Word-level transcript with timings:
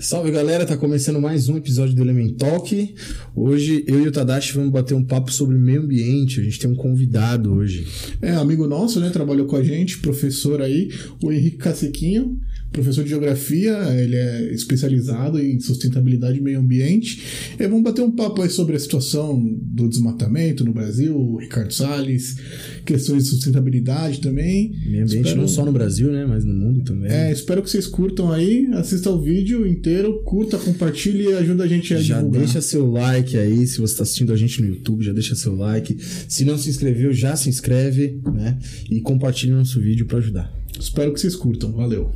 Salve 0.00 0.30
galera, 0.30 0.64
tá 0.64 0.76
começando 0.76 1.20
mais 1.20 1.48
um 1.48 1.56
episódio 1.56 1.94
do 1.94 2.02
Element 2.02 2.34
Talk. 2.34 2.94
Hoje 3.36 3.84
eu 3.86 4.02
e 4.02 4.08
o 4.08 4.12
Tadashi 4.12 4.54
vamos 4.54 4.70
bater 4.70 4.94
um 4.94 5.04
papo 5.04 5.30
sobre 5.30 5.56
meio 5.56 5.82
ambiente. 5.82 6.40
A 6.40 6.44
gente 6.44 6.58
tem 6.58 6.70
um 6.70 6.74
convidado 6.74 7.52
hoje. 7.52 7.86
É, 8.20 8.30
amigo 8.32 8.66
nosso, 8.66 8.98
né? 9.00 9.10
Trabalhou 9.10 9.46
com 9.46 9.56
a 9.56 9.62
gente, 9.62 9.98
professor 9.98 10.62
aí, 10.62 10.90
o 11.22 11.30
Henrique 11.30 11.58
Casequinho 11.58 12.40
professor 12.72 13.04
de 13.04 13.10
geografia, 13.10 13.76
ele 14.00 14.16
é 14.16 14.52
especializado 14.52 15.38
em 15.38 15.60
sustentabilidade 15.60 16.38
e 16.38 16.42
meio 16.42 16.58
ambiente. 16.58 17.22
E 17.58 17.66
vamos 17.66 17.84
bater 17.84 18.02
um 18.02 18.10
papo 18.10 18.42
aí 18.42 18.48
sobre 18.48 18.74
a 18.74 18.78
situação 18.78 19.42
do 19.60 19.88
desmatamento 19.88 20.64
no 20.64 20.72
Brasil, 20.72 21.36
Ricardo 21.36 21.72
Salles, 21.72 22.36
questões 22.84 23.24
de 23.24 23.30
sustentabilidade 23.30 24.20
também. 24.20 24.72
Meio 24.86 25.04
ambiente 25.04 25.26
espero... 25.26 25.40
não 25.40 25.48
só 25.48 25.64
no 25.64 25.72
Brasil, 25.72 26.10
né, 26.10 26.24
mas 26.26 26.44
no 26.44 26.54
mundo 26.54 26.82
também. 26.82 27.10
É, 27.10 27.30
espero 27.30 27.62
que 27.62 27.70
vocês 27.70 27.86
curtam 27.86 28.32
aí, 28.32 28.66
assista 28.72 29.10
o 29.10 29.20
vídeo 29.20 29.66
inteiro, 29.66 30.22
curta, 30.24 30.58
compartilhe 30.58 31.24
e 31.24 31.34
ajuda 31.34 31.64
a 31.64 31.68
gente 31.68 31.92
a 31.92 32.00
já 32.00 32.16
divulgar. 32.16 32.40
Já 32.40 32.46
deixa 32.46 32.60
seu 32.62 32.90
like 32.90 33.36
aí, 33.36 33.66
se 33.66 33.78
você 33.78 33.92
está 33.92 34.02
assistindo 34.02 34.32
a 34.32 34.36
gente 34.36 34.62
no 34.62 34.68
YouTube, 34.68 35.04
já 35.04 35.12
deixa 35.12 35.34
seu 35.34 35.54
like. 35.54 35.96
Se 36.28 36.44
não 36.44 36.56
se 36.56 36.70
inscreveu, 36.70 37.12
já 37.12 37.36
se 37.36 37.48
inscreve, 37.48 38.18
né, 38.32 38.58
e 38.90 39.00
compartilhe 39.00 39.52
nosso 39.52 39.80
vídeo 39.80 40.06
para 40.06 40.18
ajudar. 40.18 40.52
Espero 40.78 41.12
que 41.12 41.20
vocês 41.20 41.36
curtam. 41.36 41.72
Valeu. 41.72 42.10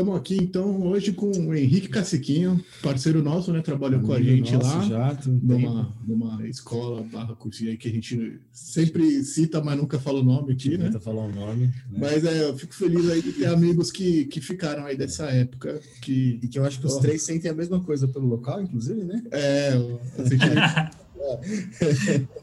Estamos 0.00 0.18
aqui 0.18 0.38
então 0.40 0.80
hoje 0.84 1.12
com 1.12 1.30
o 1.30 1.54
Henrique 1.54 1.88
Caciquinho, 1.88 2.58
parceiro 2.82 3.22
nosso, 3.22 3.52
né? 3.52 3.60
Trabalhou 3.60 4.00
com 4.00 4.14
a 4.14 4.22
gente 4.22 4.54
nosso, 4.54 4.76
lá 4.76 5.14
já, 5.14 5.18
numa, 5.26 5.94
numa 6.08 6.48
escola 6.48 7.02
barra 7.02 7.36
cursinho 7.36 7.70
aí 7.70 7.76
que 7.76 7.86
a 7.86 7.92
gente 7.92 8.40
sempre 8.50 9.22
cita, 9.22 9.62
mas 9.62 9.76
nunca 9.76 9.98
fala 9.98 10.20
o 10.20 10.24
nome 10.24 10.54
aqui, 10.54 10.78
né? 10.78 10.86
Tenta 10.86 11.00
falar 11.00 11.26
o 11.26 11.30
nome. 11.30 11.66
Né? 11.66 11.98
Mas 11.98 12.24
é, 12.24 12.48
eu 12.48 12.56
fico 12.56 12.74
feliz 12.74 13.10
aí 13.10 13.20
de 13.20 13.32
ter 13.32 13.44
amigos 13.44 13.92
que, 13.92 14.24
que 14.24 14.40
ficaram 14.40 14.86
aí 14.86 14.96
dessa 14.96 15.26
época. 15.26 15.78
Que, 16.00 16.40
e 16.42 16.48
que 16.48 16.58
eu 16.58 16.64
acho 16.64 16.80
que 16.80 16.86
os 16.86 16.94
oh. 16.94 17.00
três 17.00 17.22
sentem 17.22 17.50
a 17.50 17.54
mesma 17.54 17.78
coisa 17.84 18.08
pelo 18.08 18.26
local, 18.26 18.62
inclusive, 18.62 19.04
né? 19.04 19.22
É, 19.30 19.74
eu 19.74 20.00
senti... 20.26 20.46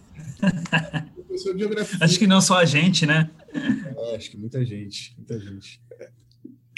Acho 2.01 2.17
que 2.19 2.27
não 2.27 2.41
só 2.41 2.57
a 2.57 2.65
gente, 2.65 3.05
né? 3.05 3.29
É, 3.53 4.15
acho 4.15 4.31
que 4.31 4.37
muita 4.37 4.63
gente, 4.65 5.13
muita 5.17 5.39
gente. 5.39 5.81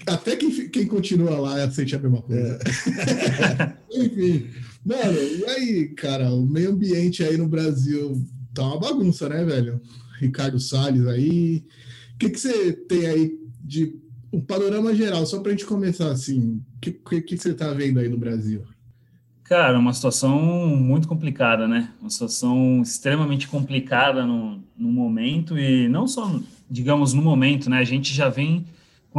Até 0.06 0.36
quem, 0.36 0.70
quem 0.70 0.88
continua 0.88 1.40
lá 1.40 1.72
sente 1.72 1.96
a 1.96 2.00
mesma 2.00 2.22
coisa. 2.22 2.60
É. 2.60 3.78
Enfim. 4.06 4.48
Mano, 4.86 5.18
e 5.20 5.46
aí, 5.46 5.88
cara, 5.90 6.32
o 6.32 6.46
meio 6.46 6.72
ambiente 6.72 7.24
aí 7.24 7.38
no 7.38 7.48
Brasil 7.48 8.22
tá 8.54 8.64
uma 8.64 8.80
bagunça, 8.80 9.28
né, 9.30 9.44
velho? 9.44 9.82
Ricardo 10.20 10.60
Salles 10.60 11.06
aí. 11.08 11.64
O 12.16 12.18
que, 12.20 12.30
que 12.30 12.40
você 12.40 12.74
tem 12.74 13.06
aí 13.06 13.40
de 13.64 13.96
um 14.32 14.42
panorama 14.42 14.94
geral, 14.94 15.26
só 15.26 15.40
pra 15.40 15.52
gente 15.52 15.66
começar 15.66 16.12
assim? 16.12 16.62
O 16.76 16.80
que, 16.80 16.92
que, 16.92 17.22
que 17.22 17.38
você 17.38 17.54
tá 17.54 17.74
vendo 17.74 18.00
aí 18.00 18.10
no 18.10 18.18
Brasil? 18.18 18.64
Cara, 19.44 19.80
uma 19.80 19.94
situação 19.94 20.38
muito 20.76 21.08
complicada, 21.08 21.68
né? 21.68 21.92
Uma 22.00 22.10
situação 22.10 22.82
extremamente 22.84 23.48
complicada 23.48 24.26
no, 24.26 24.64
no 24.78 24.92
momento, 24.92 25.58
e 25.58 25.90
não 25.90 26.08
só, 26.08 26.40
digamos, 26.70 27.14
no 27.14 27.22
momento, 27.22 27.70
né? 27.70 27.80
A 27.80 27.84
gente 27.84 28.14
já 28.14 28.30
vem 28.30 28.66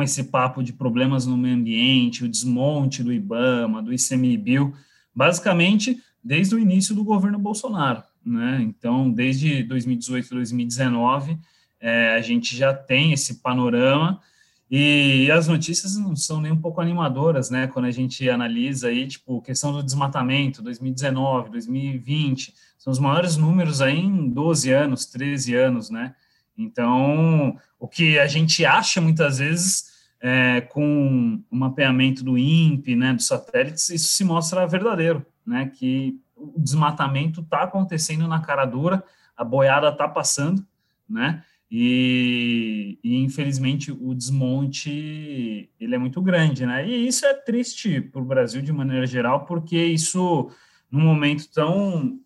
com 0.00 0.04
esse 0.04 0.24
papo 0.24 0.62
de 0.62 0.72
problemas 0.72 1.26
no 1.26 1.36
meio 1.36 1.54
ambiente, 1.54 2.24
o 2.24 2.28
desmonte 2.28 3.02
do 3.02 3.12
IBAMA, 3.12 3.82
do 3.82 3.92
ICMBio, 3.92 4.72
basicamente 5.14 6.02
desde 6.24 6.54
o 6.54 6.58
início 6.58 6.94
do 6.94 7.04
governo 7.04 7.38
Bolsonaro, 7.38 8.02
né? 8.24 8.62
Então, 8.62 9.10
desde 9.10 9.62
2018, 9.62 10.30
2019, 10.30 11.38
é, 11.78 12.14
a 12.14 12.22
gente 12.22 12.56
já 12.56 12.72
tem 12.72 13.12
esse 13.12 13.42
panorama 13.42 14.22
e 14.70 15.30
as 15.30 15.46
notícias 15.46 15.98
não 15.98 16.16
são 16.16 16.40
nem 16.40 16.52
um 16.52 16.60
pouco 16.60 16.80
animadoras, 16.80 17.50
né? 17.50 17.66
Quando 17.66 17.84
a 17.84 17.90
gente 17.90 18.26
analisa 18.30 18.88
aí, 18.88 19.06
tipo, 19.06 19.42
questão 19.42 19.70
do 19.70 19.82
desmatamento, 19.82 20.62
2019, 20.62 21.50
2020, 21.50 22.54
são 22.78 22.90
os 22.90 22.98
maiores 22.98 23.36
números 23.36 23.82
aí 23.82 23.98
em 23.98 24.30
12 24.30 24.72
anos, 24.72 25.04
13 25.04 25.54
anos, 25.56 25.90
né? 25.90 26.14
Então, 26.56 27.54
o 27.78 27.86
que 27.86 28.18
a 28.18 28.26
gente 28.26 28.64
acha 28.64 28.98
muitas 28.98 29.38
vezes 29.38 29.89
é, 30.20 30.60
com 30.60 31.42
o 31.50 31.56
mapeamento 31.56 32.22
do 32.22 32.36
INPE, 32.36 32.94
né, 32.94 33.14
dos 33.14 33.26
satélites, 33.26 33.88
isso 33.88 34.12
se 34.12 34.24
mostra 34.24 34.66
verdadeiro, 34.66 35.24
né? 35.46 35.72
Que 35.74 36.20
o 36.36 36.60
desmatamento 36.60 37.40
está 37.40 37.62
acontecendo 37.62 38.28
na 38.28 38.40
cara 38.40 38.64
dura, 38.64 39.02
a 39.36 39.44
boiada 39.44 39.88
está 39.88 40.06
passando, 40.06 40.64
né? 41.08 41.42
E, 41.72 42.98
e, 43.02 43.16
infelizmente 43.18 43.92
o 43.92 44.12
desmonte 44.12 45.70
ele 45.78 45.94
é 45.94 45.98
muito 45.98 46.20
grande, 46.20 46.66
né? 46.66 46.86
E 46.86 47.06
isso 47.06 47.24
é 47.24 47.32
triste 47.32 48.00
para 48.00 48.20
o 48.20 48.24
Brasil 48.24 48.60
de 48.60 48.72
maneira 48.72 49.06
geral, 49.06 49.46
porque 49.46 49.78
isso 49.78 50.50
num 50.90 51.00
momento 51.00 51.48
tão 51.52 52.18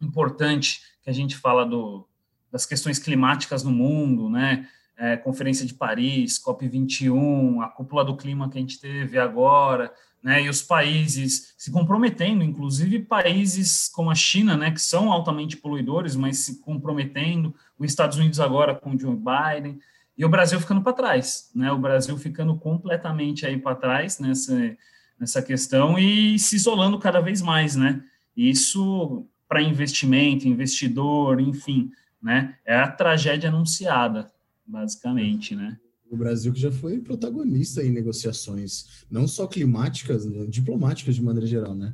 importante 0.00 0.80
que 1.02 1.08
a 1.08 1.12
gente 1.12 1.36
fala 1.36 1.64
do, 1.64 2.06
das 2.50 2.66
questões 2.66 2.98
climáticas 2.98 3.62
no 3.62 3.70
mundo, 3.70 4.28
né? 4.28 4.68
É, 4.96 5.16
Conferência 5.16 5.66
de 5.66 5.74
Paris, 5.74 6.40
COP21, 6.42 7.60
a 7.62 7.68
cúpula 7.68 8.04
do 8.04 8.16
clima 8.16 8.48
que 8.48 8.58
a 8.58 8.60
gente 8.60 8.80
teve 8.80 9.18
agora, 9.18 9.92
né, 10.24 10.42
e 10.42 10.48
os 10.48 10.62
países 10.62 11.54
se 11.58 11.70
comprometendo, 11.70 12.42
inclusive 12.42 13.00
países 13.00 13.90
como 13.94 14.10
a 14.10 14.14
China, 14.14 14.56
né, 14.56 14.70
que 14.70 14.80
são 14.80 15.12
altamente 15.12 15.58
poluidores, 15.58 16.16
mas 16.16 16.38
se 16.38 16.60
comprometendo, 16.62 17.54
os 17.78 17.90
Estados 17.90 18.16
Unidos 18.16 18.40
agora 18.40 18.74
com 18.74 18.98
Joe 18.98 19.14
Biden, 19.14 19.78
e 20.16 20.24
o 20.24 20.28
Brasil 20.28 20.58
ficando 20.58 20.80
para 20.80 20.94
trás, 20.94 21.50
né, 21.54 21.70
o 21.70 21.78
Brasil 21.78 22.16
ficando 22.16 22.56
completamente 22.56 23.44
aí 23.44 23.58
para 23.58 23.76
trás 23.76 24.18
nessa, 24.18 24.74
nessa 25.20 25.42
questão 25.42 25.98
e 25.98 26.38
se 26.38 26.56
isolando 26.56 26.98
cada 26.98 27.20
vez 27.20 27.42
mais, 27.42 27.76
né, 27.76 28.02
isso 28.34 29.26
para 29.46 29.60
investimento, 29.60 30.48
investidor, 30.48 31.38
enfim, 31.38 31.90
né, 32.22 32.56
é 32.64 32.74
a 32.74 32.90
tragédia 32.90 33.50
anunciada, 33.50 34.32
basicamente, 34.66 35.54
né 35.54 35.78
o 36.10 36.16
Brasil 36.16 36.52
que 36.52 36.60
já 36.60 36.70
foi 36.70 37.00
protagonista 37.00 37.82
em 37.82 37.90
negociações, 37.90 39.04
não 39.10 39.26
só 39.26 39.46
climáticas, 39.46 40.26
diplomáticas 40.48 41.14
de 41.16 41.22
maneira 41.22 41.46
geral, 41.46 41.74
né? 41.74 41.92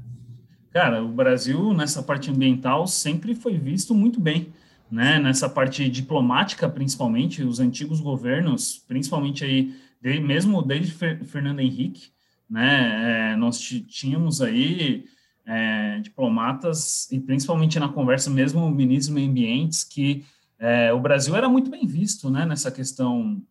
Cara, 0.70 1.03
o 1.03 1.08
Brasil 1.08 1.72
nessa 1.75 2.03
parte 2.03 2.31
ambiental 2.31 2.86
sempre 2.86 3.34
foi 3.34 3.58
visto 3.58 3.94
muito 3.94 4.20
bem, 4.20 4.53
né? 4.91 5.19
Nessa 5.19 5.48
parte 5.48 5.88
diplomática, 5.88 6.69
principalmente, 6.69 7.42
os 7.42 7.58
antigos 7.58 8.00
governos, 8.00 8.78
principalmente 8.87 9.44
aí, 9.44 9.75
de, 10.00 10.20
mesmo 10.20 10.62
desde 10.62 10.92
Fernando 10.92 11.60
Henrique, 11.60 12.10
né? 12.48 13.32
É, 13.32 13.37
nós 13.37 13.58
tínhamos 13.58 14.41
aí 14.41 15.04
é, 15.47 15.98
diplomatas 16.00 17.10
e 17.10 17.19
principalmente 17.19 17.78
na 17.81 17.88
conversa 17.88 18.31
mesmo 18.31 18.64
o 18.64 18.70
ministro 18.70 19.12
do 19.12 19.16
Meio 19.16 19.31
Ambiente 19.31 19.87
que 19.88 20.25
é, 20.60 20.93
o 20.93 21.00
Brasil 21.00 21.34
era 21.34 21.48
muito 21.48 21.71
bem 21.71 21.87
visto, 21.87 22.31
né? 22.31 22.44
Nessa 22.44 22.71
questão 22.71 23.43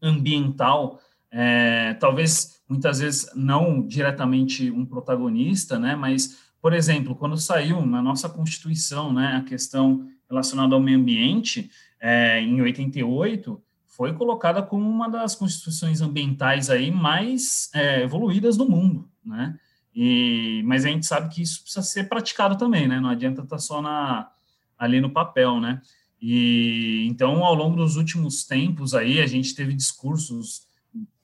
ambiental, 0.00 1.00
é, 1.30 1.94
talvez 1.94 2.62
muitas 2.68 3.00
vezes 3.00 3.30
não 3.34 3.86
diretamente 3.86 4.70
um 4.70 4.84
protagonista, 4.86 5.78
né, 5.78 5.96
mas, 5.96 6.38
por 6.60 6.72
exemplo, 6.72 7.16
quando 7.16 7.36
saiu 7.36 7.84
na 7.84 8.00
nossa 8.00 8.28
Constituição 8.28 9.12
né, 9.12 9.36
a 9.36 9.42
questão 9.42 10.06
relacionada 10.28 10.74
ao 10.74 10.80
meio 10.80 10.98
ambiente, 10.98 11.70
é, 12.00 12.40
em 12.40 12.60
88, 12.60 13.60
foi 13.86 14.12
colocada 14.12 14.62
como 14.62 14.88
uma 14.88 15.08
das 15.08 15.34
constituições 15.34 16.00
ambientais 16.00 16.70
aí 16.70 16.90
mais 16.90 17.68
é, 17.74 18.02
evoluídas 18.02 18.56
do 18.56 18.68
mundo, 18.68 19.08
né? 19.24 19.58
E, 19.92 20.62
mas 20.64 20.84
a 20.84 20.88
gente 20.88 21.04
sabe 21.04 21.34
que 21.34 21.42
isso 21.42 21.62
precisa 21.62 21.82
ser 21.82 22.08
praticado 22.08 22.56
também, 22.56 22.86
né? 22.86 23.00
Não 23.00 23.08
adianta 23.08 23.42
estar 23.42 23.56
tá 23.56 23.58
só 23.58 23.82
na, 23.82 24.30
ali 24.78 25.00
no 25.00 25.10
papel, 25.10 25.58
né? 25.60 25.80
E 26.20 27.06
então, 27.08 27.44
ao 27.44 27.54
longo 27.54 27.76
dos 27.76 27.96
últimos 27.96 28.44
tempos 28.44 28.94
aí, 28.94 29.20
a 29.20 29.26
gente 29.26 29.54
teve 29.54 29.72
discursos 29.72 30.66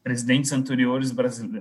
presidentes 0.03 0.53
anteriores 0.53 1.11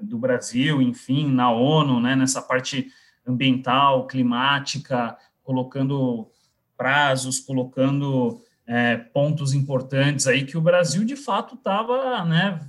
do 0.02 0.18
Brasil, 0.18 0.82
enfim, 0.82 1.32
na 1.32 1.50
ONU, 1.50 2.02
né, 2.02 2.16
nessa 2.16 2.42
parte 2.42 2.92
ambiental, 3.26 4.06
climática, 4.06 5.18
colocando 5.44 6.30
prazos, 6.78 7.40
colocando 7.40 8.42
é, 8.68 8.98
pontos 8.98 9.54
importantes 9.54 10.28
aí 10.28 10.46
que 10.46 10.58
o 10.58 10.62
Brasil 10.62 11.06
de 11.06 11.16
fato 11.16 11.56
estava, 11.56 12.26
né, 12.26 12.60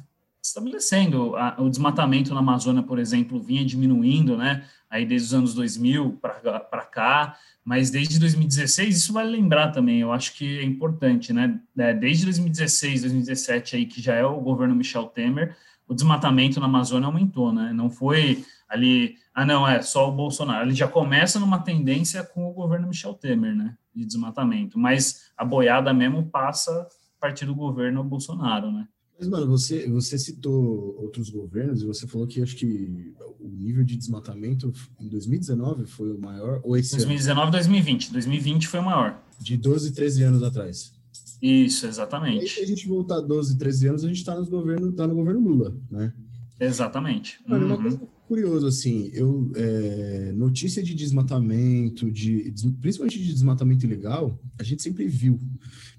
estabelecendo. 0.49 1.35
o 1.59 1.69
desmatamento 1.69 2.35
na 2.35 2.41
Amazônia, 2.41 2.83
por 2.83 2.99
exemplo, 2.99 3.43
vinha 3.43 3.65
diminuindo, 3.65 4.37
né, 4.37 4.65
aí 4.91 5.07
desde 5.07 5.29
os 5.29 5.35
anos 5.35 5.55
2000 5.55 6.19
para 6.21 6.85
cá, 6.85 7.37
mas 7.65 7.91
desde 7.91 8.19
2016, 8.19 8.97
isso 8.97 9.13
vale 9.13 9.31
lembrar 9.31 9.71
também, 9.71 10.01
eu 10.01 10.13
acho 10.13 10.35
que 10.35 10.59
é 10.59 10.63
importante, 10.63 11.33
né? 11.33 11.59
É, 11.79 11.95
desde 11.95 12.25
2016, 12.25 13.01
2017, 13.01 13.77
aí, 13.77 13.87
que 13.87 14.03
já 14.03 14.15
é 14.15 14.25
o 14.25 14.39
governo 14.39 14.75
Michel 14.75 15.07
Temer, 15.07 15.57
o 15.89 15.95
desmatamento 15.95 16.61
na 16.61 16.67
Amazônia 16.67 17.07
aumentou, 17.07 17.55
né? 17.55 17.73
Não 17.73 17.89
foi 17.89 18.45
ali, 18.69 19.17
ah, 19.35 19.47
não, 19.47 19.67
é 19.67 19.81
só 19.81 20.11
o 20.11 20.13
Bolsonaro. 20.13 20.67
Ele 20.67 20.75
já 20.75 20.87
começa 20.87 21.41
numa 21.41 21.59
tendência 21.59 22.23
com 22.23 22.47
o 22.47 22.53
governo 22.53 22.89
Michel 22.89 23.15
Temer, 23.15 23.55
né? 23.55 23.75
De 23.95 24.05
desmatamento, 24.05 24.79
mas 24.79 25.31
a 25.37 25.45
boiada 25.45 25.93
mesmo 25.95 26.27
passa 26.27 26.87
partir 27.25 27.47
do 27.47 27.55
governo 27.55 28.05
Bolsonaro, 28.05 28.71
né? 28.71 28.87
Mas, 29.19 29.29
mano, 29.29 29.47
você, 29.47 29.89
você 29.89 30.19
citou 30.19 30.97
outros 31.01 31.31
governos 31.31 31.83
e 31.83 31.87
você 31.87 32.07
falou 32.07 32.27
que 32.27 32.43
acho 32.43 32.57
que 32.57 33.15
o 33.39 33.49
nível 33.49 33.85
de 33.85 33.97
desmatamento 33.97 34.73
em 35.01 35.09
2019 35.09 35.87
foi 35.87 36.13
o 36.13 36.19
maior, 36.19 36.61
ou 36.65 36.77
esse 36.77 36.97
2019 36.97 37.53
2020. 37.53 38.13
2020 38.13 38.69
foi 38.69 38.81
o 38.81 38.85
maior. 38.85 39.23
De 39.41 39.57
12, 39.57 39.93
13 39.93 40.23
anos 40.25 40.43
atrás. 40.43 40.93
Isso, 41.41 41.87
exatamente. 41.87 42.45
E 42.45 42.49
se 42.49 42.61
a 42.61 42.67
gente 42.67 42.89
voltar 42.89 43.21
12, 43.21 43.57
13 43.59 43.89
anos, 43.89 44.05
a 44.05 44.09
gente 44.09 44.17
está 44.17 44.35
no 44.35 44.47
governo, 44.47 44.93
tá 44.93 45.07
no 45.07 45.15
governo 45.15 45.41
Lula, 45.41 45.77
né? 45.91 46.13
Exatamente. 46.59 47.39
Mano, 47.47 47.67
uma 47.67 47.77
uhum. 47.77 47.83
coisa 47.83 48.01
curiosa, 48.27 48.69
assim, 48.69 49.11
eu, 49.13 49.51
é, 49.55 50.33
notícia 50.33 50.83
de 50.83 50.95
desmatamento, 50.95 52.11
de, 52.11 52.53
principalmente 52.81 53.23
de 53.23 53.33
desmatamento 53.33 53.85
ilegal, 53.85 54.39
a 54.59 54.63
gente 54.63 54.83
sempre 54.83 55.07
viu. 55.07 55.39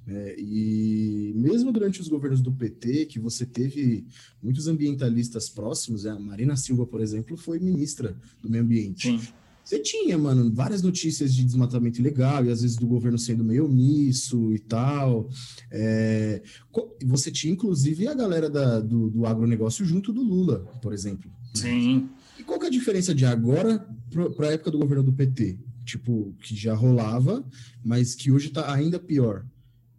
Né? 0.06 0.36
E 0.38 1.34
mesmo 1.36 1.72
durante 1.72 2.02
os 2.02 2.08
governos 2.08 2.42
do 2.42 2.52
PT, 2.52 3.06
que 3.06 3.20
você 3.20 3.46
teve 3.46 4.06
muitos 4.42 4.68
ambientalistas 4.68 5.50
próximos, 5.50 6.04
né? 6.04 6.12
a 6.12 6.20
Marina 6.20 6.56
Silva, 6.56 6.86
por 6.86 7.02
exemplo, 7.02 7.38
foi 7.38 7.60
ministra 7.60 8.16
do 8.42 8.50
meio 8.50 8.64
ambiente. 8.64 9.08
Sim. 9.08 9.28
Você 9.64 9.80
tinha, 9.80 10.16
mano, 10.16 10.54
várias 10.54 10.84
notícias 10.84 11.34
de 11.34 11.44
desmatamento 11.44 12.00
ilegal 12.00 12.46
e 12.46 12.52
às 12.52 12.62
vezes 12.62 12.78
do 12.78 12.86
governo 12.86 13.18
sendo 13.18 13.44
meio 13.44 13.66
omisso 13.66 14.54
e 14.54 14.60
tal. 14.60 15.28
É, 15.72 16.44
você 17.04 17.32
tinha, 17.32 17.52
inclusive, 17.52 18.08
a 18.08 18.14
galera 18.14 18.48
da, 18.48 18.80
do, 18.80 19.10
do 19.10 19.26
agronegócio 19.26 19.84
junto 19.84 20.14
do 20.14 20.22
Lula, 20.22 20.60
por 20.84 20.94
exemplo. 20.94 21.32
Sim. 21.58 22.10
E 22.38 22.44
qual 22.44 22.60
que 22.60 22.66
é 22.66 22.68
a 22.68 22.72
diferença 22.72 23.14
de 23.14 23.26
agora 23.26 23.86
para 24.36 24.48
a 24.48 24.52
época 24.52 24.72
do 24.72 24.78
governo 24.78 25.04
do 25.04 25.14
PT? 25.14 25.58
Tipo, 25.86 26.36
que 26.42 26.56
já 26.56 26.74
rolava, 26.74 27.44
mas 27.84 28.16
que 28.16 28.32
hoje 28.32 28.48
está 28.48 28.74
ainda 28.74 29.00
pior. 29.00 29.46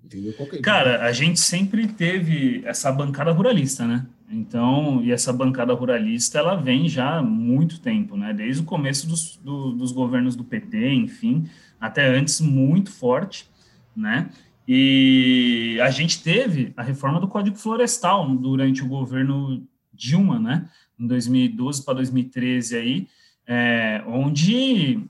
Entendeu? 0.05 0.35
É... 0.39 0.59
Cara, 0.59 1.05
a 1.05 1.13
gente 1.13 1.41
sempre 1.41 1.89
teve 1.89 2.63
essa 2.65 2.93
bancada 2.93 3.33
ruralista, 3.33 3.87
né? 3.87 4.07
Então, 4.31 5.03
e 5.05 5.13
essa 5.13 5.33
bancada 5.33 5.73
ruralista, 5.73 6.39
ela 6.39 6.57
vem 6.57 6.89
já 6.89 7.19
há 7.19 7.23
muito 7.23 7.81
tempo, 7.81 8.17
né? 8.17 8.33
Desde 8.33 8.63
o 8.63 8.65
começo 8.65 9.07
dos, 9.07 9.37
do, 9.37 9.73
dos 9.73 9.93
governos 9.93 10.35
do 10.35 10.45
PT, 10.45 10.93
enfim, 10.95 11.49
até 11.81 12.07
antes, 12.07 12.41
muito 12.41 12.91
forte, 12.91 13.49
né? 13.95 14.29
E 14.67 15.79
a 15.81 15.91
gente 15.91 16.23
teve 16.23 16.73
a 16.77 16.83
reforma 16.83 17.21
do 17.21 17.29
Código 17.29 17.57
Florestal 17.57 18.29
durante 18.35 18.83
o 18.83 18.89
governo 18.89 19.65
Dilma, 19.93 20.41
né? 20.41 20.69
Em 20.99 21.07
2012 21.07 21.85
para 21.85 21.95
2013 21.95 22.77
aí, 22.77 23.09
é, 23.47 24.03
onde, 24.07 25.01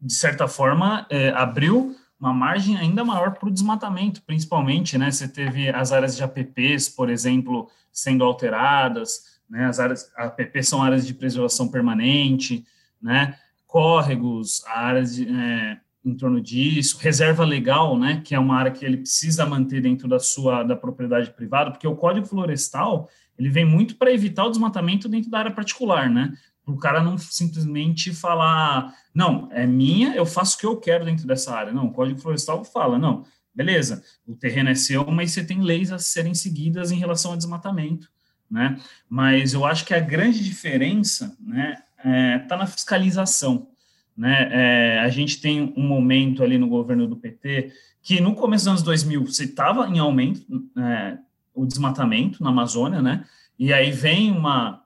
de 0.00 0.12
certa 0.12 0.46
forma, 0.46 1.06
é, 1.08 1.30
abriu 1.30 1.96
uma 2.20 2.34
margem 2.34 2.76
ainda 2.76 3.02
maior 3.02 3.32
para 3.32 3.48
o 3.48 3.52
desmatamento, 3.52 4.22
principalmente, 4.22 4.98
né? 4.98 5.10
Você 5.10 5.26
teve 5.26 5.70
as 5.70 5.90
áreas 5.90 6.14
de 6.14 6.22
APPs, 6.22 6.90
por 6.90 7.08
exemplo, 7.08 7.70
sendo 7.90 8.22
alteradas, 8.22 9.40
né? 9.48 9.64
As 9.64 9.80
áreas 9.80 10.12
APP 10.14 10.62
são 10.62 10.82
áreas 10.82 11.06
de 11.06 11.14
preservação 11.14 11.68
permanente, 11.68 12.66
né? 13.00 13.38
Córregos, 13.66 14.62
áreas 14.66 15.14
de, 15.14 15.26
é, 15.26 15.78
em 16.04 16.14
torno 16.14 16.42
disso, 16.42 16.98
reserva 17.00 17.44
legal, 17.44 17.98
né? 17.98 18.20
Que 18.22 18.34
é 18.34 18.38
uma 18.38 18.56
área 18.56 18.70
que 18.70 18.84
ele 18.84 18.98
precisa 18.98 19.46
manter 19.46 19.80
dentro 19.80 20.06
da 20.06 20.18
sua 20.18 20.62
da 20.62 20.76
propriedade 20.76 21.30
privada, 21.30 21.70
porque 21.70 21.88
o 21.88 21.96
Código 21.96 22.26
Florestal 22.26 23.08
ele 23.40 23.48
vem 23.48 23.64
muito 23.64 23.96
para 23.96 24.12
evitar 24.12 24.44
o 24.44 24.50
desmatamento 24.50 25.08
dentro 25.08 25.30
da 25.30 25.38
área 25.38 25.50
particular, 25.50 26.10
né? 26.10 26.32
o 26.66 26.76
cara 26.76 27.02
não 27.02 27.18
simplesmente 27.18 28.12
falar, 28.12 28.94
não, 29.14 29.48
é 29.50 29.66
minha, 29.66 30.14
eu 30.14 30.24
faço 30.24 30.56
o 30.56 30.58
que 30.60 30.66
eu 30.66 30.76
quero 30.76 31.04
dentro 31.04 31.26
dessa 31.26 31.54
área. 31.54 31.72
Não, 31.72 31.86
o 31.86 31.92
Código 31.92 32.20
Florestal 32.20 32.64
fala, 32.64 32.98
não, 32.98 33.24
beleza, 33.54 34.04
o 34.26 34.36
terreno 34.36 34.70
é 34.70 34.74
seu, 34.74 35.04
mas 35.10 35.32
você 35.32 35.44
tem 35.44 35.60
leis 35.60 35.90
a 35.90 35.98
serem 35.98 36.34
seguidas 36.34 36.92
em 36.92 36.98
relação 36.98 37.32
ao 37.32 37.36
desmatamento, 37.36 38.08
né? 38.48 38.78
Mas 39.08 39.52
eu 39.52 39.64
acho 39.64 39.84
que 39.84 39.94
a 39.94 40.00
grande 40.00 40.44
diferença, 40.44 41.36
né, 41.40 41.76
é, 42.04 42.38
tá 42.40 42.56
na 42.56 42.66
fiscalização, 42.66 43.68
né? 44.16 44.48
É, 44.52 44.98
a 45.00 45.08
gente 45.08 45.40
tem 45.40 45.72
um 45.76 45.86
momento 45.86 46.42
ali 46.42 46.58
no 46.58 46.68
governo 46.68 47.06
do 47.06 47.16
PT 47.16 47.72
que 48.02 48.20
no 48.20 48.34
começo 48.34 48.64
dos 48.64 48.68
anos 48.68 48.82
2000 48.82 49.26
você 49.26 49.44
estava 49.44 49.86
em 49.86 49.98
aumento 49.98 50.42
é, 50.78 51.18
o 51.60 51.66
desmatamento 51.66 52.42
na 52.42 52.50
Amazônia, 52.50 53.02
né? 53.02 53.24
E 53.58 53.72
aí 53.72 53.90
vem 53.90 54.32
uma, 54.32 54.82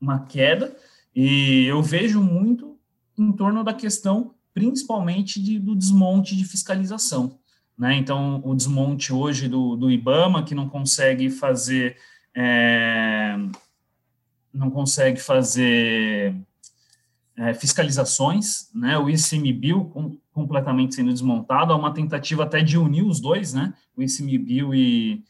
uma 0.00 0.20
queda, 0.26 0.76
e 1.14 1.64
eu 1.64 1.82
vejo 1.82 2.20
muito 2.20 2.78
em 3.16 3.32
torno 3.32 3.64
da 3.64 3.72
questão, 3.72 4.34
principalmente 4.52 5.42
de, 5.42 5.58
do 5.58 5.74
desmonte 5.74 6.36
de 6.36 6.44
fiscalização. 6.44 7.38
Né? 7.76 7.96
Então, 7.96 8.42
o 8.44 8.54
desmonte 8.54 9.12
hoje 9.12 9.48
do, 9.48 9.74
do 9.76 9.90
IBAMA, 9.90 10.42
que 10.42 10.54
não 10.54 10.68
consegue 10.68 11.30
fazer. 11.30 11.96
É, 12.34 13.36
não 14.52 14.70
consegue 14.70 15.20
fazer 15.20 16.34
é, 17.36 17.54
fiscalizações, 17.54 18.68
né? 18.74 18.98
O 18.98 19.08
ICMBio 19.08 19.86
com, 19.86 20.18
completamente 20.32 20.94
sendo 20.94 21.12
desmontado, 21.12 21.72
há 21.72 21.76
uma 21.76 21.94
tentativa 21.94 22.42
até 22.42 22.60
de 22.60 22.76
unir 22.76 23.04
os 23.04 23.20
dois, 23.20 23.54
né? 23.54 23.72
O 23.96 24.02
ICMBio 24.02 24.74
e, 24.74 25.24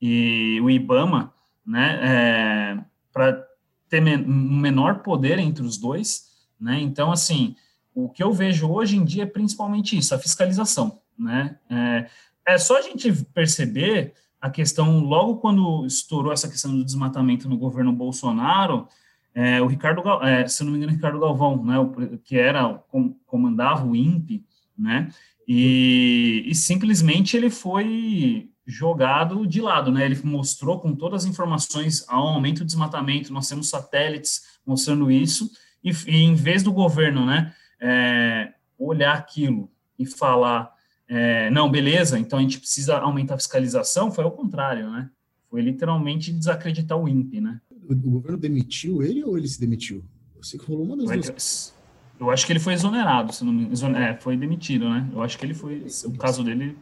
e 0.00 0.60
o 0.62 0.70
IBAMA, 0.70 1.32
né? 1.66 2.00
É, 2.02 2.84
para 3.12 3.44
ter 3.88 4.02
um 4.02 4.60
menor 4.60 5.02
poder 5.02 5.38
entre 5.38 5.64
os 5.64 5.76
dois, 5.76 6.26
né? 6.60 6.80
Então, 6.80 7.10
assim, 7.10 7.56
o 7.94 8.08
que 8.08 8.22
eu 8.22 8.32
vejo 8.32 8.70
hoje 8.70 8.96
em 8.96 9.04
dia 9.04 9.22
é 9.22 9.26
principalmente 9.26 9.96
isso, 9.96 10.14
a 10.14 10.18
fiscalização, 10.18 11.00
né? 11.18 11.58
É, 11.70 12.06
é 12.46 12.58
só 12.58 12.78
a 12.78 12.82
gente 12.82 13.10
perceber 13.34 14.14
a 14.40 14.50
questão, 14.50 15.00
logo 15.00 15.38
quando 15.38 15.86
estourou 15.86 16.32
essa 16.32 16.48
questão 16.48 16.76
do 16.76 16.84
desmatamento 16.84 17.48
no 17.48 17.56
governo 17.56 17.92
Bolsonaro, 17.92 18.86
é, 19.34 19.60
o 19.60 19.66
Ricardo, 19.66 20.02
é, 20.22 20.46
se 20.46 20.62
não 20.62 20.70
me 20.72 20.78
engano, 20.78 20.92
Ricardo 20.92 21.20
Galvão, 21.20 21.64
né, 21.64 21.78
o, 21.78 22.18
que 22.18 22.38
era, 22.38 22.82
comandava 23.26 23.84
o 23.86 23.96
INPE, 23.96 24.44
né, 24.76 25.10
e, 25.48 26.44
e 26.46 26.54
simplesmente 26.54 27.36
ele 27.36 27.50
foi 27.50 28.50
jogado 28.66 29.46
de 29.46 29.60
lado, 29.60 29.92
né? 29.92 30.04
Ele 30.04 30.18
mostrou 30.24 30.80
com 30.80 30.94
todas 30.94 31.24
as 31.24 31.30
informações 31.30 32.04
ao 32.08 32.26
aumento 32.26 32.58
do 32.58 32.64
desmatamento, 32.64 33.32
nós 33.32 33.48
temos 33.48 33.68
satélites 33.68 34.42
mostrando 34.66 35.10
isso, 35.10 35.50
e, 35.84 35.92
e 36.06 36.16
em 36.16 36.34
vez 36.34 36.64
do 36.64 36.72
governo, 36.72 37.24
né, 37.24 37.54
é, 37.80 38.52
olhar 38.76 39.14
aquilo 39.14 39.70
e 39.96 40.04
falar, 40.04 40.74
é, 41.08 41.48
não, 41.50 41.70
beleza, 41.70 42.18
então 42.18 42.40
a 42.40 42.42
gente 42.42 42.58
precisa 42.58 42.98
aumentar 42.98 43.34
a 43.34 43.38
fiscalização, 43.38 44.10
foi 44.10 44.24
ao 44.24 44.32
contrário, 44.32 44.90
né? 44.90 45.08
Foi 45.48 45.62
literalmente 45.62 46.32
desacreditar 46.32 46.98
o 46.98 47.08
INPE, 47.08 47.40
né? 47.40 47.60
O, 47.70 47.92
o 47.92 48.10
governo 48.10 48.36
demitiu 48.36 49.00
ele 49.00 49.22
ou 49.22 49.38
ele 49.38 49.46
se 49.46 49.60
demitiu? 49.60 50.04
Eu 50.34 50.42
sei 50.42 50.58
que 50.58 50.66
rolou 50.66 50.84
uma 50.84 50.96
das 50.96 51.28
duas. 51.28 51.76
Eu 52.18 52.30
acho 52.30 52.44
que 52.44 52.52
ele 52.52 52.58
foi 52.58 52.72
exonerado, 52.72 53.32
se 53.32 53.44
não 53.44 53.52
me 53.52 53.64
engano. 53.64 53.96
É, 53.96 54.16
foi 54.16 54.36
demitido, 54.36 54.88
né? 54.88 55.08
Eu 55.12 55.22
acho 55.22 55.38
que 55.38 55.44
ele 55.44 55.54
foi. 55.54 55.86
O 56.06 56.12
caso 56.12 56.42
dele 56.42 56.76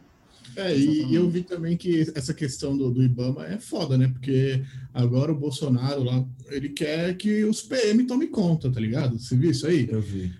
é, 0.55 0.75
e, 0.77 1.13
eu 1.13 1.29
vi 1.29 1.43
também 1.43 1.75
que 1.75 2.11
essa 2.15 2.33
questão 2.33 2.77
do, 2.77 2.91
do 2.91 3.03
Ibama 3.03 3.45
é 3.45 3.57
foda, 3.57 3.97
né? 3.97 4.07
Porque 4.07 4.63
agora 4.93 5.31
o 5.31 5.37
Bolsonaro 5.37 6.03
lá, 6.03 6.23
ele 6.49 6.69
quer 6.69 7.15
que 7.15 7.43
os 7.43 7.61
PM 7.61 8.03
tomem 8.05 8.29
conta, 8.29 8.71
tá 8.71 8.79
ligado? 8.79 9.17
Você 9.19 9.35
viu 9.35 9.51
isso 9.51 9.67
aí? 9.67 9.87
Eu 9.89 10.01
vi. 10.01 10.31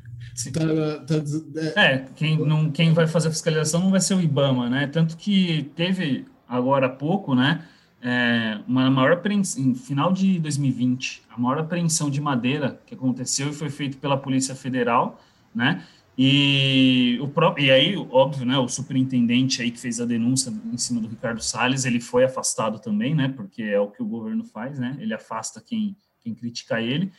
Tá, 0.51 1.05
tá, 1.05 1.15
é, 1.81 1.93
é, 1.93 2.05
quem, 2.15 2.37
não, 2.37 2.69
quem 2.69 2.91
vai 2.91 3.07
fazer 3.07 3.29
a 3.29 3.31
fiscalização 3.31 3.81
não 3.81 3.91
vai 3.91 4.01
ser 4.01 4.15
o 4.15 4.21
IBAMA, 4.21 4.69
né? 4.69 4.87
Tanto 4.87 5.15
que 5.15 5.71
teve 5.75 6.25
agora 6.47 6.87
há 6.87 6.89
pouco, 6.89 7.33
né? 7.33 7.65
É, 8.01 8.59
uma 8.67 8.89
maior 8.91 9.13
apreensão, 9.13 9.63
em 9.63 9.73
final 9.73 10.11
de 10.11 10.37
2020, 10.39 11.23
a 11.29 11.39
maior 11.39 11.59
apreensão 11.59 12.09
de 12.09 12.21
madeira 12.21 12.79
que 12.85 12.93
aconteceu 12.93 13.49
e 13.49 13.53
foi 13.53 13.69
feito 13.69 13.97
pela 13.97 14.17
Polícia 14.17 14.53
Federal, 14.53 15.21
né? 15.53 15.83
E, 16.17 17.19
o 17.21 17.27
próprio, 17.27 17.65
e 17.65 17.71
aí, 17.71 17.97
óbvio, 18.09 18.45
né, 18.45 18.57
o 18.57 18.69
superintendente 18.69 19.61
aí 19.61 19.69
que 19.69 19.79
fez 19.79 19.99
a 19.99 20.05
denúncia 20.05 20.53
em 20.71 20.77
cima 20.77 21.01
do 21.01 21.09
Ricardo 21.09 21.43
Salles, 21.43 21.83
ele 21.83 21.99
foi 21.99 22.23
afastado 22.23 22.79
também, 22.79 23.13
né, 23.13 23.27
porque 23.27 23.63
é 23.63 23.79
o 23.79 23.91
que 23.91 24.01
o 24.01 24.07
governo 24.07 24.45
faz, 24.45 24.79
né, 24.79 24.95
ele 24.99 25.13
afasta 25.13 25.61
quem, 25.61 25.95
quem 26.21 26.33
critica 26.33 26.81
ele, 26.81 27.11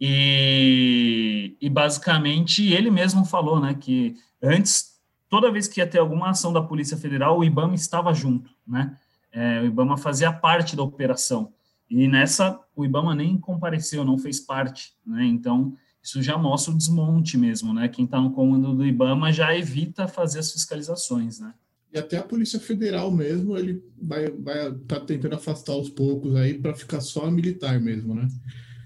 e, 0.00 1.56
e 1.60 1.68
basicamente 1.68 2.72
ele 2.72 2.90
mesmo 2.90 3.22
falou, 3.24 3.60
né, 3.60 3.74
que 3.78 4.16
antes, 4.42 4.98
toda 5.28 5.52
vez 5.52 5.68
que 5.68 5.80
ia 5.80 5.86
ter 5.86 5.98
alguma 5.98 6.30
ação 6.30 6.50
da 6.50 6.62
Polícia 6.62 6.96
Federal, 6.96 7.38
o 7.38 7.44
IBAMA 7.44 7.74
estava 7.74 8.14
junto, 8.14 8.50
né, 8.66 8.96
é, 9.30 9.60
o 9.60 9.66
IBAMA 9.66 9.98
fazia 9.98 10.32
parte 10.32 10.74
da 10.74 10.82
operação, 10.82 11.52
e 11.90 12.08
nessa, 12.08 12.58
o 12.74 12.82
IBAMA 12.82 13.14
nem 13.14 13.36
compareceu, 13.36 14.06
não 14.06 14.16
fez 14.16 14.40
parte, 14.40 14.94
né, 15.06 15.26
então 15.26 15.76
isso 16.02 16.22
já 16.22 16.38
mostra 16.38 16.72
o 16.72 16.76
desmonte 16.76 17.36
mesmo, 17.36 17.72
né? 17.74 17.88
Quem 17.88 18.04
está 18.04 18.20
no 18.20 18.30
comando 18.30 18.74
do 18.74 18.86
IBAMA 18.86 19.32
já 19.32 19.56
evita 19.56 20.08
fazer 20.08 20.38
as 20.38 20.52
fiscalizações, 20.52 21.38
né? 21.40 21.52
E 21.92 21.98
até 21.98 22.18
a 22.18 22.22
Polícia 22.22 22.60
Federal 22.60 23.10
mesmo, 23.10 23.56
ele 23.56 23.82
vai 24.00 24.30
vai 24.30 24.72
tá 24.86 25.00
tentando 25.00 25.34
afastar 25.34 25.72
aos 25.72 25.88
poucos 25.88 26.36
aí 26.36 26.54
para 26.54 26.74
ficar 26.74 27.00
só 27.00 27.30
militar 27.30 27.80
mesmo, 27.80 28.14
né? 28.14 28.28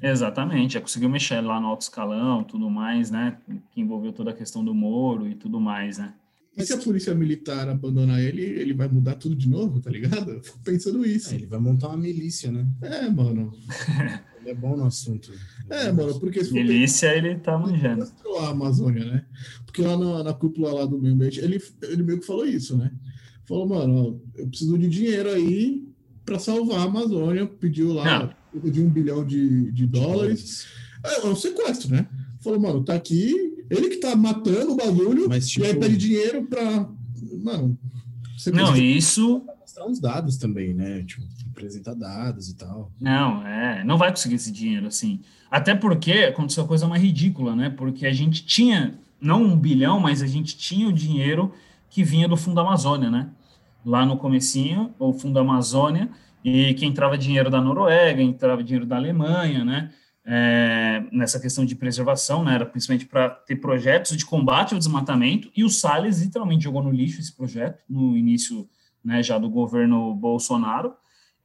Exatamente, 0.02 0.74
já 0.74 0.80
conseguiu 0.80 1.08
mexer 1.08 1.40
lá 1.40 1.60
no 1.60 1.68
alto 1.68 1.82
escalão, 1.82 2.42
tudo 2.42 2.68
mais, 2.68 3.10
né? 3.10 3.38
Que 3.70 3.80
envolveu 3.80 4.12
toda 4.12 4.30
a 4.30 4.34
questão 4.34 4.64
do 4.64 4.74
Moro 4.74 5.28
e 5.28 5.34
tudo 5.34 5.60
mais, 5.60 5.98
né? 5.98 6.14
E 6.56 6.64
se 6.64 6.72
a 6.72 6.78
polícia 6.78 7.14
militar 7.14 7.68
abandonar 7.68 8.20
ele, 8.20 8.42
ele 8.42 8.74
vai 8.74 8.86
mudar 8.86 9.14
tudo 9.14 9.34
de 9.34 9.48
novo, 9.48 9.80
tá 9.80 9.90
ligado? 9.90 10.32
Eu 10.32 10.42
fico 10.42 10.58
pensando 10.62 11.04
isso. 11.06 11.32
É, 11.32 11.36
ele 11.36 11.46
vai 11.46 11.58
montar 11.58 11.88
uma 11.88 11.96
milícia, 11.96 12.50
né? 12.50 12.66
É, 12.82 13.08
mano. 13.08 13.52
ele 14.42 14.50
é 14.50 14.54
bom 14.54 14.76
no 14.76 14.84
assunto. 14.84 15.32
É, 15.70 15.90
mano, 15.92 16.18
porque 16.18 16.44
se 16.44 16.52
milícia 16.52 17.10
pensar, 17.12 17.26
ele 17.26 17.38
tá 17.38 17.56
manjando. 17.56 18.10
a 18.40 18.48
Amazônia, 18.48 19.04
né? 19.04 19.24
Porque 19.64 19.82
lá 19.82 19.96
na, 19.96 20.24
na, 20.24 20.34
cúpula 20.34 20.72
lá 20.72 20.84
do 20.84 20.98
meio 20.98 21.14
ambiente, 21.14 21.40
ele, 21.40 21.62
ele 21.82 22.02
meio 22.02 22.20
que 22.20 22.26
falou 22.26 22.44
isso, 22.44 22.76
né? 22.76 22.90
Falou, 23.46 23.68
mano, 23.68 24.20
ó, 24.36 24.40
eu 24.40 24.48
preciso 24.48 24.76
de 24.76 24.88
dinheiro 24.88 25.30
aí 25.30 25.86
para 26.24 26.38
salvar 26.38 26.80
a 26.80 26.84
Amazônia, 26.84 27.46
pediu 27.46 27.92
lá 27.92 28.34
de 28.64 28.82
um 28.82 28.88
bilhão 28.88 29.24
de, 29.24 29.70
de 29.72 29.86
dólares. 29.86 30.66
É, 31.04 31.20
é 31.20 31.26
um 31.26 31.36
sequestro, 31.36 31.90
né? 31.90 32.06
Falou, 32.40 32.60
mano, 32.60 32.84
tá 32.84 32.94
aqui, 32.94 33.64
ele 33.70 33.88
que 33.88 33.96
tá 33.96 34.14
matando 34.16 34.72
o 34.72 34.76
bagulho, 34.76 35.28
Mas, 35.28 35.48
tipo, 35.48 35.64
e 35.64 35.68
aí 35.68 35.74
tipo, 35.74 35.84
pede 35.84 35.96
dinheiro 35.96 36.44
pra. 36.46 36.88
Mano. 37.42 37.78
Não, 38.52 38.76
isso. 38.76 39.42
Mostrar 39.60 39.86
uns 39.86 40.00
dados 40.00 40.36
também, 40.36 40.74
né? 40.74 41.04
Tipo, 41.04 41.22
apresentar 41.52 41.94
dados 41.94 42.48
e 42.48 42.56
tal. 42.56 42.90
Não, 43.00 43.46
é, 43.46 43.84
não 43.84 43.96
vai 43.96 44.10
conseguir 44.10 44.34
esse 44.34 44.50
dinheiro, 44.50 44.86
assim. 44.86 45.20
Até 45.50 45.74
porque 45.74 46.12
aconteceu 46.12 46.66
coisa 46.66 46.88
mais 46.88 47.02
ridícula, 47.02 47.54
né? 47.54 47.70
Porque 47.70 48.06
a 48.06 48.12
gente 48.12 48.44
tinha, 48.44 48.98
não 49.20 49.42
um 49.42 49.56
bilhão, 49.56 50.00
mas 50.00 50.22
a 50.22 50.26
gente 50.26 50.56
tinha 50.56 50.88
o 50.88 50.92
dinheiro 50.92 51.52
que 51.88 52.02
vinha 52.02 52.26
do 52.26 52.36
Fundo 52.36 52.58
Amazônia, 52.58 53.10
né? 53.10 53.28
Lá 53.84 54.04
no 54.06 54.16
comecinho, 54.16 54.94
o 54.98 55.12
Fundo 55.12 55.38
Amazônia, 55.38 56.08
e 56.44 56.74
que 56.74 56.86
entrava 56.86 57.16
dinheiro 57.16 57.50
da 57.50 57.60
Noruega, 57.60 58.22
entrava 58.22 58.64
dinheiro 58.64 58.86
da 58.86 58.96
Alemanha, 58.96 59.64
né? 59.64 59.92
É, 60.24 61.02
nessa 61.12 61.40
questão 61.40 61.64
de 61.64 61.74
preservação, 61.74 62.44
né? 62.44 62.54
Era 62.54 62.64
principalmente 62.64 63.06
para 63.06 63.28
ter 63.28 63.56
projetos 63.56 64.16
de 64.16 64.24
combate 64.24 64.72
ao 64.72 64.78
desmatamento, 64.78 65.50
e 65.54 65.64
o 65.64 65.68
Salles 65.68 66.22
literalmente 66.22 66.64
jogou 66.64 66.82
no 66.82 66.90
lixo 66.90 67.20
esse 67.20 67.36
projeto 67.36 67.82
no 67.88 68.16
início, 68.16 68.68
né, 69.04 69.20
já 69.20 69.36
do 69.36 69.50
governo 69.50 70.14
Bolsonaro, 70.14 70.94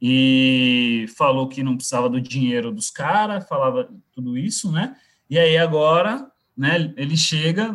e 0.02 1.06
falou 1.18 1.48
que 1.48 1.64
não 1.64 1.76
precisava 1.76 2.10
do 2.10 2.22
dinheiro 2.22 2.72
dos 2.72 2.90
caras, 2.90 3.48
falava 3.48 3.90
tudo 4.14 4.38
isso, 4.38 4.72
né? 4.72 4.96
E 5.30 5.38
aí 5.38 5.58
agora, 5.58 6.30
né, 6.56 6.94
ele 6.96 7.18
chega 7.18 7.74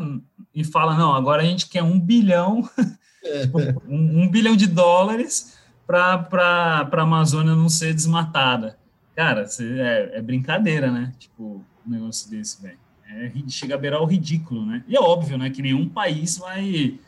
e 0.54 0.64
fala, 0.64 0.96
não, 0.96 1.14
agora 1.14 1.42
a 1.42 1.44
gente 1.44 1.68
quer 1.68 1.82
um 1.82 1.98
bilhão, 1.98 2.68
um, 3.88 4.22
um 4.22 4.30
bilhão 4.30 4.56
de 4.56 4.66
dólares 4.66 5.58
para 5.86 6.88
a 6.90 7.02
Amazônia 7.02 7.54
não 7.54 7.68
ser 7.68 7.92
desmatada. 7.92 8.78
Cara, 9.14 9.46
é, 9.60 10.12
é, 10.14 10.22
brincadeira, 10.22 10.90
né? 10.90 11.12
Tipo, 11.18 11.62
um 11.86 11.90
negócio 11.90 12.30
desse, 12.30 12.62
velho. 12.62 12.78
É, 13.06 13.30
chega 13.48 13.74
a 13.74 13.78
beirar 13.78 14.00
o 14.00 14.06
ridículo, 14.06 14.64
né? 14.64 14.82
E 14.88 14.96
é 14.96 15.00
óbvio, 15.00 15.36
né, 15.36 15.50
que 15.50 15.60
nenhum 15.60 15.86
país 15.86 16.38
vai, 16.38 16.98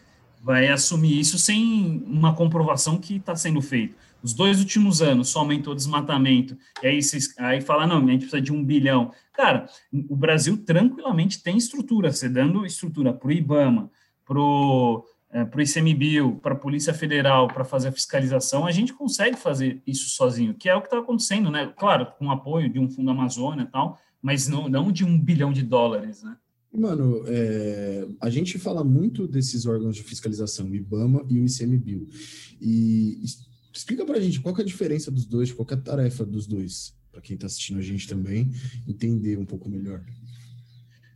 vai 0.42 0.68
assumir 0.68 1.18
isso 1.18 1.38
sem 1.38 2.04
uma 2.06 2.34
comprovação 2.34 2.98
que 2.98 3.16
está 3.16 3.34
sendo 3.34 3.62
feito. 3.62 3.96
Os 4.24 4.32
dois 4.32 4.58
últimos 4.58 5.02
anos 5.02 5.28
só 5.28 5.40
aumentou 5.40 5.74
o 5.74 5.76
desmatamento, 5.76 6.56
e 6.82 6.86
aí, 6.86 7.02
vocês, 7.02 7.34
aí 7.38 7.60
fala, 7.60 7.86
não, 7.86 7.98
a 7.98 8.10
gente 8.10 8.20
precisa 8.20 8.40
de 8.40 8.50
um 8.50 8.64
bilhão. 8.64 9.12
Cara, 9.34 9.68
o 10.08 10.16
Brasil 10.16 10.56
tranquilamente 10.56 11.42
tem 11.42 11.58
estrutura, 11.58 12.10
você 12.10 12.26
dando 12.26 12.64
estrutura 12.64 13.12
para 13.12 13.28
o 13.28 13.32
IBAMA, 13.32 13.90
para 14.24 14.40
o 14.40 15.04
é, 15.30 15.44
para 15.44 15.58
o 15.58 15.62
ICMBio, 15.62 16.36
para 16.36 16.54
a 16.54 16.56
Polícia 16.56 16.94
Federal, 16.94 17.48
para 17.48 17.64
fazer 17.64 17.88
a 17.88 17.92
fiscalização, 17.92 18.64
a 18.64 18.70
gente 18.70 18.94
consegue 18.94 19.36
fazer 19.36 19.82
isso 19.84 20.10
sozinho, 20.10 20.54
que 20.54 20.68
é 20.68 20.76
o 20.76 20.80
que 20.80 20.86
está 20.86 21.00
acontecendo, 21.00 21.50
né? 21.50 21.72
Claro, 21.76 22.06
com 22.16 22.30
apoio 22.30 22.72
de 22.72 22.78
um 22.78 22.88
Fundo 22.88 23.10
Amazônia 23.10 23.64
e 23.64 23.66
tal, 23.66 23.98
mas 24.22 24.46
não, 24.46 24.68
não 24.68 24.92
de 24.92 25.04
um 25.04 25.18
bilhão 25.18 25.52
de 25.52 25.64
dólares, 25.64 26.22
né? 26.22 26.36
Mano, 26.72 27.24
é, 27.26 28.06
a 28.20 28.30
gente 28.30 28.58
fala 28.58 28.84
muito 28.84 29.26
desses 29.26 29.66
órgãos 29.66 29.96
de 29.96 30.04
fiscalização, 30.04 30.66
o 30.66 30.74
IBAMA 30.74 31.24
e 31.28 31.40
o 31.40 31.44
ICMBio. 31.44 32.06
E 32.60 33.20
explica 33.74 34.04
para 34.04 34.16
a 34.16 34.20
gente 34.20 34.40
qual 34.40 34.56
é 34.56 34.60
a 34.62 34.64
diferença 34.64 35.10
dos 35.10 35.26
dois, 35.26 35.52
qual 35.52 35.66
é 35.70 35.74
a 35.74 35.76
tarefa 35.76 36.24
dos 36.24 36.46
dois, 36.46 36.96
para 37.10 37.20
quem 37.20 37.34
está 37.34 37.46
assistindo 37.46 37.78
a 37.78 37.82
gente 37.82 38.08
também 38.08 38.50
entender 38.86 39.38
um 39.38 39.44
pouco 39.44 39.68
melhor. 39.68 40.02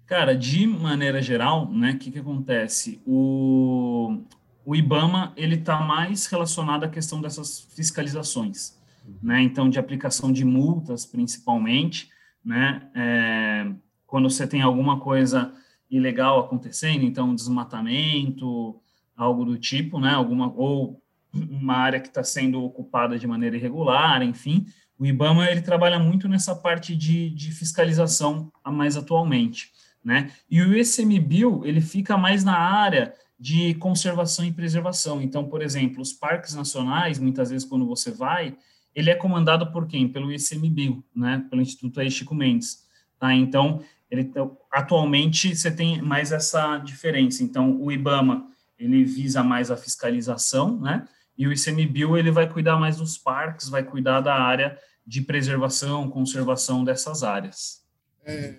Cara, 0.07 0.35
de 0.35 0.67
maneira 0.67 1.21
geral, 1.21 1.71
né, 1.71 1.93
o 1.93 1.99
que, 1.99 2.11
que 2.11 2.19
acontece? 2.19 3.01
O, 3.07 4.23
o 4.65 4.75
IBAMA 4.75 5.35
ele 5.37 5.57
está 5.57 5.81
mais 5.81 6.27
relacionado 6.27 6.85
à 6.85 6.89
questão 6.89 7.21
dessas 7.21 7.61
fiscalizações, 7.77 8.77
né? 9.23 9.43
Então, 9.43 9.69
de 9.69 9.79
aplicação 9.79 10.33
de 10.33 10.45
multas, 10.45 11.05
principalmente, 11.05 12.09
né? 12.45 12.89
É, 12.95 13.71
quando 14.07 14.31
você 14.31 14.47
tem 14.47 14.63
alguma 14.63 14.99
coisa 14.99 15.53
ilegal 15.91 16.41
acontecendo, 16.41 17.05
então 17.05 17.35
desmatamento, 17.35 18.81
algo 19.15 19.45
do 19.45 19.59
tipo, 19.59 20.01
né? 20.01 20.11
Alguma 20.11 20.51
ou 20.55 21.03
uma 21.51 21.75
área 21.75 22.01
que 22.01 22.09
está 22.09 22.23
sendo 22.25 22.63
ocupada 22.63 23.19
de 23.19 23.27
maneira 23.27 23.57
irregular, 23.57 24.23
enfim, 24.23 24.67
o 24.99 25.07
IBAMA 25.07 25.51
ele 25.51 25.61
trabalha 25.61 25.99
muito 25.99 26.29
nessa 26.29 26.55
parte 26.55 26.97
de, 26.97 27.31
de 27.31 27.53
fiscalização 27.53 28.51
a 28.65 28.71
mais 28.71 28.97
atualmente 28.97 29.73
né? 30.09 30.31
E 30.51 30.63
o 30.63 30.75
ICMBio, 30.75 31.63
ele 31.65 31.81
fica 31.81 32.17
mais 32.17 32.45
na 32.45 32.57
área 32.57 33.13
de 33.39 33.75
conservação 33.75 34.45
e 34.45 34.53
preservação. 34.53 35.21
Então, 35.21 35.45
por 35.45 35.63
exemplo, 35.63 36.01
os 36.01 36.13
parques 36.13 36.55
nacionais, 36.55 37.19
muitas 37.19 37.51
vezes 37.51 37.69
quando 37.69 37.87
você 37.87 38.11
vai, 38.11 38.57
ele 38.95 39.11
é 39.11 39.15
comandado 39.15 39.71
por 39.71 39.87
quem? 39.87 40.09
Pelo 40.09 40.33
ICMBio, 40.33 41.05
né? 41.15 41.45
Pelo 41.51 41.63
Instituto 41.63 42.01
aí 42.01 42.11
Chico 42.11 42.35
Mendes, 42.35 42.85
tá? 43.19 43.35
Então, 43.35 43.83
ele 44.11 44.31
atualmente 44.73 45.55
você 45.55 45.71
tem 45.71 46.01
mais 46.01 46.33
essa 46.33 46.79
diferença. 46.79 47.45
Então, 47.45 47.79
o 47.81 47.93
IBAMA, 47.93 48.47
ele 48.79 49.05
visa 49.05 49.43
mais 49.43 49.71
a 49.71 49.77
fiscalização, 49.77 50.81
né? 50.81 51.07
E 51.39 51.47
o 51.47 51.53
ICMBio, 51.53 52.17
ele 52.17 52.31
vai 52.31 52.53
cuidar 52.53 52.77
mais 52.77 52.97
dos 52.97 53.17
parques, 53.17 53.69
vai 53.69 53.85
cuidar 53.85 54.21
da 54.21 54.35
área 54.35 54.77
de 55.07 55.23
preservação, 55.23 56.11
conservação 56.11 56.85
dessas 56.85 57.23
áreas. 57.23 57.83
É, 58.25 58.57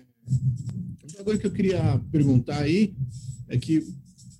Agora 1.20 1.36
que 1.36 1.46
eu 1.46 1.52
queria 1.52 2.00
perguntar 2.10 2.62
aí 2.62 2.94
é 3.48 3.58
que 3.58 3.84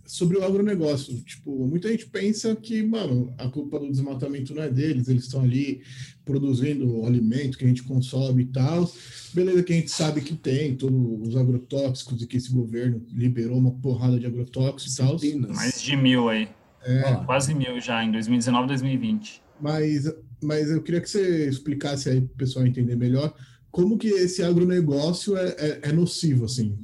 sobre 0.06 0.36
o 0.36 0.44
agronegócio, 0.44 1.14
tipo, 1.22 1.66
muita 1.66 1.88
gente 1.88 2.06
pensa 2.06 2.56
que, 2.56 2.82
mano, 2.82 3.32
a 3.38 3.48
culpa 3.48 3.78
do 3.78 3.88
desmatamento 3.88 4.54
não 4.54 4.62
é 4.62 4.68
deles, 4.68 5.08
eles 5.08 5.24
estão 5.24 5.42
ali 5.42 5.82
produzindo 6.24 7.00
o 7.00 7.06
alimento 7.06 7.56
que 7.56 7.64
a 7.64 7.68
gente 7.68 7.84
consome 7.84 8.42
e 8.42 8.46
tal. 8.46 8.90
Beleza 9.32 9.62
que 9.62 9.72
a 9.72 9.76
gente 9.76 9.90
sabe 9.90 10.20
que 10.20 10.34
tem 10.34 10.74
todos 10.74 11.28
os 11.28 11.36
agrotóxicos 11.36 12.22
e 12.22 12.26
que 12.26 12.38
esse 12.38 12.50
governo 12.50 13.04
liberou 13.08 13.58
uma 13.58 13.70
porrada 13.70 14.18
de 14.18 14.26
agrotóxicos 14.26 14.94
e 14.94 14.96
tal. 14.96 15.16
Mais 15.54 15.80
de 15.80 15.96
mil 15.96 16.28
aí. 16.28 16.48
É. 16.84 17.14
Quase 17.26 17.54
mil 17.54 17.80
já, 17.80 18.02
em 18.02 18.10
2019 18.10 18.68
2020. 18.68 19.42
Mas, 19.60 20.12
mas 20.42 20.70
eu 20.70 20.82
queria 20.82 21.00
que 21.00 21.10
você 21.10 21.48
explicasse 21.48 22.08
aí 22.08 22.20
para 22.20 22.32
o 22.32 22.36
pessoal 22.36 22.66
entender 22.66 22.96
melhor 22.96 23.34
como 23.70 23.96
que 23.96 24.08
esse 24.08 24.42
agronegócio 24.42 25.36
é, 25.36 25.48
é, 25.58 25.80
é 25.84 25.92
nocivo, 25.92 26.44
assim, 26.44 26.76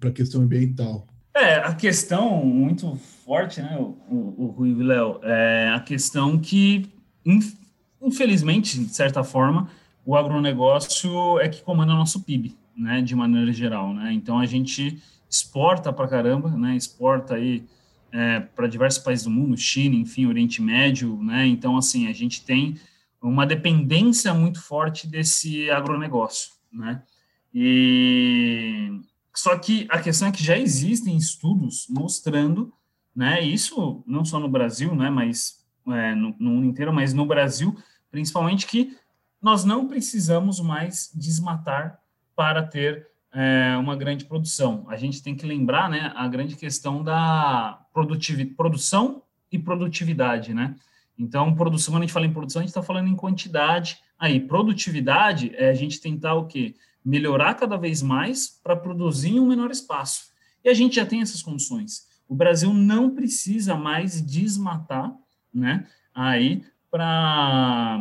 para 0.00 0.10
a 0.10 0.12
questão 0.12 0.42
ambiental? 0.42 1.06
É, 1.34 1.56
a 1.56 1.74
questão 1.74 2.44
muito 2.44 2.96
forte, 3.24 3.60
né, 3.60 3.76
o, 3.78 3.96
o, 4.08 4.34
o 4.38 4.46
Rui 4.46 4.74
Léo, 4.74 5.20
é 5.22 5.70
a 5.74 5.80
questão 5.80 6.38
que, 6.38 6.90
infelizmente, 8.00 8.78
de 8.78 8.94
certa 8.94 9.22
forma, 9.22 9.68
o 10.04 10.16
agronegócio 10.16 11.38
é 11.38 11.48
que 11.48 11.62
comanda 11.62 11.92
nosso 11.92 12.22
PIB, 12.22 12.56
né, 12.76 13.02
de 13.02 13.14
maneira 13.14 13.52
geral, 13.52 13.92
né, 13.92 14.12
então 14.12 14.38
a 14.38 14.46
gente 14.46 15.00
exporta 15.28 15.92
para 15.92 16.08
caramba, 16.08 16.50
né, 16.50 16.74
exporta 16.74 17.34
aí 17.34 17.64
é, 18.16 18.40
para 18.40 18.66
diversos 18.66 19.02
países 19.02 19.24
do 19.24 19.30
mundo, 19.30 19.54
China, 19.58 19.94
enfim, 19.94 20.24
Oriente 20.24 20.62
Médio, 20.62 21.22
né, 21.22 21.46
então, 21.46 21.76
assim, 21.76 22.08
a 22.08 22.12
gente 22.14 22.42
tem 22.42 22.80
uma 23.20 23.46
dependência 23.46 24.32
muito 24.32 24.62
forte 24.62 25.06
desse 25.06 25.70
agronegócio, 25.70 26.52
né? 26.72 27.02
E 27.52 29.00
só 29.34 29.58
que 29.58 29.86
a 29.90 29.98
questão 29.98 30.28
é 30.28 30.32
que 30.32 30.42
já 30.42 30.56
existem 30.56 31.16
estudos 31.16 31.86
mostrando, 31.88 32.72
né? 33.14 33.42
Isso 33.42 34.02
não 34.06 34.24
só 34.24 34.38
no 34.38 34.48
Brasil, 34.48 34.94
né? 34.94 35.10
Mas 35.10 35.64
é, 35.88 36.14
no, 36.14 36.34
no 36.38 36.50
mundo 36.50 36.66
inteiro, 36.66 36.92
mas 36.92 37.12
no 37.14 37.26
Brasil, 37.26 37.76
principalmente 38.10 38.66
que 38.66 38.96
nós 39.40 39.64
não 39.64 39.88
precisamos 39.88 40.60
mais 40.60 41.10
desmatar 41.14 41.98
para 42.34 42.62
ter 42.62 43.08
é, 43.32 43.76
uma 43.78 43.96
grande 43.96 44.24
produção. 44.24 44.86
A 44.88 44.96
gente 44.96 45.22
tem 45.22 45.34
que 45.34 45.46
lembrar, 45.46 45.88
né? 45.88 46.12
A 46.14 46.28
grande 46.28 46.56
questão 46.56 47.02
da 47.02 47.85
produção 48.56 49.22
e 49.50 49.58
produtividade, 49.58 50.52
né? 50.52 50.74
Então, 51.18 51.54
produção, 51.54 51.94
quando 51.94 52.02
a 52.02 52.06
gente 52.06 52.12
fala 52.12 52.26
em 52.26 52.32
produção, 52.32 52.60
a 52.60 52.62
gente 52.62 52.70
está 52.70 52.82
falando 52.82 53.08
em 53.08 53.16
quantidade. 53.16 53.98
Aí, 54.18 54.40
produtividade 54.40 55.52
é 55.54 55.70
a 55.70 55.74
gente 55.74 56.00
tentar 56.00 56.34
o 56.34 56.46
quê? 56.46 56.74
Melhorar 57.04 57.54
cada 57.54 57.76
vez 57.76 58.02
mais 58.02 58.48
para 58.48 58.76
produzir 58.76 59.30
em 59.30 59.40
um 59.40 59.46
menor 59.46 59.70
espaço. 59.70 60.26
E 60.64 60.68
a 60.68 60.74
gente 60.74 60.96
já 60.96 61.06
tem 61.06 61.22
essas 61.22 61.42
condições. 61.42 62.06
O 62.28 62.34
Brasil 62.34 62.72
não 62.74 63.14
precisa 63.14 63.76
mais 63.76 64.20
desmatar, 64.20 65.14
né? 65.52 65.86
Aí, 66.14 66.64
para 66.90 68.00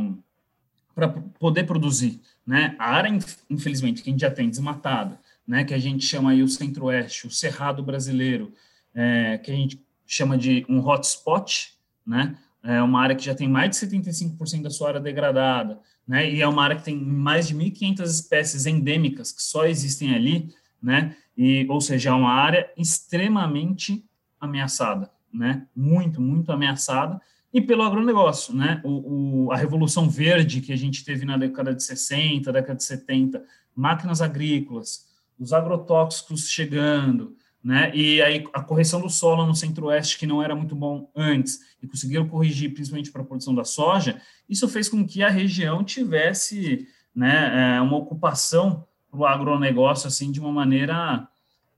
para 0.94 1.10
poder 1.10 1.66
produzir, 1.66 2.22
né? 2.48 2.74
A 2.80 2.92
área, 2.92 3.12
infelizmente, 3.50 4.02
que 4.02 4.10
a 4.10 4.14
gente 4.14 4.22
já 4.22 4.32
tem 4.32 4.50
desmatada, 4.50 5.20
né? 5.46 5.66
Que 5.66 5.74
a 5.74 5.78
gente 5.78 6.06
chama 6.06 6.32
aí 6.32 6.42
o 6.42 6.48
Centro-Oeste, 6.48 7.28
o 7.28 7.32
Cerrado 7.32 7.84
brasileiro, 7.84 8.54
é, 8.94 9.38
que 9.38 9.52
a 9.52 9.54
gente 9.54 9.85
chama 10.06 10.38
de 10.38 10.66
um 10.70 10.80
hotspot, 10.80 11.74
né? 12.06 12.38
É 12.64 12.82
uma 12.82 13.00
área 13.00 13.16
que 13.16 13.24
já 13.24 13.36
tem 13.36 13.48
mais 13.48 13.70
de 13.70 13.86
75% 13.86 14.64
da 14.64 14.70
sua 14.72 14.90
área 14.90 15.00
degradada, 15.00 15.80
né? 16.08 16.30
E 16.32 16.42
é 16.42 16.48
uma 16.48 16.64
área 16.64 16.76
que 16.76 16.84
tem 16.84 16.98
mais 16.98 17.48
de 17.48 17.56
1.500 17.56 18.04
espécies 18.04 18.66
endêmicas 18.66 19.32
que 19.32 19.42
só 19.42 19.66
existem 19.66 20.16
ali, 20.16 20.54
né? 20.82 21.16
E, 21.38 21.66
ou 21.70 21.80
seja, 21.82 22.10
é 22.10 22.14
uma 22.14 22.32
área 22.32 22.70
extremamente 22.78 24.04
ameaçada, 24.40 25.12
né? 25.34 25.68
Muito, 25.76 26.22
muito 26.22 26.52
ameaçada. 26.52 27.22
E 27.54 27.62
pelo 27.62 27.84
agronegócio, 27.84 28.54
né? 28.54 28.82
O, 28.84 29.46
o, 29.46 29.52
a 29.52 29.56
revolução 29.56 30.10
verde 30.10 30.62
que 30.62 30.74
a 30.74 30.78
gente 30.78 31.06
teve 31.06 31.26
na 31.26 31.38
década 31.38 31.74
de 31.74 31.84
60, 31.84 32.52
década 32.52 32.76
de 32.76 32.84
70, 32.84 33.44
máquinas 33.76 34.22
agrícolas, 34.22 35.08
os 35.40 35.54
agrotóxicos 35.54 36.50
chegando, 36.50 37.36
né? 37.66 37.92
E 37.96 38.22
aí 38.22 38.48
a 38.54 38.62
correção 38.62 39.02
do 39.02 39.10
solo 39.10 39.44
no 39.44 39.56
centro-oeste 39.56 40.20
que 40.20 40.28
não 40.28 40.44
era 40.44 40.56
muito 40.56 40.76
bom 40.76 41.10
antes 41.16 41.62
e 41.82 41.88
conseguiram 41.88 42.28
corrigir 42.28 42.72
principalmente 42.72 43.12
para 43.12 43.24
a 43.24 43.26
produção 43.26 43.56
da 43.56 43.64
soja, 43.64 44.22
isso 44.48 44.70
fez 44.70 44.88
com 44.88 45.04
que 45.04 45.24
a 45.24 45.30
região 45.32 45.84
tivesse, 45.84 46.88
né, 47.16 47.78
é, 47.78 47.82
uma 47.82 47.98
ocupação 47.98 48.86
para 49.10 49.20
o 49.20 49.26
agronegócio 49.26 50.08
assim 50.08 50.32
de 50.32 50.40
uma 50.40 50.52
maneira 50.52 51.28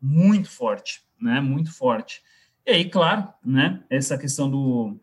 muito 0.02 0.50
forte, 0.50 1.04
né? 1.22 1.40
Muito 1.40 1.72
forte. 1.72 2.22
E 2.66 2.72
aí, 2.72 2.90
claro, 2.90 3.30
né? 3.42 3.82
Essa 3.90 4.18
questão 4.18 4.52
do, 4.52 5.00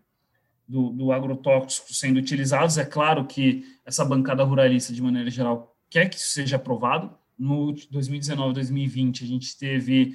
do, 0.68 0.90
do 0.90 1.12
agrotóxico 1.12 1.94
sendo 1.94 2.18
utilizados, 2.18 2.76
é 2.76 2.84
claro 2.84 3.24
que 3.24 3.64
essa 3.86 4.04
bancada 4.04 4.44
ruralista, 4.44 4.92
de 4.92 5.02
maneira 5.02 5.30
geral, 5.30 5.74
quer 5.88 6.10
que 6.10 6.16
isso 6.16 6.28
seja 6.28 6.56
aprovado. 6.56 7.16
No 7.38 7.72
2019, 7.90 8.52
2020, 8.52 9.24
a 9.24 9.26
gente 9.26 9.56
teve 9.56 10.14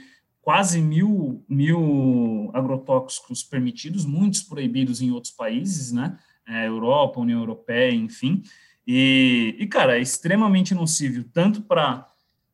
quase 0.49 0.81
mil, 0.81 1.45
mil 1.47 2.49
agrotóxicos 2.55 3.43
permitidos, 3.43 4.03
muitos 4.03 4.41
proibidos 4.41 4.99
em 4.99 5.11
outros 5.11 5.31
países, 5.31 5.91
né? 5.91 6.17
É, 6.43 6.65
Europa, 6.67 7.19
União 7.19 7.39
Europeia, 7.39 7.93
enfim. 7.93 8.41
E, 8.87 9.55
e, 9.59 9.67
cara, 9.67 9.99
é 9.99 10.01
extremamente 10.01 10.73
nocivo, 10.73 11.23
tanto 11.25 11.61
para 11.61 12.07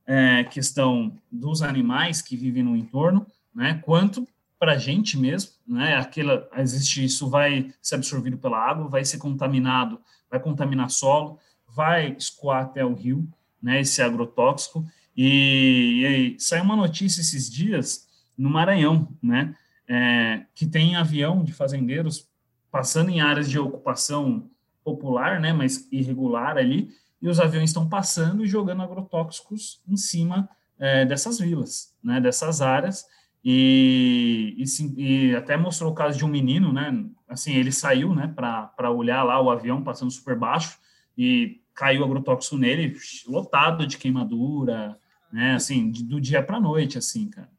é, 0.05 0.43
questão 0.43 1.17
dos 1.31 1.61
animais 1.61 2.21
que 2.21 2.35
vivem 2.35 2.63
no 2.63 2.75
entorno, 2.75 3.25
né, 3.55 3.81
quanto 3.85 4.27
para 4.59 4.73
a 4.73 4.77
gente 4.77 5.17
mesmo, 5.17 5.53
né, 5.65 5.95
aquela, 5.95 6.49
existe, 6.57 7.01
isso 7.01 7.29
vai 7.29 7.73
ser 7.81 7.95
absorvido 7.95 8.37
pela 8.37 8.59
água, 8.59 8.89
vai 8.89 9.05
ser 9.05 9.19
contaminado, 9.19 10.01
vai 10.29 10.41
contaminar 10.41 10.89
solo, 10.89 11.39
vai 11.65 12.13
escoar 12.19 12.63
até 12.63 12.83
o 12.83 12.93
rio, 12.93 13.25
né, 13.63 13.79
esse 13.79 14.01
agrotóxico, 14.01 14.85
e, 15.15 16.35
e 16.37 16.39
saiu 16.39 16.63
uma 16.63 16.75
notícia 16.75 17.21
esses 17.21 17.49
dias 17.49 18.07
no 18.37 18.49
Maranhão, 18.49 19.07
né, 19.21 19.55
é, 19.87 20.45
que 20.53 20.65
tem 20.65 20.95
avião 20.95 21.43
de 21.43 21.53
fazendeiros 21.53 22.27
passando 22.71 23.09
em 23.09 23.21
áreas 23.21 23.49
de 23.49 23.57
ocupação 23.57 24.49
popular, 24.83 25.39
né, 25.39 25.53
mas 25.53 25.87
irregular 25.91 26.57
ali, 26.57 26.89
e 27.21 27.29
os 27.29 27.39
aviões 27.39 27.69
estão 27.69 27.87
passando 27.87 28.43
e 28.43 28.47
jogando 28.47 28.83
agrotóxicos 28.83 29.81
em 29.87 29.95
cima 29.95 30.49
é, 30.77 31.05
dessas 31.05 31.39
vilas, 31.39 31.95
né, 32.03 32.19
dessas 32.19 32.61
áreas, 32.61 33.05
e, 33.43 34.55
e, 34.57 35.29
e, 35.29 35.35
até 35.35 35.55
mostrou 35.55 35.91
o 35.91 35.95
caso 35.95 36.17
de 36.17 36.25
um 36.25 36.27
menino, 36.27 36.73
né, 36.73 37.05
assim, 37.29 37.53
ele 37.53 37.71
saiu, 37.71 38.13
né, 38.13 38.33
para 38.35 38.91
olhar 38.91 39.23
lá 39.23 39.39
o 39.39 39.49
avião 39.49 39.81
passando 39.81 40.11
super 40.11 40.37
baixo, 40.37 40.77
e 41.17 41.61
caiu 41.73 42.03
agrotóxico 42.03 42.57
nele, 42.57 42.97
lotado 43.27 43.87
de 43.87 43.97
queimadura, 43.97 44.99
né, 45.31 45.55
assim, 45.55 45.89
de, 45.89 46.03
do 46.03 46.19
dia 46.19 46.41
para 46.41 46.57
a 46.57 46.61
noite, 46.61 46.97
assim, 46.97 47.29
cara. 47.29 47.49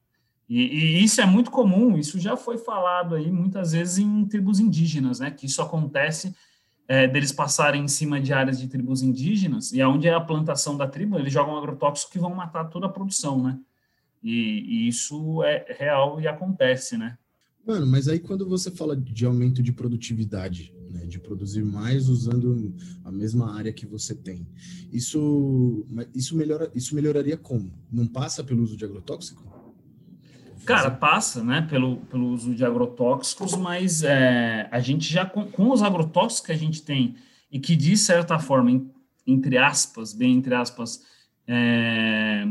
E, 0.48 0.62
e, 0.62 1.04
isso 1.04 1.20
é 1.20 1.26
muito 1.26 1.50
comum, 1.50 1.96
isso 1.96 2.20
já 2.20 2.36
foi 2.36 2.56
falado 2.56 3.14
aí 3.14 3.30
muitas 3.30 3.72
vezes 3.72 3.98
em 3.98 4.24
tribos 4.26 4.60
indígenas, 4.60 5.18
né, 5.18 5.30
que 5.30 5.46
isso 5.46 5.60
acontece 5.60 6.34
é, 6.88 7.08
deles 7.08 7.32
passarem 7.32 7.82
em 7.82 7.88
cima 7.88 8.20
de 8.20 8.32
áreas 8.32 8.60
de 8.60 8.68
tribos 8.68 9.02
indígenas, 9.02 9.72
e 9.72 9.82
aonde 9.82 10.06
é 10.06 10.14
a 10.14 10.20
plantação 10.20 10.76
da 10.76 10.86
tribo, 10.86 11.18
eles 11.18 11.32
jogam 11.32 11.56
agrotóxicos 11.56 12.12
que 12.12 12.18
vão 12.18 12.34
matar 12.34 12.66
toda 12.66 12.86
a 12.86 12.90
produção, 12.90 13.42
né? 13.42 13.58
E, 14.22 14.84
e, 14.84 14.88
isso 14.88 15.42
é 15.42 15.66
real 15.78 16.20
e 16.20 16.28
acontece, 16.28 16.96
né? 16.96 17.18
Mano, 17.66 17.86
mas 17.86 18.06
aí 18.06 18.20
quando 18.20 18.48
você 18.48 18.70
fala 18.70 18.96
de 18.96 19.26
aumento 19.26 19.62
de 19.62 19.72
produtividade, 19.72 20.72
né, 20.90 21.06
de 21.06 21.18
produzir 21.18 21.64
mais 21.64 22.08
usando 22.08 22.74
a 23.04 23.10
mesma 23.10 23.54
área 23.56 23.72
que 23.72 23.86
você 23.86 24.14
tem, 24.14 24.46
isso, 24.92 25.86
isso, 26.14 26.36
melhora, 26.36 26.70
isso 26.74 26.94
melhoraria 26.94 27.36
como? 27.36 27.72
Não 27.90 28.06
passa 28.06 28.42
pelo 28.42 28.62
uso 28.62 28.76
de 28.76 28.84
agrotóxico? 28.84 29.44
Cara, 30.64 30.90
passa, 30.90 31.44
né, 31.44 31.62
pelo, 31.62 31.98
pelo 32.06 32.28
uso 32.28 32.52
de 32.52 32.64
agrotóxicos, 32.64 33.54
mas 33.54 34.02
é, 34.02 34.68
a 34.72 34.80
gente 34.80 35.10
já, 35.12 35.24
com, 35.24 35.46
com, 35.46 35.70
os 35.70 35.80
agrotóxicos 35.80 36.46
que 36.46 36.52
a 36.52 36.56
gente 36.56 36.82
tem, 36.82 37.14
e 37.50 37.60
que 37.60 37.76
de 37.76 37.96
certa 37.96 38.38
forma, 38.40 38.84
entre 39.24 39.58
aspas, 39.58 40.12
bem 40.12 40.34
entre 40.34 40.54
aspas, 40.54 41.02
é, 41.46 42.44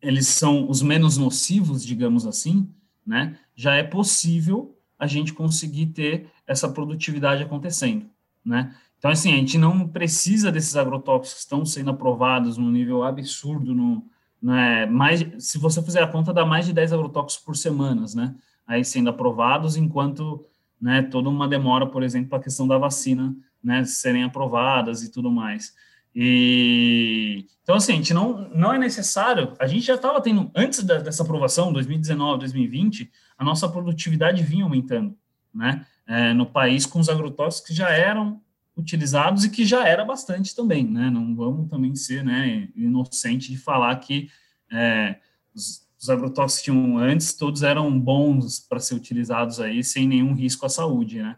eles 0.00 0.28
são 0.28 0.70
os 0.70 0.80
menos 0.80 1.16
nocivos, 1.16 1.84
digamos 1.84 2.24
assim, 2.24 2.68
né, 3.04 3.36
já 3.54 3.74
é 3.74 3.82
possível 3.82 4.78
a 5.02 5.06
gente 5.08 5.32
conseguir 5.32 5.86
ter 5.86 6.28
essa 6.46 6.68
produtividade 6.68 7.42
acontecendo, 7.42 8.06
né. 8.44 8.72
Então, 8.96 9.10
assim, 9.10 9.32
a 9.32 9.36
gente 9.36 9.58
não 9.58 9.88
precisa 9.88 10.52
desses 10.52 10.76
agrotóxicos 10.76 11.34
que 11.34 11.40
estão 11.40 11.66
sendo 11.66 11.90
aprovados 11.90 12.56
no 12.56 12.70
nível 12.70 13.02
absurdo 13.02 13.74
no, 13.74 14.06
né, 14.40 14.86
mais, 14.86 15.26
se 15.44 15.58
você 15.58 15.82
fizer 15.82 16.04
a 16.04 16.06
conta, 16.06 16.32
dá 16.32 16.46
mais 16.46 16.66
de 16.66 16.72
10 16.72 16.92
agrotóxicos 16.92 17.44
por 17.44 17.56
semana, 17.56 18.06
né, 18.14 18.32
aí 18.64 18.84
sendo 18.84 19.10
aprovados, 19.10 19.76
enquanto, 19.76 20.46
né, 20.80 21.02
toda 21.02 21.28
uma 21.28 21.48
demora, 21.48 21.84
por 21.84 22.04
exemplo, 22.04 22.28
para 22.28 22.38
a 22.38 22.42
questão 22.42 22.68
da 22.68 22.78
vacina, 22.78 23.34
né, 23.60 23.82
serem 23.82 24.22
aprovadas 24.22 25.02
e 25.02 25.10
tudo 25.10 25.32
mais. 25.32 25.74
E, 26.14 27.46
então, 27.62 27.76
assim, 27.76 27.92
a 27.92 27.96
gente 27.96 28.12
não, 28.12 28.48
não 28.50 28.72
é 28.72 28.78
necessário, 28.78 29.54
a 29.58 29.66
gente 29.66 29.86
já 29.86 29.94
estava 29.94 30.20
tendo, 30.20 30.50
antes 30.54 30.82
da, 30.82 30.98
dessa 30.98 31.22
aprovação, 31.22 31.72
2019, 31.72 32.40
2020, 32.40 33.10
a 33.38 33.44
nossa 33.44 33.68
produtividade 33.68 34.42
vinha 34.42 34.64
aumentando, 34.64 35.16
né, 35.54 35.86
é, 36.06 36.34
no 36.34 36.46
país 36.46 36.84
com 36.84 37.00
os 37.00 37.08
agrotóxicos 37.08 37.68
que 37.68 37.74
já 37.74 37.90
eram 37.90 38.40
utilizados 38.76 39.44
e 39.44 39.50
que 39.50 39.64
já 39.64 39.86
era 39.86 40.04
bastante 40.04 40.54
também, 40.56 40.86
né? 40.86 41.10
Não 41.10 41.36
vamos 41.36 41.68
também 41.68 41.94
ser, 41.94 42.24
né, 42.24 42.68
inocente 42.74 43.50
de 43.50 43.58
falar 43.58 43.94
que 43.96 44.30
é, 44.70 45.16
os, 45.54 45.86
os 46.00 46.08
agrotóxicos 46.08 46.64
tinham 46.64 46.98
antes 46.98 47.34
todos 47.34 47.62
eram 47.62 47.98
bons 47.98 48.60
para 48.60 48.80
ser 48.80 48.94
utilizados 48.94 49.60
aí 49.60 49.84
sem 49.84 50.08
nenhum 50.08 50.32
risco 50.34 50.64
à 50.64 50.68
saúde, 50.68 51.22
né? 51.22 51.36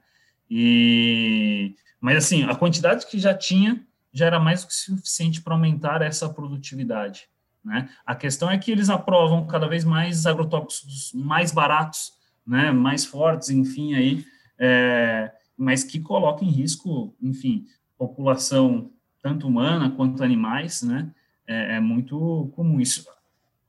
E 0.48 1.74
mas 2.00 2.18
assim, 2.18 2.44
a 2.44 2.54
quantidade 2.54 3.06
que 3.06 3.18
já 3.18 3.34
tinha 3.34 3.84
já 4.14 4.26
era 4.26 4.38
mais 4.40 4.62
do 4.62 4.68
que 4.68 4.74
suficiente 4.74 5.42
para 5.42 5.54
aumentar 5.54 6.00
essa 6.00 6.28
produtividade, 6.28 7.28
né? 7.62 7.90
A 8.06 8.14
questão 8.14 8.50
é 8.50 8.56
que 8.56 8.70
eles 8.70 8.88
aprovam 8.88 9.46
cada 9.46 9.66
vez 9.66 9.84
mais 9.84 10.24
agrotóxicos 10.24 11.12
mais 11.12 11.50
baratos, 11.50 12.12
né, 12.46 12.70
mais 12.70 13.04
fortes, 13.04 13.50
enfim, 13.50 13.94
aí 13.94 14.24
é, 14.58 15.32
mas 15.56 15.82
que 15.82 15.98
coloca 15.98 16.44
em 16.44 16.50
risco, 16.50 17.14
enfim, 17.20 17.66
população 17.98 18.90
tanto 19.22 19.48
humana 19.48 19.90
quanto 19.90 20.22
animais, 20.22 20.82
né? 20.82 21.10
É, 21.46 21.76
é 21.76 21.80
muito 21.80 22.50
comum 22.54 22.80
isso 22.80 23.04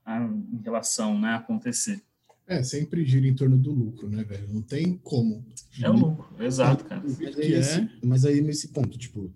a, 0.04 0.20
em 0.20 0.60
relação, 0.62 1.18
né, 1.18 1.34
acontecer. 1.34 2.02
É, 2.46 2.62
sempre 2.62 3.04
gira 3.04 3.26
em 3.26 3.34
torno 3.34 3.56
do 3.56 3.72
lucro, 3.72 4.08
né, 4.08 4.22
velho? 4.22 4.48
Não 4.52 4.62
tem 4.62 4.96
como. 4.98 5.44
É 5.82 5.90
o 5.90 5.94
lucro, 5.94 6.28
exato, 6.38 6.84
cara. 6.84 7.02
Mas 7.02 7.20
aí, 7.20 7.54
é... 7.54 7.88
mas 8.04 8.24
aí, 8.24 8.40
nesse 8.40 8.68
ponto, 8.68 8.96
tipo, 8.96 9.32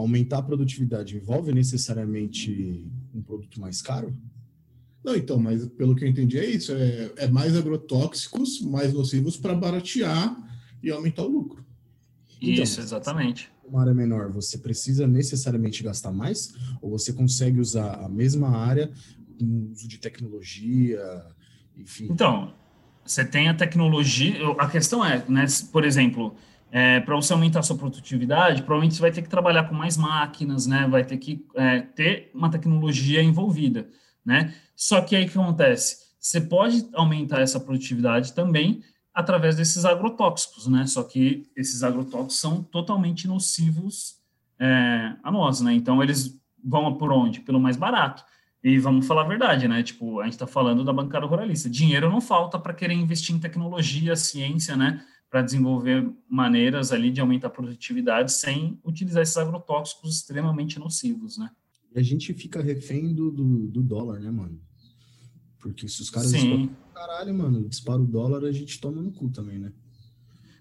aumentar 0.00 0.38
a 0.38 0.42
produtividade 0.42 1.16
envolve 1.16 1.52
necessariamente 1.52 2.86
um 3.14 3.22
produto 3.22 3.60
mais 3.60 3.80
caro? 3.80 4.16
Não, 5.02 5.14
então, 5.14 5.38
mas 5.38 5.66
pelo 5.66 5.94
que 5.94 6.04
eu 6.04 6.08
entendi 6.08 6.38
é 6.38 6.44
isso, 6.44 6.72
é, 6.72 7.10
é 7.16 7.28
mais 7.28 7.56
agrotóxicos, 7.56 8.60
mais 8.60 8.92
nocivos 8.92 9.36
para 9.36 9.54
baratear 9.54 10.36
e 10.82 10.90
aumentar 10.90 11.22
o 11.22 11.28
lucro. 11.28 11.64
Então, 12.40 12.64
Isso, 12.64 12.80
exatamente. 12.80 13.50
Uma 13.64 13.82
área 13.82 13.94
menor, 13.94 14.30
você 14.30 14.58
precisa 14.58 15.06
necessariamente 15.06 15.82
gastar 15.82 16.10
mais? 16.10 16.54
Ou 16.80 16.90
você 16.90 17.12
consegue 17.12 17.60
usar 17.60 17.94
a 18.04 18.08
mesma 18.08 18.48
área 18.48 18.90
com 19.38 19.70
uso 19.70 19.86
de 19.86 19.98
tecnologia, 19.98 21.00
enfim? 21.76 22.08
Então, 22.10 22.52
você 23.04 23.24
tem 23.24 23.48
a 23.48 23.54
tecnologia. 23.54 24.34
A 24.58 24.68
questão 24.68 25.04
é, 25.04 25.24
né, 25.28 25.44
por 25.70 25.84
exemplo, 25.84 26.34
é, 26.72 27.00
para 27.00 27.16
você 27.16 27.32
aumentar 27.32 27.60
a 27.60 27.62
sua 27.62 27.76
produtividade, 27.76 28.62
provavelmente 28.62 28.94
você 28.94 29.00
vai 29.00 29.10
ter 29.10 29.22
que 29.22 29.28
trabalhar 29.28 29.64
com 29.64 29.74
mais 29.74 29.96
máquinas, 29.96 30.66
né? 30.66 30.86
Vai 30.88 31.04
ter 31.04 31.18
que 31.18 31.44
é, 31.56 31.80
ter 31.80 32.30
uma 32.32 32.50
tecnologia 32.50 33.22
envolvida, 33.22 33.88
né? 34.24 34.54
Só 34.76 35.00
que 35.00 35.16
aí 35.16 35.24
o 35.24 35.28
que 35.28 35.38
acontece? 35.38 36.10
Você 36.18 36.40
pode 36.40 36.88
aumentar 36.92 37.40
essa 37.40 37.58
produtividade 37.58 38.32
também 38.32 38.82
através 39.12 39.56
desses 39.56 39.84
agrotóxicos, 39.84 40.66
né? 40.68 40.86
Só 40.86 41.02
que 41.02 41.50
esses 41.56 41.82
agrotóxicos 41.82 42.38
são 42.38 42.62
totalmente 42.62 43.26
nocivos 43.26 44.20
é, 44.58 45.14
a 45.22 45.30
nós, 45.30 45.60
né? 45.60 45.72
Então 45.74 46.02
eles 46.02 46.38
vão 46.62 46.94
por 46.94 47.12
onde? 47.12 47.40
Pelo 47.40 47.58
mais 47.58 47.76
barato. 47.76 48.24
E 48.62 48.78
vamos 48.78 49.06
falar 49.06 49.22
a 49.22 49.28
verdade, 49.28 49.66
né? 49.66 49.82
Tipo, 49.82 50.20
a 50.20 50.24
gente 50.24 50.34
está 50.34 50.46
falando 50.46 50.84
da 50.84 50.92
bancada 50.92 51.26
ruralista. 51.26 51.68
Dinheiro 51.68 52.10
não 52.10 52.20
falta 52.20 52.58
para 52.58 52.74
querer 52.74 52.94
investir 52.94 53.34
em 53.34 53.38
tecnologia, 53.38 54.14
ciência, 54.14 54.76
né? 54.76 55.02
Para 55.30 55.42
desenvolver 55.42 56.12
maneiras 56.28 56.92
ali 56.92 57.10
de 57.10 57.20
aumentar 57.20 57.46
a 57.46 57.50
produtividade 57.50 58.32
sem 58.32 58.78
utilizar 58.84 59.22
esses 59.22 59.36
agrotóxicos 59.36 60.16
extremamente 60.16 60.78
nocivos, 60.78 61.38
né? 61.38 61.50
E 61.94 61.98
a 61.98 62.02
gente 62.02 62.34
fica 62.34 62.60
refém 62.60 63.14
do, 63.14 63.30
do, 63.30 63.68
do 63.68 63.82
dólar, 63.82 64.20
né, 64.20 64.30
mano? 64.30 64.60
Porque 65.60 65.86
se 65.88 66.02
os 66.02 66.10
caras 66.10 66.30
Sim. 66.30 66.70
caralho, 66.94 67.34
mano, 67.34 67.68
dispara 67.68 68.00
o 68.00 68.06
dólar, 68.06 68.44
a 68.44 68.52
gente 68.52 68.80
toma 68.80 69.00
no 69.00 69.12
cu 69.12 69.28
também, 69.28 69.58
né? 69.58 69.72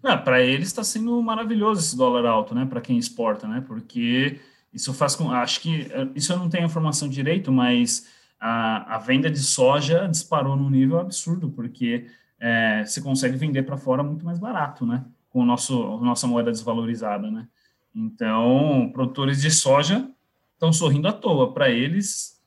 Ah, 0.04 0.18
para 0.18 0.42
eles 0.42 0.68
está 0.68 0.84
sendo 0.84 1.22
maravilhoso 1.22 1.82
esse 1.82 1.98
dólar 1.98 2.26
alto, 2.26 2.56
né? 2.56 2.66
Para 2.66 2.82
quem 2.82 2.98
exporta, 2.98 3.48
né? 3.48 3.62
Porque 3.62 4.40
isso 4.74 4.94
faz 4.94 5.16
com. 5.16 5.32
Acho 5.32 5.62
que. 5.62 5.88
Isso 6.16 6.32
eu 6.32 6.38
não 6.38 6.50
tenho 6.50 6.66
informação 6.66 7.10
direito, 7.10 7.52
mas 7.52 8.08
a, 8.40 8.96
a 8.96 8.98
venda 9.00 9.30
de 9.30 9.40
soja 9.40 10.08
disparou 10.08 10.56
num 10.56 10.70
nível 10.70 11.00
absurdo, 11.00 11.50
porque 11.50 12.08
é, 12.40 12.86
você 12.86 13.02
consegue 13.02 13.38
vender 13.38 13.64
para 13.64 13.78
fora 13.78 14.04
muito 14.04 14.26
mais 14.26 14.40
barato, 14.40 14.86
né? 14.86 15.06
Com 15.30 15.42
o 15.42 15.46
nosso, 15.46 15.82
a 15.82 16.02
nossa 16.02 16.26
moeda 16.26 16.52
desvalorizada, 16.52 17.30
né? 17.30 17.48
Então, 17.94 18.90
produtores 18.94 19.42
de 19.42 19.52
soja 19.52 20.10
estão 20.54 20.72
sorrindo 20.72 21.08
à 21.08 21.14
toa. 21.14 21.54
Para 21.54 21.70
eles, 21.70 22.40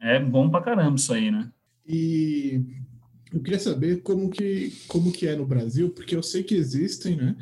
é 0.00 0.18
bom 0.20 0.50
para 0.50 0.64
caramba 0.64 0.96
isso 0.96 1.12
aí, 1.12 1.30
né? 1.30 1.50
E 1.86 2.62
eu 3.32 3.40
queria 3.40 3.58
saber 3.58 4.02
como 4.02 4.30
que, 4.30 4.72
como 4.86 5.12
que 5.12 5.26
é 5.26 5.34
no 5.34 5.46
Brasil, 5.46 5.90
porque 5.90 6.14
eu 6.14 6.22
sei 6.22 6.42
que 6.42 6.54
existem, 6.54 7.16
né? 7.16 7.36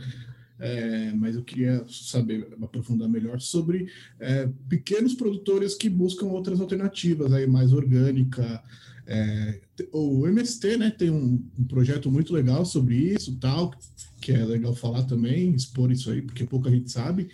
É, 0.58 1.12
mas 1.12 1.36
eu 1.36 1.42
queria 1.42 1.84
saber, 1.88 2.48
aprofundar 2.62 3.08
melhor 3.08 3.38
sobre 3.40 3.92
é, 4.18 4.48
pequenos 4.68 5.14
produtores 5.14 5.74
que 5.74 5.88
buscam 5.88 6.26
outras 6.26 6.60
alternativas 6.60 7.32
aí, 7.32 7.46
mais 7.46 7.72
orgânica. 7.72 8.62
É, 9.06 9.60
o 9.92 10.26
MST 10.26 10.76
né, 10.76 10.90
tem 10.90 11.10
um, 11.10 11.40
um, 11.58 11.64
projeto 11.64 12.10
muito 12.10 12.32
legal 12.32 12.64
sobre 12.64 12.96
isso, 12.96 13.36
tal, 13.38 13.72
que 14.20 14.32
é 14.32 14.44
legal 14.44 14.74
falar 14.74 15.04
também, 15.04 15.54
expor 15.54 15.92
isso 15.92 16.10
aí, 16.10 16.20
porque 16.20 16.44
pouca 16.44 16.70
gente 16.70 16.90
sabe. 16.90 17.28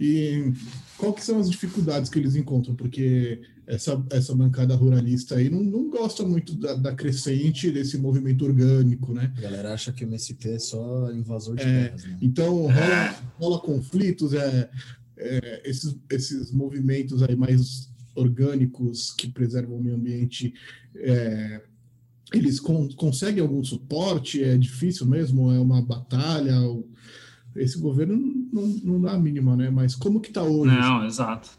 E 0.00 0.52
qual 0.98 1.12
que 1.12 1.24
são 1.24 1.38
as 1.38 1.48
dificuldades 1.48 2.10
que 2.10 2.18
eles 2.18 2.34
encontram? 2.34 2.74
Porque 2.74 3.40
essa, 3.66 4.04
essa 4.10 4.34
bancada 4.34 4.74
ruralista 4.74 5.36
aí 5.36 5.48
não, 5.48 5.62
não 5.62 5.88
gosta 5.88 6.24
muito 6.24 6.56
da, 6.56 6.74
da, 6.74 6.94
crescente 6.94 7.70
desse 7.70 7.96
movimento 7.96 8.44
orgânico, 8.44 9.12
né? 9.12 9.32
A 9.38 9.40
galera 9.40 9.72
acha 9.72 9.92
que 9.92 10.04
o 10.04 10.08
MST 10.08 10.48
é 10.48 10.58
só 10.58 11.12
invasor 11.12 11.54
de 11.54 11.62
é, 11.62 11.84
terras, 11.84 12.04
né? 12.04 12.18
Então 12.20 12.62
rola, 12.62 13.16
rola 13.38 13.60
conflitos, 13.60 14.34
é, 14.34 14.68
é, 15.16 15.62
esses, 15.64 15.96
esses 16.10 16.50
movimentos 16.50 17.22
aí 17.22 17.36
mais 17.36 17.91
orgânicos 18.14 19.12
que 19.12 19.28
preservam 19.28 19.76
o 19.76 19.82
meio 19.82 19.96
ambiente, 19.96 20.54
é, 20.96 21.62
eles 22.32 22.60
con 22.60 22.88
conseguem 22.96 23.42
algum 23.42 23.62
suporte? 23.62 24.42
É 24.42 24.56
difícil 24.56 25.06
mesmo? 25.06 25.50
É 25.52 25.58
uma 25.58 25.82
batalha? 25.82 26.54
Esse 27.54 27.78
governo 27.78 28.16
não, 28.52 28.66
não 28.84 29.00
dá 29.00 29.12
a 29.12 29.18
mínima, 29.18 29.56
né? 29.56 29.70
Mas 29.70 29.94
como 29.94 30.20
que 30.20 30.28
está 30.28 30.42
hoje? 30.42 30.74
Não, 30.74 31.04
exato. 31.04 31.50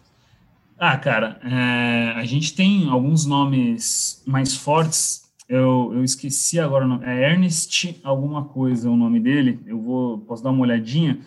Ah, 0.78 0.98
cara, 0.98 1.40
é, 1.44 2.14
a 2.16 2.26
gente 2.26 2.54
tem 2.54 2.90
alguns 2.90 3.26
nomes 3.26 4.22
mais 4.26 4.56
fortes. 4.56 5.24
Eu, 5.48 5.92
eu 5.94 6.04
esqueci 6.04 6.60
agora 6.60 6.86
o 6.86 6.88
nome. 6.88 7.06
É 7.06 7.32
Ernest 7.32 8.00
alguma 8.04 8.46
coisa 8.46 8.90
o 8.90 8.98
nome 8.98 9.20
dele. 9.20 9.60
Eu 9.66 9.80
vou 9.80 10.20
posso 10.20 10.44
dar 10.44 10.50
uma 10.50 10.62
olhadinha. 10.62 11.20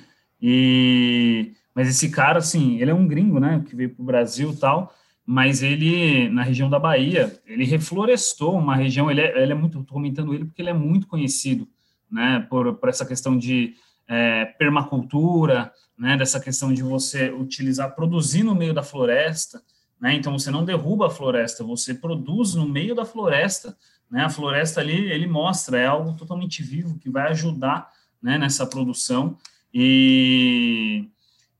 E 0.42 1.52
mas 1.74 1.88
esse 1.88 2.08
cara, 2.08 2.38
assim, 2.38 2.80
ele 2.80 2.90
é 2.90 2.94
um 2.94 3.06
gringo, 3.06 3.38
né? 3.38 3.62
Que 3.68 3.76
veio 3.76 3.90
para 3.90 4.02
o 4.02 4.06
Brasil 4.06 4.56
tal. 4.56 4.94
Mas 5.26 5.62
ele 5.62 6.28
na 6.28 6.42
região 6.42 6.70
da 6.70 6.78
Bahia, 6.78 7.36
ele 7.44 7.64
reflorestou 7.64 8.56
uma 8.56 8.76
região. 8.76 9.10
Ele 9.10 9.20
é, 9.20 9.42
ele 9.42 9.52
é 9.52 9.54
muito. 9.56 9.80
Estou 9.80 9.94
comentando 9.94 10.32
ele 10.32 10.44
porque 10.44 10.62
ele 10.62 10.70
é 10.70 10.74
muito 10.74 11.08
conhecido, 11.08 11.68
né? 12.08 12.46
Por, 12.48 12.74
por 12.74 12.88
essa 12.88 13.04
questão 13.04 13.36
de 13.36 13.74
é, 14.08 14.44
permacultura 14.44 15.72
né, 15.98 16.16
dessa 16.16 16.38
questão 16.38 16.72
de 16.72 16.82
você 16.82 17.30
utilizar, 17.30 17.94
produzir 17.94 18.42
no 18.42 18.54
meio 18.54 18.74
da 18.74 18.82
floresta, 18.82 19.62
né, 20.00 20.14
então 20.14 20.38
você 20.38 20.50
não 20.50 20.64
derruba 20.64 21.06
a 21.06 21.10
floresta, 21.10 21.64
você 21.64 21.94
produz 21.94 22.54
no 22.54 22.68
meio 22.68 22.94
da 22.94 23.04
floresta, 23.04 23.76
né, 24.10 24.24
a 24.24 24.30
floresta 24.30 24.80
ali, 24.80 25.10
ele 25.10 25.26
mostra, 25.26 25.78
é 25.78 25.86
algo 25.86 26.12
totalmente 26.12 26.62
vivo, 26.62 26.98
que 26.98 27.10
vai 27.10 27.30
ajudar, 27.30 27.90
né, 28.22 28.36
nessa 28.38 28.66
produção, 28.66 29.38
e, 29.72 31.08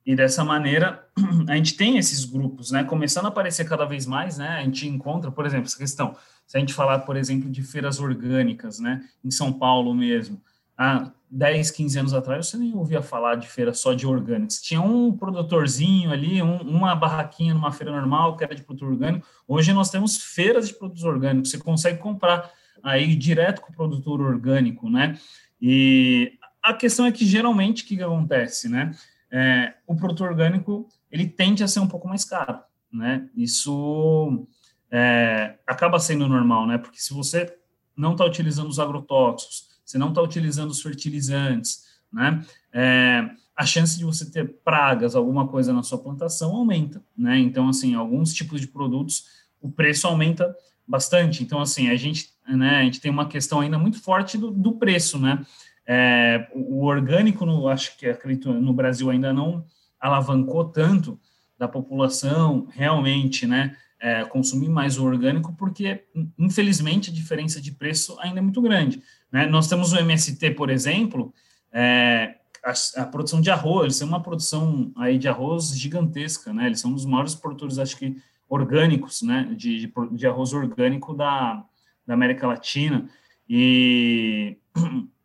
e 0.07 0.15
dessa 0.15 0.45
maneira, 0.45 1.05
a 1.49 1.57
gente 1.57 1.77
tem 1.77 1.99
esses 1.99 2.25
grupos, 2.25 2.71
né, 2.71 2.85
começando 2.85 3.25
a 3.25 3.29
aparecer 3.29 3.69
cada 3.69 3.85
vez 3.85 4.07
mais, 4.07 4.39
né, 4.39 4.51
a 4.51 4.63
gente 4.63 4.87
encontra, 4.87 5.33
por 5.33 5.45
exemplo, 5.45 5.67
essa 5.67 5.77
questão, 5.77 6.17
se 6.47 6.57
a 6.57 6.61
gente 6.61 6.73
falar, 6.73 7.01
por 7.01 7.17
exemplo, 7.17 7.51
de 7.51 7.61
feiras 7.63 7.99
orgânicas, 7.99 8.79
né, 8.79 9.05
em 9.25 9.31
São 9.33 9.53
Paulo 9.53 9.93
mesmo, 9.93 10.41
há 10.79 11.11
10, 11.29 11.73
15 11.73 11.99
anos 11.99 12.15
atrás, 12.15 12.47
você 12.47 12.57
nem 12.57 12.73
ouvia 12.75 13.03
falar 13.03 13.35
de 13.35 13.49
feira 13.49 13.75
só 13.75 13.93
de 13.93 14.07
orgânicos. 14.07 14.61
Tinha 14.61 14.81
um 14.81 15.11
produtorzinho 15.11 16.13
ali, 16.13 16.41
um, 16.41 16.59
uma 16.59 16.95
barraquinha 16.95 17.53
numa 17.53 17.73
feira 17.73 17.93
normal 17.93 18.37
que 18.37 18.45
era 18.45 18.55
de 18.55 18.63
produto 18.63 18.87
orgânico. 18.87 19.27
Hoje 19.49 19.73
nós 19.73 19.91
temos 19.91 20.17
feiras 20.19 20.69
de 20.69 20.75
produtos 20.75 21.03
orgânicos. 21.03 21.51
Você 21.51 21.59
consegue 21.59 21.99
comprar 21.99 22.49
aí 22.83 23.17
direto 23.17 23.61
com 23.61 23.73
o 23.73 23.75
produtor 23.75 24.21
orgânico, 24.21 24.89
né? 24.89 25.19
E 25.61 26.35
a 26.63 26.73
questão 26.73 27.07
é 27.07 27.13
que 27.13 27.27
geralmente 27.27 27.83
o 27.83 27.87
que, 27.87 27.97
que 27.97 28.03
acontece, 28.03 28.69
né? 28.69 28.93
É, 29.31 29.75
o 29.87 29.97
produto 29.97 30.25
orgânico 30.25 30.89
ele 31.11 31.27
tende 31.27 31.65
a 31.65 31.69
ser 31.69 31.81
um 31.81 31.89
pouco 31.89 32.09
mais 32.09 32.25
caro, 32.25 32.61
né? 32.93 33.29
Isso 33.37 34.47
é, 34.91 35.57
acaba 35.67 35.99
sendo 35.99 36.29
normal, 36.29 36.67
né? 36.67 36.79
Porque 36.79 36.99
se 36.99 37.13
você 37.13 37.55
não 37.97 38.13
está 38.13 38.25
utilizando 38.25 38.69
os 38.69 38.79
agrotóxicos, 38.79 39.69
você 39.85 39.99
não 39.99 40.09
está 40.11 40.21
utilizando 40.21 40.71
os 40.71 40.83
fertilizantes, 40.83 41.85
né? 42.13 42.45
É, 42.73 43.29
a 43.57 43.65
chance 43.65 43.97
de 43.97 44.05
você 44.05 44.31
ter 44.31 44.59
pragas, 44.63 45.17
alguma 45.17 45.49
coisa 45.49 45.73
na 45.73 45.83
sua 45.83 45.99
plantação 45.99 46.55
aumenta, 46.55 47.03
né? 47.17 47.39
Então, 47.39 47.69
assim, 47.69 47.95
alguns 47.95 48.35
tipos 48.35 48.61
de 48.61 48.67
produtos, 48.67 49.25
o 49.61 49.71
preço 49.71 50.07
aumenta 50.07 50.55
bastante. 50.87 51.43
Então, 51.43 51.61
assim, 51.61 51.89
a 51.89 51.97
gente, 51.97 52.31
né, 52.47 52.77
a 52.77 52.85
gente 52.85 53.01
tem 53.01 53.11
uma 53.11 53.27
questão 53.27 53.61
ainda 53.61 53.79
muito 53.79 54.01
forte 54.01 54.37
do, 54.37 54.51
do 54.51 54.73
preço, 54.73 55.19
né? 55.19 55.45
É, 55.87 56.49
o 56.53 56.85
orgânico, 56.85 57.47
no, 57.47 57.69
acho 57.69 57.97
que 57.97 58.07
acredito, 58.07 58.53
no 58.53 58.73
Brasil 58.73 59.09
ainda 59.09 59.33
não 59.33 59.65
alavancou 60.01 60.65
tanto 60.65 61.19
da 61.59 61.69
população 61.69 62.67
realmente, 62.71 63.47
né? 63.47 63.77
É, 63.99 64.25
consumir 64.27 64.69
mais 64.69 64.99
o 64.99 65.05
orgânico, 65.07 65.55
porque, 65.55 66.05
infelizmente, 66.39 67.11
a 67.11 67.15
diferença 67.15 67.63
de 67.63 67.73
preço 67.73 68.15
ainda 68.21 68.41
é 68.41 68.43
muito 68.43 68.61
grande. 68.61 69.03
Né? 69.33 69.47
Nós 69.47 69.69
temos 69.69 69.95
o 69.95 69.99
MST, 69.99 70.51
por 70.51 70.69
exemplo, 70.69 71.33
é, 71.73 72.35
a, 72.63 73.03
a, 73.03 73.07
produção 73.07 73.41
de 73.41 73.51
arroz, 73.51 73.85
eles 73.85 73.99
têm 73.99 74.07
uma 74.07 74.23
produção 74.23 74.93
aí 74.97 75.17
de 75.17 75.29
arroz 75.29 75.71
gigantesca, 75.71 76.53
né? 76.53 76.67
Eles 76.67 76.81
são 76.81 76.91
um 76.91 76.95
dos 76.95 77.07
maiores 77.07 77.35
produtores, 77.35 77.79
acho 77.79 77.97
que, 77.97 78.17
orgânicos, 78.49 79.23
né? 79.23 79.55
De, 79.57 79.87
de, 79.87 79.93
de 80.13 80.27
arroz 80.27 80.53
orgânico 80.53 81.15
da, 81.15 81.65
da 82.07 82.15
América 82.15 82.47
Latina. 82.47 83.09
E, 83.49 84.59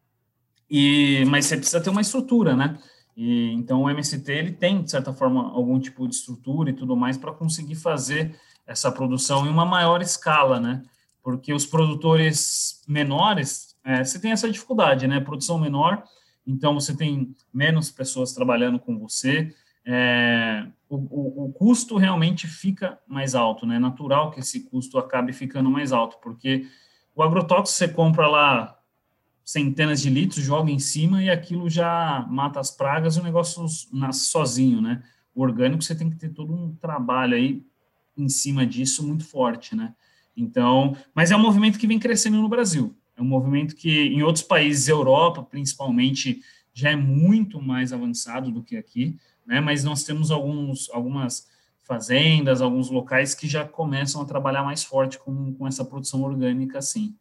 e, 0.72 1.26
mas 1.26 1.48
você 1.48 1.58
precisa 1.58 1.82
ter 1.82 1.90
uma 1.90 2.00
estrutura, 2.00 2.56
né? 2.56 2.78
E, 3.16 3.52
então, 3.52 3.82
o 3.82 3.90
MST, 3.90 4.32
ele 4.32 4.54
tem, 4.54 4.82
de 4.82 4.90
certa 4.90 5.12
forma, 5.12 5.52
algum 5.52 5.78
tipo 5.78 6.08
de 6.08 6.16
estrutura 6.16 6.70
e 6.70 6.74
tudo 6.74 6.96
mais 6.96 7.18
para 7.18 7.34
conseguir 7.34 7.76
fazer 7.76 8.40
essa 8.66 8.90
produção 8.90 9.46
em 9.46 9.50
uma 9.50 9.66
maior 9.66 10.02
escala, 10.02 10.62
né? 10.62 10.82
Porque 11.22 11.54
os 11.54 11.66
produtores 11.66 12.82
menores, 12.88 13.76
é, 13.84 14.02
você 14.02 14.18
tem 14.18 14.32
essa 14.32 14.50
dificuldade, 14.50 15.08
né? 15.08 15.20
Produção 15.20 15.60
menor, 15.60 16.04
então 16.48 16.74
você 16.74 16.96
tem 16.96 17.36
menos 17.54 17.92
pessoas 17.92 18.32
trabalhando 18.32 18.80
com 18.80 18.98
você, 18.98 19.54
é, 19.86 20.66
o, 20.88 20.96
o, 20.96 21.46
o, 21.46 21.54
custo 21.54 21.98
realmente 21.98 22.48
fica 22.48 22.98
mais 23.06 23.36
alto, 23.36 23.66
né? 23.66 23.76
É 23.76 23.80
natural 23.80 24.32
que 24.32 24.40
esse 24.40 24.62
custo 24.70 24.98
acabe 24.98 25.34
ficando 25.34 25.70
mais 25.70 25.92
alto, 25.92 26.18
porque 26.22 26.66
o 27.14 27.22
agrotóxico 27.22 27.78
você 27.78 27.88
compra 27.90 28.28
lá 28.28 28.81
centenas 29.52 30.02
de 30.02 30.10
litros, 30.10 30.44
joga 30.44 30.72
em 30.72 30.80
cima 30.80 31.22
e 31.22 31.30
aquilo 31.30 31.70
já 31.70 32.26
mata 32.30 32.58
as 32.58 32.72
pragas 32.72 33.18
e 33.18 33.20
o 33.20 33.24
negócio 33.24 33.66
nasce 33.92 34.28
sozinho, 34.28 34.80
né? 34.80 35.04
O 35.36 35.42
orgânico 35.42 35.84
você 35.84 35.94
tem 35.94 36.10
que 36.10 36.16
ter 36.16 36.30
todo 36.30 36.54
um 36.54 36.74
trabalho 36.76 37.36
aí 37.36 37.62
em 38.18 38.30
cima 38.30 38.66
disso 38.66 39.06
muito 39.06 39.26
forte, 39.26 39.76
né? 39.76 39.94
Então, 40.38 40.96
mas 41.14 41.32
é 41.32 41.36
um 41.36 41.42
movimento 41.42 41.78
que 41.78 41.86
vem 41.86 42.00
crescendo 42.00 42.38
no 42.38 42.48
Brasil. 42.48 42.96
É 43.18 43.22
um 43.22 43.26
movimento 43.26 43.76
que 43.76 44.08
em 44.08 44.24
outros 44.24 44.44
países, 44.44 44.88
Europa 44.88 45.44
principalmente, 45.44 46.40
já 46.74 46.92
é 46.92 46.96
muito 46.96 47.62
mais 47.62 47.92
avançado 47.92 48.52
do 48.52 48.64
que 48.64 48.78
aqui, 48.78 49.18
né? 49.46 49.60
Mas 49.60 49.84
nós 49.84 50.06
temos 50.06 50.32
alguns, 50.32 50.90
algumas 50.92 51.46
fazendas, 51.84 52.62
alguns 52.62 52.90
locais 52.90 53.36
que 53.36 53.50
já 53.50 53.68
começam 53.68 54.22
a 54.22 54.26
trabalhar 54.26 54.64
mais 54.64 54.82
forte 54.82 55.20
com, 55.20 55.54
com 55.56 55.68
essa 55.68 55.84
produção 55.84 56.22
orgânica, 56.22 56.82
sim. 56.82 57.14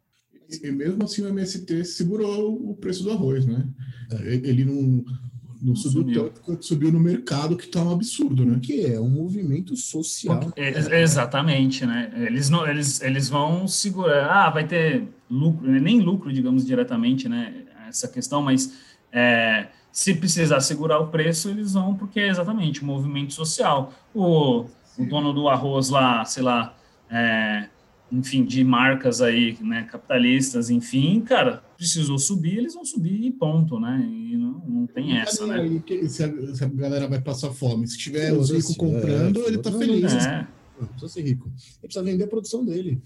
E 0.63 0.71
mesmo 0.71 1.03
assim 1.03 1.21
o 1.23 1.27
MST 1.29 1.85
segurou 1.85 2.69
o 2.69 2.75
preço 2.75 3.03
do 3.03 3.11
arroz, 3.11 3.45
né? 3.45 3.67
É. 4.11 4.33
Ele 4.35 4.65
não, 4.65 5.03
Não 5.61 5.75
subiu, 5.75 6.01
subiu. 6.01 6.23
tanto 6.23 6.41
quanto 6.41 6.65
subiu 6.65 6.91
no 6.91 6.99
mercado, 6.99 7.55
que 7.55 7.65
está 7.65 7.81
um 7.83 7.91
absurdo, 7.91 8.45
né? 8.45 8.59
Que 8.61 8.85
é 8.85 8.99
um 8.99 9.09
movimento 9.09 9.75
social. 9.75 10.51
É, 10.55 11.01
exatamente, 11.01 11.85
né? 11.85 12.11
Eles, 12.15 12.49
não, 12.49 12.67
eles, 12.67 13.01
eles 13.01 13.29
vão 13.29 13.67
segurar. 13.67 14.29
Ah, 14.29 14.49
vai 14.49 14.67
ter 14.67 15.07
lucro, 15.29 15.69
nem 15.69 15.99
lucro, 15.99 16.33
digamos, 16.33 16.65
diretamente, 16.65 17.29
né? 17.29 17.65
Essa 17.87 18.07
questão, 18.07 18.41
mas 18.41 18.73
é, 19.11 19.67
se 19.91 20.13
precisar 20.15 20.61
segurar 20.61 20.99
o 20.99 21.07
preço, 21.07 21.49
eles 21.49 21.73
vão, 21.73 21.93
porque 21.95 22.19
é 22.19 22.29
exatamente 22.29 22.83
um 22.83 22.87
movimento 22.87 23.33
social. 23.33 23.93
O, 24.13 24.65
o 24.97 25.05
dono 25.05 25.33
do 25.33 25.47
arroz 25.49 25.89
lá, 25.89 26.23
sei 26.25 26.41
lá, 26.43 26.75
é, 27.09 27.67
enfim, 28.11 28.43
de 28.43 28.63
marcas 28.63 29.21
aí, 29.21 29.57
né, 29.61 29.83
capitalistas, 29.83 30.69
enfim, 30.69 31.21
cara, 31.21 31.63
precisou 31.77 32.19
subir, 32.19 32.57
eles 32.57 32.73
vão 32.73 32.83
subir 32.83 33.25
e 33.25 33.31
ponto, 33.31 33.79
né? 33.79 34.05
E 34.05 34.35
não, 34.35 34.59
não 34.67 34.87
tem 34.87 35.17
essa, 35.17 35.47
né? 35.47 35.61
Aí, 35.61 36.09
se, 36.09 36.23
a, 36.23 36.55
se 36.55 36.63
a 36.63 36.67
galera 36.67 37.07
vai 37.07 37.21
passar 37.21 37.51
fome, 37.51 37.87
se 37.87 37.97
tiver 37.97 38.33
os 38.33 38.51
ricos 38.51 38.75
comprando, 38.75 39.41
é, 39.43 39.47
ele 39.47 39.57
tá 39.59 39.71
feliz. 39.71 40.13
É. 40.13 40.47
Não 40.79 40.87
precisa 40.87 41.13
ser 41.13 41.21
rico. 41.21 41.47
Ele 41.47 41.87
precisa 41.87 42.03
vender 42.03 42.23
a 42.25 42.27
produção 42.27 42.65
dele. 42.65 43.01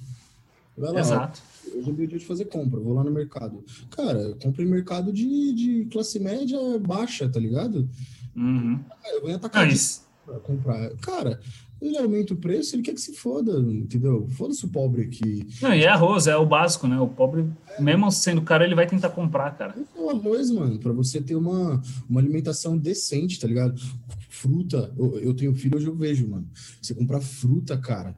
Vai 0.78 0.92
lá, 0.92 1.00
Exato. 1.00 1.42
Ó, 1.68 1.78
hoje 1.78 1.92
é 1.92 2.06
dia 2.08 2.20
de 2.20 2.26
fazer 2.26 2.46
compra, 2.46 2.80
vou 2.80 2.94
lá 2.94 3.04
no 3.04 3.12
mercado. 3.12 3.64
Cara, 3.92 4.20
eu 4.20 4.36
compro 4.36 4.64
em 4.64 4.68
mercado 4.68 5.14
de, 5.14 5.54
de 5.54 5.86
classe 5.92 6.20
média 6.20 6.58
baixa, 6.80 7.30
tá 7.30 7.40
ligado? 7.40 7.88
Uhum. 8.36 8.80
Ah, 8.90 9.10
eu 9.14 9.22
vou 9.22 9.30
em 9.30 9.34
atacadista 9.34 10.06
pra 10.26 10.40
comprar. 10.40 10.90
Cara, 10.98 11.40
ele 11.82 11.98
aumenta 11.98 12.34
o 12.34 12.38
preço, 12.38 12.76
ele 12.76 12.84
quer 12.84 12.94
que 12.94 13.02
se 13.02 13.14
foda, 13.14 13.60
entendeu? 13.60 14.28
Foda-se 14.30 14.66
o 14.66 14.70
pobre 14.70 15.04
aqui. 15.04 15.48
Não, 15.62 15.74
e 15.74 15.84
é 15.84 15.88
arroz, 15.88 16.26
é 16.26 16.36
o 16.36 16.46
básico, 16.46 16.88
né? 16.88 17.00
O 17.00 17.08
pobre, 17.08 17.46
é. 17.78 17.82
mesmo 17.82 18.10
sendo 18.12 18.42
caro, 18.42 18.64
ele 18.64 18.76
vai 18.76 18.88
tentar 18.88 19.10
comprar, 19.10 19.56
cara. 19.58 19.76
É 19.96 20.00
o 20.00 20.10
arroz, 20.10 20.50
mano, 20.50 20.80
para 20.80 20.94
você 20.94 21.22
ter 21.22 21.36
uma, 21.36 21.82
uma 22.10 22.20
alimentação 22.20 22.78
decente, 22.78 23.40
tá 23.40 23.48
ligado? 23.48 23.80
Fruta, 24.30 24.94
eu, 24.98 25.20
eu 25.20 25.34
tenho 25.34 25.54
filho, 25.54 25.78
hoje 25.78 25.88
eu 25.88 25.96
vejo, 25.96 26.28
mano. 26.28 26.48
Você 26.82 26.94
comprar 26.94 27.22
fruta, 27.22 27.78
cara, 27.78 28.16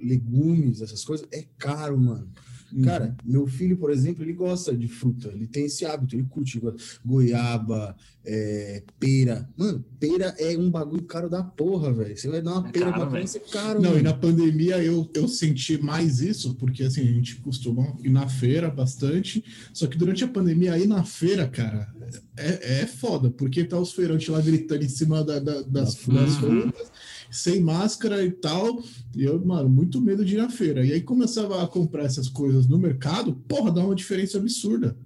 legumes, 0.00 0.82
essas 0.82 1.04
coisas, 1.04 1.26
é 1.32 1.44
caro, 1.56 1.98
mano. 1.98 2.28
Uhum. 2.74 2.82
Cara, 2.82 3.16
meu 3.24 3.46
filho, 3.46 3.76
por 3.76 3.90
exemplo, 3.90 4.24
ele 4.24 4.32
gosta 4.32 4.74
de 4.74 4.88
fruta, 4.88 5.28
ele 5.28 5.46
tem 5.46 5.66
esse 5.66 5.84
hábito, 5.84 6.16
ele 6.16 6.24
curte 6.24 6.60
goiaba, 7.04 7.94
é, 8.24 8.82
pera. 8.98 9.48
Mano, 9.56 9.84
pera 9.98 10.34
é 10.38 10.56
um 10.56 10.70
bagulho 10.70 11.02
caro 11.02 11.28
da 11.28 11.42
porra, 11.42 11.92
velho. 11.92 12.16
Você 12.16 12.28
vai 12.28 12.40
dar 12.40 12.58
uma 12.58 12.68
é 12.68 12.72
pera 12.72 12.86
caro, 12.86 13.00
pra 13.00 13.10
criança, 13.10 13.38
é 13.38 13.40
caro. 13.40 13.80
Não, 13.80 13.90
mano. 13.90 14.00
e 14.00 14.02
na 14.02 14.14
pandemia 14.14 14.82
eu, 14.82 15.08
eu 15.14 15.28
senti 15.28 15.76
mais 15.82 16.20
isso, 16.20 16.54
porque 16.54 16.84
assim, 16.84 17.02
a 17.02 17.12
gente 17.12 17.36
costuma 17.36 17.96
ir 18.02 18.10
na 18.10 18.28
feira 18.28 18.70
bastante, 18.70 19.44
só 19.72 19.86
que 19.86 19.98
durante 19.98 20.24
a 20.24 20.28
pandemia, 20.28 20.72
aí 20.72 20.86
na 20.86 21.04
feira, 21.04 21.48
cara, 21.48 21.92
é, 22.36 22.82
é 22.82 22.86
foda, 22.86 23.30
porque 23.30 23.64
tá 23.64 23.78
os 23.78 23.92
feirantes 23.92 24.28
lá 24.28 24.40
gritando 24.40 24.84
em 24.84 24.88
cima 24.88 25.24
da, 25.24 25.38
da, 25.38 25.62
das, 25.62 25.94
das 25.94 26.36
frutas 26.36 26.91
sem 27.32 27.60
máscara 27.60 28.24
e 28.24 28.30
tal. 28.30 28.82
E 29.16 29.24
eu, 29.24 29.44
mano, 29.44 29.68
muito 29.68 30.00
medo 30.00 30.24
de 30.24 30.34
ir 30.34 30.38
na 30.38 30.50
feira. 30.50 30.84
E 30.84 30.92
aí 30.92 31.00
começava 31.00 31.62
a 31.62 31.66
comprar 31.66 32.04
essas 32.04 32.28
coisas 32.28 32.68
no 32.68 32.78
mercado, 32.78 33.34
porra, 33.48 33.72
dá 33.72 33.82
uma 33.84 33.94
diferença 33.94 34.38
absurda. 34.38 34.96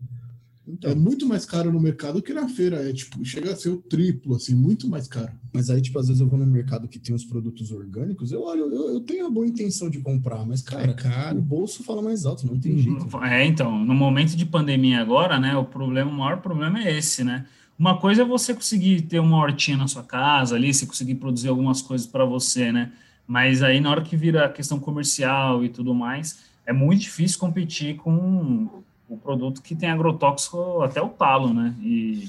Então, 0.69 0.91
é 0.91 0.95
muito 0.97 1.25
mais 1.27 1.47
caro 1.47 1.73
no 1.73 1.81
mercado 1.81 2.21
que 2.21 2.35
na 2.35 2.49
feira. 2.49 2.89
É 2.89 2.93
tipo, 2.93 3.25
chega 3.25 3.53
a 3.53 3.57
ser 3.57 3.69
o 3.69 3.77
triplo, 3.77 4.35
assim, 4.35 4.53
muito 4.53 4.89
mais 4.89 5.07
caro. 5.07 5.31
Mas 5.53 5.71
aí, 5.71 5.81
tipo, 5.81 5.97
às 5.99 6.09
vezes 6.09 6.21
eu 6.21 6.27
vou 6.27 6.39
no 6.39 6.45
mercado 6.45 6.89
que 6.89 6.99
tem 6.99 7.15
os 7.15 7.25
produtos 7.25 7.71
orgânicos, 7.71 8.33
eu 8.33 8.43
olho, 8.43 8.63
eu, 8.75 8.89
eu 8.95 9.01
tenho 9.01 9.27
a 9.27 9.31
boa 9.31 9.47
intenção 9.47 9.89
de 9.89 10.01
comprar, 10.01 10.45
mas, 10.45 10.63
cara, 10.63 10.91
é 10.91 10.93
caro. 10.93 11.39
o 11.39 11.43
bolso 11.43 11.85
fala 11.85 12.03
mais 12.03 12.27
alto, 12.27 12.47
não 12.47 12.59
tem 12.59 12.77
jeito. 12.77 13.07
É, 13.23 13.47
então, 13.47 13.79
no 13.79 13.95
momento 13.95 14.37
de 14.37 14.45
pandemia 14.45 15.01
agora, 15.01 15.39
né, 15.39 15.57
o 15.57 15.65
problema, 15.65 16.11
o 16.11 16.15
maior 16.15 16.43
problema 16.43 16.83
é 16.83 16.99
esse, 16.99 17.23
né? 17.23 17.47
Uma 17.79 17.99
coisa 17.99 18.23
é 18.23 18.25
você 18.25 18.55
conseguir 18.55 19.03
ter 19.03 19.19
uma 19.19 19.37
hortinha 19.37 19.77
na 19.77 19.87
sua 19.87 20.03
casa 20.03 20.57
ali, 20.57 20.73
você 20.73 20.87
conseguir 20.87 21.17
produzir 21.17 21.49
algumas 21.49 21.83
coisas 21.83 22.07
para 22.07 22.25
você, 22.25 22.73
né? 22.73 22.93
Mas 23.27 23.63
aí 23.63 23.81
na 23.81 23.91
hora 23.91 24.03
que 24.03 24.17
vira 24.17 24.47
a 24.47 24.49
questão 24.49 24.79
comercial 24.79 25.65
e 25.65 25.69
tudo 25.69 25.95
mais, 25.95 26.45
é 26.65 26.73
muito 26.73 27.03
difícil 27.03 27.39
competir 27.39 27.97
com 27.97 28.69
o 29.09 29.17
produto 29.17 29.63
que 29.63 29.75
tem 29.75 29.91
agrotóxico 29.91 30.81
até 30.83 31.01
o 31.01 31.09
talo, 31.09 31.53
né? 31.53 31.75
E 31.83 32.29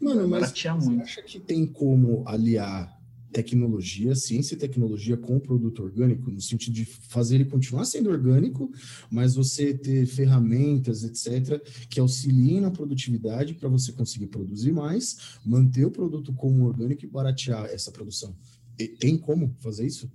Mano, 0.00 0.28
mas 0.28 0.50
você 0.50 0.70
muito. 0.72 1.02
acha 1.02 1.22
que 1.22 1.40
tem 1.40 1.66
como 1.66 2.22
aliar 2.26 2.95
tecnologia, 3.36 4.14
ciência 4.14 4.54
e 4.54 4.58
tecnologia 4.58 5.14
com 5.14 5.36
o 5.36 5.40
produto 5.40 5.82
orgânico, 5.82 6.30
no 6.30 6.40
sentido 6.40 6.72
de 6.72 6.86
fazer 6.86 7.34
ele 7.34 7.44
continuar 7.44 7.84
sendo 7.84 8.08
orgânico, 8.08 8.72
mas 9.10 9.34
você 9.34 9.74
ter 9.74 10.06
ferramentas, 10.06 11.04
etc., 11.04 11.60
que 11.90 12.00
auxiliem 12.00 12.62
na 12.62 12.70
produtividade 12.70 13.52
para 13.52 13.68
você 13.68 13.92
conseguir 13.92 14.28
produzir 14.28 14.72
mais, 14.72 15.38
manter 15.44 15.84
o 15.84 15.90
produto 15.90 16.32
como 16.32 16.64
orgânico 16.64 17.04
e 17.04 17.08
baratear 17.08 17.66
essa 17.66 17.92
produção. 17.92 18.34
E 18.78 18.88
tem 18.88 19.18
como 19.18 19.54
fazer 19.60 19.86
isso? 19.86 20.10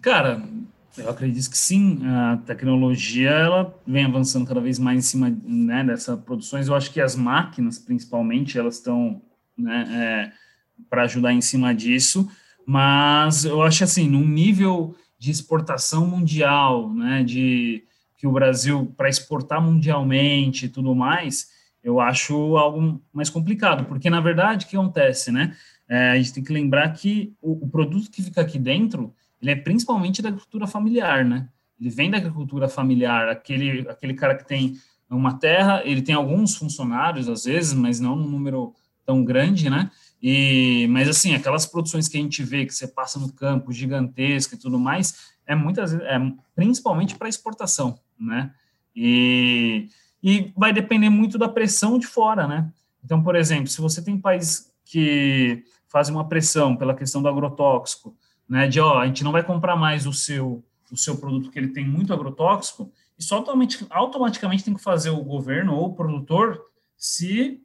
Cara, 0.00 0.48
eu 0.96 1.10
acredito 1.10 1.50
que 1.50 1.58
sim. 1.58 2.06
A 2.06 2.36
tecnologia 2.36 3.30
ela 3.30 3.76
vem 3.84 4.04
avançando 4.04 4.46
cada 4.46 4.60
vez 4.60 4.78
mais 4.78 4.98
em 4.98 5.02
cima 5.02 5.28
né, 5.44 5.82
dessas 5.82 6.20
produções. 6.20 6.68
Eu 6.68 6.76
acho 6.76 6.92
que 6.92 7.00
as 7.00 7.16
máquinas, 7.16 7.80
principalmente, 7.80 8.56
elas 8.56 8.76
estão 8.76 9.20
né, 9.58 10.30
é, 10.30 10.41
para 10.88 11.02
ajudar 11.02 11.32
em 11.32 11.40
cima 11.40 11.74
disso, 11.74 12.28
mas 12.66 13.44
eu 13.44 13.62
acho 13.62 13.84
assim, 13.84 14.08
num 14.08 14.26
nível 14.26 14.94
de 15.18 15.30
exportação 15.30 16.06
mundial, 16.06 16.92
né, 16.92 17.22
de 17.22 17.84
que 18.16 18.26
o 18.26 18.32
Brasil 18.32 18.92
para 18.96 19.08
exportar 19.08 19.60
mundialmente 19.60 20.66
e 20.66 20.68
tudo 20.68 20.94
mais, 20.94 21.48
eu 21.82 22.00
acho 22.00 22.56
algo 22.56 23.02
mais 23.12 23.28
complicado, 23.28 23.84
porque 23.84 24.08
na 24.08 24.20
verdade 24.20 24.64
o 24.64 24.68
que 24.68 24.76
acontece, 24.76 25.32
né? 25.32 25.56
É, 25.88 26.10
a 26.10 26.16
gente 26.16 26.32
tem 26.32 26.44
que 26.44 26.52
lembrar 26.52 26.88
que 26.92 27.34
o, 27.42 27.64
o, 27.64 27.68
produto 27.68 28.10
que 28.10 28.22
fica 28.22 28.40
aqui 28.40 28.58
dentro, 28.58 29.12
ele 29.40 29.50
é 29.50 29.56
principalmente 29.56 30.22
da 30.22 30.28
agricultura 30.28 30.66
familiar, 30.66 31.24
né? 31.24 31.48
Ele 31.80 31.90
vem 31.90 32.10
da 32.10 32.18
agricultura 32.18 32.68
familiar, 32.68 33.28
aquele 33.28 33.88
aquele 33.88 34.14
cara 34.14 34.36
que 34.36 34.46
tem 34.46 34.78
uma 35.10 35.34
terra, 35.38 35.82
ele 35.84 36.00
tem 36.00 36.14
alguns 36.14 36.54
funcionários 36.54 37.28
às 37.28 37.44
vezes, 37.44 37.72
mas 37.74 37.98
não 37.98 38.14
um 38.14 38.28
número 38.28 38.72
tão 39.04 39.24
grande, 39.24 39.68
né? 39.68 39.90
E, 40.22 40.86
mas 40.88 41.08
assim, 41.08 41.34
aquelas 41.34 41.66
produções 41.66 42.06
que 42.06 42.16
a 42.16 42.20
gente 42.20 42.44
vê 42.44 42.64
que 42.64 42.72
você 42.72 42.86
passa 42.86 43.18
no 43.18 43.32
campo 43.32 43.72
gigantesca 43.72 44.54
e 44.54 44.58
tudo 44.58 44.78
mais, 44.78 45.32
é 45.44 45.54
muitas 45.54 45.92
é 45.92 46.18
principalmente 46.54 47.16
para 47.16 47.28
exportação, 47.28 47.98
né? 48.18 48.52
E, 48.94 49.88
e 50.22 50.52
vai 50.56 50.72
depender 50.72 51.10
muito 51.10 51.36
da 51.36 51.48
pressão 51.48 51.98
de 51.98 52.06
fora, 52.06 52.46
né? 52.46 52.70
Então, 53.04 53.20
por 53.20 53.34
exemplo, 53.34 53.66
se 53.66 53.80
você 53.80 54.00
tem 54.00 54.16
países 54.16 54.70
que 54.84 55.64
fazem 55.88 56.14
uma 56.14 56.28
pressão 56.28 56.76
pela 56.76 56.94
questão 56.94 57.20
do 57.20 57.28
agrotóxico, 57.28 58.16
né, 58.48 58.68
de 58.68 58.78
ó, 58.80 58.98
a 58.98 59.06
gente 59.06 59.24
não 59.24 59.32
vai 59.32 59.42
comprar 59.42 59.76
mais 59.76 60.06
o 60.06 60.12
seu 60.12 60.64
o 60.90 60.96
seu 60.96 61.16
produto 61.16 61.50
que 61.50 61.58
ele 61.58 61.68
tem 61.68 61.88
muito 61.88 62.12
agrotóxico, 62.12 62.92
isso 63.18 63.34
automaticamente, 63.34 63.90
automaticamente 63.90 64.62
tem 64.62 64.74
que 64.74 64.82
fazer 64.82 65.08
o 65.08 65.24
governo 65.24 65.74
ou 65.74 65.86
o 65.86 65.94
produtor 65.94 66.60
se 66.98 67.62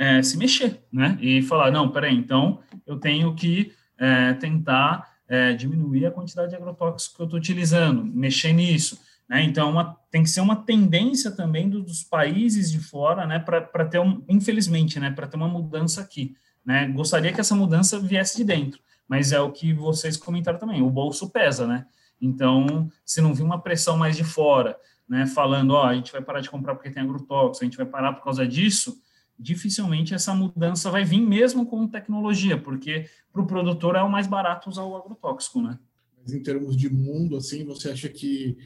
é, 0.00 0.22
se 0.22 0.38
mexer, 0.38 0.80
né? 0.90 1.18
E 1.20 1.42
falar, 1.42 1.70
não, 1.70 1.90
peraí, 1.90 2.16
então 2.16 2.60
eu 2.86 2.96
tenho 2.96 3.34
que 3.34 3.70
é, 3.98 4.32
tentar 4.32 5.12
é, 5.28 5.52
diminuir 5.52 6.06
a 6.06 6.10
quantidade 6.10 6.48
de 6.48 6.56
agrotóxicos 6.56 7.14
que 7.14 7.20
eu 7.20 7.26
estou 7.26 7.38
utilizando, 7.38 8.02
mexer 8.02 8.54
nisso. 8.54 8.98
Né? 9.28 9.42
Então, 9.42 9.70
uma, 9.70 9.94
tem 10.10 10.22
que 10.22 10.30
ser 10.30 10.40
uma 10.40 10.56
tendência 10.56 11.30
também 11.30 11.68
do, 11.68 11.82
dos 11.82 12.02
países 12.02 12.72
de 12.72 12.80
fora, 12.80 13.26
né, 13.26 13.38
para 13.38 13.84
ter, 13.84 14.00
um, 14.00 14.24
infelizmente, 14.26 14.98
né, 14.98 15.10
para 15.10 15.26
ter 15.26 15.36
uma 15.36 15.46
mudança 15.46 16.00
aqui. 16.00 16.34
Né? 16.64 16.88
Gostaria 16.88 17.30
que 17.30 17.40
essa 17.40 17.54
mudança 17.54 18.00
viesse 18.00 18.38
de 18.38 18.44
dentro, 18.44 18.80
mas 19.06 19.32
é 19.32 19.40
o 19.40 19.52
que 19.52 19.74
vocês 19.74 20.16
comentaram 20.16 20.58
também, 20.58 20.80
o 20.80 20.88
bolso 20.88 21.28
pesa, 21.28 21.66
né? 21.66 21.84
Então, 22.20 22.90
se 23.04 23.20
não 23.20 23.34
vir 23.34 23.42
uma 23.42 23.60
pressão 23.60 23.96
mais 23.96 24.16
de 24.16 24.24
fora, 24.24 24.76
né, 25.08 25.26
falando, 25.26 25.72
ó, 25.72 25.84
a 25.84 25.94
gente 25.94 26.12
vai 26.12 26.22
parar 26.22 26.40
de 26.40 26.50
comprar 26.50 26.74
porque 26.74 26.90
tem 26.90 27.02
agrotóxico, 27.02 27.64
a 27.64 27.68
gente 27.68 27.76
vai 27.76 27.86
parar 27.86 28.14
por 28.14 28.24
causa 28.24 28.46
disso, 28.46 28.98
dificilmente 29.40 30.14
essa 30.14 30.34
mudança 30.34 30.90
vai 30.90 31.04
vir 31.04 31.20
mesmo 31.20 31.64
com 31.66 31.88
tecnologia, 31.88 32.58
porque 32.58 33.06
para 33.32 33.42
o 33.42 33.46
produtor 33.46 33.96
é 33.96 34.02
o 34.02 34.10
mais 34.10 34.26
barato 34.26 34.68
usar 34.68 34.82
o 34.82 34.96
agrotóxico, 34.96 35.62
né? 35.62 35.78
Mas 36.20 36.34
em 36.34 36.42
termos 36.42 36.76
de 36.76 36.90
mundo, 36.90 37.36
assim, 37.36 37.64
você 37.64 37.90
acha 37.90 38.08
que 38.08 38.58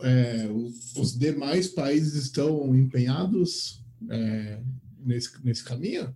é, 0.00 0.48
os 0.96 1.18
demais 1.18 1.68
países 1.68 2.14
estão 2.14 2.76
empenhados 2.76 3.82
é, 4.08 4.60
nesse, 4.98 5.44
nesse 5.44 5.64
caminho? 5.64 6.14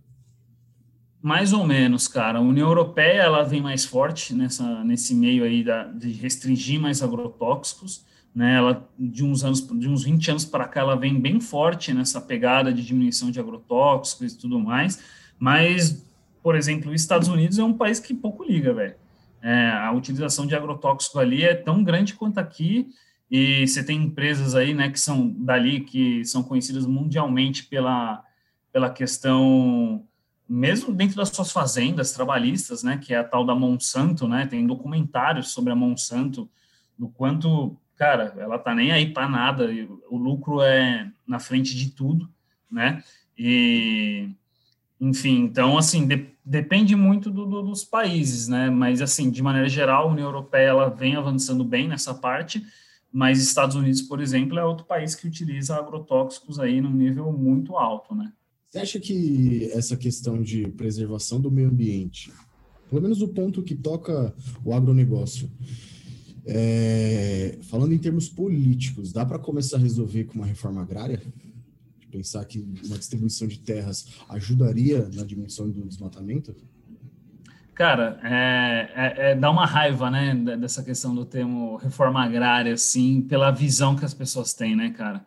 Mais 1.19 1.53
ou 1.53 1.65
menos, 1.65 2.07
cara. 2.07 2.37
A 2.37 2.41
União 2.41 2.67
Europeia 2.67 3.23
ela 3.23 3.41
vem 3.41 3.59
mais 3.59 3.83
forte 3.83 4.35
nessa, 4.35 4.83
nesse 4.83 5.15
meio 5.15 5.43
aí 5.43 5.63
da, 5.63 5.85
de 5.85 6.11
restringir 6.11 6.79
mais 6.79 7.01
agrotóxicos 7.01 8.05
né? 8.35 8.55
Ela 8.55 8.87
de 8.99 9.23
uns 9.23 9.43
anos, 9.43 9.65
de 9.65 9.87
uns 9.87 10.03
20 10.03 10.31
anos 10.31 10.45
para 10.45 10.67
cá, 10.67 10.81
ela 10.81 10.95
vem 10.95 11.19
bem 11.19 11.39
forte 11.39 11.93
nessa 11.93 12.19
pegada 12.19 12.73
de 12.73 12.85
diminuição 12.85 13.31
de 13.31 13.39
agrotóxicos 13.39 14.33
e 14.33 14.37
tudo 14.37 14.59
mais. 14.59 15.01
Mas, 15.39 16.05
por 16.43 16.55
exemplo, 16.55 16.91
os 16.91 17.01
Estados 17.01 17.27
Unidos 17.27 17.57
é 17.57 17.63
um 17.63 17.73
país 17.73 17.99
que 17.99 18.13
pouco 18.13 18.43
liga, 18.43 18.73
velho. 18.73 18.95
É, 19.41 19.69
a 19.71 19.91
utilização 19.91 20.45
de 20.45 20.55
agrotóxico 20.55 21.17
ali 21.19 21.43
é 21.43 21.53
tão 21.53 21.83
grande 21.83 22.13
quanto 22.13 22.37
aqui. 22.39 22.89
E 23.31 23.65
você 23.65 23.83
tem 23.83 24.03
empresas 24.03 24.53
aí, 24.53 24.73
né, 24.73 24.89
que 24.89 24.99
são 24.99 25.29
dali, 25.29 25.81
que 25.81 26.23
são 26.25 26.43
conhecidas 26.43 26.85
mundialmente 26.85 27.65
pela, 27.65 28.23
pela 28.71 28.89
questão 28.89 30.03
mesmo 30.47 30.93
dentro 30.93 31.15
das 31.15 31.29
suas 31.29 31.51
fazendas 31.51 32.11
trabalhistas, 32.11 32.83
né, 32.83 32.97
que 32.97 33.13
é 33.13 33.17
a 33.17 33.23
tal 33.23 33.43
da 33.43 33.55
Monsanto, 33.55 34.27
né, 34.27 34.45
tem 34.45 34.65
documentários 34.65 35.51
sobre 35.51 35.73
a 35.73 35.75
Monsanto, 35.75 36.47
do 36.97 37.07
quanto, 37.09 37.75
cara, 37.97 38.33
ela 38.37 38.59
tá 38.59 38.73
nem 38.73 38.91
aí 38.91 39.11
para 39.11 39.27
nada, 39.27 39.69
o 40.09 40.17
lucro 40.17 40.61
é 40.61 41.09
na 41.27 41.39
frente 41.39 41.75
de 41.75 41.91
tudo, 41.91 42.29
né, 42.69 43.03
e, 43.37 44.29
enfim, 44.99 45.39
então, 45.39 45.77
assim, 45.77 46.07
de, 46.07 46.27
depende 46.43 46.95
muito 46.95 47.29
do, 47.29 47.45
do, 47.45 47.61
dos 47.61 47.83
países, 47.83 48.47
né, 48.47 48.69
mas, 48.69 49.01
assim, 49.01 49.29
de 49.29 49.41
maneira 49.41 49.69
geral, 49.69 50.07
a 50.07 50.11
União 50.11 50.27
Europeia, 50.27 50.69
ela 50.69 50.89
vem 50.89 51.15
avançando 51.15 51.63
bem 51.63 51.87
nessa 51.87 52.13
parte, 52.13 52.65
mas 53.11 53.41
Estados 53.41 53.75
Unidos, 53.75 54.01
por 54.01 54.21
exemplo, 54.21 54.59
é 54.59 54.65
outro 54.65 54.85
país 54.85 55.15
que 55.15 55.27
utiliza 55.27 55.75
agrotóxicos 55.75 56.59
aí 56.59 56.81
num 56.81 56.91
nível 56.91 57.31
muito 57.31 57.77
alto, 57.77 58.13
né. 58.13 58.31
Você 58.67 58.79
acha 58.79 58.99
que 58.99 59.69
essa 59.71 59.95
questão 59.95 60.41
de 60.41 60.67
preservação 60.67 61.39
do 61.39 61.49
meio 61.49 61.69
ambiente, 61.69 62.29
pelo 62.89 63.01
menos 63.01 63.21
o 63.21 63.29
ponto 63.29 63.63
que 63.63 63.73
toca 63.73 64.35
o 64.65 64.73
agronegócio, 64.73 65.49
é, 66.45 67.57
falando 67.63 67.93
em 67.93 67.97
termos 67.97 68.29
políticos, 68.29 69.11
dá 69.11 69.25
para 69.25 69.39
começar 69.39 69.77
a 69.77 69.79
resolver 69.79 70.25
com 70.25 70.35
uma 70.35 70.45
reforma 70.45 70.81
agrária? 70.81 71.21
Pensar 72.11 72.45
que 72.45 72.59
uma 72.85 72.97
distribuição 72.97 73.47
de 73.47 73.59
terras 73.59 74.07
ajudaria 74.29 75.09
na 75.13 75.23
diminuição 75.23 75.69
do 75.69 75.85
desmatamento? 75.85 76.55
Cara, 77.73 78.17
é, 78.23 78.89
é, 78.95 79.31
é, 79.31 79.35
dá 79.35 79.51
uma 79.51 79.65
raiva, 79.65 80.09
né, 80.09 80.33
dessa 80.57 80.81
questão 80.81 81.13
do 81.13 81.25
termo 81.25 81.75
reforma 81.75 82.23
agrária, 82.23 82.73
assim, 82.73 83.21
pela 83.21 83.51
visão 83.51 83.97
que 83.97 84.05
as 84.05 84.13
pessoas 84.13 84.53
têm, 84.53 84.77
né, 84.77 84.91
cara? 84.91 85.25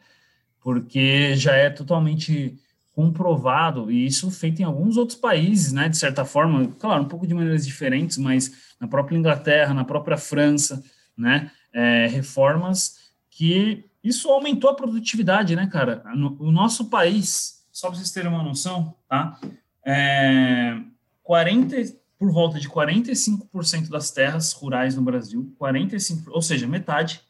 Porque 0.63 1.37
já 1.37 1.53
é 1.53 1.69
totalmente 1.69 2.59
comprovado, 2.95 3.93
e 3.93 4.07
isso 4.07 4.31
feito 4.31 4.61
em 4.61 4.65
alguns 4.65 4.97
outros 4.97 5.19
países, 5.19 5.73
né, 5.73 5.91
de 5.91 5.99
certa 5.99 6.25
forma, 6.25 6.69
claro, 6.79 7.03
um 7.03 7.09
pouco 7.09 7.27
de 7.27 7.35
maneiras 7.35 7.67
diferentes, 7.67 8.17
mas 8.17 8.75
na 8.81 8.89
própria 8.89 9.17
Inglaterra, 9.17 9.75
na 9.75 9.85
própria 9.85 10.17
França, 10.17 10.83
né, 11.19 11.51
é, 11.73 12.07
reformas 12.07 13.09
que 13.29 13.85
isso 14.03 14.31
aumentou 14.31 14.71
a 14.71 14.75
produtividade, 14.75 15.55
né, 15.55 15.67
cara? 15.67 16.03
No, 16.15 16.37
o 16.41 16.51
nosso 16.51 16.87
país, 16.87 17.67
só 17.73 17.89
para 17.89 17.99
vocês 17.99 18.11
terem 18.11 18.31
uma 18.31 18.43
noção, 18.43 18.95
tá? 19.09 19.39
É, 19.85 20.79
40, 21.23 21.77
por 22.19 22.33
volta 22.33 22.59
de 22.59 22.69
45% 22.69 23.89
das 23.89 24.11
terras 24.11 24.53
rurais 24.53 24.97
no 24.97 25.03
Brasil, 25.03 25.55
45, 25.59 26.31
ou 26.31 26.41
seja, 26.41 26.67
metade, 26.67 27.21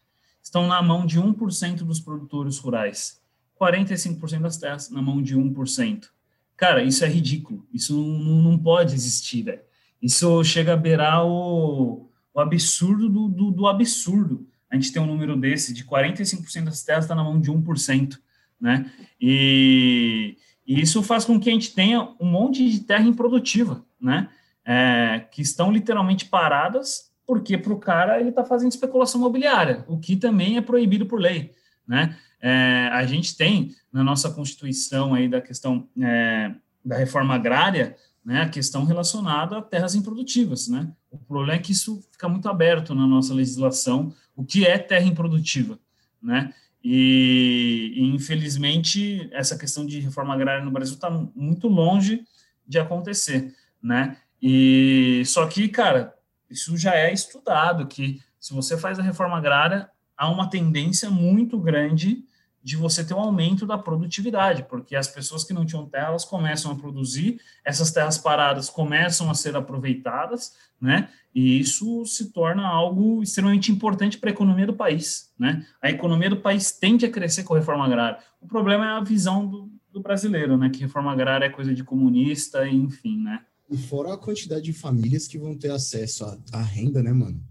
estão 0.43 0.67
na 0.67 0.81
mão 0.81 1.05
de 1.05 1.21
1% 1.21 1.79
dos 1.79 2.01
produtores 2.01 2.59
rurais. 2.59 3.21
45% 3.61 4.41
das 4.41 4.57
terras 4.57 4.91
na 4.91 5.03
mão 5.03 5.21
de 5.21 5.37
1%. 5.37 6.09
Cara, 6.57 6.83
isso 6.83 7.05
é 7.05 7.09
ridículo. 7.09 7.67
Isso 7.73 7.97
não, 7.97 8.43
não 8.43 8.59
pode 8.59 8.95
existir, 8.95 9.43
velho. 9.43 9.61
Isso 10.01 10.43
chega 10.45 10.75
a 10.75 10.77
beirar 10.77 11.27
o, 11.27 12.08
absurdo 12.41 13.09
do, 13.09 13.29
do, 13.29 13.51
do, 13.51 13.67
absurdo. 13.67 14.47
A 14.71 14.77
gente 14.77 14.93
tem 14.93 15.01
um 15.01 15.07
número 15.07 15.37
desse, 15.37 15.73
de 15.73 15.85
45% 15.85 16.65
das 16.65 16.83
terras 16.83 17.05
está 17.05 17.15
na 17.15 17.25
mão 17.25 17.41
de 17.41 17.51
1%, 17.51 18.19
né? 18.61 18.91
E, 19.21 20.37
e, 20.67 20.81
isso 20.81 21.03
faz 21.03 21.25
com 21.25 21.41
que 21.41 21.49
a 21.49 21.53
gente 21.53 21.75
tenha 21.75 22.15
um 22.21 22.27
monte 22.27 22.69
de 22.71 22.81
terra 22.81 23.05
improdutiva, 23.05 23.85
né? 24.01 24.29
É, 24.65 25.27
que 25.31 25.41
estão 25.41 25.73
literalmente 25.73 26.27
paradas, 26.27 27.11
porque 27.27 27.57
para 27.57 27.73
o 27.73 27.79
cara 27.79 28.21
ele 28.21 28.29
está 28.29 28.45
fazendo 28.45 28.71
especulação 28.71 29.21
imobiliária, 29.21 29.85
o 29.89 29.99
que 29.99 30.17
também 30.17 30.57
é 30.57 30.61
proibido 30.61 31.07
por 31.07 31.21
lei, 31.21 31.53
né? 31.87 32.17
É, 32.41 32.89
a 32.93 33.05
gente 33.05 33.37
tem 33.37 33.75
na 33.93 34.05
nossa 34.05 34.31
Constituição 34.31 35.15
aí 35.15 35.29
da 35.29 35.41
questão 35.41 35.89
é, 36.01 36.55
da 36.85 36.97
reforma 36.97 37.35
agrária, 37.35 37.97
né, 38.29 38.43
a 38.43 38.49
questão 38.51 38.85
relacionada 38.85 39.57
a 39.57 39.63
terras 39.63 39.95
improdutivas, 39.95 40.69
né? 40.69 40.93
O 41.11 41.17
problema 41.17 41.55
é 41.55 41.59
que 41.59 41.73
isso 41.73 42.07
fica 42.13 42.29
muito 42.29 42.47
aberto 42.47 42.95
na 42.95 43.07
nossa 43.07 43.33
legislação, 43.33 44.15
o 44.37 44.45
que 44.45 44.67
é 44.67 44.77
terra 44.77 45.07
improdutiva, 45.07 45.79
né? 46.21 46.53
E, 46.85 47.95
e 47.97 48.03
infelizmente 48.15 49.31
essa 49.33 49.57
questão 49.57 49.87
de 49.87 49.99
reforma 50.01 50.35
agrária 50.35 50.63
no 50.63 50.71
Brasil 50.71 50.97
está 50.97 51.09
muito 51.35 51.69
longe 51.69 52.23
de 52.67 52.79
acontecer, 52.79 53.55
né? 53.83 54.19
E 54.43 55.23
só 55.25 55.47
que, 55.47 55.67
cara, 55.67 56.15
isso 56.51 56.77
já 56.77 56.95
é 56.95 57.11
estudado 57.11 57.87
que 57.87 58.21
se 58.39 58.53
você 58.53 58.77
faz 58.77 58.99
a 58.99 59.03
reforma 59.03 59.39
agrária, 59.39 59.89
há 60.15 60.29
uma 60.29 60.51
tendência 60.51 61.09
muito 61.09 61.59
grande 61.59 62.27
de 62.69 62.77
você 62.77 63.03
ter 63.03 63.15
um 63.15 63.21
aumento 63.21 63.65
da 63.65 63.79
produtividade, 63.79 64.63
porque 64.65 64.95
as 64.95 65.09
pessoas 65.09 65.43
que 65.43 65.55
não 65.55 65.65
tinham 65.65 65.87
terra, 65.87 66.09
elas 66.09 66.27
começam 66.27 66.71
a 66.71 66.75
produzir, 66.75 67.41
essas 67.65 67.91
terras 67.91 68.19
paradas 68.19 68.69
começam 68.69 69.31
a 69.31 69.35
ser 69.35 69.57
aproveitadas, 69.57 70.53
né? 70.79 71.09
E 71.35 71.59
isso 71.59 72.05
se 72.05 72.31
torna 72.31 72.67
algo 72.67 73.23
extremamente 73.23 73.73
importante 73.73 74.19
para 74.19 74.29
a 74.29 74.35
economia 74.35 74.67
do 74.67 74.75
país, 74.75 75.33
né? 75.39 75.67
A 75.81 75.89
economia 75.89 76.29
do 76.29 76.37
país 76.37 76.71
tende 76.71 77.07
a 77.07 77.11
crescer 77.11 77.43
com 77.43 77.55
a 77.55 77.59
reforma 77.59 77.87
agrária. 77.87 78.19
O 78.39 78.47
problema 78.47 78.85
é 78.85 78.91
a 78.91 79.01
visão 79.01 79.47
do, 79.47 79.73
do 79.91 80.03
brasileiro, 80.03 80.59
né? 80.59 80.69
Que 80.69 80.81
reforma 80.81 81.11
agrária 81.11 81.47
é 81.47 81.51
coisa 81.51 81.75
de 81.75 81.83
comunista, 81.83 82.69
enfim, 82.69 83.17
né? 83.17 83.41
E 83.71 83.79
fora 83.79 84.13
a 84.13 84.19
quantidade 84.19 84.65
de 84.65 84.75
famílias 84.75 85.27
que 85.27 85.39
vão 85.39 85.57
ter 85.57 85.71
acesso 85.71 86.23
à, 86.27 86.39
à 86.53 86.63
renda, 86.63 87.03
né, 87.03 87.15
mano? 87.15 87.43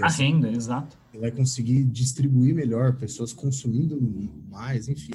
A 0.00 0.08
renda, 0.08 0.50
exato. 0.50 0.96
Vai 1.18 1.30
conseguir 1.30 1.84
distribuir 1.84 2.54
melhor, 2.54 2.96
pessoas 2.96 3.32
consumindo 3.32 3.98
mais, 4.50 4.88
enfim. 4.88 5.12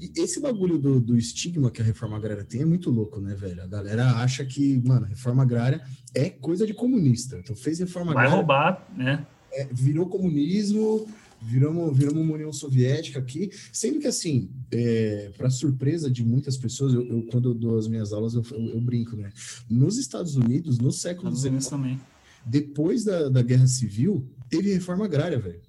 E 0.00 0.10
esse 0.16 0.40
bagulho 0.40 0.78
do, 0.78 1.00
do 1.00 1.16
estigma 1.16 1.70
que 1.70 1.82
a 1.82 1.84
reforma 1.84 2.16
agrária 2.16 2.44
tem 2.44 2.62
é 2.62 2.64
muito 2.64 2.90
louco, 2.90 3.20
né, 3.20 3.34
velho? 3.34 3.62
A 3.62 3.66
galera 3.66 4.12
acha 4.16 4.44
que, 4.44 4.82
mano, 4.86 5.06
reforma 5.06 5.42
agrária 5.42 5.82
é 6.14 6.30
coisa 6.30 6.66
de 6.66 6.74
comunista. 6.74 7.38
Então 7.38 7.54
fez 7.54 7.80
reforma 7.80 8.14
Vai 8.14 8.26
agrária. 8.26 8.46
Vai 8.46 8.70
roubar, 8.70 8.88
né? 8.96 9.26
É, 9.52 9.68
virou 9.70 10.06
comunismo, 10.06 11.06
viramos, 11.42 11.96
viramos 11.96 12.22
uma 12.22 12.34
União 12.34 12.52
Soviética 12.52 13.18
aqui, 13.18 13.50
sendo 13.72 13.98
que, 13.98 14.06
assim, 14.06 14.48
é, 14.70 15.32
para 15.36 15.50
surpresa 15.50 16.10
de 16.10 16.24
muitas 16.24 16.56
pessoas, 16.56 16.94
eu, 16.94 17.06
eu, 17.06 17.22
quando 17.30 17.50
eu 17.50 17.54
dou 17.54 17.78
as 17.78 17.88
minhas 17.88 18.12
aulas, 18.12 18.34
eu, 18.34 18.42
eu, 18.52 18.74
eu 18.74 18.80
brinco, 18.80 19.16
né? 19.16 19.30
Nos 19.68 19.98
Estados 19.98 20.36
Unidos, 20.36 20.78
no 20.78 20.92
século 20.92 21.34
XIX, 21.34 21.98
depois 22.46 23.04
da, 23.04 23.28
da 23.28 23.42
Guerra 23.42 23.66
Civil, 23.66 24.28
teve 24.48 24.72
reforma 24.72 25.04
agrária, 25.04 25.38
velho. 25.38 25.60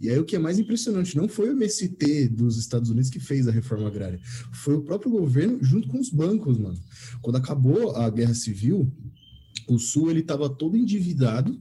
E 0.00 0.10
aí 0.10 0.18
o 0.18 0.24
que 0.24 0.36
é 0.36 0.38
mais 0.38 0.58
impressionante, 0.58 1.16
não 1.16 1.28
foi 1.28 1.48
o 1.48 1.52
MST 1.52 2.28
dos 2.28 2.58
Estados 2.58 2.90
Unidos 2.90 3.10
que 3.10 3.18
fez 3.18 3.48
a 3.48 3.50
reforma 3.50 3.88
agrária, 3.88 4.20
foi 4.52 4.74
o 4.74 4.82
próprio 4.82 5.10
governo 5.10 5.58
junto 5.62 5.88
com 5.88 5.98
os 5.98 6.10
bancos, 6.10 6.58
mano. 6.58 6.78
Quando 7.22 7.36
acabou 7.36 7.96
a 7.96 8.08
Guerra 8.10 8.34
Civil, 8.34 8.92
o 9.66 9.78
Sul 9.78 10.10
ele 10.10 10.20
estava 10.20 10.48
todo 10.48 10.76
endividado 10.76 11.58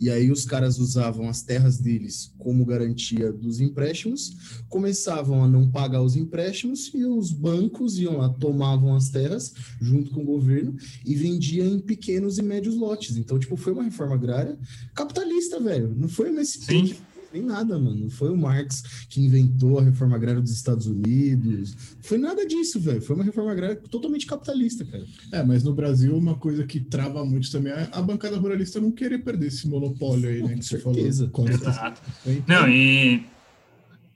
e 0.00 0.08
aí 0.08 0.30
os 0.30 0.44
caras 0.44 0.78
usavam 0.78 1.28
as 1.28 1.42
terras 1.42 1.78
deles 1.78 2.32
como 2.38 2.64
garantia 2.64 3.30
dos 3.32 3.60
empréstimos, 3.60 4.62
começavam 4.68 5.44
a 5.44 5.48
não 5.48 5.70
pagar 5.70 6.02
os 6.02 6.16
empréstimos 6.16 6.90
e 6.94 7.04
os 7.04 7.30
bancos 7.30 7.98
iam 7.98 8.16
lá, 8.16 8.28
tomavam 8.28 8.94
as 8.94 9.10
terras 9.10 9.52
junto 9.80 10.10
com 10.10 10.22
o 10.22 10.26
governo 10.26 10.74
e 11.04 11.14
vendiam 11.14 11.66
em 11.66 11.78
pequenos 11.78 12.38
e 12.38 12.42
médios 12.42 12.74
lotes. 12.74 13.16
Então, 13.16 13.38
tipo, 13.38 13.56
foi 13.56 13.72
uma 13.72 13.82
reforma 13.82 14.14
agrária 14.14 14.58
capitalista, 14.94 15.60
velho. 15.60 15.94
Não 15.96 16.08
foi 16.08 16.30
uma 16.30 16.44
Sim 16.44 16.94
nem 17.32 17.42
nada, 17.42 17.78
mano. 17.78 17.96
Não 17.96 18.10
foi 18.10 18.30
o 18.30 18.36
Marx 18.36 19.06
que 19.08 19.20
inventou 19.20 19.78
a 19.78 19.82
reforma 19.82 20.16
agrária 20.16 20.40
dos 20.40 20.50
Estados 20.50 20.86
Unidos. 20.86 21.76
Foi 22.00 22.18
nada 22.18 22.46
disso, 22.46 22.80
velho. 22.80 23.00
Foi 23.00 23.16
uma 23.16 23.24
reforma 23.24 23.52
agrária 23.52 23.76
totalmente 23.76 24.26
capitalista, 24.26 24.84
cara. 24.84 25.04
É, 25.32 25.42
mas 25.42 25.62
no 25.62 25.74
Brasil, 25.74 26.16
uma 26.16 26.34
coisa 26.34 26.66
que 26.66 26.80
trava 26.80 27.24
muito 27.24 27.50
também 27.50 27.72
é 27.72 27.88
a 27.92 28.02
bancada 28.02 28.36
ruralista 28.36 28.80
não 28.80 28.90
querer 28.90 29.18
perder 29.18 29.48
esse 29.48 29.68
monopólio 29.68 30.28
aí, 30.28 30.42
né? 30.42 30.56
Com 30.56 30.62
certeza. 30.62 31.30
Falou, 31.32 31.50
Exato. 31.50 32.02
Então, 32.26 32.62
não, 32.62 32.68
e, 32.68 33.24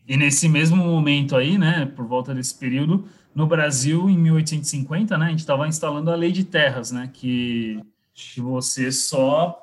e 0.07 0.16
nesse 0.16 0.48
mesmo 0.48 0.77
momento 0.77 1.37
aí, 1.37 1.57
né, 1.59 1.87
por 1.87 2.07
volta 2.07 2.35
desse 2.35 2.55
período, 2.55 3.05
no 3.35 3.46
Brasil, 3.46 4.09
em 4.09 4.16
1850, 4.16 5.18
né, 5.18 5.27
a 5.27 5.31
gente 5.31 5.40
estava 5.40 5.66
instalando 5.66 6.11
a 6.11 6.14
lei 6.14 6.31
de 6.31 6.44
terras, 6.44 6.92
né, 6.92 7.11
que, 7.12 7.81
que 8.12 8.40
você 8.40 8.92
só 8.92 9.61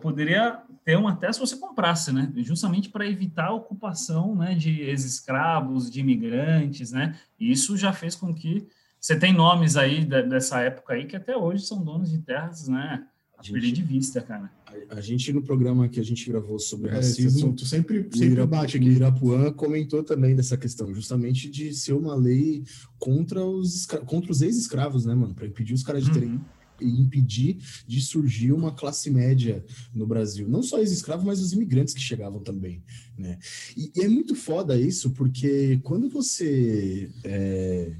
poderia 0.00 0.62
ter 0.84 0.96
uma 0.96 1.14
terra 1.14 1.32
se 1.32 1.40
você 1.40 1.56
comprasse, 1.56 2.12
né? 2.12 2.32
Justamente 2.36 2.88
para 2.88 3.06
evitar 3.06 3.46
a 3.46 3.54
ocupação 3.54 4.34
né, 4.34 4.54
de 4.54 4.80
ex-escravos, 4.82 5.90
de 5.90 6.00
imigrantes, 6.00 6.92
né? 6.92 7.18
E 7.38 7.50
isso 7.50 7.76
já 7.76 7.92
fez 7.92 8.14
com 8.14 8.34
que 8.34 8.66
você 9.00 9.16
tem 9.16 9.32
nomes 9.32 9.76
aí 9.76 10.04
dessa 10.04 10.60
época 10.60 10.94
aí 10.94 11.06
que 11.06 11.16
até 11.16 11.36
hoje 11.36 11.64
são 11.64 11.82
donos 11.82 12.10
de 12.10 12.18
terras, 12.18 12.68
né? 12.68 13.06
A, 13.38 13.42
gente, 13.42 13.52
perder 13.52 13.72
de 13.72 13.82
vista, 13.82 14.20
cara. 14.20 14.50
A, 14.88 14.98
a, 14.98 15.00
gente, 15.00 15.32
no 15.32 15.42
programa 15.42 15.88
que 15.88 15.98
a 15.98 16.04
gente 16.04 16.30
gravou 16.30 16.58
sobre 16.60 16.88
é, 16.88 16.94
racismo, 16.94 17.58
sempre, 17.58 18.08
sempre 18.12 18.46
bate 18.46 18.76
aqui. 18.76 18.86
Irapuã 18.86 19.52
comentou 19.52 20.04
também 20.04 20.36
dessa 20.36 20.56
questão, 20.56 20.94
justamente 20.94 21.50
de 21.50 21.74
ser 21.74 21.92
uma 21.92 22.14
lei 22.14 22.62
contra 22.98 23.44
os, 23.44 23.86
contra 24.06 24.30
os 24.30 24.42
ex-escravos, 24.42 25.04
né, 25.04 25.14
mano? 25.14 25.34
Para 25.34 25.46
impedir 25.46 25.74
os 25.74 25.82
caras 25.82 26.04
de 26.04 26.12
terem 26.12 26.30
uhum 26.30 26.40
impedir 26.82 27.58
de 27.86 28.00
surgir 28.00 28.52
uma 28.52 28.72
classe 28.72 29.10
média 29.10 29.64
no 29.94 30.06
Brasil. 30.06 30.48
Não 30.48 30.62
só 30.62 30.80
os 30.80 30.90
escravos, 30.90 31.24
mas 31.24 31.40
os 31.40 31.52
imigrantes 31.52 31.94
que 31.94 32.00
chegavam 32.00 32.40
também. 32.40 32.82
Né? 33.16 33.38
E, 33.76 33.92
e 33.94 34.02
é 34.02 34.08
muito 34.08 34.34
foda 34.34 34.78
isso, 34.78 35.10
porque 35.10 35.78
quando 35.82 36.08
você 36.08 37.10
é, 37.24 37.92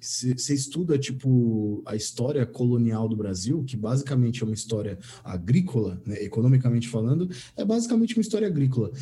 você 0.00 0.54
estuda, 0.54 0.98
tipo, 0.98 1.82
a 1.84 1.96
história 1.96 2.46
colonial 2.46 3.08
do 3.08 3.16
Brasil, 3.16 3.64
que 3.64 3.76
basicamente 3.76 4.42
é 4.42 4.46
uma 4.46 4.54
história 4.54 4.98
agrícola, 5.24 6.00
né, 6.06 6.22
economicamente 6.22 6.88
falando, 6.88 7.28
é 7.56 7.64
basicamente 7.64 8.16
uma 8.16 8.22
história 8.22 8.46
agrícola. 8.46 8.92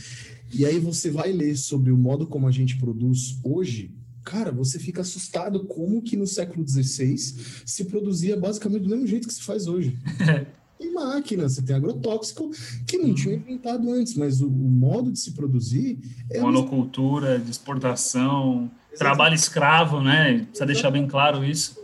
E 0.52 0.64
aí 0.64 0.78
você 0.78 1.10
vai 1.10 1.32
ler 1.32 1.56
sobre 1.56 1.92
o 1.92 1.98
modo 1.98 2.26
como 2.26 2.46
a 2.46 2.50
gente 2.50 2.78
produz 2.78 3.38
hoje, 3.44 3.90
cara, 4.26 4.50
você 4.50 4.76
fica 4.80 5.02
assustado 5.02 5.64
como 5.66 6.02
que 6.02 6.16
no 6.16 6.26
século 6.26 6.66
XVI 6.68 7.16
se 7.64 7.84
produzia 7.84 8.36
basicamente 8.36 8.82
do 8.82 8.88
mesmo 8.88 9.06
jeito 9.06 9.28
que 9.28 9.32
se 9.32 9.42
faz 9.42 9.68
hoje. 9.68 9.96
tem 10.76 10.92
máquina, 10.92 11.48
você 11.48 11.62
tem 11.62 11.76
agrotóxico 11.76 12.50
que 12.86 12.98
não 12.98 13.14
tinha 13.14 13.36
inventado 13.36 13.88
antes, 13.88 14.14
mas 14.16 14.40
o, 14.40 14.48
o 14.48 14.50
modo 14.50 15.12
de 15.12 15.20
se 15.20 15.30
produzir 15.30 16.00
é 16.28 16.40
monocultura, 16.40 17.38
de 17.38 17.50
exportação, 17.50 18.68
Trabalho 18.98 19.34
escravo, 19.34 20.00
né? 20.00 20.44
Precisa 20.44 20.66
deixar 20.66 20.90
bem 20.90 21.06
claro 21.06 21.44
isso. 21.44 21.76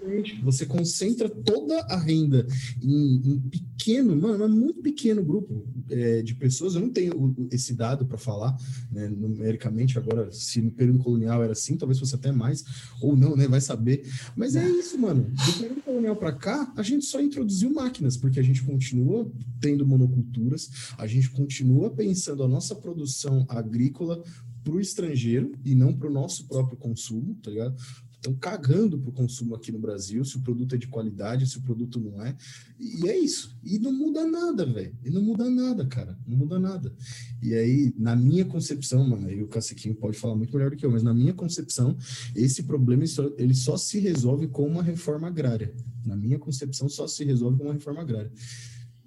Você 0.43 0.67
concentra 0.67 1.29
toda 1.29 1.81
a 1.83 1.97
renda 1.97 2.47
em, 2.83 3.17
em 3.25 3.41
pequeno, 3.41 4.17
mano, 4.17 4.49
muito 4.49 4.81
pequeno 4.81 5.23
grupo 5.23 5.65
é, 5.91 6.23
de 6.23 6.35
pessoas. 6.35 6.75
Eu 6.75 6.81
não 6.81 6.91
tenho 6.91 7.35
esse 7.51 7.75
dado 7.75 8.07
para 8.07 8.19
falar, 8.19 8.57
né, 8.91 9.09
numericamente. 9.09 9.99
Agora, 9.99 10.31
se 10.33 10.61
no 10.61 10.71
período 10.71 11.01
colonial 11.01 11.43
era 11.43 11.53
assim, 11.53 11.77
talvez 11.77 11.99
fosse 11.99 12.15
até 12.15 12.33
mais, 12.33 12.65
ou 13.01 13.17
não, 13.17 13.37
né? 13.37 13.47
Vai 13.47 13.61
saber. 13.61 14.05
Mas 14.37 14.57
é 14.57 14.69
isso, 14.69 14.99
mano. 14.99 15.25
Do 15.25 15.53
período 15.59 15.83
colonial 15.83 16.17
para 16.17 16.33
cá, 16.33 16.73
a 16.77 16.83
gente 16.83 17.05
só 17.05 17.21
introduziu 17.21 17.71
máquinas, 17.73 18.17
porque 18.17 18.41
a 18.41 18.43
gente 18.43 18.63
continua 18.63 19.31
tendo 19.61 19.87
monoculturas, 19.87 20.71
a 20.99 21.07
gente 21.07 21.31
continua 21.31 21.91
pensando 21.91 22.43
a 22.43 22.49
nossa 22.49 22.75
produção 22.75 23.47
agrícola 23.49 24.23
para 24.63 24.75
o 24.75 24.81
estrangeiro 24.81 25.53
e 25.65 25.75
não 25.75 25.93
para 25.93 26.09
o 26.09 26.13
nosso 26.13 26.47
próprio 26.47 26.77
consumo, 26.77 27.35
tá 27.43 27.51
ligado? 27.51 27.77
Estão 28.23 28.35
cagando 28.37 28.97
para 28.97 29.11
o 29.11 29.13
consumo 29.13 29.57
aqui 29.57 29.73
no 29.73 29.81
Brasil, 29.81 30.25
se 30.25 30.37
o 30.37 30.43
produto 30.43 30.77
é 30.77 30.79
de 30.79 30.87
qualidade, 30.87 31.45
se 31.45 31.59
o 31.59 31.61
produto 31.61 31.99
não 31.99 32.25
é. 32.25 32.37
E 32.79 33.09
é 33.09 33.19
isso. 33.19 33.59
E 33.65 33.81
não 33.81 33.93
muda 33.93 34.25
nada, 34.25 34.65
velho. 34.65 34.97
E 35.05 35.11
não 35.11 35.23
muda 35.23 35.51
nada, 35.51 35.85
cara. 35.89 36.17
Não 36.25 36.37
muda 36.37 36.61
nada. 36.61 36.95
E 37.43 37.53
aí, 37.53 37.93
na 37.99 38.15
minha 38.15 38.45
concepção, 38.45 39.05
mano, 39.09 39.27
aí 39.27 39.43
o 39.43 39.49
Caciquinho 39.49 39.97
pode 39.97 40.17
falar 40.17 40.37
muito 40.37 40.55
melhor 40.55 40.71
do 40.71 40.77
que 40.77 40.87
eu, 40.87 40.91
mas 40.93 41.03
na 41.03 41.13
minha 41.13 41.35
concepção, 41.35 41.99
esse 42.33 42.63
problema 42.63 43.03
ele 43.37 43.55
só 43.57 43.77
se 43.77 43.99
resolve 43.99 44.47
com 44.47 44.69
uma 44.69 44.85
reforma 44.85 45.27
agrária. 45.27 45.75
Na 46.07 46.15
minha 46.15 46.39
concepção, 46.39 46.89
só 46.89 47.09
se 47.09 47.25
resolve 47.25 47.59
com 47.59 47.65
uma 47.65 47.75
reforma 47.75 48.03
agrária. 48.03 48.31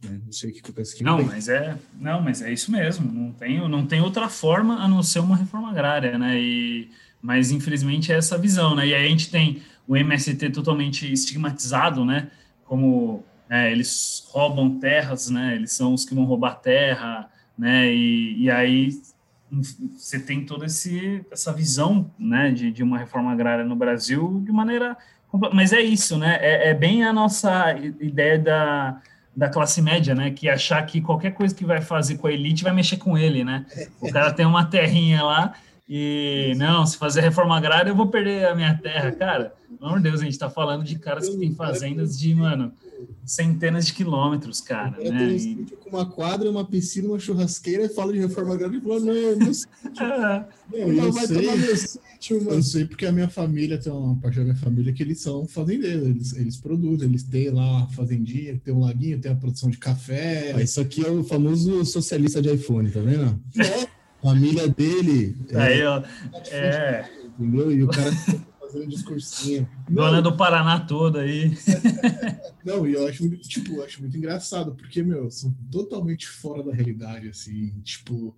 Né? 0.06 0.20
Não 0.26 0.32
sei 0.32 0.52
o 0.52 0.54
que, 0.54 0.72
penso 0.72 0.96
que 0.96 1.04
não, 1.04 1.24
mas 1.24 1.48
é 1.48 1.78
não, 2.00 2.22
mas 2.22 2.42
é 2.42 2.52
isso 2.52 2.72
mesmo. 2.72 3.12
Não 3.12 3.32
tem, 3.32 3.68
não 3.68 3.86
tem 3.86 4.02
outra 4.02 4.30
forma 4.30 4.76
a 4.76 4.88
não 4.88 5.02
ser 5.04 5.20
uma 5.20 5.36
reforma 5.36 5.70
agrária, 5.70 6.18
né? 6.18 6.40
E, 6.40 6.90
mas 7.22 7.52
infelizmente 7.52 8.12
é 8.12 8.16
essa 8.16 8.38
visão, 8.38 8.76
né? 8.76 8.88
E 8.88 8.94
aí 8.94 9.06
a 9.06 9.10
gente 9.10 9.30
tem 9.30 9.62
o 9.88 9.96
MST 9.96 10.50
totalmente 10.52 11.12
estigmatizado, 11.12 12.06
né? 12.06 12.30
Como 12.64 13.24
é, 13.50 13.72
eles 13.72 14.28
roubam 14.30 14.80
terras, 14.80 15.30
né? 15.30 15.56
Eles 15.56 15.72
são 15.72 15.94
os 15.94 16.06
que 16.06 16.16
vão 16.16 16.26
roubar 16.26 16.56
terra, 16.56 17.30
né? 17.58 17.94
E, 17.94 18.44
e 18.44 18.52
aí 18.52 18.92
você 19.52 20.20
tem 20.20 20.46
toda 20.46 20.66
esse, 20.66 21.26
essa 21.32 21.54
visão, 21.54 22.12
né? 22.18 22.52
De, 22.52 22.72
de 22.72 22.84
uma 22.84 22.98
reforma 22.98 23.32
agrária 23.32 23.64
no 23.64 23.76
Brasil 23.76 24.42
de 24.46 24.52
maneira 24.52 24.98
mas 25.54 25.74
é 25.74 25.82
isso, 25.82 26.18
né? 26.18 26.38
É, 26.42 26.70
é 26.70 26.74
bem 26.74 27.04
a 27.04 27.12
nossa 27.12 27.74
ideia 28.00 28.40
da 28.40 29.02
da 29.36 29.50
classe 29.50 29.82
média, 29.82 30.16
né? 30.16 30.32
Que 30.32 30.48
achar 30.48 30.82
que 30.86 31.02
qualquer 31.02 31.32
coisa 31.32 31.54
que 31.54 31.66
vai 31.66 31.82
fazer 31.82 32.18
com 32.18 32.28
a 32.28 32.32
elite 32.32 32.64
vai 32.64 32.74
mexer 32.74 32.98
com 32.98 33.18
ele, 33.18 33.44
né? 33.44 33.66
O 34.00 34.12
cara 34.12 34.32
tem 34.32 34.46
uma 34.46 34.66
terrinha 34.66 35.24
lá 35.24 35.54
e 35.88 36.54
não, 36.58 36.86
se 36.86 36.98
fazer 36.98 37.22
reforma 37.22 37.56
agrária 37.56 37.92
eu 37.92 37.96
vou 37.96 38.08
perder 38.08 38.48
a 38.48 38.56
minha 38.56 38.76
terra, 38.76 39.12
cara. 39.12 39.54
Pelo 39.78 39.90
amor 39.90 39.98
de 39.98 40.10
Deus, 40.10 40.22
a 40.22 40.24
gente 40.24 40.34
está 40.34 40.50
falando 40.50 40.84
de 40.84 40.98
caras 40.98 41.30
que 41.30 41.38
têm 41.38 41.54
fazendas 41.54 42.18
de, 42.18 42.34
mano, 42.34 42.72
centenas 43.24 43.86
de 43.86 43.94
quilômetros, 43.94 44.62
cara. 44.62 44.96
Eu 45.00 45.12
né? 45.12 45.28
tenho 45.38 45.60
um 45.62 45.66
com 45.66 45.90
uma 45.90 46.06
quadra, 46.06 46.50
uma 46.50 46.66
piscina, 46.66 47.10
uma 47.10 47.20
churrasqueira 47.20 47.86
e 47.86 47.90
fala 47.90 48.14
de 48.14 48.20
reforma 48.20 48.56
agrária 48.56 48.78
e 48.78 48.82
fala, 48.82 49.00
não, 49.00 49.36
não 49.36 49.54
sei. 49.54 49.70
não, 50.88 51.06
eu, 51.06 51.14
sei, 51.14 51.76
sítio, 51.76 52.50
eu 52.50 52.64
sei 52.64 52.86
porque 52.86 53.06
a 53.06 53.12
minha 53.12 53.30
família 53.30 53.78
tem 53.78 53.92
uma 53.92 54.16
parte 54.16 54.38
da 54.38 54.44
minha 54.44 54.56
família 54.56 54.92
que 54.92 55.04
eles 55.04 55.20
são 55.22 55.46
fazendeiros, 55.48 56.08
eles, 56.08 56.34
eles 56.36 56.58
produzem, 56.58 57.08
eles 57.08 57.24
têm 57.24 57.50
lá 57.50 57.84
a 57.84 57.88
fazendinha, 57.90 58.60
tem 58.64 58.74
um 58.74 58.80
laguinho, 58.80 59.20
tem 59.20 59.32
a 59.32 59.36
produção 59.36 59.70
de 59.70 59.78
café. 59.78 60.54
Ah, 60.56 60.62
isso 60.64 60.82
aqui 60.82 61.06
é 61.06 61.12
o 61.12 61.24
famoso 61.24 61.86
socialista 61.86 62.42
de 62.42 62.52
iPhone, 62.52 62.90
tá 62.90 63.02
vendo? 63.02 63.40
É. 63.60 64.05
Família 64.22 64.68
dele. 64.68 65.36
Aí, 65.54 65.82
é, 65.82 65.90
ó. 65.90 66.04
É. 66.52 67.10
Entendeu? 67.38 67.72
E 67.72 67.84
o 67.84 67.88
cara 67.88 68.12
fazendo 68.60 68.88
discursinho. 68.88 69.70
Dona 69.90 70.22
do 70.22 70.36
Paraná 70.36 70.80
toda 70.80 71.22
aí. 71.22 71.56
Não, 72.66 72.88
e 72.88 72.94
eu 72.94 73.08
acho, 73.08 73.30
tipo, 73.38 73.82
acho 73.82 74.02
muito 74.02 74.18
engraçado, 74.18 74.74
porque, 74.76 75.04
meu, 75.04 75.30
são 75.30 75.52
totalmente 75.72 76.28
fora 76.28 76.64
da 76.64 76.74
realidade, 76.74 77.30
assim, 77.30 77.70
tipo, 77.84 78.36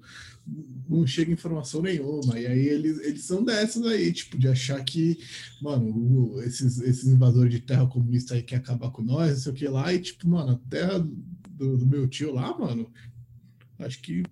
não 0.89 1.07
chega 1.07 1.31
informação 1.31 1.81
nenhuma. 1.81 2.37
E 2.37 2.45
aí 2.45 2.67
eles, 2.67 2.99
eles 2.99 3.23
são 3.23 3.43
dessas 3.43 3.85
aí, 3.85 4.11
tipo, 4.11 4.37
de 4.37 4.47
achar 4.47 4.83
que, 4.83 5.17
mano, 5.61 6.41
esses, 6.41 6.79
esses 6.81 7.07
invasores 7.07 7.51
de 7.51 7.61
terra 7.61 7.87
comunista 7.87 8.33
aí 8.33 8.43
querem 8.43 8.63
acabar 8.63 8.91
com 8.91 9.01
nós, 9.01 9.31
não 9.31 9.37
sei 9.37 9.51
o 9.51 9.55
que 9.55 9.67
lá, 9.67 9.93
e 9.93 9.99
tipo, 9.99 10.27
mano, 10.27 10.53
a 10.53 10.69
terra 10.69 10.99
do, 11.49 11.77
do 11.77 11.85
meu 11.85 12.07
tio 12.07 12.33
lá, 12.33 12.57
mano, 12.57 12.91
acho 13.79 14.01
que 14.01 14.23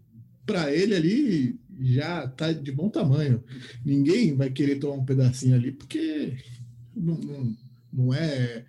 para 0.45 0.73
ele 0.73 0.95
ali 0.95 1.59
já 1.81 2.27
tá 2.27 2.51
de 2.51 2.71
bom 2.71 2.89
tamanho. 2.89 3.43
Ninguém 3.83 4.35
vai 4.35 4.49
querer 4.49 4.75
tomar 4.75 4.95
um 4.95 5.05
pedacinho 5.05 5.55
ali 5.55 5.71
porque 5.71 6.33
não, 6.95 7.15
não, 7.15 7.57
não 7.91 8.13
é. 8.13 8.63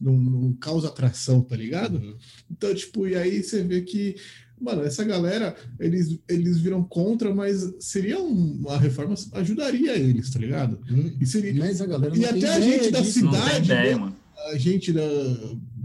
Não, 0.00 0.16
não, 0.16 0.52
causa 0.52 0.86
atração, 0.86 1.42
tá 1.42 1.56
ligado? 1.56 1.96
Uhum. 1.96 2.16
Então, 2.48 2.72
tipo, 2.72 3.08
e 3.08 3.16
aí 3.16 3.42
você 3.42 3.64
vê 3.64 3.80
que, 3.80 4.14
mano, 4.60 4.82
essa 4.82 5.02
galera, 5.02 5.56
eles, 5.80 6.20
eles 6.28 6.60
viram 6.60 6.84
contra, 6.84 7.34
mas 7.34 7.74
seria 7.80 8.20
uma 8.20 8.78
reforma, 8.78 9.16
ajudaria 9.32 9.96
eles, 9.96 10.30
tá 10.30 10.38
ligado? 10.38 10.78
Uhum. 10.88 11.16
E, 11.20 11.26
seria, 11.26 11.52
mas 11.52 11.80
a 11.80 11.86
galera 11.86 12.16
e 12.16 12.24
até 12.24 12.48
a 12.48 12.60
gente 12.60 12.92
da 12.92 13.00
disso, 13.00 13.12
cidade, 13.18 13.64
ideia, 13.64 13.98
né? 13.98 14.12
a 14.52 14.56
gente 14.56 14.92
da, 14.92 15.02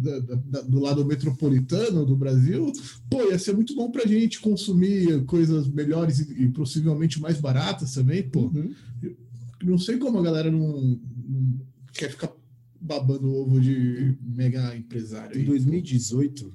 da, 0.04 0.36
da, 0.36 0.62
do 0.62 0.80
lado 0.80 1.06
metropolitano 1.06 2.06
do 2.06 2.16
Brasil, 2.16 2.72
pô, 3.10 3.24
ia 3.30 3.39
ser 3.39 3.54
muito 3.54 3.74
bom 3.74 3.89
para 3.89 4.04
a 4.04 4.08
gente 4.08 4.41
consumir 4.41 5.24
coisas 5.26 5.68
melhores 5.68 6.20
e, 6.20 6.43
e, 6.43 6.49
possivelmente 6.49 7.22
mais 7.22 7.39
baratas 7.39 7.93
também, 7.93 8.24
pô. 8.24 8.47
Uhum. 8.47 8.74
Não 9.64 9.78
sei 9.78 9.97
como 9.97 10.20
a 10.20 10.24
galera 10.24 10.51
não, 10.51 10.82
não 10.82 11.62
quer 11.93 12.10
ficar 12.10 12.32
babando 12.80 13.34
ovo 13.34 13.62
de 13.62 14.18
mega 14.22 14.76
empresário. 14.76 15.39
Em 15.39 15.45
2018, 15.45 16.43
pô. 16.43 16.51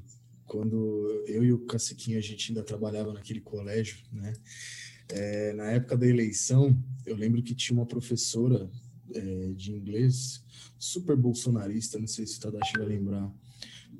quando 0.47 1.25
eu 1.27 1.43
e 1.43 1.53
o 1.53 1.61
Caciquinho 1.61 2.19
a 2.19 2.23
gente 2.23 2.51
ainda 2.51 2.63
trabalhava 2.63 3.15
naquele 3.15 3.41
colégio, 3.41 3.99
né? 4.13 4.35
É, 5.11 5.55
na 5.55 5.71
época 5.71 5.97
da 5.97 6.07
eleição, 6.07 6.79
eu 7.07 7.17
lembro 7.17 7.43
que 7.43 7.55
tinha 7.55 7.79
uma 7.79 7.87
professora 7.87 8.71
é, 9.15 9.53
de 9.55 9.73
inglês 9.73 10.45
super 10.79 11.17
bolsonarista, 11.17 11.99
não 11.99 12.07
sei 12.07 12.27
se 12.27 12.39
o 12.39 12.41
Tadashi 12.41 12.79
vai 12.79 12.87
lembrar, 12.87 13.33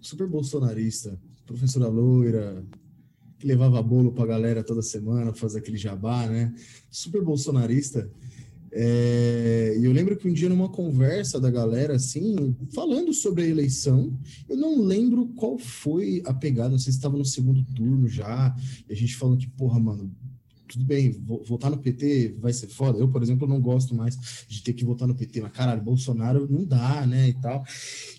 super 0.01 0.27
bolsonarista, 0.27 1.19
professora 1.47 1.89
loira, 1.89 2.65
que 3.39 3.47
levava 3.47 3.83
bolo 3.83 4.13
para 4.13 4.25
a 4.25 4.27
galera 4.27 4.65
toda 4.65 4.83
semana, 4.83 5.33
fazer 5.33 5.59
aquele 5.59 5.77
jabá, 5.77 6.27
né? 6.27 6.53
Super 6.91 7.23
bolsonarista. 7.23 8.11
É, 8.71 9.77
e 9.81 9.85
eu 9.85 9.93
lembro 9.93 10.17
que 10.17 10.29
um 10.29 10.33
dia 10.33 10.49
numa 10.49 10.69
conversa 10.69 11.41
da 11.41 11.51
galera, 11.51 11.95
assim, 11.95 12.55
falando 12.75 13.15
sobre 13.15 13.45
a 13.45 13.47
eleição, 13.47 14.17
eu 14.49 14.57
não 14.57 14.83
lembro 14.83 15.29
qual 15.29 15.57
foi 15.59 16.23
a 16.27 16.35
pegada, 16.35 16.71
não 16.71 16.79
sei 16.79 16.93
se 16.93 16.99
estava 16.99 17.17
no 17.17 17.25
segundo 17.25 17.65
turno 17.75 18.09
já, 18.09 18.55
e 18.89 18.93
a 18.93 18.97
gente 18.97 19.17
falando 19.17 19.39
que, 19.39 19.49
porra, 19.49 19.81
mano, 19.81 20.15
tudo 20.69 20.85
bem, 20.85 21.13
votar 21.47 21.71
no 21.71 21.79
PT 21.79 22.37
vai 22.39 22.53
ser 22.53 22.69
foda. 22.69 22.99
Eu, 22.99 23.09
por 23.09 23.23
exemplo, 23.23 23.49
não 23.49 23.61
gosto 23.61 23.95
mais 23.95 24.17
de 24.47 24.63
ter 24.63 24.75
que 24.75 24.85
votar 24.85 25.09
no 25.09 25.15
PT, 25.15 25.41
mas 25.41 25.53
caralho, 25.53 25.83
Bolsonaro 25.83 26.47
não 26.51 26.65
dá, 26.65 27.07
né, 27.07 27.29
e 27.29 27.33
tal. 27.35 27.65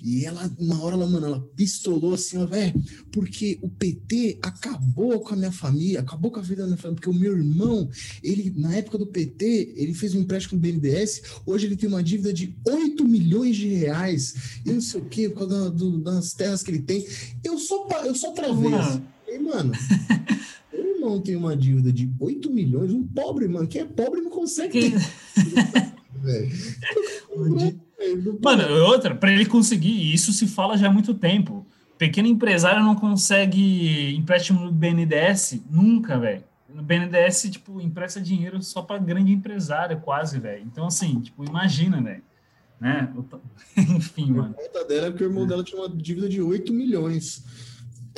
E 0.03 0.25
ela, 0.25 0.51
na 0.59 0.81
hora, 0.81 0.95
ela, 0.95 1.07
mano, 1.07 1.25
ela 1.27 1.41
pistolou 1.55 2.15
assim, 2.15 2.37
ó, 2.37 2.45
velho, 2.45 2.73
porque 3.11 3.59
o 3.61 3.69
PT 3.69 4.39
acabou 4.41 5.19
com 5.19 5.33
a 5.33 5.37
minha 5.37 5.51
família, 5.51 5.99
acabou 5.99 6.31
com 6.31 6.39
a 6.39 6.43
vida 6.43 6.63
da 6.63 6.67
minha 6.67 6.77
família, 6.77 6.95
porque 6.95 7.09
o 7.09 7.19
meu 7.19 7.37
irmão, 7.37 7.89
ele, 8.23 8.51
na 8.57 8.75
época 8.75 8.97
do 8.97 9.07
PT, 9.07 9.73
ele 9.75 9.93
fez 9.93 10.15
um 10.15 10.21
empréstimo 10.21 10.59
do 10.59 10.61
BNDES, 10.61 11.21
hoje 11.45 11.67
ele 11.67 11.77
tem 11.77 11.87
uma 11.87 12.03
dívida 12.03 12.33
de 12.33 12.57
8 12.67 13.05
milhões 13.05 13.55
de 13.55 13.67
reais, 13.67 14.59
e 14.65 14.71
não 14.71 14.81
sei 14.81 15.01
o 15.01 15.05
quê, 15.05 15.29
por 15.29 15.47
causa 15.47 15.71
das 15.71 16.33
terras 16.33 16.63
que 16.63 16.71
ele 16.71 16.81
tem. 16.81 17.05
Eu 17.43 17.57
sou, 17.59 17.87
eu 18.03 18.15
sou 18.15 18.33
travês. 18.33 19.01
E, 19.27 19.37
mano. 19.37 19.71
irmão 21.09 21.21
tem 21.21 21.35
uma 21.35 21.55
dívida 21.55 21.91
de 21.91 22.09
8 22.19 22.51
milhões, 22.51 22.93
um 22.93 23.03
pobre, 23.03 23.47
mano, 23.47 23.67
quem 23.67 23.81
é 23.81 23.85
pobre 23.85 24.21
não 24.21 24.29
consegue 24.29 24.93
ter. 26.23 27.79
mano, 28.43 28.83
outra, 28.85 29.15
para 29.15 29.31
ele 29.31 29.45
conseguir 29.45 30.13
isso 30.13 30.31
se 30.31 30.47
fala 30.47 30.77
já 30.77 30.87
há 30.87 30.93
muito 30.93 31.13
tempo. 31.13 31.65
Pequeno 31.97 32.27
empresário 32.27 32.83
não 32.83 32.95
consegue 32.95 34.15
empréstimo 34.15 34.61
no 34.61 34.71
BNDES 34.71 35.61
nunca, 35.69 36.17
velho. 36.17 36.43
No 36.73 36.81
BNDES, 36.83 37.49
tipo, 37.51 37.81
empresta 37.81 38.21
dinheiro 38.21 38.61
só 38.61 38.81
para 38.81 38.99
grande 38.99 39.33
empresário, 39.33 39.99
quase, 39.99 40.39
velho. 40.39 40.63
Então, 40.65 40.85
assim, 40.85 41.19
tipo, 41.19 41.43
imagina, 41.43 42.01
velho. 42.01 42.23
né? 42.79 43.11
Enfim, 43.75 44.31
mano. 44.31 44.55
A 44.57 44.61
conta 44.61 44.85
dela 44.85 45.07
é 45.07 45.09
porque 45.09 45.25
o 45.25 45.27
irmão 45.27 45.45
dela 45.45 45.63
tinha 45.63 45.81
uma 45.81 45.89
dívida 45.89 46.29
de 46.29 46.41
8 46.41 46.71
milhões. 46.71 47.43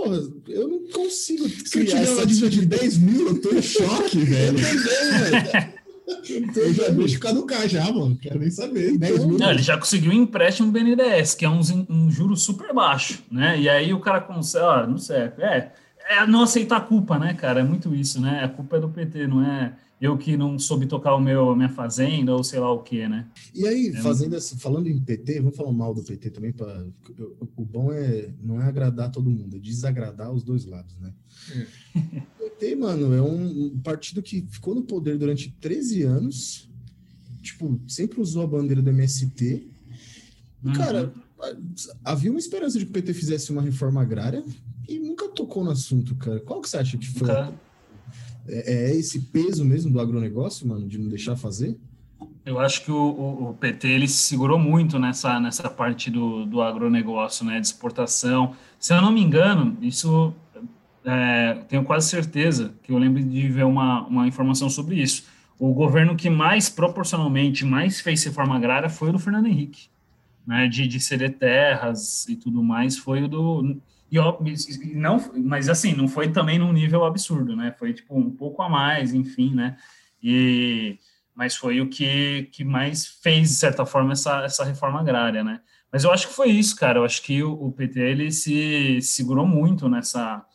Porra, 0.02 0.18
eu 0.48 0.68
não 0.68 0.80
consigo 0.92 1.48
Se 1.48 1.80
eu 1.80 1.86
tiver 1.86 2.10
uma 2.10 2.26
dívida 2.26 2.50
de 2.50 2.66
10 2.66 2.98
mil, 2.98 3.28
eu 3.28 3.42
tô 3.42 3.54
em 3.54 3.62
choque, 3.62 4.20
velho. 4.20 4.58
Eu 6.28 6.74
já 6.74 6.90
deixo 6.90 7.20
caducar 7.20 7.68
já, 7.70 7.90
mano. 7.92 8.18
Quero 8.22 8.40
nem 8.40 8.52
saber. 8.52 8.98
10 8.98 9.26
mil. 9.26 9.38
Não, 9.38 9.52
ele 9.52 9.62
já 9.62 9.78
conseguiu 9.78 10.12
um 10.12 10.16
empréstimo 10.16 10.72
BNDES, 10.72 11.36
que 11.36 11.46
é 11.46 11.50
um, 11.50 11.62
um 11.90 12.12
juro 12.12 12.36
super 12.36 12.74
baixo, 12.74 13.24
né? 13.32 13.60
E 13.60 13.70
aí 13.70 13.94
o 13.94 14.00
cara 14.00 14.20
consegue, 14.20 14.66
ó, 14.66 14.86
não 14.86 14.98
sei, 14.98 15.32
é, 15.40 15.72
é 16.10 16.28
não 16.28 16.44
aceitar 16.44 16.78
a 16.78 16.82
culpa, 16.82 17.18
né, 17.18 17.34
cara? 17.34 17.62
É 17.62 17.64
muito 17.64 17.96
isso, 17.96 18.20
né? 18.20 18.44
A 18.44 18.50
culpa 18.50 18.78
é 18.78 18.80
do 18.80 18.90
PT, 18.90 19.26
não 19.26 19.44
é 19.44 19.74
eu 20.02 20.18
que 20.18 20.36
não 20.36 20.58
soube 20.58 20.88
tocar 20.88 21.14
o 21.14 21.22
meu 21.22 21.56
minha 21.56 21.70
fazenda 21.70 22.34
ou 22.34 22.44
sei 22.44 22.60
lá 22.60 22.72
o 22.74 22.82
que, 22.82 23.08
né? 23.08 23.30
E 23.54 23.68
aí, 23.68 23.90
é 23.90 24.02
fazendo 24.02 24.36
assim, 24.36 24.58
falando 24.58 24.88
em 24.88 25.00
PT, 25.00 25.40
vamos 25.40 25.56
falar 25.56 25.72
mal 25.72 25.94
do 25.94 26.02
PT 26.02 26.32
também 26.32 26.52
para 26.52 26.88
o 27.56 27.64
bom 27.64 27.94
é 27.94 28.34
não 28.42 28.60
é 28.60 28.66
agradar 28.66 29.12
todo 29.12 29.30
mundo, 29.30 29.58
é 29.58 29.60
desagradar 29.60 30.32
os 30.32 30.42
dois 30.42 30.66
lados, 30.66 30.98
né? 30.98 31.14
É. 31.56 32.22
O 32.42 32.62
PT, 32.62 32.76
mano, 32.76 33.14
é 33.14 33.22
um 33.22 33.80
partido 33.80 34.22
que 34.22 34.42
ficou 34.50 34.76
no 34.76 34.84
poder 34.84 35.18
durante 35.18 35.52
13 35.62 36.04
anos, 36.04 36.70
tipo, 37.42 37.80
sempre 37.88 38.20
usou 38.20 38.44
a 38.44 38.48
bandeira 38.48 38.82
do 38.82 38.90
MST. 38.90 39.44
E, 39.44 40.68
uhum. 40.68 40.74
cara, 40.74 41.14
havia 42.04 42.30
uma 42.30 42.40
esperança 42.40 42.78
de 42.78 42.86
que 42.86 42.92
o 42.92 42.94
PT 42.94 43.14
fizesse 43.14 43.52
uma 43.52 43.62
reforma 43.62 44.02
agrária 44.02 44.44
e 44.88 45.00
nunca 45.00 45.28
tocou 45.30 45.64
no 45.64 45.72
assunto, 45.72 46.16
cara. 46.16 46.40
Qual 46.40 46.62
que 46.62 46.70
você 46.70 46.78
acha 46.78 46.98
que 46.98 47.08
foi? 47.08 47.28
É, 48.48 48.92
é 48.92 48.96
esse 48.96 49.20
peso 49.20 49.64
mesmo 49.64 49.92
do 49.92 50.00
agronegócio, 50.00 50.68
mano, 50.68 50.88
de 50.88 50.98
não 50.98 51.08
deixar 51.08 51.36
fazer? 51.36 51.78
Eu 52.46 52.60
acho 52.60 52.84
que 52.84 52.92
o, 52.92 52.96
o, 52.96 53.50
o, 53.50 53.54
PT 53.54 53.88
ele 53.88 54.08
se 54.08 54.18
segurou 54.18 54.58
muito 54.58 54.98
nessa, 54.98 55.40
nessa 55.40 55.70
parte 55.70 56.10
do, 56.10 56.46
do 56.46 56.62
agronegócio, 56.62 57.46
né, 57.46 57.60
de 57.60 57.68
exportação. 57.68 58.56
Se 58.80 58.94
eu 58.94 59.02
não 59.02 59.12
me 59.12 59.22
engano, 59.22 59.78
isso 59.82 60.34
é, 61.06 61.60
tenho 61.68 61.84
quase 61.84 62.10
certeza 62.10 62.74
que 62.82 62.92
eu 62.92 62.98
lembro 62.98 63.24
de 63.24 63.48
ver 63.48 63.66
uma, 63.66 64.08
uma 64.08 64.28
informação 64.28 64.70
sobre 64.70 64.96
isso. 65.02 65.26
O 65.60 65.72
governo 65.74 66.16
que 66.16 66.30
mais 66.30 66.68
proporcionalmente 66.68 67.64
mais 67.64 68.02
fez 68.02 68.24
reforma 68.24 68.56
agrária 68.56 68.90
foi 68.90 69.10
o 69.10 69.14
do 69.14 69.20
Fernando 69.20 69.46
Henrique, 69.46 69.90
né, 70.46 70.68
de, 70.68 70.88
de 70.88 71.00
ceder 71.00 71.38
terras 71.38 72.28
e 72.28 72.36
tudo 72.36 72.64
mais, 72.64 72.98
foi 72.98 73.22
o 73.22 73.28
do 73.28 73.78
e 74.12 74.96
não, 74.96 75.32
mas 75.38 75.70
assim, 75.70 75.94
não 75.94 76.08
foi 76.08 76.30
também 76.30 76.60
num 76.60 76.74
nível 76.74 77.06
absurdo, 77.06 77.56
né? 77.56 77.74
Foi 77.80 77.94
tipo 77.94 78.18
um 78.18 78.30
pouco 78.30 78.62
a 78.62 78.68
mais, 78.68 79.14
enfim, 79.14 79.56
né? 79.56 79.78
E 80.22 81.00
mas 81.34 81.56
foi 81.56 81.80
o 81.80 81.88
que, 81.90 82.50
que 82.52 82.64
mais 82.64 83.08
fez 83.08 83.50
de 83.50 83.56
certa 83.56 83.86
forma 83.86 84.12
essa, 84.12 84.44
essa 84.44 84.66
reforma 84.66 85.00
agrária, 85.00 85.44
né? 85.44 85.62
Mas 85.92 86.04
eu 86.04 86.12
acho 86.12 86.28
que 86.28 86.34
foi 86.34 86.50
isso, 86.50 86.76
cara. 86.76 87.00
Eu 87.00 87.06
acho 87.06 87.22
que 87.24 87.42
o, 87.42 87.54
o 87.54 87.72
PT 87.72 88.00
ele 88.00 88.32
se 88.32 89.02
segurou 89.02 89.48
muito 89.48 89.88
nessa 89.90 90.46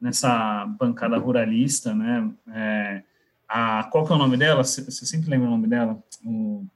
nessa 0.00 0.66
bancada 0.66 1.16
ruralista, 1.16 1.94
né? 1.94 2.28
É, 2.52 3.02
a, 3.46 3.84
qual 3.84 4.04
que 4.04 4.12
é 4.12 4.16
o 4.16 4.18
nome 4.18 4.36
dela? 4.36 4.64
Você 4.64 5.06
sempre 5.06 5.30
lembra 5.30 5.46
o 5.46 5.50
nome 5.50 5.68
dela? 5.68 6.02
O, 6.24 6.66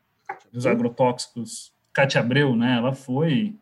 dos 0.52 0.66
agrotóxicos, 0.66 1.72
Cátia 1.92 2.20
Abreu, 2.20 2.54
né? 2.54 2.76
Ela 2.76 2.94
foi 2.94 3.56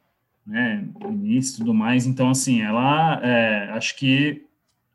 né, 0.47 0.87
início 1.09 1.55
e 1.55 1.59
tudo 1.59 1.75
mais. 1.75 2.07
Então, 2.07 2.31
assim, 2.31 2.61
ela 2.61 3.21
é, 3.23 3.71
acho 3.71 3.97
que 3.97 4.45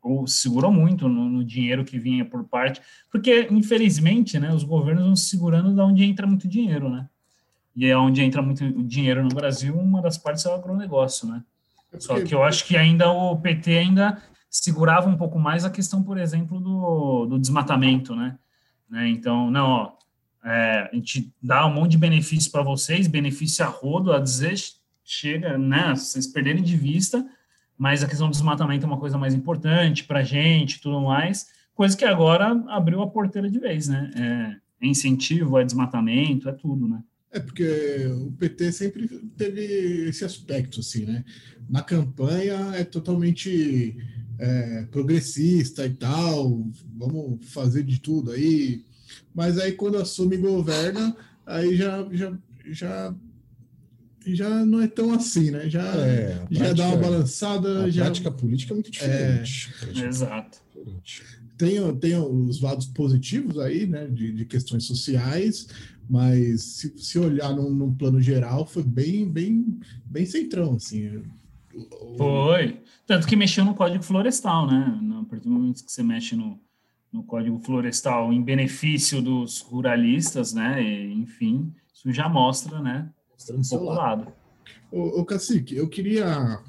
ou 0.02 0.26
segurou 0.26 0.72
muito 0.72 1.08
no, 1.08 1.28
no, 1.28 1.44
dinheiro 1.44 1.84
que 1.84 1.98
vinha 1.98 2.24
por 2.24 2.44
parte, 2.44 2.80
porque 3.10 3.46
infelizmente, 3.50 4.38
né, 4.38 4.52
os 4.52 4.64
governos 4.64 5.04
vão 5.04 5.14
se 5.14 5.28
segurando 5.28 5.74
de 5.74 5.80
onde 5.80 6.04
entra 6.04 6.26
muito 6.26 6.48
dinheiro, 6.48 6.88
né? 6.88 7.06
E 7.76 7.86
é 7.86 7.96
onde 7.96 8.22
entra 8.22 8.40
muito 8.42 8.64
dinheiro 8.82 9.22
no 9.22 9.28
Brasil, 9.28 9.78
uma 9.78 10.00
das 10.00 10.16
partes 10.16 10.44
é 10.44 10.48
o 10.48 10.54
agronegócio, 10.54 11.28
né? 11.28 11.42
É 11.92 12.00
Só 12.00 12.20
que 12.22 12.34
eu 12.34 12.42
acho 12.42 12.66
que 12.66 12.76
ainda 12.76 13.10
o 13.10 13.36
PT 13.36 13.76
ainda 13.76 14.22
segurava 14.48 15.08
um 15.08 15.16
pouco 15.16 15.38
mais 15.38 15.64
a 15.64 15.70
questão, 15.70 16.02
por 16.02 16.18
exemplo, 16.18 16.60
do, 16.60 17.26
do 17.26 17.38
desmatamento, 17.38 18.14
né? 18.16 18.38
né? 18.88 19.08
Então, 19.08 19.50
não, 19.50 19.68
ó, 19.68 19.92
é, 20.44 20.88
a 20.90 20.94
gente 20.94 21.32
dá 21.42 21.66
um 21.66 21.74
monte 21.74 21.92
de 21.92 21.98
benefícios 21.98 22.48
para 22.48 22.62
vocês, 22.62 23.06
benefício 23.06 23.64
a 23.64 23.68
rodo, 23.68 24.12
a 24.12 24.18
dizer 24.18 24.54
chega, 25.10 25.58
né, 25.58 25.92
vocês 25.94 26.26
perderem 26.26 26.62
de 26.62 26.76
vista, 26.76 27.26
mas 27.76 28.04
a 28.04 28.06
questão 28.06 28.28
do 28.28 28.32
desmatamento 28.32 28.84
é 28.84 28.86
uma 28.86 28.98
coisa 28.98 29.18
mais 29.18 29.34
importante 29.34 30.04
para 30.04 30.20
a 30.20 30.22
gente 30.22 30.80
tudo 30.80 31.00
mais, 31.00 31.48
coisa 31.74 31.96
que 31.96 32.04
agora 32.04 32.52
abriu 32.68 33.02
a 33.02 33.10
porteira 33.10 33.50
de 33.50 33.58
vez, 33.58 33.88
né? 33.88 34.10
É, 34.14 34.86
incentivo, 34.86 35.58
é 35.58 35.64
desmatamento, 35.64 36.48
é 36.48 36.52
tudo, 36.52 36.86
né? 36.86 37.02
É 37.32 37.40
porque 37.40 38.06
o 38.06 38.30
PT 38.32 38.72
sempre 38.72 39.08
teve 39.36 40.08
esse 40.08 40.24
aspecto, 40.24 40.80
assim, 40.80 41.04
né? 41.04 41.24
Na 41.68 41.82
campanha 41.82 42.72
é 42.74 42.84
totalmente 42.84 43.96
é, 44.38 44.86
progressista 44.90 45.86
e 45.86 45.90
tal, 45.90 46.68
vamos 46.96 47.44
fazer 47.52 47.82
de 47.82 48.00
tudo 48.00 48.30
aí, 48.30 48.84
mas 49.34 49.58
aí 49.58 49.72
quando 49.72 49.98
assume 49.98 50.36
e 50.36 50.40
governa, 50.40 51.16
aí 51.44 51.76
já, 51.76 52.06
já, 52.12 52.38
já 52.66 53.14
já 54.26 54.64
não 54.64 54.80
é 54.80 54.86
tão 54.86 55.12
assim, 55.12 55.50
né? 55.50 55.68
Já, 55.68 55.82
é, 55.82 56.34
prática, 56.34 56.64
já 56.64 56.72
dá 56.72 56.86
uma 56.88 56.96
balançada. 56.96 57.84
A 57.84 57.90
já... 57.90 58.04
prática 58.04 58.30
política 58.30 58.72
é 58.72 58.74
muito 58.74 58.90
diferente. 58.90 59.72
É, 59.96 60.06
exato. 60.06 60.58
Tem, 61.56 61.96
tem 61.96 62.16
os 62.16 62.60
lados 62.60 62.86
positivos 62.86 63.58
aí, 63.58 63.86
né? 63.86 64.06
De, 64.06 64.32
de 64.32 64.44
questões 64.44 64.84
sociais, 64.84 65.68
mas 66.08 66.62
se, 66.62 66.98
se 66.98 67.18
olhar 67.18 67.54
num, 67.54 67.70
num, 67.70 67.94
plano 67.94 68.20
geral, 68.20 68.66
foi 68.66 68.82
bem, 68.82 69.28
bem, 69.28 69.78
bem 70.04 70.26
centrão, 70.26 70.74
assim. 70.74 71.22
Foi. 72.16 72.80
Tanto 73.06 73.26
que 73.26 73.36
mexeu 73.36 73.64
no 73.64 73.74
Código 73.74 74.02
Florestal, 74.02 74.66
né? 74.66 74.98
A 75.20 75.24
partir 75.24 75.44
do 75.44 75.50
momento 75.50 75.84
que 75.84 75.92
você 75.92 76.02
mexe 76.02 76.34
no, 76.34 76.58
no 77.12 77.22
Código 77.22 77.58
Florestal 77.58 78.32
em 78.32 78.42
benefício 78.42 79.22
dos 79.22 79.60
ruralistas, 79.60 80.52
né? 80.52 80.82
E, 80.82 81.12
enfim, 81.12 81.72
isso 81.92 82.12
já 82.12 82.28
mostra, 82.28 82.80
né? 82.80 83.08
Mostrando 83.40 83.64
seu 83.64 83.82
lado. 83.82 84.30
Ô, 84.92 85.20
ô 85.20 85.24
Cacique, 85.24 85.74
eu 85.74 85.88
queria 85.88 86.62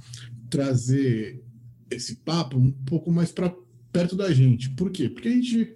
trazer 0.50 1.44
esse 1.90 2.16
papo 2.16 2.58
um 2.58 2.72
pouco 2.72 3.12
mais 3.12 3.30
para 3.30 3.54
perto 3.92 4.16
da 4.16 4.32
gente. 4.32 4.70
Por 4.70 4.90
quê? 4.90 5.10
Porque 5.10 5.28
a 5.28 5.32
gente 5.32 5.74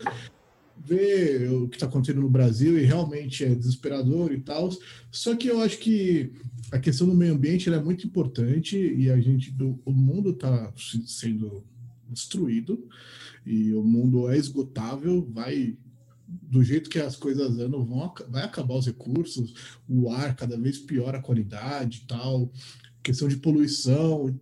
vê 0.77 1.49
o 1.49 1.67
que 1.67 1.75
está 1.75 1.85
acontecendo 1.85 2.21
no 2.21 2.29
Brasil 2.29 2.79
e 2.79 2.85
realmente 2.85 3.43
é 3.43 3.53
desesperador 3.53 4.31
e 4.31 4.39
tal. 4.39 4.69
Só 5.11 5.35
que 5.35 5.49
eu 5.49 5.59
acho 5.59 5.79
que 5.79 6.31
a 6.71 6.79
questão 6.79 7.07
do 7.07 7.13
meio 7.13 7.33
ambiente 7.33 7.69
é 7.69 7.83
muito 7.83 8.07
importante 8.07 8.77
e 8.77 9.11
a 9.11 9.19
gente, 9.19 9.51
do, 9.51 9.77
o 9.83 9.91
mundo 9.91 10.29
está 10.29 10.71
sendo 11.05 11.61
destruído 12.09 12.87
e 13.45 13.73
o 13.73 13.83
mundo 13.83 14.29
é 14.29 14.37
esgotável, 14.37 15.27
vai 15.29 15.75
do 16.27 16.63
jeito 16.63 16.89
que 16.89 16.99
as 16.99 17.15
coisas 17.15 17.57
andam, 17.59 17.85
vão, 17.85 18.13
vai 18.29 18.43
acabar 18.43 18.75
os 18.75 18.85
recursos, 18.85 19.53
o 19.87 20.09
ar 20.09 20.35
cada 20.35 20.57
vez 20.57 20.77
pior 20.77 21.15
a 21.15 21.21
qualidade 21.21 22.05
tal, 22.07 22.51
questão 23.03 23.27
de 23.27 23.37
poluição. 23.37 24.33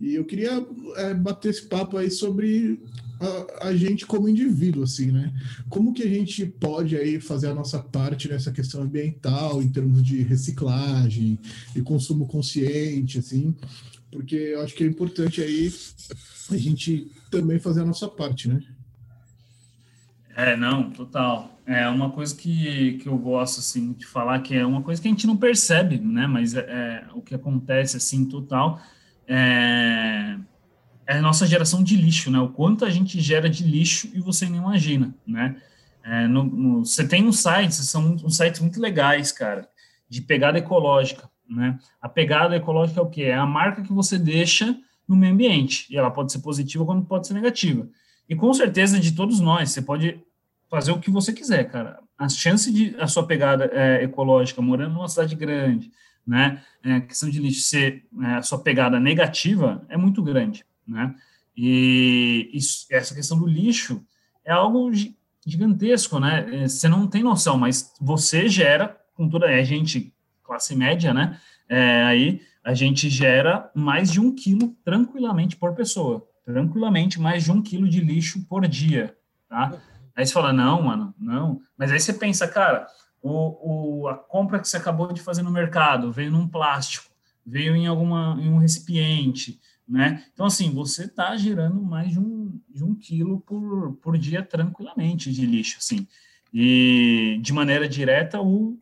E 0.00 0.14
eu 0.14 0.24
queria 0.24 0.64
é, 0.96 1.14
bater 1.14 1.48
esse 1.48 1.66
papo 1.66 1.96
aí 1.96 2.10
sobre 2.10 2.82
a, 3.18 3.68
a, 3.68 3.76
gente 3.76 4.06
como 4.06 4.28
indivíduo, 4.28 4.82
assim, 4.82 5.10
né? 5.10 5.32
Como 5.68 5.94
que 5.94 6.02
a 6.02 6.08
gente 6.08 6.44
pode 6.44 6.96
aí 6.96 7.18
fazer 7.20 7.48
a 7.48 7.54
nossa 7.54 7.78
parte 7.78 8.28
nessa 8.28 8.52
questão 8.52 8.82
ambiental, 8.82 9.62
em 9.62 9.68
termos 9.68 10.02
de 10.02 10.22
reciclagem 10.22 11.38
e 11.74 11.80
consumo 11.80 12.26
consciente, 12.26 13.18
assim, 13.18 13.54
porque 14.10 14.36
eu 14.36 14.60
acho 14.60 14.74
que 14.74 14.84
é 14.84 14.86
importante 14.86 15.40
aí 15.40 15.72
a 16.50 16.56
gente 16.56 17.10
também 17.30 17.58
fazer 17.58 17.82
a 17.82 17.86
nossa 17.86 18.08
parte, 18.08 18.48
né? 18.48 18.60
É, 20.36 20.56
não, 20.56 20.90
total. 20.90 21.58
É 21.66 21.88
uma 21.88 22.10
coisa 22.10 22.34
que, 22.34 22.98
que 22.98 23.08
eu 23.08 23.16
gosto, 23.16 23.60
assim, 23.60 23.92
de 23.92 24.06
falar, 24.06 24.40
que 24.40 24.56
é 24.56 24.64
uma 24.64 24.82
coisa 24.82 25.00
que 25.00 25.08
a 25.08 25.10
gente 25.10 25.26
não 25.26 25.36
percebe, 25.36 25.98
né, 25.98 26.26
mas 26.26 26.54
é, 26.54 26.60
é 26.60 27.04
o 27.14 27.20
que 27.20 27.34
acontece, 27.34 27.96
assim, 27.96 28.24
total, 28.24 28.80
é, 29.26 30.36
é, 31.06 31.18
a 31.18 31.22
nossa 31.22 31.46
geração 31.46 31.82
de 31.82 31.96
lixo, 31.96 32.30
né, 32.30 32.40
o 32.40 32.48
quanto 32.48 32.84
a 32.84 32.90
gente 32.90 33.20
gera 33.20 33.48
de 33.48 33.62
lixo 33.62 34.08
e 34.12 34.20
você 34.20 34.48
nem 34.48 34.60
imagina, 34.60 35.14
né. 35.26 35.56
É, 36.02 36.26
no, 36.26 36.44
no, 36.44 36.84
você 36.84 37.06
tem 37.06 37.26
uns 37.26 37.40
sites, 37.40 37.76
são 37.88 38.16
uns 38.24 38.36
sites 38.36 38.60
muito 38.60 38.80
legais, 38.80 39.30
cara, 39.30 39.68
de 40.08 40.22
pegada 40.22 40.58
ecológica, 40.58 41.28
né. 41.48 41.78
A 42.00 42.08
pegada 42.08 42.56
ecológica 42.56 43.00
é 43.00 43.02
o 43.02 43.10
quê? 43.10 43.24
É 43.24 43.34
a 43.34 43.46
marca 43.46 43.82
que 43.82 43.92
você 43.92 44.18
deixa 44.18 44.76
no 45.06 45.14
meio 45.14 45.34
ambiente, 45.34 45.86
e 45.90 45.96
ela 45.96 46.10
pode 46.10 46.32
ser 46.32 46.38
positiva 46.38 46.84
como 46.84 47.04
pode 47.04 47.26
ser 47.26 47.34
negativa. 47.34 47.88
E 48.30 48.36
com 48.36 48.54
certeza 48.54 49.00
de 49.00 49.10
todos 49.10 49.40
nós, 49.40 49.72
você 49.72 49.82
pode 49.82 50.20
fazer 50.70 50.92
o 50.92 51.00
que 51.00 51.10
você 51.10 51.32
quiser, 51.32 51.64
cara. 51.64 51.98
A 52.16 52.28
chance 52.28 52.72
de 52.72 52.94
a 53.00 53.08
sua 53.08 53.26
pegada 53.26 53.68
é, 53.72 54.04
ecológica, 54.04 54.62
morando 54.62 54.94
numa 54.94 55.08
cidade 55.08 55.34
grande, 55.34 55.90
né, 56.24 56.62
é, 56.84 57.00
questão 57.00 57.28
de 57.28 57.40
lixo 57.40 57.62
ser 57.62 58.06
é, 58.22 58.34
a 58.34 58.42
sua 58.42 58.60
pegada 58.60 59.00
negativa 59.00 59.84
é 59.88 59.96
muito 59.96 60.22
grande, 60.22 60.64
né? 60.86 61.12
E 61.56 62.48
isso, 62.52 62.86
essa 62.88 63.12
questão 63.12 63.36
do 63.36 63.48
lixo 63.48 64.00
é 64.44 64.52
algo 64.52 64.92
gigantesco, 65.44 66.20
né? 66.20 66.62
É, 66.62 66.68
você 66.68 66.88
não 66.88 67.08
tem 67.08 67.24
noção, 67.24 67.58
mas 67.58 67.92
você 68.00 68.48
gera 68.48 68.96
com 69.14 69.28
toda 69.28 69.46
a 69.46 69.64
gente 69.64 70.14
classe 70.44 70.76
média, 70.76 71.12
né? 71.12 71.40
É, 71.68 72.04
aí 72.04 72.42
a 72.62 72.74
gente 72.74 73.10
gera 73.10 73.68
mais 73.74 74.12
de 74.12 74.20
um 74.20 74.32
quilo 74.32 74.76
tranquilamente 74.84 75.56
por 75.56 75.74
pessoa, 75.74 76.29
tranquilamente 76.52 77.20
mais 77.20 77.44
de 77.44 77.52
um 77.52 77.62
quilo 77.62 77.88
de 77.88 78.00
lixo 78.00 78.44
por 78.46 78.66
dia, 78.66 79.16
tá? 79.48 79.80
Aí 80.14 80.26
você 80.26 80.32
fala, 80.32 80.52
não, 80.52 80.82
mano, 80.82 81.14
não. 81.18 81.60
Mas 81.76 81.90
aí 81.90 82.00
você 82.00 82.12
pensa, 82.12 82.46
cara, 82.46 82.86
o, 83.22 84.02
o, 84.02 84.08
a 84.08 84.14
compra 84.16 84.58
que 84.58 84.68
você 84.68 84.76
acabou 84.76 85.12
de 85.12 85.20
fazer 85.20 85.42
no 85.42 85.50
mercado 85.50 86.12
veio 86.12 86.30
num 86.30 86.48
plástico, 86.48 87.10
veio 87.44 87.74
em 87.74 87.86
alguma 87.86 88.36
em 88.40 88.50
um 88.50 88.58
recipiente, 88.58 89.60
né? 89.88 90.24
Então, 90.32 90.46
assim, 90.46 90.70
você 90.72 91.04
está 91.04 91.36
gerando 91.36 91.82
mais 91.82 92.10
de 92.10 92.20
um, 92.20 92.60
de 92.68 92.84
um 92.84 92.94
quilo 92.94 93.40
por, 93.40 93.94
por 93.96 94.16
dia 94.16 94.42
tranquilamente 94.42 95.32
de 95.32 95.44
lixo, 95.44 95.78
assim, 95.78 96.06
e 96.52 97.38
de 97.42 97.52
maneira 97.52 97.88
direta 97.88 98.40
ou 98.40 98.78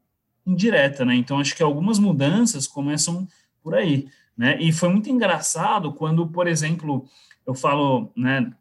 indireta, 0.47 1.05
né? 1.05 1.14
Então, 1.14 1.39
acho 1.39 1.55
que 1.55 1.62
algumas 1.62 1.99
mudanças 1.99 2.66
começam 2.66 3.29
por 3.62 3.75
aí, 3.75 4.09
né? 4.37 4.61
E 4.61 4.73
foi 4.73 4.89
muito 4.89 5.11
engraçado 5.11 5.93
quando, 5.93 6.27
por 6.29 6.47
exemplo, 6.47 7.09
eu 7.49 7.55
falo, 7.55 8.12
né, 8.14 8.53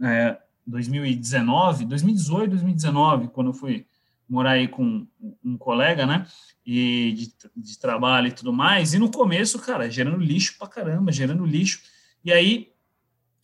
é, 0.00 0.38
2019, 0.64 1.86
2018, 1.86 2.50
2019, 2.50 3.28
quando 3.28 3.48
eu 3.48 3.52
fui 3.52 3.84
morar 4.28 4.52
aí 4.52 4.68
com 4.68 5.04
um 5.44 5.58
colega, 5.58 6.06
né? 6.06 6.24
E 6.64 7.12
de, 7.14 7.34
de, 7.56 7.78
trabalho 7.80 8.28
e 8.28 8.32
tudo 8.32 8.52
mais. 8.52 8.94
E 8.94 8.98
no 9.00 9.10
começo, 9.10 9.58
cara, 9.58 9.90
gerando 9.90 10.18
lixo 10.18 10.56
pra 10.56 10.68
caramba, 10.68 11.10
gerando 11.10 11.44
lixo. 11.44 11.82
E 12.24 12.32
aí 12.32 12.68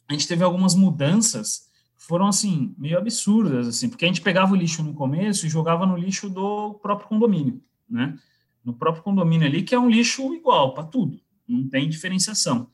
a 0.08 0.12
gente 0.12 0.28
teve 0.28 0.44
algumas 0.44 0.76
mudanças 0.76 1.68
que 1.96 2.04
foram 2.04 2.28
assim 2.28 2.72
meio 2.78 2.98
absurdas, 2.98 3.66
assim, 3.66 3.88
porque 3.88 4.04
a 4.04 4.08
gente 4.08 4.22
pegava 4.22 4.52
o 4.52 4.56
lixo 4.56 4.80
no 4.84 4.94
começo 4.94 5.44
e 5.44 5.50
jogava 5.50 5.84
no 5.84 5.96
lixo 5.96 6.30
do 6.30 6.74
próprio 6.74 7.08
condomínio, 7.08 7.60
né? 7.90 8.16
No 8.64 8.72
próprio 8.72 9.02
condomínio 9.02 9.48
ali, 9.48 9.64
que 9.64 9.74
é 9.74 9.78
um 9.78 9.90
lixo 9.90 10.32
igual 10.32 10.72
para 10.72 10.84
tudo, 10.84 11.20
não 11.48 11.68
tem 11.68 11.88
diferenciação. 11.88 12.70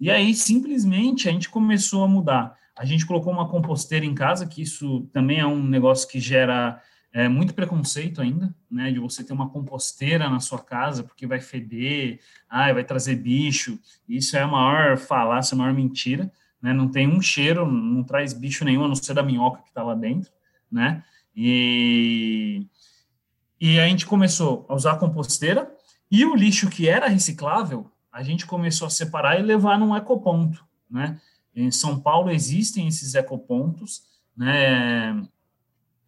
E 0.00 0.10
aí 0.10 0.34
simplesmente 0.34 1.28
a 1.28 1.32
gente 1.32 1.48
começou 1.48 2.02
a 2.02 2.08
mudar. 2.08 2.56
A 2.76 2.86
gente 2.86 3.04
colocou 3.04 3.32
uma 3.32 3.48
composteira 3.48 4.06
em 4.06 4.14
casa, 4.14 4.46
que 4.46 4.62
isso 4.62 5.02
também 5.12 5.38
é 5.38 5.46
um 5.46 5.62
negócio 5.62 6.08
que 6.08 6.18
gera 6.18 6.80
é, 7.12 7.28
muito 7.28 7.52
preconceito 7.52 8.22
ainda, 8.22 8.54
né, 8.70 8.90
de 8.90 8.98
você 8.98 9.22
ter 9.22 9.32
uma 9.32 9.50
composteira 9.50 10.30
na 10.30 10.40
sua 10.40 10.58
casa 10.58 11.02
porque 11.02 11.26
vai 11.26 11.40
feder, 11.40 12.20
ai, 12.48 12.72
vai 12.72 12.84
trazer 12.84 13.16
bicho. 13.16 13.78
Isso 14.08 14.36
é 14.36 14.40
a 14.40 14.46
maior 14.46 14.96
falácia, 14.96 15.54
a 15.54 15.58
maior 15.58 15.74
mentira, 15.74 16.32
né? 16.62 16.72
Não 16.72 16.88
tem 16.88 17.06
um 17.06 17.20
cheiro, 17.20 17.70
não 17.70 18.02
traz 18.02 18.32
bicho 18.32 18.64
nenhum, 18.64 18.84
a 18.84 18.88
não 18.88 18.94
ser 18.94 19.14
da 19.14 19.22
minhoca 19.22 19.62
que 19.62 19.68
está 19.68 19.82
lá 19.82 19.94
dentro, 19.94 20.30
né? 20.70 21.04
E 21.36 22.66
e 23.60 23.78
a 23.78 23.86
gente 23.86 24.06
começou 24.06 24.64
a 24.70 24.74
usar 24.74 24.96
composteira 24.96 25.70
e 26.10 26.24
o 26.24 26.34
lixo 26.34 26.70
que 26.70 26.88
era 26.88 27.06
reciclável, 27.08 27.90
a 28.12 28.22
gente 28.22 28.46
começou 28.46 28.86
a 28.86 28.90
separar 28.90 29.38
e 29.38 29.42
levar 29.42 29.78
num 29.78 29.96
ecoponto, 29.96 30.64
né? 30.90 31.20
Em 31.54 31.70
São 31.70 31.98
Paulo 31.98 32.30
existem 32.30 32.86
esses 32.86 33.14
ecopontos, 33.14 34.02
né? 34.36 35.22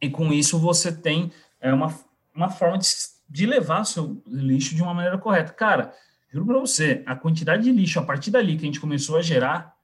e 0.03 0.11
com 0.11 0.33
isso 0.33 0.59
você 0.59 0.91
tem 0.91 1.31
é, 1.61 1.73
uma, 1.73 1.95
uma 2.35 2.51
forma 2.51 2.77
de, 2.77 2.89
de 3.29 3.47
levar 3.47 3.85
seu 3.85 4.21
lixo 4.27 4.75
de 4.75 4.83
uma 4.83 4.93
maneira 4.93 5.17
correta. 5.17 5.53
Cara, 5.53 5.95
juro 6.29 6.47
para 6.47 6.59
você, 6.59 7.05
a 7.07 7.15
quantidade 7.15 7.63
de 7.63 7.71
lixo 7.71 8.01
a 8.01 8.03
partir 8.03 8.33
dali 8.33 8.57
que 8.57 8.65
a 8.65 8.67
gente 8.67 8.81
começou 8.81 9.17
a 9.17 9.23
gerar 9.23 9.77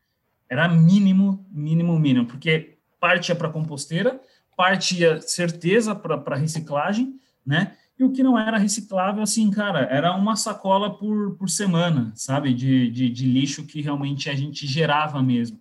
era 0.49 0.69
mínimo, 0.69 1.47
mínimo, 1.51 1.99
mínimo, 1.99 2.27
porque 2.27 2.79
parte 2.99 3.29
ia 3.29 3.37
para 3.37 3.49
composteira, 3.49 4.21
parte 4.57 5.01
ia 5.01 5.21
certeza 5.21 5.95
para 5.95 6.35
reciclagem, 6.35 7.21
né? 7.47 7.77
E 7.99 8.05
o 8.05 8.13
que 8.13 8.23
não 8.23 8.39
era 8.39 8.59
reciclável, 8.59 9.23
assim, 9.23 9.51
cara, 9.51 9.81
era 9.91 10.15
uma 10.15 10.37
sacola 10.37 10.97
por, 10.97 11.35
por 11.37 11.51
semana, 11.51 12.13
sabe? 12.15 12.55
De, 12.55 12.89
de, 12.91 13.11
de 13.11 13.27
lixo 13.27 13.67
que 13.67 13.81
realmente 13.81 14.31
a 14.31 14.35
gente 14.35 14.67
gerava 14.67 15.21
mesmo. 15.21 15.59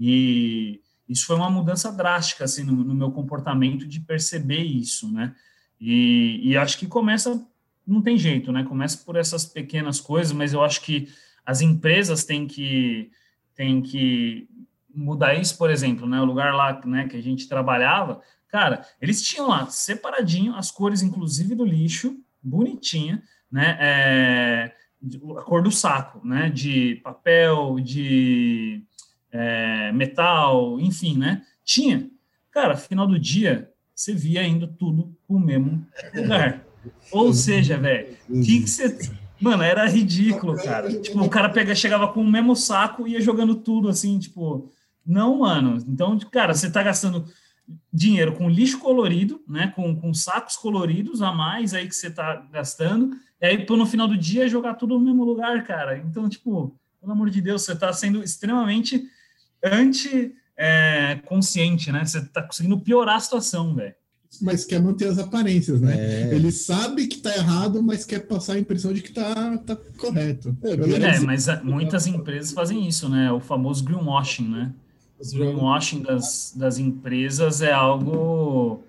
E 0.00 0.80
isso 1.08 1.26
foi 1.26 1.36
uma 1.36 1.50
mudança 1.50 1.92
drástica 1.92 2.44
assim 2.44 2.64
no, 2.64 2.72
no 2.72 2.94
meu 2.94 3.10
comportamento 3.10 3.86
de 3.86 4.00
perceber 4.00 4.62
isso, 4.62 5.12
né? 5.12 5.34
E, 5.78 6.40
e, 6.42 6.56
acho 6.56 6.78
que 6.78 6.86
começa, 6.86 7.46
não 7.86 8.00
tem 8.00 8.16
jeito, 8.16 8.50
né? 8.50 8.64
Começa 8.64 9.04
por 9.04 9.16
essas 9.16 9.44
pequenas 9.44 10.00
coisas, 10.00 10.32
mas 10.32 10.54
eu 10.54 10.64
acho 10.64 10.80
que 10.80 11.08
as 11.44 11.60
empresas 11.60 12.24
têm 12.24 12.46
que 12.46 13.10
têm 13.54 13.82
que 13.82 14.48
mudar 14.92 15.34
isso, 15.34 15.58
por 15.58 15.70
exemplo, 15.70 16.06
né? 16.06 16.20
O 16.20 16.24
lugar 16.24 16.54
lá, 16.54 16.80
né, 16.86 17.06
que 17.06 17.16
a 17.16 17.22
gente 17.22 17.48
trabalhava, 17.48 18.22
cara, 18.54 18.86
eles 19.02 19.20
tinham 19.20 19.48
lá 19.48 19.66
separadinho 19.66 20.54
as 20.54 20.70
cores, 20.70 21.02
inclusive 21.02 21.56
do 21.56 21.64
lixo, 21.64 22.16
bonitinha, 22.40 23.20
né? 23.50 23.76
É, 23.80 24.72
a 25.36 25.42
cor 25.42 25.60
do 25.60 25.72
saco, 25.72 26.24
né? 26.24 26.50
De 26.50 27.00
papel, 27.02 27.80
de 27.80 28.80
é, 29.32 29.90
metal, 29.90 30.78
enfim, 30.78 31.18
né? 31.18 31.42
Tinha. 31.64 32.08
Cara, 32.52 32.76
final 32.76 33.08
do 33.08 33.18
dia, 33.18 33.72
você 33.92 34.14
via 34.14 34.46
indo 34.46 34.68
tudo 34.68 35.12
pro 35.26 35.40
mesmo 35.40 35.84
lugar. 36.14 36.64
Ou 37.10 37.34
seja, 37.34 37.76
velho, 37.76 38.16
que 38.28 38.60
que 38.60 38.70
você. 38.70 38.96
Mano, 39.40 39.64
era 39.64 39.84
ridículo, 39.88 40.54
cara. 40.62 41.00
Tipo, 41.00 41.24
o 41.24 41.28
cara 41.28 41.48
pega, 41.48 41.74
chegava 41.74 42.06
com 42.06 42.20
o 42.20 42.30
mesmo 42.30 42.54
saco 42.54 43.08
e 43.08 43.14
ia 43.14 43.20
jogando 43.20 43.56
tudo 43.56 43.88
assim, 43.88 44.16
tipo. 44.16 44.70
Não, 45.04 45.40
mano. 45.40 45.84
Então, 45.88 46.16
cara, 46.30 46.54
você 46.54 46.70
tá 46.70 46.84
gastando 46.84 47.26
dinheiro 47.92 48.34
com 48.34 48.48
lixo 48.48 48.78
colorido, 48.78 49.42
né? 49.48 49.72
Com, 49.74 49.96
com 49.96 50.12
sacos 50.12 50.56
coloridos 50.56 51.22
a 51.22 51.32
mais 51.32 51.72
aí 51.74 51.88
que 51.88 51.94
você 51.94 52.10
tá 52.10 52.46
gastando. 52.52 53.16
E 53.40 53.46
aí, 53.46 53.64
no 53.68 53.86
final 53.86 54.06
do 54.08 54.16
dia, 54.16 54.48
jogar 54.48 54.74
tudo 54.74 54.98
no 54.98 55.04
mesmo 55.04 55.24
lugar, 55.24 55.64
cara. 55.64 55.98
Então, 55.98 56.28
tipo, 56.28 56.76
pelo 57.00 57.12
amor 57.12 57.30
de 57.30 57.40
Deus, 57.40 57.62
você 57.62 57.76
tá 57.76 57.92
sendo 57.92 58.20
extremamente 58.22 59.04
anti-consciente, 59.62 61.90
é, 61.90 61.92
né? 61.92 62.04
Você 62.04 62.24
tá 62.26 62.42
conseguindo 62.42 62.80
piorar 62.80 63.16
a 63.16 63.20
situação, 63.20 63.74
velho. 63.74 63.94
Mas 64.40 64.64
quer 64.64 64.80
manter 64.80 65.06
as 65.06 65.18
aparências, 65.18 65.80
né? 65.80 65.94
É. 65.96 66.34
Ele 66.34 66.50
sabe 66.50 67.06
que 67.06 67.18
tá 67.18 67.34
errado, 67.36 67.82
mas 67.82 68.04
quer 68.04 68.26
passar 68.26 68.54
a 68.54 68.58
impressão 68.58 68.92
de 68.92 69.00
que 69.00 69.12
tá, 69.12 69.58
tá 69.58 69.76
correto. 69.96 70.56
É, 70.62 70.72
é 70.72 71.20
mas 71.20 71.46
muitas 71.62 72.06
empresas 72.06 72.52
fazem 72.52 72.88
isso, 72.88 73.08
né? 73.08 73.30
O 73.30 73.40
famoso 73.40 73.84
greenwashing, 73.84 74.48
né? 74.48 74.72
O 75.18 75.38
greenwashing 75.38 76.02
das, 76.02 76.54
das 76.56 76.78
empresas 76.78 77.62
é 77.62 77.72
algo 77.72 78.82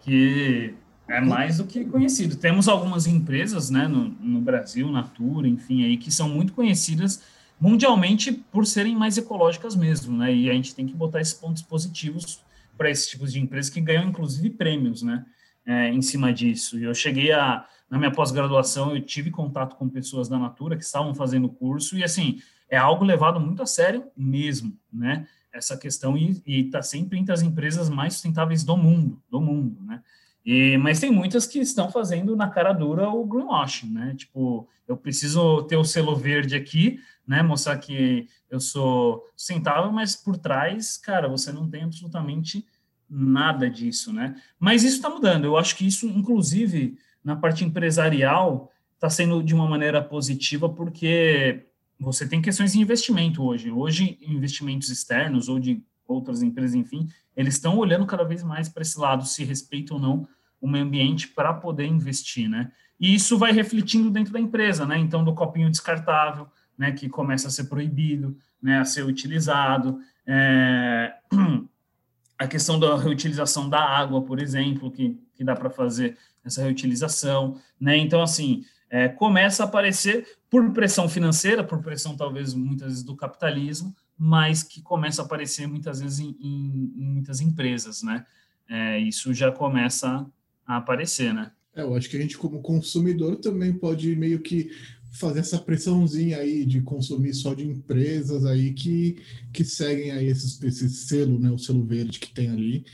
que 0.00 0.74
é 1.08 1.20
mais 1.20 1.58
do 1.58 1.64
que 1.64 1.84
conhecido. 1.84 2.36
Temos 2.36 2.68
algumas 2.68 3.06
empresas, 3.06 3.68
né, 3.68 3.86
no, 3.86 4.04
no 4.04 4.40
Brasil, 4.40 4.88
Natura, 4.90 5.46
enfim, 5.48 5.84
aí, 5.84 5.96
que 5.96 6.10
são 6.10 6.28
muito 6.28 6.52
conhecidas 6.52 7.22
mundialmente 7.60 8.32
por 8.32 8.66
serem 8.66 8.96
mais 8.96 9.16
ecológicas 9.16 9.76
mesmo, 9.76 10.16
né? 10.16 10.34
E 10.34 10.50
a 10.50 10.52
gente 10.52 10.74
tem 10.74 10.84
que 10.84 10.94
botar 10.94 11.20
esses 11.20 11.34
pontos 11.34 11.62
positivos 11.62 12.40
para 12.76 12.90
esses 12.90 13.06
tipos 13.06 13.32
de 13.32 13.38
empresas 13.38 13.70
que 13.70 13.80
ganham 13.80 14.08
inclusive 14.08 14.50
prêmios, 14.50 15.02
né? 15.02 15.24
É, 15.64 15.88
em 15.88 16.02
cima 16.02 16.32
disso. 16.32 16.76
E 16.76 16.82
eu 16.82 16.92
cheguei 16.92 17.30
a 17.30 17.64
na 17.88 17.98
minha 17.98 18.10
pós-graduação 18.10 18.96
eu 18.96 19.02
tive 19.02 19.30
contato 19.30 19.76
com 19.76 19.88
pessoas 19.88 20.28
da 20.28 20.38
Natura 20.38 20.76
que 20.76 20.82
estavam 20.82 21.14
fazendo 21.14 21.44
o 21.44 21.50
curso 21.50 21.96
e 21.96 22.02
assim 22.02 22.40
é 22.68 22.76
algo 22.76 23.04
levado 23.04 23.38
muito 23.38 23.62
a 23.62 23.66
sério 23.66 24.06
mesmo, 24.16 24.76
né? 24.92 25.28
Essa 25.52 25.76
questão 25.76 26.16
e 26.16 26.42
está 26.46 26.82
sempre 26.82 27.18
entre 27.18 27.32
as 27.32 27.42
empresas 27.42 27.88
mais 27.88 28.14
sustentáveis 28.14 28.64
do 28.64 28.76
mundo, 28.76 29.22
do 29.30 29.40
mundo, 29.40 29.82
né? 29.82 30.02
E, 30.44 30.76
mas 30.78 30.98
tem 30.98 31.10
muitas 31.10 31.46
que 31.46 31.60
estão 31.60 31.90
fazendo 31.90 32.34
na 32.34 32.48
cara 32.48 32.72
dura 32.72 33.08
o 33.08 33.24
greenwashing, 33.24 33.90
né? 33.90 34.14
Tipo, 34.16 34.68
eu 34.88 34.96
preciso 34.96 35.62
ter 35.64 35.76
o 35.76 35.84
selo 35.84 36.16
verde 36.16 36.56
aqui, 36.56 37.00
né? 37.26 37.42
Mostrar 37.42 37.78
que 37.78 38.26
eu 38.50 38.58
sou 38.58 39.24
sustentável, 39.36 39.92
mas 39.92 40.16
por 40.16 40.36
trás, 40.36 40.96
cara, 40.96 41.28
você 41.28 41.52
não 41.52 41.68
tem 41.68 41.84
absolutamente 41.84 42.66
nada 43.08 43.70
disso, 43.70 44.12
né? 44.12 44.34
Mas 44.58 44.82
isso 44.82 44.96
está 44.96 45.08
mudando. 45.08 45.44
Eu 45.44 45.56
acho 45.56 45.76
que 45.76 45.86
isso, 45.86 46.06
inclusive, 46.06 46.98
na 47.22 47.36
parte 47.36 47.64
empresarial, 47.64 48.72
está 48.94 49.08
sendo 49.08 49.42
de 49.42 49.54
uma 49.54 49.68
maneira 49.68 50.02
positiva, 50.02 50.68
porque 50.68 51.66
você 52.02 52.28
tem 52.28 52.42
questões 52.42 52.72
de 52.72 52.80
investimento 52.80 53.42
hoje. 53.42 53.70
Hoje, 53.70 54.18
investimentos 54.20 54.88
externos 54.88 55.48
ou 55.48 55.58
de 55.58 55.82
outras 56.06 56.42
empresas, 56.42 56.74
enfim, 56.74 57.08
eles 57.36 57.54
estão 57.54 57.78
olhando 57.78 58.04
cada 58.04 58.24
vez 58.24 58.42
mais 58.42 58.68
para 58.68 58.82
esse 58.82 58.98
lado, 58.98 59.24
se 59.24 59.44
respeita 59.44 59.94
ou 59.94 60.00
não 60.00 60.28
o 60.60 60.68
meio 60.68 60.84
ambiente 60.84 61.28
para 61.28 61.54
poder 61.54 61.86
investir, 61.86 62.48
né? 62.48 62.70
E 63.00 63.14
isso 63.14 63.38
vai 63.38 63.52
refletindo 63.52 64.10
dentro 64.10 64.32
da 64.32 64.38
empresa, 64.38 64.86
né? 64.86 64.98
Então, 64.98 65.24
do 65.24 65.34
copinho 65.34 65.70
descartável, 65.70 66.46
né, 66.76 66.92
que 66.92 67.08
começa 67.08 67.48
a 67.48 67.50
ser 67.50 67.64
proibido, 67.64 68.36
né, 68.60 68.78
a 68.78 68.84
ser 68.84 69.04
utilizado. 69.04 70.00
É, 70.26 71.14
a 72.38 72.46
questão 72.46 72.78
da 72.78 72.96
reutilização 72.96 73.68
da 73.68 73.80
água, 73.80 74.22
por 74.22 74.40
exemplo, 74.40 74.90
que, 74.90 75.18
que 75.34 75.44
dá 75.44 75.54
para 75.54 75.70
fazer 75.70 76.16
essa 76.44 76.62
reutilização. 76.62 77.60
Né? 77.80 77.96
Então, 77.96 78.22
assim, 78.22 78.64
é, 78.92 79.08
começa 79.08 79.62
a 79.62 79.66
aparecer 79.66 80.26
por 80.50 80.70
pressão 80.74 81.08
financeira, 81.08 81.64
por 81.64 81.80
pressão 81.80 82.14
talvez 82.14 82.52
muitas 82.52 82.88
vezes 82.88 83.02
do 83.02 83.16
capitalismo, 83.16 83.96
mas 84.18 84.62
que 84.62 84.82
começa 84.82 85.22
a 85.22 85.24
aparecer 85.24 85.66
muitas 85.66 86.00
vezes 86.00 86.18
em, 86.18 86.36
em, 86.38 86.92
em 86.94 87.06
muitas 87.06 87.40
empresas, 87.40 88.02
né? 88.02 88.26
É, 88.68 88.98
isso 88.98 89.32
já 89.32 89.50
começa 89.50 90.26
a 90.66 90.76
aparecer, 90.76 91.32
né? 91.32 91.50
É, 91.74 91.80
eu 91.80 91.94
acho 91.94 92.10
que 92.10 92.18
a 92.18 92.20
gente, 92.20 92.36
como 92.36 92.60
consumidor, 92.60 93.36
também 93.36 93.72
pode 93.72 94.14
meio 94.14 94.40
que 94.40 94.70
fazer 95.12 95.40
essa 95.40 95.58
pressãozinha 95.58 96.36
aí 96.36 96.66
de 96.66 96.82
consumir 96.82 97.32
só 97.32 97.54
de 97.54 97.66
empresas 97.66 98.44
aí 98.44 98.74
que, 98.74 99.16
que 99.54 99.64
seguem 99.64 100.10
aí 100.10 100.26
esse, 100.26 100.66
esse 100.66 100.88
selo, 100.90 101.38
né, 101.38 101.50
o 101.50 101.58
selo 101.58 101.82
verde 101.82 102.18
que 102.18 102.32
tem 102.32 102.50
ali, 102.50 102.84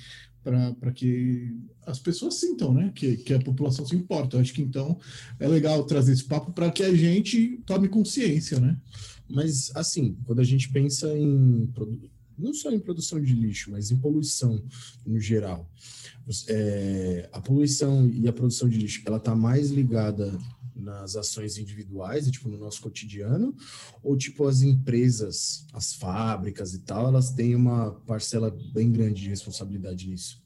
para 0.81 0.93
que 0.93 1.55
as 1.87 1.99
pessoas 1.99 2.35
sintam, 2.35 2.73
né, 2.73 2.93
que, 2.95 3.17
que 3.17 3.35
a 3.35 3.41
população 3.41 3.87
se 3.87 3.97
importa. 3.97 4.37
Eu 4.37 4.41
acho 4.41 4.53
que 4.53 4.63
então 4.63 4.99
é 5.39 5.47
legal 5.47 5.85
trazer 5.85 6.13
esse 6.13 6.25
papo 6.25 6.53
para 6.53 6.71
que 6.71 6.83
a 6.83 6.95
gente 6.95 7.61
tome 7.67 7.89
consciência, 7.89 8.59
né? 8.61 8.77
Mas, 9.29 9.71
assim, 9.75 10.17
quando 10.25 10.41
a 10.41 10.45
gente 10.45 10.71
pensa 10.71 11.07
em 11.17 11.69
não 12.39 12.55
só 12.55 12.71
em 12.71 12.79
produção 12.79 13.21
de 13.21 13.35
lixo, 13.35 13.71
mas 13.71 13.91
em 13.91 13.97
poluição 13.97 14.63
no 15.05 15.19
geral, 15.19 15.69
é, 16.47 17.29
a 17.33 17.41
poluição 17.41 18.09
e 18.09 18.29
a 18.29 18.33
produção 18.33 18.69
de 18.69 18.79
lixo, 18.79 19.03
ela 19.05 19.17
está 19.17 19.35
mais 19.35 19.71
ligada 19.71 20.39
nas 20.81 21.17
ações 21.17 21.59
individuais, 21.59 22.31
tipo, 22.31 22.49
no 22.49 22.59
nosso 22.59 22.81
cotidiano, 22.81 23.55
ou 24.03 24.17
tipo 24.17 24.47
as 24.47 24.63
empresas, 24.63 25.67
as 25.73 25.95
fábricas 25.95 26.75
e 26.75 26.81
tal, 26.81 27.09
elas 27.09 27.31
têm 27.31 27.55
uma 27.55 27.93
parcela 28.07 28.57
bem 28.73 28.91
grande 28.91 29.23
de 29.23 29.29
responsabilidade 29.29 30.09
nisso? 30.09 30.43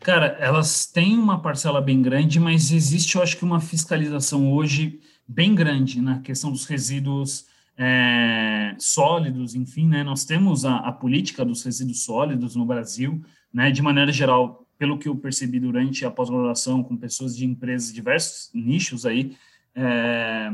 Cara, 0.00 0.36
elas 0.38 0.86
têm 0.86 1.16
uma 1.16 1.40
parcela 1.40 1.80
bem 1.80 2.02
grande, 2.02 2.38
mas 2.38 2.70
existe, 2.70 3.16
eu 3.16 3.22
acho 3.22 3.38
que 3.38 3.44
uma 3.44 3.60
fiscalização 3.60 4.52
hoje 4.52 5.00
bem 5.26 5.54
grande 5.54 6.00
na 6.00 6.20
questão 6.20 6.52
dos 6.52 6.66
resíduos 6.66 7.46
é, 7.76 8.74
sólidos, 8.78 9.54
enfim, 9.54 9.88
né? 9.88 10.04
Nós 10.04 10.24
temos 10.24 10.64
a, 10.64 10.76
a 10.76 10.92
política 10.92 11.44
dos 11.44 11.62
resíduos 11.64 12.04
sólidos 12.04 12.54
no 12.54 12.66
Brasil, 12.66 13.22
né? 13.52 13.70
De 13.70 13.82
maneira 13.82 14.12
geral, 14.12 14.63
pelo 14.78 14.98
que 14.98 15.08
eu 15.08 15.16
percebi 15.16 15.60
durante 15.60 16.04
a 16.04 16.10
pós-graduação 16.10 16.82
com 16.82 16.96
pessoas 16.96 17.36
de 17.36 17.44
empresas, 17.44 17.92
diversos 17.92 18.50
nichos 18.52 19.06
aí, 19.06 19.36
é, 19.74 20.52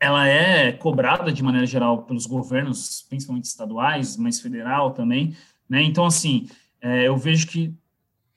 ela 0.00 0.26
é 0.28 0.72
cobrada 0.72 1.32
de 1.32 1.42
maneira 1.42 1.66
geral 1.66 2.02
pelos 2.02 2.26
governos, 2.26 3.06
principalmente 3.08 3.44
estaduais, 3.44 4.16
mas 4.16 4.40
federal 4.40 4.92
também, 4.92 5.36
né? 5.68 5.82
Então, 5.82 6.04
assim, 6.04 6.48
é, 6.80 7.08
eu 7.08 7.16
vejo 7.16 7.46
que 7.46 7.74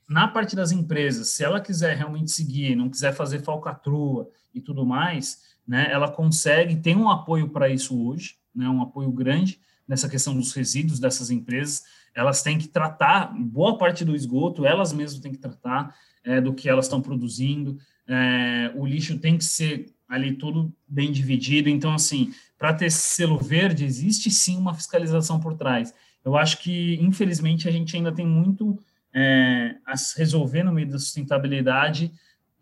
na 0.08 0.28
parte 0.28 0.56
das 0.56 0.72
empresas, 0.72 1.30
se 1.30 1.44
ela 1.44 1.60
quiser 1.60 1.98
realmente 1.98 2.32
seguir, 2.32 2.76
não 2.76 2.90
quiser 2.90 3.14
fazer 3.14 3.42
falcatrua 3.42 4.30
e 4.56 4.62
tudo 4.62 4.86
mais, 4.86 5.44
né? 5.68 5.88
Ela 5.92 6.10
consegue, 6.10 6.78
tem 6.78 6.96
um 6.96 7.10
apoio 7.10 7.50
para 7.50 7.68
isso 7.68 8.08
hoje, 8.08 8.38
né? 8.56 8.70
Um 8.70 8.82
apoio 8.82 9.12
grande 9.12 9.60
nessa 9.88 10.10
questão 10.10 10.36
dos 10.36 10.54
resíduos 10.54 11.00
dessas 11.00 11.32
empresas 11.32 11.84
elas 12.18 12.42
têm 12.42 12.58
que 12.58 12.68
tratar 12.68 13.32
boa 13.38 13.78
parte 13.78 14.04
do 14.04 14.16
esgoto, 14.16 14.66
elas 14.66 14.92
mesmas 14.92 15.22
têm 15.22 15.32
que 15.32 15.38
tratar 15.38 15.96
é, 16.24 16.42
do 16.42 16.52
que 16.52 16.68
elas 16.68 16.86
estão 16.86 17.00
produzindo, 17.00 17.78
é, 18.08 18.72
o 18.76 18.88
lixo 18.88 19.20
tem 19.20 19.38
que 19.38 19.46
ser 19.46 19.94
ali 20.10 20.34
tudo 20.34 20.74
bem 20.88 21.12
dividido, 21.12 21.70
então, 21.70 21.94
assim, 21.94 22.34
para 22.58 22.74
ter 22.74 22.90
selo 22.92 23.38
verde, 23.38 23.86
existe 23.86 24.32
sim 24.32 24.58
uma 24.58 24.74
fiscalização 24.74 25.40
por 25.40 25.54
trás. 25.54 25.94
Eu 26.26 26.36
acho 26.36 26.58
que, 26.58 26.96
infelizmente, 26.96 27.68
a 27.68 27.72
gente 27.72 27.96
ainda 27.96 28.12
tem 28.12 28.26
muito 28.26 28.80
é, 29.14 29.76
a 29.86 29.94
resolver 30.18 30.64
no 30.64 30.72
meio 30.72 30.90
da 30.90 30.98
sustentabilidade 30.98 32.12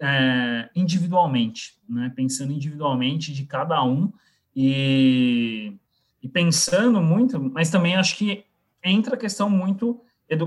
é, 0.01 0.69
individualmente, 0.75 1.77
né? 1.87 2.11
pensando 2.13 2.51
individualmente 2.51 3.31
de 3.31 3.45
cada 3.45 3.81
um 3.83 4.11
e, 4.53 5.73
e 6.25 6.27
pensando 6.27 6.99
muito, 7.03 7.39
mas 7.39 7.69
também 7.69 7.95
acho 7.95 8.17
que 8.17 8.43
entra 8.83 9.13
a 9.13 9.17
questão 9.17 9.47
muito 9.47 10.01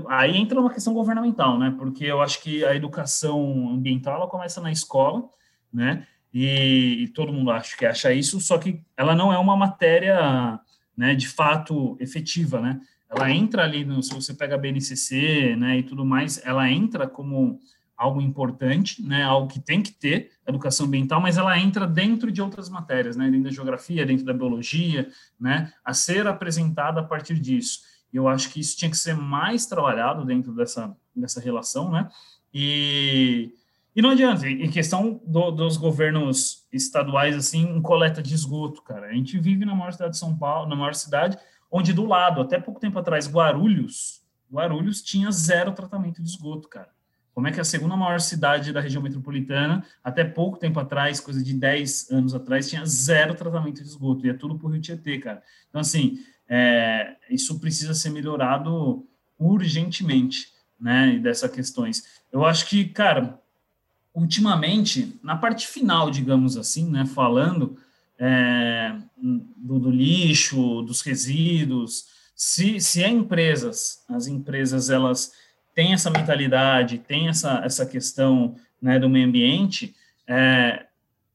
aí 0.09 0.35
entra 0.35 0.59
uma 0.59 0.73
questão 0.73 0.93
governamental, 0.93 1.57
né? 1.57 1.73
Porque 1.77 2.03
eu 2.03 2.21
acho 2.21 2.43
que 2.43 2.65
a 2.65 2.75
educação 2.75 3.69
ambiental 3.69 4.15
ela 4.15 4.27
começa 4.27 4.59
na 4.59 4.73
escola, 4.73 5.23
né? 5.71 6.05
E, 6.33 7.03
e, 7.03 7.07
todo 7.07 7.31
mundo 7.31 7.49
acha 7.49 7.77
que 7.77 7.85
acha 7.85 8.11
isso, 8.13 8.41
só 8.41 8.57
que 8.57 8.83
ela 8.97 9.15
não 9.15 9.31
é 9.31 9.37
uma 9.37 9.55
matéria, 9.55 10.59
né? 10.97 11.15
De 11.15 11.29
fato 11.29 11.95
efetiva, 11.97 12.59
né? 12.59 12.81
Ela 13.09 13.31
entra 13.31 13.63
ali 13.63 13.85
no, 13.85 14.03
se 14.03 14.13
você 14.13 14.33
pega 14.33 14.55
a 14.55 14.57
BNCC, 14.57 15.55
né? 15.55 15.77
E 15.77 15.83
tudo 15.83 16.05
mais, 16.05 16.45
ela 16.45 16.69
entra 16.69 17.07
como 17.07 17.57
algo 17.99 18.21
importante, 18.21 19.05
né? 19.05 19.23
Algo 19.23 19.51
que 19.51 19.59
tem 19.59 19.83
que 19.83 19.91
ter 19.91 20.31
educação 20.47 20.85
ambiental, 20.85 21.19
mas 21.19 21.37
ela 21.37 21.59
entra 21.59 21.85
dentro 21.85 22.31
de 22.31 22.41
outras 22.41 22.69
matérias, 22.69 23.17
né? 23.17 23.25
Dentro 23.29 23.43
da 23.43 23.51
geografia, 23.51 24.05
dentro 24.05 24.25
da 24.25 24.33
biologia, 24.33 25.09
né? 25.37 25.73
A 25.83 25.93
ser 25.93 26.25
apresentada 26.25 27.01
a 27.01 27.03
partir 27.03 27.37
disso. 27.37 27.81
E 28.13 28.15
eu 28.15 28.29
acho 28.29 28.49
que 28.51 28.61
isso 28.61 28.77
tinha 28.77 28.89
que 28.89 28.97
ser 28.97 29.15
mais 29.15 29.65
trabalhado 29.65 30.23
dentro 30.23 30.53
dessa, 30.53 30.95
dessa 31.13 31.41
relação, 31.41 31.91
né? 31.91 32.09
E, 32.53 33.51
e 33.93 34.01
não 34.01 34.11
adianta, 34.11 34.47
em 34.47 34.69
questão 34.71 35.21
do, 35.27 35.51
dos 35.51 35.75
governos 35.75 36.65
estaduais, 36.71 37.35
assim, 37.35 37.63
em 37.63 37.81
coleta 37.81 38.23
de 38.23 38.33
esgoto, 38.33 38.81
cara. 38.81 39.07
A 39.07 39.13
gente 39.13 39.37
vive 39.37 39.65
na 39.65 39.75
maior 39.75 39.91
cidade 39.91 40.13
de 40.13 40.19
São 40.19 40.35
Paulo, 40.37 40.69
na 40.69 40.75
maior 40.75 40.95
cidade, 40.95 41.37
onde 41.69 41.91
do 41.91 42.05
lado, 42.05 42.39
até 42.39 42.57
pouco 42.61 42.79
tempo 42.79 42.97
atrás, 42.97 43.29
Guarulhos, 43.29 44.23
Guarulhos 44.49 45.01
tinha 45.01 45.29
zero 45.31 45.73
tratamento 45.73 46.23
de 46.23 46.29
esgoto, 46.29 46.69
cara. 46.69 46.89
Como 47.33 47.47
é 47.47 47.51
que 47.51 47.59
a 47.59 47.63
segunda 47.63 47.95
maior 47.95 48.19
cidade 48.19 48.73
da 48.73 48.81
região 48.81 49.01
metropolitana, 49.01 49.85
até 50.03 50.23
pouco 50.23 50.57
tempo 50.57 50.79
atrás, 50.79 51.19
coisa 51.19 51.43
de 51.43 51.53
10 51.53 52.11
anos 52.11 52.35
atrás, 52.35 52.69
tinha 52.69 52.85
zero 52.85 53.33
tratamento 53.35 53.81
de 53.81 53.87
esgoto, 53.87 54.25
e 54.25 54.29
é 54.29 54.33
tudo 54.33 54.57
por 54.57 54.71
Rio 54.71 54.81
Tietê, 54.81 55.19
cara. 55.19 55.41
Então, 55.69 55.81
assim, 55.81 56.19
é, 56.47 57.15
isso 57.29 57.59
precisa 57.59 57.93
ser 57.93 58.09
melhorado 58.09 59.07
urgentemente, 59.37 60.47
né, 60.79 61.19
dessas 61.19 61.51
questões. 61.51 62.03
Eu 62.31 62.45
acho 62.45 62.67
que, 62.67 62.85
cara, 62.85 63.39
ultimamente, 64.13 65.19
na 65.23 65.35
parte 65.35 65.67
final, 65.67 66.09
digamos 66.09 66.57
assim, 66.57 66.89
né, 66.89 67.05
falando 67.05 67.77
é, 68.17 68.95
do, 69.57 69.79
do, 69.79 69.89
lixo, 69.89 70.81
dos 70.81 71.01
resíduos, 71.01 72.05
se, 72.35 72.79
se 72.79 73.03
é 73.03 73.09
empresas, 73.09 74.03
as 74.09 74.27
empresas, 74.27 74.89
elas 74.89 75.31
têm 75.79 75.93
essa 75.93 76.09
mentalidade, 76.09 76.97
têm 76.97 77.29
essa, 77.29 77.61
essa 77.63 77.85
questão 77.85 78.53
né, 78.81 78.99
do 78.99 79.09
meio 79.09 79.25
ambiente, 79.25 79.95
é, 80.27 80.87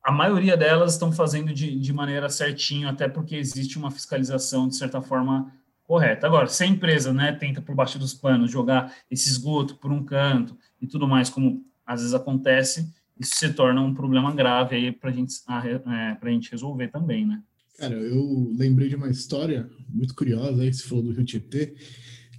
a 0.03 0.13
maioria 0.13 0.55
delas 0.55 0.93
estão 0.93 1.11
fazendo 1.11 1.55
de, 1.55 1.79
de 1.79 1.93
maneira 1.95 2.29
certinho, 2.29 2.87
até 2.87 3.09
porque 3.09 3.37
existe 3.37 3.79
uma 3.79 3.91
fiscalização, 3.91 4.69
de 4.69 4.77
certa 4.77 5.01
forma, 5.01 5.51
correta. 5.85 6.27
Agora, 6.27 6.47
se 6.47 6.63
a 6.63 6.67
empresa 6.67 7.11
né, 7.11 7.33
tenta, 7.33 7.63
por 7.63 7.75
baixo 7.75 7.99
dos 7.99 8.13
panos, 8.13 8.51
jogar 8.51 8.95
esse 9.11 9.31
esgoto 9.31 9.77
por 9.77 9.91
um 9.91 10.05
canto 10.05 10.59
e 10.79 10.87
tudo 10.87 11.09
mais, 11.09 11.31
como 11.31 11.65
às 11.87 12.01
vezes 12.01 12.15
acontece, 12.15 12.93
isso 13.19 13.37
se 13.37 13.51
torna 13.55 13.81
um 13.81 13.95
problema 13.95 14.31
grave 14.31 14.77
aí 14.77 14.93
para 14.93 15.11
gente, 15.11 15.37
é, 15.49 16.19
a 16.21 16.29
gente 16.29 16.51
resolver 16.51 16.89
também, 16.89 17.25
né? 17.25 17.43
Cara, 17.79 17.95
eu 17.95 18.53
lembrei 18.55 18.91
de 18.91 18.97
uma 18.97 19.09
história 19.09 19.71
muito 19.89 20.15
curiosa 20.15 20.63
aí, 20.63 20.71
você 20.71 20.87
falou 20.87 21.03
do 21.03 21.13
Rio 21.13 21.25
Tietê, 21.25 21.75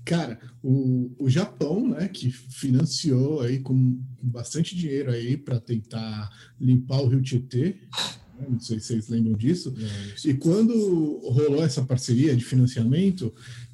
Cara, 0.05 0.39
o, 0.61 1.11
o 1.17 1.27
Japão, 1.27 1.89
né, 1.89 2.07
que 2.07 2.29
financiou 2.29 3.41
aí 3.41 3.59
com 3.59 3.99
bastante 4.21 4.75
dinheiro 4.75 5.11
aí 5.11 5.35
para 5.35 5.59
tentar 5.59 6.29
limpar 6.61 7.01
o 7.01 7.07
Rio 7.07 7.23
Tietê, 7.23 7.75
né, 8.37 8.45
não 8.47 8.59
sei 8.59 8.79
se 8.79 8.87
vocês 8.87 9.09
lembram 9.09 9.33
disso. 9.33 9.73
É, 9.75 10.29
e 10.29 10.35
quando 10.35 11.19
rolou 11.27 11.63
essa 11.63 11.83
parceria 11.83 12.35
de 12.35 12.45
financiamento, 12.45 13.33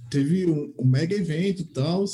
teve 0.09 0.45
um, 0.49 0.73
um 0.79 0.85
mega 0.85 1.13
evento 1.13 1.63
e 1.63 1.65
tal, 1.65 2.05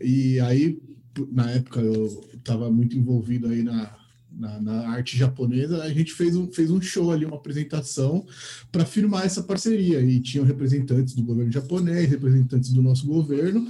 e 0.00 0.40
aí 0.40 0.82
na 1.30 1.48
época 1.52 1.80
eu 1.80 2.28
estava 2.34 2.70
muito 2.70 2.98
envolvido 2.98 3.46
aí 3.46 3.62
na, 3.62 3.96
na, 4.38 4.60
na, 4.60 4.88
arte 4.88 5.16
japonesa, 5.16 5.82
a 5.82 5.92
gente 5.92 6.12
fez 6.12 6.36
um, 6.36 6.50
fez 6.50 6.70
um 6.70 6.80
show 6.80 7.10
ali, 7.10 7.24
uma 7.24 7.36
apresentação 7.36 8.26
para 8.70 8.84
firmar 8.84 9.24
essa 9.24 9.42
parceria. 9.42 10.00
E 10.00 10.20
tinham 10.20 10.44
representantes 10.44 11.14
do 11.14 11.22
governo 11.22 11.50
japonês, 11.50 12.08
representantes 12.08 12.70
do 12.70 12.82
nosso 12.82 13.06
governo. 13.06 13.66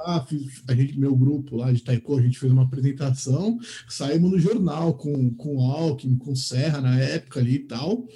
Ah, 0.00 0.24
fiz, 0.26 0.62
a 0.68 0.74
gente, 0.74 0.98
meu 0.98 1.14
grupo 1.14 1.56
lá 1.56 1.72
de 1.72 1.82
Taiko, 1.82 2.18
a 2.18 2.22
gente 2.22 2.38
fez 2.38 2.52
uma 2.52 2.62
apresentação, 2.62 3.58
saímos 3.88 4.30
no 4.30 4.38
jornal 4.38 4.94
com, 4.94 5.30
com 5.34 5.60
Alckmin, 5.60 6.16
com 6.16 6.34
Serra 6.36 6.80
na 6.80 6.98
época 6.98 7.40
ali 7.40 7.56
e 7.56 7.58
tal. 7.60 8.06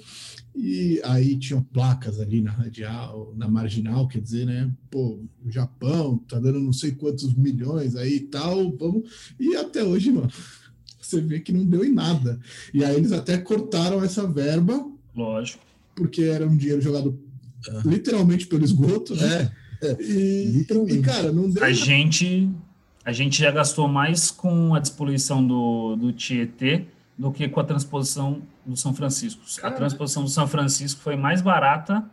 E 0.55 1.01
aí 1.03 1.35
tinham 1.37 1.63
placas 1.63 2.19
ali 2.19 2.39
na 2.39 2.51
radial, 2.51 3.33
na 3.35 3.47
marginal, 3.47 4.07
quer 4.07 4.21
dizer, 4.21 4.45
né? 4.45 4.71
Pô, 4.89 5.19
o 5.43 5.51
Japão 5.51 6.17
tá 6.27 6.39
dando 6.39 6.59
não 6.59 6.71
sei 6.71 6.91
quantos 6.91 7.33
milhões 7.33 7.95
aí 7.95 8.17
e 8.17 8.19
tal, 8.21 8.71
vamos. 8.77 9.33
E 9.39 9.55
até 9.55 9.83
hoje, 9.83 10.11
mano, 10.11 10.31
você 11.13 11.21
vê 11.21 11.39
que 11.39 11.51
não 11.51 11.65
deu 11.65 11.83
em 11.83 11.93
nada. 11.93 12.39
E 12.73 12.83
aí 12.83 12.95
eles 12.95 13.11
até 13.11 13.37
cortaram 13.37 14.03
essa 14.03 14.27
verba. 14.27 14.85
Lógico. 15.15 15.63
Porque 15.95 16.23
era 16.23 16.47
um 16.47 16.55
dinheiro 16.55 16.81
jogado 16.81 17.19
literalmente 17.85 18.47
pelo 18.47 18.63
esgoto, 18.63 19.15
né? 19.15 19.51
É, 19.81 19.87
é. 19.87 19.97
E, 20.01 20.65
e, 20.89 21.01
cara, 21.01 21.31
não 21.31 21.49
deu. 21.49 21.63
A 21.63 21.67
nada. 21.67 21.73
gente, 21.73 22.49
a 23.05 23.11
gente 23.11 23.39
já 23.39 23.51
gastou 23.51 23.87
mais 23.87 24.31
com 24.31 24.73
a 24.75 24.79
despoluição 24.79 25.45
do, 25.45 25.95
do 25.95 26.11
Tietê 26.11 26.85
do 27.17 27.31
que 27.31 27.47
com 27.47 27.59
a 27.59 27.63
transposição 27.63 28.41
do 28.65 28.75
São 28.75 28.93
Francisco. 28.93 29.41
A 29.61 29.71
transposição 29.71 30.23
do 30.23 30.29
São 30.29 30.47
Francisco 30.47 31.01
foi 31.01 31.15
mais 31.15 31.41
barata 31.41 32.03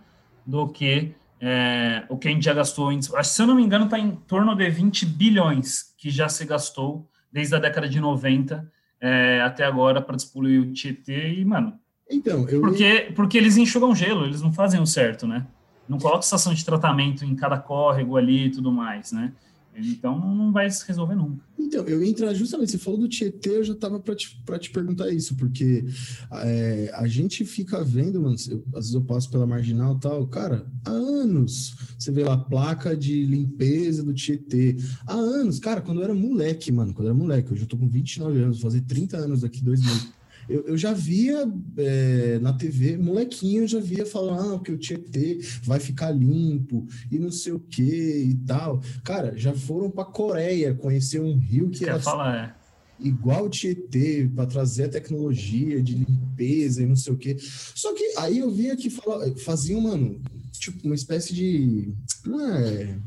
do 0.47 0.69
que 0.69 1.13
é, 1.41 2.05
o 2.09 2.19
que 2.19 2.29
a 2.29 2.31
gente 2.31 2.45
já 2.45 2.53
gastou. 2.53 2.93
Em, 2.93 3.01
se 3.01 3.43
eu 3.43 3.47
não 3.47 3.55
me 3.55 3.63
engano, 3.63 3.87
está 3.87 3.99
em 3.99 4.11
torno 4.11 4.55
de 4.55 4.69
20 4.69 5.07
bilhões 5.07 5.95
que 5.97 6.11
já 6.11 6.29
se 6.29 6.45
gastou 6.45 7.09
desde 7.33 7.55
a 7.55 7.59
década 7.59 7.89
de 7.89 8.01
90 8.01 8.71
é, 9.01 9.41
até 9.41 9.65
agora 9.65 10.03
para 10.03 10.17
despoluir 10.17 10.61
o 10.61 10.73
Tietê 10.73 11.35
e, 11.35 11.45
mano. 11.45 11.79
Então, 12.11 12.49
eu. 12.49 12.61
Porque, 12.61 13.13
porque 13.15 13.39
eles 13.39 13.57
enxugam 13.57 13.95
gelo, 13.95 14.25
eles 14.25 14.43
não 14.43 14.53
fazem 14.53 14.81
o 14.81 14.87
certo, 14.87 15.27
né? 15.27 15.47
Não 15.89 15.99
coloca 15.99 16.21
estação 16.21 16.53
de 16.53 16.65
tratamento 16.65 17.25
em 17.25 17.35
cada 17.35 17.59
córrego 17.59 18.17
ali 18.17 18.47
e 18.47 18.51
tudo 18.51 18.71
mais, 18.71 19.13
né? 19.13 19.33
Então 19.77 20.19
não 20.19 20.53
vai 20.53 20.69
se 20.71 20.87
resolver 20.87 21.15
nunca. 21.15 21.45
Então, 21.59 21.85
eu 21.85 22.03
ia 22.03 22.11
entrar 22.11 22.35
justamente, 22.35 22.73
você 22.73 22.79
falou 22.79 22.99
do 22.99 23.09
Tietê, 23.09 23.51
eu 23.51 23.65
já 23.65 23.75
estava 23.75 24.01
para 24.01 24.15
te, 24.17 24.37
te 24.61 24.71
perguntar 24.71 25.11
isso, 25.11 25.37
porque 25.37 25.85
é, 26.33 26.91
a 26.95 27.07
gente 27.07 27.45
fica 27.45 27.85
vendo, 27.85 28.21
mano, 28.21 28.37
eu, 28.49 28.65
às 28.75 28.87
vezes 28.87 28.95
eu 28.95 29.03
passo 29.03 29.31
pela 29.31 29.47
marginal 29.47 29.97
e 29.97 30.01
tal, 30.01 30.27
cara, 30.27 30.67
há 30.85 30.91
anos 30.91 31.77
você 31.97 32.11
vê 32.11 32.25
lá 32.25 32.37
placa 32.37 32.97
de 32.97 33.25
limpeza 33.25 34.03
do 34.03 34.13
Tietê. 34.13 34.77
Há 35.07 35.15
anos, 35.15 35.61
cara, 35.61 35.81
quando 35.81 35.99
eu 35.99 36.05
era 36.05 36.15
moleque, 36.15 36.73
mano, 36.73 36.93
quando 36.93 37.07
eu 37.07 37.15
era 37.15 37.19
moleque, 37.19 37.53
hoje 37.53 37.63
eu 37.63 37.69
tô 37.69 37.77
com 37.77 37.89
29 37.89 38.43
anos, 38.43 38.61
vou 38.61 38.71
fazer 38.71 38.83
30 38.83 39.17
anos 39.17 39.43
daqui 39.43 39.63
dois 39.63 39.81
meses 39.81 40.20
eu, 40.51 40.67
eu 40.67 40.77
já 40.77 40.93
via 40.93 41.49
é, 41.77 42.39
na 42.41 42.53
TV, 42.53 42.97
molequinho, 42.97 43.63
eu 43.63 43.69
já 43.69 43.79
via 43.79 44.05
falando 44.05 44.57
ah, 44.57 44.61
que 44.61 44.73
o 44.73 44.79
Tietê 44.79 45.39
vai 45.63 45.79
ficar 45.79 46.11
limpo 46.11 46.87
e 47.11 47.19
não 47.19 47.31
sei 47.31 47.53
o 47.53 47.61
que 47.61 47.83
e 47.83 48.35
tal. 48.47 48.83
Cara, 49.05 49.37
já 49.37 49.55
foram 49.55 49.89
para 49.91 50.05
Coreia 50.05 50.75
conhecer 50.75 51.21
um 51.21 51.39
rio 51.39 51.71
que 51.71 51.81
Quer 51.81 51.91
era 51.91 52.01
falar, 52.01 52.59
é. 53.01 53.07
igual 53.07 53.47
o 53.47 53.49
Tietê 53.49 54.29
para 54.35 54.47
trazer 54.47 54.85
a 54.85 54.89
tecnologia 54.89 55.81
de 55.81 55.95
limpeza 55.95 56.83
e 56.83 56.87
não 56.87 56.97
sei 56.97 57.13
o 57.13 57.17
que. 57.17 57.37
Só 57.39 57.95
que 57.95 58.15
aí 58.19 58.39
eu 58.39 58.51
via 58.51 58.77
que 58.77 58.91
fala, 58.91 59.33
faziam, 59.37 59.81
mano, 59.81 60.21
tipo 60.53 60.85
uma 60.85 60.97
espécie 60.97 61.33
de. 61.33 61.93
Não 62.27 62.41
é 62.45 62.99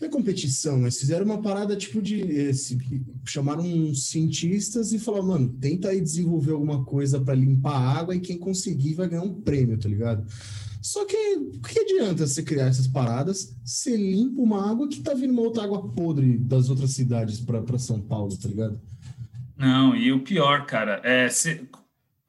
não 0.00 0.08
é 0.08 0.10
competição, 0.10 0.80
mas 0.80 0.98
fizeram 0.98 1.26
uma 1.26 1.42
parada 1.42 1.76
tipo 1.76 2.00
de. 2.00 2.20
Esse, 2.20 2.78
chamaram 3.26 3.62
uns 3.62 4.08
cientistas 4.08 4.92
e 4.92 4.98
falaram, 4.98 5.26
mano, 5.26 5.48
tenta 5.60 5.90
aí 5.90 6.00
desenvolver 6.00 6.52
alguma 6.52 6.84
coisa 6.84 7.20
para 7.20 7.34
limpar 7.34 7.74
a 7.74 7.98
água 7.98 8.16
e 8.16 8.20
quem 8.20 8.38
conseguir 8.38 8.94
vai 8.94 9.08
ganhar 9.08 9.22
um 9.22 9.34
prêmio, 9.34 9.78
tá 9.78 9.88
ligado? 9.88 10.26
Só 10.80 11.04
que 11.04 11.16
o 11.36 11.60
que 11.60 11.78
adianta 11.78 12.26
você 12.26 12.42
criar 12.42 12.68
essas 12.68 12.86
paradas? 12.86 13.54
Você 13.62 13.94
limpa 13.94 14.40
uma 14.40 14.70
água 14.70 14.88
que 14.88 15.02
tá 15.02 15.12
vindo 15.12 15.32
uma 15.32 15.42
outra 15.42 15.64
água 15.64 15.90
podre 15.90 16.38
das 16.38 16.70
outras 16.70 16.92
cidades 16.92 17.38
para 17.38 17.78
São 17.78 18.00
Paulo, 18.00 18.34
tá 18.38 18.48
ligado? 18.48 18.80
Não, 19.54 19.94
e 19.94 20.10
o 20.10 20.20
pior, 20.20 20.64
cara, 20.64 21.02
é. 21.04 21.28
Se... 21.28 21.68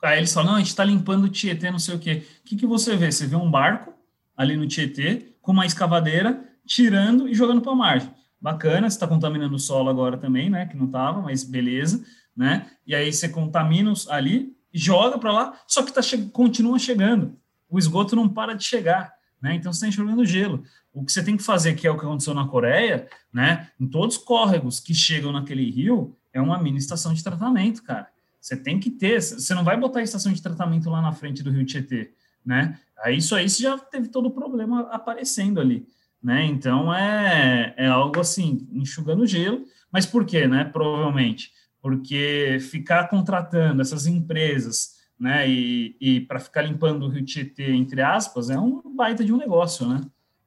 Aí 0.03 0.17
eles 0.17 0.33
falam, 0.33 0.51
não, 0.51 0.57
a 0.57 0.59
gente 0.59 0.75
tá 0.75 0.83
limpando 0.83 1.25
o 1.25 1.29
Tietê, 1.29 1.71
não 1.71 1.79
sei 1.79 1.95
o 1.95 1.99
quê. 1.99 2.23
O 2.41 2.49
que, 2.49 2.57
que 2.57 2.65
você 2.65 2.97
vê? 2.97 3.09
Você 3.09 3.25
vê 3.25 3.37
um 3.37 3.49
barco 3.49 3.93
ali 4.35 4.57
no 4.57 4.67
Tietê 4.67 5.27
com 5.41 5.53
uma 5.53 5.65
escavadeira 5.65 6.50
tirando 6.65 7.27
e 7.27 7.33
jogando 7.33 7.61
para 7.61 7.71
a 7.71 7.75
margem. 7.75 8.11
Bacana, 8.39 8.89
você 8.89 8.95
está 8.95 9.07
contaminando 9.07 9.55
o 9.55 9.59
solo 9.59 9.89
agora 9.89 10.17
também, 10.17 10.49
né? 10.49 10.65
Que 10.65 10.75
não 10.75 10.87
estava, 10.87 11.21
mas 11.21 11.43
beleza, 11.43 12.03
né? 12.35 12.71
E 12.87 12.95
aí 12.95 13.13
você 13.13 13.29
contamina 13.29 13.93
ali, 14.09 14.55
joga 14.73 15.19
para 15.19 15.31
lá, 15.31 15.61
só 15.67 15.83
que 15.83 15.93
tá 15.93 16.01
che 16.01 16.17
continua 16.29 16.79
chegando. 16.79 17.37
O 17.69 17.77
esgoto 17.77 18.15
não 18.15 18.27
para 18.27 18.53
de 18.53 18.63
chegar, 18.63 19.13
né? 19.39 19.53
Então 19.53 19.71
você 19.71 19.85
está 19.85 19.87
enxugando 19.87 20.25
gelo. 20.25 20.63
O 20.91 21.05
que 21.05 21.11
você 21.11 21.23
tem 21.23 21.37
que 21.37 21.43
fazer, 21.43 21.75
que 21.75 21.85
é 21.85 21.91
o 21.91 21.97
que 21.97 22.03
aconteceu 22.03 22.33
na 22.33 22.47
Coreia, 22.47 23.07
né? 23.31 23.69
Em 23.79 23.87
todos 23.87 24.17
os 24.17 24.23
córregos 24.23 24.79
que 24.79 24.93
chegam 24.93 25.31
naquele 25.31 25.69
rio, 25.69 26.17
é 26.33 26.41
uma 26.41 26.57
mini 26.57 26.79
estação 26.79 27.13
de 27.13 27.23
tratamento, 27.23 27.83
cara. 27.83 28.07
Você 28.39 28.57
tem 28.57 28.79
que 28.79 28.89
ter, 28.89 29.21
você 29.21 29.53
não 29.53 29.63
vai 29.63 29.77
botar 29.77 29.99
a 29.99 30.03
estação 30.03 30.33
de 30.33 30.41
tratamento 30.41 30.89
lá 30.89 30.99
na 30.99 31.11
frente 31.11 31.43
do 31.43 31.51
rio 31.51 31.63
Tietê, 31.63 32.11
né? 32.43 32.79
Aí 33.03 33.17
isso 33.17 33.35
aí 33.35 33.47
você 33.47 33.61
já 33.61 33.77
teve 33.77 34.07
todo 34.07 34.27
o 34.27 34.31
problema 34.31 34.89
aparecendo 34.91 35.61
ali 35.61 35.85
né? 36.23 36.45
Então 36.45 36.93
é, 36.93 37.73
é 37.77 37.87
algo 37.87 38.19
assim, 38.19 38.67
enxugando 38.71 39.25
gelo, 39.25 39.65
mas 39.91 40.05
por 40.05 40.25
quê, 40.25 40.47
né? 40.47 40.63
Provavelmente 40.65 41.51
porque 41.81 42.59
ficar 42.59 43.07
contratando 43.09 43.81
essas 43.81 44.05
empresas, 44.05 44.99
né? 45.19 45.49
E, 45.49 45.97
e 45.99 46.21
para 46.21 46.39
ficar 46.39 46.61
limpando 46.61 47.03
o 47.03 47.09
Rio 47.09 47.25
Tietê, 47.25 47.71
entre 47.71 48.01
aspas, 48.01 48.49
é 48.49 48.59
um 48.59 48.95
baita 48.95 49.25
de 49.25 49.33
um 49.33 49.37
negócio, 49.37 49.87
né? 49.87 50.01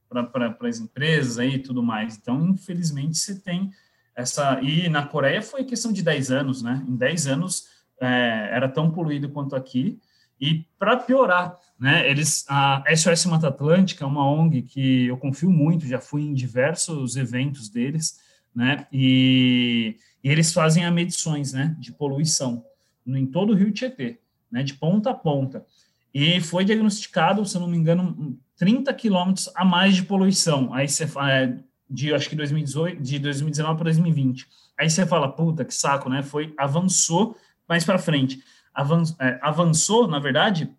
Para 0.08 0.56
as 0.62 0.78
empresas 0.78 1.38
aí 1.38 1.54
e 1.54 1.58
tudo 1.58 1.82
mais. 1.82 2.16
Então, 2.16 2.40
infelizmente, 2.46 3.18
você 3.18 3.40
tem 3.40 3.70
essa. 4.14 4.60
E 4.62 4.88
na 4.88 5.04
Coreia 5.04 5.42
foi 5.42 5.64
questão 5.64 5.92
de 5.92 6.02
10 6.02 6.30
anos, 6.30 6.62
né? 6.62 6.84
Em 6.88 6.96
10 6.96 7.26
anos 7.26 7.64
é, 8.00 8.48
era 8.52 8.68
tão 8.68 8.90
poluído 8.90 9.28
quanto 9.28 9.56
aqui. 9.56 9.98
E 10.40 10.66
para 10.78 10.96
piorar, 10.96 11.58
né, 11.78 12.08
eles, 12.08 12.44
a 12.48 12.82
SOS 12.94 13.26
Mata 13.26 13.48
Atlântica 13.48 14.04
é 14.04 14.06
uma 14.06 14.28
ONG 14.28 14.62
que 14.62 15.06
eu 15.06 15.16
confio 15.16 15.50
muito, 15.50 15.86
já 15.86 16.00
fui 16.00 16.22
em 16.22 16.34
diversos 16.34 17.16
eventos 17.16 17.68
deles, 17.68 18.20
né, 18.54 18.86
e, 18.92 19.96
e 20.22 20.28
eles 20.28 20.52
fazem 20.52 20.88
medições, 20.90 21.52
né, 21.52 21.76
de 21.78 21.92
poluição 21.92 22.64
em 23.06 23.26
todo 23.26 23.52
o 23.52 23.56
Rio 23.56 23.72
Tietê, 23.72 24.18
né, 24.50 24.62
de 24.62 24.74
ponta 24.74 25.10
a 25.10 25.14
ponta. 25.14 25.64
E 26.12 26.40
foi 26.40 26.64
diagnosticado, 26.64 27.44
se 27.44 27.56
eu 27.56 27.60
não 27.60 27.68
me 27.68 27.76
engano, 27.76 28.38
30 28.56 28.92
quilômetros 28.94 29.50
a 29.54 29.64
mais 29.64 29.96
de 29.96 30.04
poluição. 30.04 30.72
Aí 30.72 30.88
você 30.88 31.06
fala, 31.06 31.32
é, 31.32 31.58
de 31.90 32.14
acho 32.14 32.30
que 32.30 32.36
2018, 32.36 33.02
de 33.02 33.18
2019 33.18 33.76
para 33.76 33.84
2020. 33.84 34.46
Aí 34.78 34.88
você 34.88 35.04
fala, 35.04 35.28
puta, 35.28 35.64
que 35.64 35.74
saco, 35.74 36.08
né? 36.08 36.22
Foi, 36.22 36.54
avançou 36.56 37.36
mais 37.68 37.84
para 37.84 37.98
frente 37.98 38.42
avançou, 38.74 40.08
na 40.08 40.18
verdade, 40.18 40.70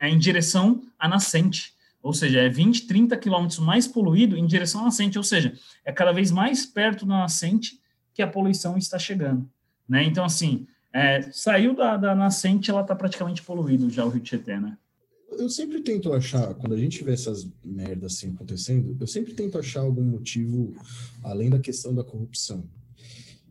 é 0.00 0.08
em 0.08 0.18
direção 0.18 0.82
à 0.98 1.08
nascente, 1.08 1.74
ou 2.02 2.12
seja, 2.12 2.40
é 2.40 2.48
20, 2.48 2.86
30 2.86 3.16
quilômetros 3.16 3.58
mais 3.58 3.86
poluído 3.86 4.36
em 4.36 4.46
direção 4.46 4.82
à 4.82 4.84
nascente, 4.84 5.18
ou 5.18 5.24
seja, 5.24 5.52
é 5.84 5.92
cada 5.92 6.12
vez 6.12 6.30
mais 6.30 6.64
perto 6.64 7.04
da 7.04 7.18
nascente 7.18 7.80
que 8.14 8.22
a 8.22 8.26
poluição 8.26 8.78
está 8.78 8.98
chegando, 8.98 9.48
né? 9.88 10.04
Então, 10.04 10.24
assim, 10.24 10.66
é, 10.92 11.20
saiu 11.30 11.74
da, 11.74 11.96
da 11.96 12.14
nascente, 12.14 12.70
ela 12.70 12.80
está 12.80 12.94
praticamente 12.94 13.42
poluído 13.42 13.90
já 13.90 14.04
o 14.04 14.08
Rio 14.08 14.22
Tietê, 14.22 14.58
né? 14.58 14.78
Eu 15.32 15.50
sempre 15.50 15.82
tento 15.82 16.12
achar, 16.12 16.54
quando 16.54 16.74
a 16.74 16.78
gente 16.78 17.04
vê 17.04 17.12
essas 17.12 17.46
merdas 17.62 18.14
assim 18.14 18.30
acontecendo, 18.30 18.96
eu 18.98 19.06
sempre 19.06 19.34
tento 19.34 19.58
achar 19.58 19.80
algum 19.80 20.04
motivo 20.04 20.74
além 21.22 21.50
da 21.50 21.58
questão 21.58 21.94
da 21.94 22.02
corrupção. 22.02 22.64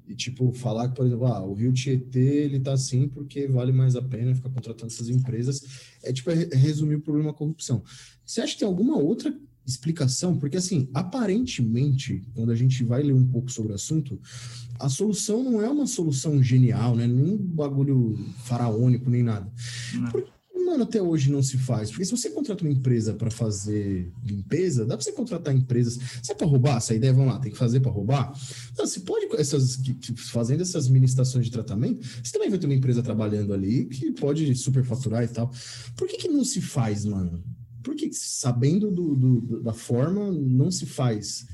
E, 0.08 0.16
tipo, 0.16 0.54
falar 0.54 0.90
que, 0.90 0.96
por 0.96 1.06
exemplo, 1.06 1.26
ah, 1.26 1.44
o 1.44 1.54
Rio 1.54 1.74
Tietê, 1.74 2.44
ele 2.46 2.60
tá 2.60 2.74
assim 2.74 3.08
porque 3.08 3.48
vale 3.48 3.72
mais 3.72 3.96
a 3.96 4.02
pena 4.02 4.36
ficar 4.36 4.50
contratando 4.50 4.92
essas 4.92 5.10
empresas. 5.10 5.64
É, 6.04 6.14
tipo, 6.14 6.30
é, 6.30 6.46
resumir 6.56 6.96
o 6.96 7.02
problema 7.02 7.32
da 7.32 7.38
corrupção. 7.38 7.84
Você 8.26 8.42
acha 8.42 8.54
que 8.54 8.60
tem 8.60 8.68
alguma 8.68 8.98
outra 8.98 9.36
explicação? 9.66 10.38
Porque, 10.38 10.58
assim, 10.58 10.90
aparentemente, 10.94 12.24
quando 12.36 12.52
a 12.52 12.56
gente 12.56 12.84
vai 12.84 13.02
ler 13.02 13.14
um 13.14 13.28
pouco 13.28 13.52
sobre 13.52 13.72
o 13.72 13.76
assunto, 13.76 14.20
a 14.80 14.90
solução 14.90 15.44
não 15.44 15.62
é 15.62 15.70
uma 15.70 15.88
solução 15.88 16.42
genial, 16.44 16.96
né? 16.96 17.08
Nenhum 17.08 17.38
bagulho 17.38 18.16
faraônico, 18.44 19.10
nem 19.10 19.24
nada. 19.24 19.52
Por, 20.12 20.35
mano, 20.66 20.84
até 20.84 21.02
hoje 21.02 21.32
não 21.32 21.44
se 21.44 21.58
faz? 21.58 21.90
Porque 21.90 22.06
se 22.06 22.12
você 22.12 22.30
contrata 22.30 22.64
uma 22.64 22.72
empresa 22.72 23.14
para 23.14 23.30
fazer 23.30 24.12
limpeza, 24.24 24.86
dá 24.86 24.96
para 24.98 25.04
você 25.04 25.12
contratar 25.12 25.56
empresas. 25.56 26.00
Se 26.22 26.32
é 26.32 26.36
para 26.36 26.48
roubar, 26.48 26.78
essa 26.78 26.94
ideia, 26.94 27.14
vamos 27.14 27.34
lá, 27.34 27.40
tem 27.40 27.52
que 27.52 27.58
fazer 27.58 27.80
para 27.80 27.92
roubar. 27.92 28.34
Não, 28.78 28.86
você 28.86 29.00
pode, 29.02 29.28
essas, 29.38 29.80
fazendo 30.32 30.62
essas 30.62 30.90
mini 30.90 31.06
estações 31.06 31.46
de 31.46 31.52
tratamento, 31.52 32.06
você 32.24 32.32
também 32.32 32.50
vai 32.50 32.60
ter 32.60 32.66
uma 32.66 32.76
empresa 32.76 33.04
trabalhando 33.04 33.54
ali 33.54 33.86
que 33.86 34.12
pode 34.12 34.54
superfaturar 34.56 35.24
e 35.24 35.28
tal. 35.28 35.52
Por 35.96 36.08
que, 36.08 36.18
que 36.18 36.28
não 36.28 36.44
se 36.44 36.62
faz, 36.62 37.06
mano? 37.06 37.44
Por 37.84 37.96
que, 37.96 38.12
sabendo 38.12 38.92
do, 38.92 39.16
do, 39.16 39.62
da 39.62 39.74
forma, 39.74 40.32
não 40.32 40.72
se 40.72 40.86
faz? 40.86 41.46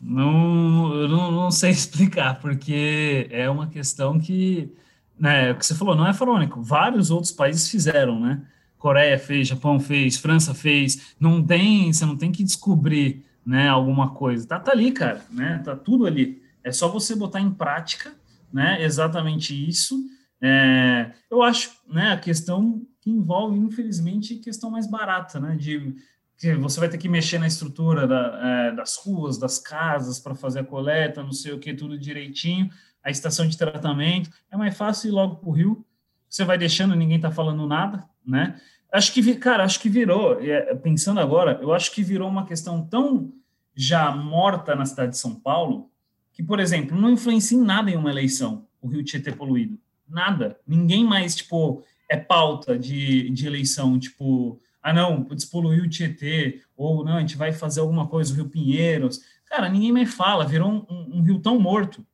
Não, 0.00 0.94
eu 0.94 1.08
não, 1.08 1.30
não 1.30 1.50
sei 1.50 1.70
explicar, 1.72 2.40
porque 2.40 3.26
é 3.30 3.48
uma 3.48 3.68
questão 3.68 4.18
que 4.18 4.72
né, 5.20 5.52
o 5.52 5.56
que 5.56 5.66
você 5.66 5.74
falou, 5.74 5.94
não 5.94 6.06
é 6.06 6.14
farônico. 6.14 6.62
Vários 6.62 7.10
outros 7.10 7.30
países 7.30 7.68
fizeram, 7.68 8.18
né? 8.18 8.42
Coreia 8.78 9.18
fez, 9.18 9.46
Japão 9.46 9.78
fez, 9.78 10.16
França 10.16 10.54
fez. 10.54 11.14
Não 11.20 11.42
tem, 11.42 11.92
você 11.92 12.06
não 12.06 12.16
tem 12.16 12.32
que 12.32 12.42
descobrir, 12.42 13.22
né, 13.44 13.68
alguma 13.68 14.14
coisa. 14.14 14.48
Tá, 14.48 14.58
tá 14.58 14.72
ali, 14.72 14.90
cara, 14.90 15.22
né? 15.30 15.60
Tá 15.62 15.76
tudo 15.76 16.06
ali. 16.06 16.42
É 16.64 16.72
só 16.72 16.88
você 16.88 17.14
botar 17.14 17.40
em 17.40 17.50
prática, 17.50 18.14
né? 18.50 18.82
Exatamente 18.82 19.54
isso. 19.68 20.02
É, 20.40 21.12
eu 21.30 21.42
acho, 21.42 21.70
né, 21.86 22.12
a 22.12 22.16
questão 22.16 22.80
que 23.02 23.10
envolve, 23.10 23.58
infelizmente, 23.58 24.36
questão 24.36 24.70
mais 24.70 24.86
barata, 24.86 25.38
né? 25.38 25.54
De 25.54 25.94
que 26.38 26.54
você 26.54 26.80
vai 26.80 26.88
ter 26.88 26.96
que 26.96 27.10
mexer 27.10 27.38
na 27.38 27.46
estrutura 27.46 28.06
da, 28.06 28.40
é, 28.42 28.72
das 28.72 28.96
ruas, 28.96 29.36
das 29.36 29.58
casas 29.58 30.18
para 30.18 30.34
fazer 30.34 30.60
a 30.60 30.64
coleta, 30.64 31.22
não 31.22 31.32
sei 31.32 31.52
o 31.52 31.58
que, 31.58 31.74
tudo 31.74 31.98
direitinho 31.98 32.70
a 33.02 33.10
estação 33.10 33.46
de 33.46 33.56
tratamento, 33.56 34.30
é 34.50 34.56
mais 34.56 34.76
fácil 34.76 35.08
ir 35.08 35.12
logo 35.12 35.36
para 35.36 35.48
o 35.48 35.52
rio, 35.52 35.84
você 36.28 36.44
vai 36.44 36.56
deixando, 36.56 36.94
ninguém 36.94 37.16
está 37.16 37.30
falando 37.30 37.66
nada, 37.66 38.04
né? 38.24 38.60
Acho 38.92 39.12
que, 39.12 39.34
cara, 39.36 39.64
acho 39.64 39.80
que 39.80 39.88
virou, 39.88 40.40
é, 40.40 40.74
pensando 40.76 41.20
agora, 41.20 41.58
eu 41.62 41.72
acho 41.72 41.92
que 41.92 42.02
virou 42.02 42.28
uma 42.28 42.46
questão 42.46 42.84
tão 42.84 43.32
já 43.74 44.10
morta 44.10 44.74
na 44.74 44.84
cidade 44.84 45.12
de 45.12 45.18
São 45.18 45.34
Paulo, 45.34 45.90
que, 46.32 46.42
por 46.42 46.60
exemplo, 46.60 47.00
não 47.00 47.10
influencia 47.10 47.56
em 47.56 47.62
nada 47.62 47.90
em 47.90 47.96
uma 47.96 48.10
eleição 48.10 48.66
o 48.80 48.88
Rio 48.88 49.04
Tietê 49.04 49.30
poluído. 49.32 49.78
Nada. 50.08 50.58
Ninguém 50.66 51.04
mais, 51.04 51.36
tipo, 51.36 51.84
é 52.08 52.16
pauta 52.16 52.78
de, 52.78 53.30
de 53.30 53.46
eleição, 53.46 53.98
tipo, 53.98 54.58
ah, 54.82 54.92
não, 54.92 55.22
despoluir 55.22 55.84
o 55.84 55.88
Tietê, 55.88 56.62
ou 56.76 57.04
não, 57.04 57.16
a 57.16 57.20
gente 57.20 57.36
vai 57.36 57.52
fazer 57.52 57.80
alguma 57.80 58.06
coisa, 58.06 58.32
o 58.32 58.36
Rio 58.36 58.48
Pinheiros. 58.48 59.20
Cara, 59.46 59.68
ninguém 59.68 59.92
mais 59.92 60.12
fala, 60.12 60.46
virou 60.46 60.70
um, 60.70 60.86
um, 60.90 61.18
um 61.18 61.22
rio 61.22 61.38
tão 61.38 61.58
morto 61.58 62.04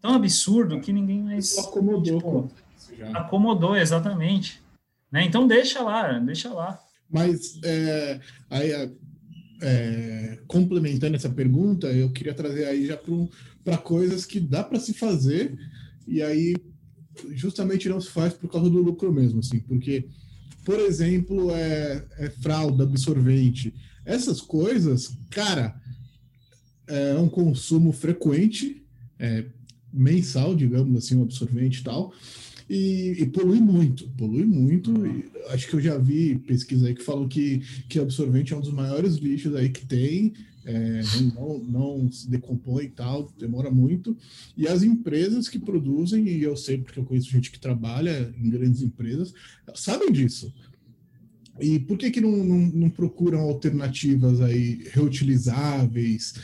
tão 0.00 0.14
absurdo 0.14 0.80
que 0.80 0.92
ninguém 0.92 1.22
mais 1.22 1.56
acomodou. 1.58 2.20
Tipo, 2.20 2.52
acomodou, 3.14 3.76
exatamente. 3.76 4.60
Né? 5.10 5.24
Então 5.24 5.46
deixa 5.46 5.82
lá, 5.82 6.18
deixa 6.18 6.52
lá. 6.52 6.80
Mas 7.08 7.60
é, 7.62 8.20
aí, 8.50 8.72
é, 8.72 8.90
é 9.62 10.38
complementando 10.46 11.16
essa 11.16 11.30
pergunta, 11.30 11.86
eu 11.88 12.10
queria 12.10 12.34
trazer 12.34 12.66
aí 12.66 12.86
já 12.86 12.98
para 13.64 13.78
coisas 13.78 14.24
que 14.24 14.40
dá 14.40 14.64
para 14.64 14.80
se 14.80 14.92
fazer 14.92 15.56
e 16.06 16.22
aí 16.22 16.54
justamente 17.30 17.88
não 17.88 18.00
se 18.00 18.10
faz 18.10 18.34
por 18.34 18.50
causa 18.50 18.68
do 18.68 18.82
lucro 18.82 19.12
mesmo, 19.12 19.40
assim, 19.40 19.58
porque, 19.60 20.06
por 20.64 20.78
exemplo, 20.78 21.50
é, 21.50 22.04
é 22.18 22.30
fralda, 22.30 22.84
absorvente, 22.84 23.74
essas 24.04 24.40
coisas, 24.40 25.16
cara, 25.30 25.80
é 26.86 27.14
um 27.14 27.28
consumo 27.28 27.92
frequente, 27.92 28.84
é, 29.18 29.46
mensal, 29.96 30.54
digamos 30.54 30.96
assim, 30.96 31.16
um 31.16 31.22
absorvente 31.22 31.80
e 31.80 31.84
tal, 31.84 32.12
e, 32.68 33.16
e, 33.18 33.26
polui 33.26 33.60
muito, 33.60 34.08
polui 34.16 34.44
muito. 34.44 34.92
acho 35.50 35.68
que 35.68 35.74
eu 35.74 35.80
já 35.80 35.96
vi 35.96 36.36
pesquisa 36.40 36.88
aí 36.88 36.94
que 36.94 37.02
falam 37.02 37.28
que, 37.28 37.62
que 37.88 38.00
absorvente 38.00 38.52
é 38.52 38.56
um 38.56 38.60
dos 38.60 38.72
maiores 38.72 39.16
lixos 39.16 39.54
aí 39.54 39.68
que 39.68 39.86
tem, 39.86 40.32
é, 40.64 41.00
não, 41.32 41.58
não 41.58 42.10
se 42.10 42.28
decompõe 42.28 42.86
e 42.86 42.90
tal, 42.90 43.32
demora 43.38 43.70
muito. 43.70 44.16
E 44.56 44.66
as 44.66 44.82
empresas 44.82 45.48
que 45.48 45.60
produzem, 45.60 46.26
e 46.26 46.42
eu 46.42 46.56
sei 46.56 46.78
porque 46.78 46.98
eu 46.98 47.04
conheço 47.04 47.30
gente 47.30 47.52
que 47.52 47.60
trabalha 47.60 48.34
em 48.36 48.50
grandes 48.50 48.82
empresas, 48.82 49.32
sabem 49.74 50.10
disso. 50.10 50.52
E 51.60 51.78
por 51.78 51.96
que, 51.96 52.10
que 52.10 52.20
não, 52.20 52.32
não, 52.44 52.58
não 52.58 52.90
procuram 52.90 53.40
alternativas 53.40 54.40
aí 54.40 54.82
reutilizáveis, 54.90 56.34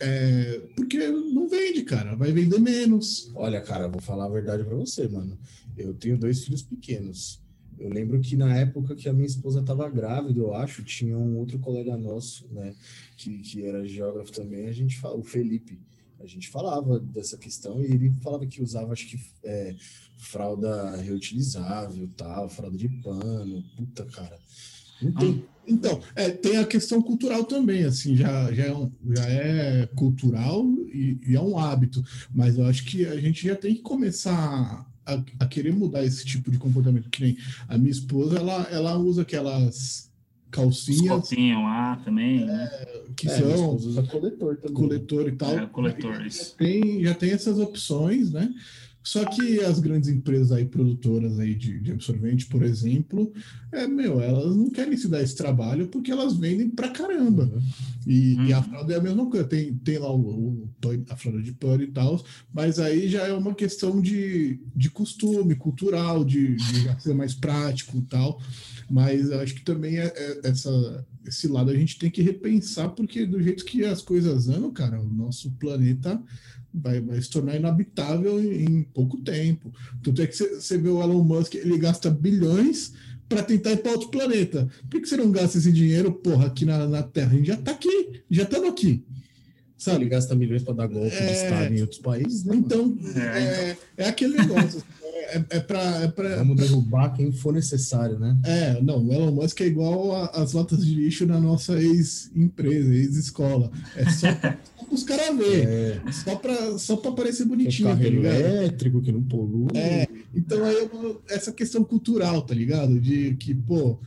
é, 0.00 0.60
porque 0.74 0.96
não 1.08 1.48
vende, 1.48 1.82
cara. 1.82 2.16
Vai 2.16 2.32
vender 2.32 2.58
menos. 2.58 3.30
Olha, 3.34 3.60
cara, 3.60 3.88
vou 3.88 4.00
falar 4.00 4.24
a 4.24 4.30
verdade 4.30 4.64
para 4.64 4.74
você, 4.74 5.06
mano. 5.06 5.38
Eu 5.76 5.94
tenho 5.94 6.18
dois 6.18 6.44
filhos 6.44 6.62
pequenos. 6.62 7.42
Eu 7.78 7.88
lembro 7.88 8.20
que 8.20 8.36
na 8.36 8.54
época 8.56 8.94
que 8.94 9.08
a 9.08 9.12
minha 9.12 9.26
esposa 9.26 9.60
estava 9.60 9.88
grávida, 9.88 10.38
eu 10.38 10.54
acho, 10.54 10.84
tinha 10.84 11.16
um 11.16 11.38
outro 11.38 11.58
colega 11.58 11.96
nosso, 11.96 12.46
né, 12.52 12.74
que, 13.16 13.38
que 13.38 13.64
era 13.64 13.86
geógrafo 13.86 14.32
também, 14.32 14.68
a 14.68 14.72
gente 14.72 14.98
fala, 14.98 15.16
o 15.16 15.22
Felipe, 15.22 15.80
a 16.20 16.26
gente 16.26 16.50
falava 16.50 17.00
dessa 17.00 17.38
questão 17.38 17.80
e 17.80 17.86
ele 17.86 18.12
falava 18.22 18.44
que 18.44 18.62
usava, 18.62 18.92
acho 18.92 19.08
que, 19.08 19.18
é, 19.42 19.74
fralda 20.18 20.94
reutilizável, 20.96 22.06
tal, 22.18 22.50
fralda 22.50 22.76
de 22.76 22.88
pano, 23.00 23.64
puta, 23.74 24.04
cara. 24.04 24.38
Não 25.02 25.12
tem, 25.12 25.44
então, 25.66 26.00
é, 26.16 26.30
tem 26.30 26.56
a 26.56 26.66
questão 26.66 27.00
cultural 27.00 27.44
também, 27.44 27.84
assim, 27.84 28.16
já, 28.16 28.52
já, 28.52 28.64
é, 28.64 28.74
um, 28.74 28.90
já 29.10 29.24
é 29.24 29.86
cultural 29.94 30.66
e, 30.92 31.18
e, 31.26 31.36
é 31.36 31.40
um 31.40 31.56
hábito, 31.56 32.02
mas 32.34 32.58
eu 32.58 32.66
acho 32.66 32.84
que 32.84 33.06
a 33.06 33.16
gente 33.20 33.46
já 33.46 33.54
tem 33.54 33.74
que 33.74 33.80
começar 33.80 34.86
a, 35.06 35.22
a, 35.38 35.46
querer 35.46 35.72
mudar 35.72 36.04
esse 36.04 36.24
tipo 36.24 36.50
de 36.50 36.58
comportamento, 36.58 37.08
que 37.08 37.22
nem 37.22 37.38
a 37.68 37.78
minha 37.78 37.90
esposa, 37.90 38.36
ela, 38.36 38.66
ela 38.70 38.98
usa 38.98 39.22
aquelas 39.22 40.10
calcinhas... 40.50 41.30
lá 41.62 41.96
também, 42.04 42.44
né? 42.44 42.68
É, 42.72 43.02
que 43.16 43.28
é, 43.28 43.38
são... 43.38 43.76
usa 43.76 44.02
coletor 44.02 44.56
também. 44.56 44.74
Coletor 44.74 45.28
e 45.28 45.32
tal. 45.32 45.58
É, 45.58 45.66
coletor, 45.66 46.26
isso. 46.26 46.50
Já 46.50 46.56
tem, 46.56 47.04
já 47.04 47.14
tem 47.14 47.30
essas 47.30 47.58
opções, 47.58 48.32
né? 48.32 48.52
Só 49.02 49.24
que 49.24 49.60
as 49.60 49.78
grandes 49.78 50.10
empresas 50.10 50.52
aí, 50.52 50.66
produtoras 50.66 51.38
aí 51.38 51.54
de, 51.54 51.80
de, 51.80 51.92
absorvente, 51.92 52.46
por 52.46 52.62
exemplo, 52.62 53.32
é, 53.72 53.86
meu, 53.86 54.20
elas 54.20 54.54
não 54.54 54.68
querem 54.68 54.96
se 54.96 55.08
dar 55.08 55.22
esse 55.22 55.34
trabalho 55.34 55.88
porque 55.88 56.10
elas 56.12 56.36
vendem 56.36 56.68
pra 56.68 56.90
caramba. 56.90 57.44
Uhum. 57.44 57.62
E, 58.06 58.34
e, 58.48 58.52
a 58.52 58.58
uhum. 58.58 58.64
fralda 58.64 58.92
é 58.92 58.96
a 58.96 59.02
mesma 59.02 59.28
coisa, 59.28 59.46
tem, 59.46 59.74
tem 59.74 59.98
lá 59.98 60.12
o, 60.12 60.20
o 60.20 60.70
a 61.08 61.16
fralda 61.16 61.42
de 61.42 61.52
pano 61.52 61.82
e 61.82 61.86
tal, 61.86 62.22
mas 62.52 62.78
aí 62.78 63.08
já 63.08 63.26
é 63.26 63.32
uma 63.32 63.54
questão 63.54 64.00
de, 64.00 64.60
de 64.76 64.90
costume 64.90 65.54
cultural, 65.54 66.24
de, 66.24 66.56
de 66.56 67.02
ser 67.02 67.14
mais 67.14 67.34
prático 67.34 67.96
e 67.96 68.02
tal. 68.02 68.40
Mas 68.90 69.30
acho 69.30 69.54
que 69.54 69.62
também 69.62 69.98
é, 69.98 70.12
é, 70.14 70.40
essa, 70.44 71.06
esse 71.24 71.46
lado 71.46 71.70
a 71.70 71.76
gente 71.76 71.98
tem 71.98 72.10
que 72.10 72.20
repensar, 72.20 72.90
porque 72.90 73.24
do 73.24 73.40
jeito 73.40 73.64
que 73.64 73.84
as 73.84 74.02
coisas 74.02 74.48
andam, 74.48 74.72
cara, 74.72 75.00
o 75.00 75.08
nosso 75.08 75.50
planeta 75.52 76.20
vai, 76.72 77.00
vai 77.00 77.20
se 77.20 77.30
tornar 77.30 77.56
inabitável 77.56 78.42
em, 78.42 78.64
em 78.64 78.82
pouco 78.82 79.18
tempo. 79.18 79.72
Tanto 80.02 80.22
é 80.22 80.26
que 80.26 80.36
você 80.36 80.78
vê 80.78 80.88
o 80.88 81.02
Elon 81.02 81.22
Musk, 81.22 81.54
ele 81.54 81.78
gasta 81.78 82.10
bilhões 82.10 82.92
para 83.28 83.42
tentar 83.42 83.72
ir 83.72 83.78
para 83.78 83.92
outro 83.92 84.08
planeta. 84.08 84.68
Por 84.88 85.00
que 85.00 85.06
você 85.06 85.16
não 85.16 85.30
gasta 85.30 85.58
esse 85.58 85.70
dinheiro, 85.70 86.12
porra, 86.12 86.46
aqui 86.46 86.64
na, 86.64 86.86
na 86.86 87.02
Terra? 87.02 87.32
A 87.32 87.36
gente 87.36 87.46
já 87.46 87.54
está 87.54 87.70
aqui, 87.70 88.22
já 88.30 88.42
estamos 88.42 88.68
aqui. 88.68 89.04
Sabe? 89.78 90.02
Ele 90.02 90.10
gasta 90.10 90.34
milhões 90.34 90.62
para 90.62 90.74
dar 90.74 90.86
golpe 90.88 91.14
é... 91.16 91.26
de 91.26 91.32
Estado 91.32 91.74
em 91.74 91.80
outros 91.80 92.00
países, 92.00 92.44
né? 92.44 92.54
Então, 92.56 92.98
é, 92.98 93.08
então. 93.08 93.22
é, 93.22 93.76
é 93.96 94.08
aquele 94.08 94.36
negócio. 94.36 94.82
é, 95.30 95.44
é 95.50 95.60
para. 95.60 96.02
É 96.02 96.08
pra... 96.08 96.36
Vamos 96.36 96.56
derrubar 96.56 97.14
quem 97.14 97.32
for 97.32 97.52
necessário, 97.52 98.18
né? 98.18 98.36
É, 98.44 98.82
não, 98.82 99.06
o 99.06 99.12
Elon 99.12 99.32
Musk 99.32 99.60
é 99.60 99.66
igual 99.66 100.30
as 100.34 100.52
latas 100.52 100.84
de 100.84 100.94
lixo 100.94 101.24
na 101.24 101.40
nossa 101.40 101.80
ex-empresa, 101.80 102.94
ex-escola. 102.94 103.70
É 103.96 104.10
só 104.10 104.26
os 104.90 105.04
caras 105.04 105.36
verem. 105.36 105.66
É. 105.66 106.12
Só 106.12 106.36
para 106.36 106.78
só 106.78 106.96
pra 106.96 107.12
parecer 107.12 107.44
bonitinho, 107.44 107.88
tá 107.88 107.94
ligado? 107.94 108.34
elétrico 108.34 109.00
que 109.00 109.12
não 109.12 109.22
polui. 109.22 109.68
É, 109.74 110.08
então 110.34 110.64
aí 110.64 110.88
essa 111.28 111.52
questão 111.52 111.84
cultural, 111.84 112.42
tá 112.42 112.54
ligado? 112.54 113.00
De 113.00 113.34
que, 113.36 113.54
pô, 113.54 113.98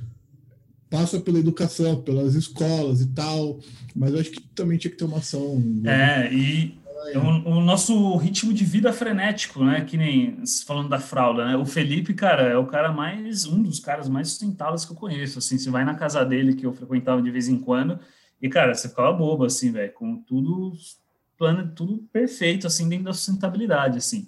passa 0.90 1.20
pela 1.20 1.40
educação, 1.40 2.02
pelas 2.02 2.36
escolas 2.36 3.02
e 3.02 3.08
tal, 3.08 3.60
mas 3.96 4.14
eu 4.14 4.20
acho 4.20 4.32
que 4.32 4.42
também 4.42 4.78
tinha 4.78 4.92
que 4.92 4.98
ter 4.98 5.06
uma 5.06 5.18
ação. 5.18 5.60
Né? 5.60 6.28
É, 6.28 6.34
e 6.34 6.78
o, 7.16 7.58
o, 7.58 7.62
nosso 7.62 8.16
ritmo 8.18 8.54
de 8.54 8.64
vida 8.64 8.94
frenético, 8.94 9.64
né? 9.64 9.82
Que 9.82 9.98
nem 9.98 10.38
falando 10.66 10.90
da 10.90 11.00
fralda, 11.00 11.46
né? 11.46 11.58
O 11.58 11.66
Felipe, 11.66 12.14
cara, 12.14 12.44
é 12.44 12.58
o 12.58 12.66
cara 12.66 12.92
mais, 12.92 13.46
um 13.46 13.62
dos 13.62 13.80
caras 13.80 14.08
mais 14.08 14.30
sustentáveis 14.30 14.86
que 14.86 14.92
eu 14.92 14.96
conheço. 14.96 15.40
Assim, 15.40 15.58
você 15.58 15.70
vai 15.70 15.84
na 15.84 15.96
casa 15.96 16.24
dele, 16.24 16.56
que 16.56 16.66
eu 16.66 16.74
frequentava 16.74 17.22
de 17.22 17.30
vez 17.30 17.48
em 17.48 17.58
quando, 17.58 18.00
e, 18.44 18.50
cara, 18.50 18.74
você 18.74 18.90
ficava 18.90 19.14
bobo, 19.14 19.46
assim, 19.46 19.72
velho, 19.72 19.94
com 19.94 20.18
tudo 20.18 20.74
plano, 21.38 21.72
tudo 21.74 22.00
perfeito, 22.12 22.68
assim, 22.68 22.90
dentro 22.90 23.06
da 23.06 23.14
sustentabilidade, 23.14 23.98
assim. 23.98 24.28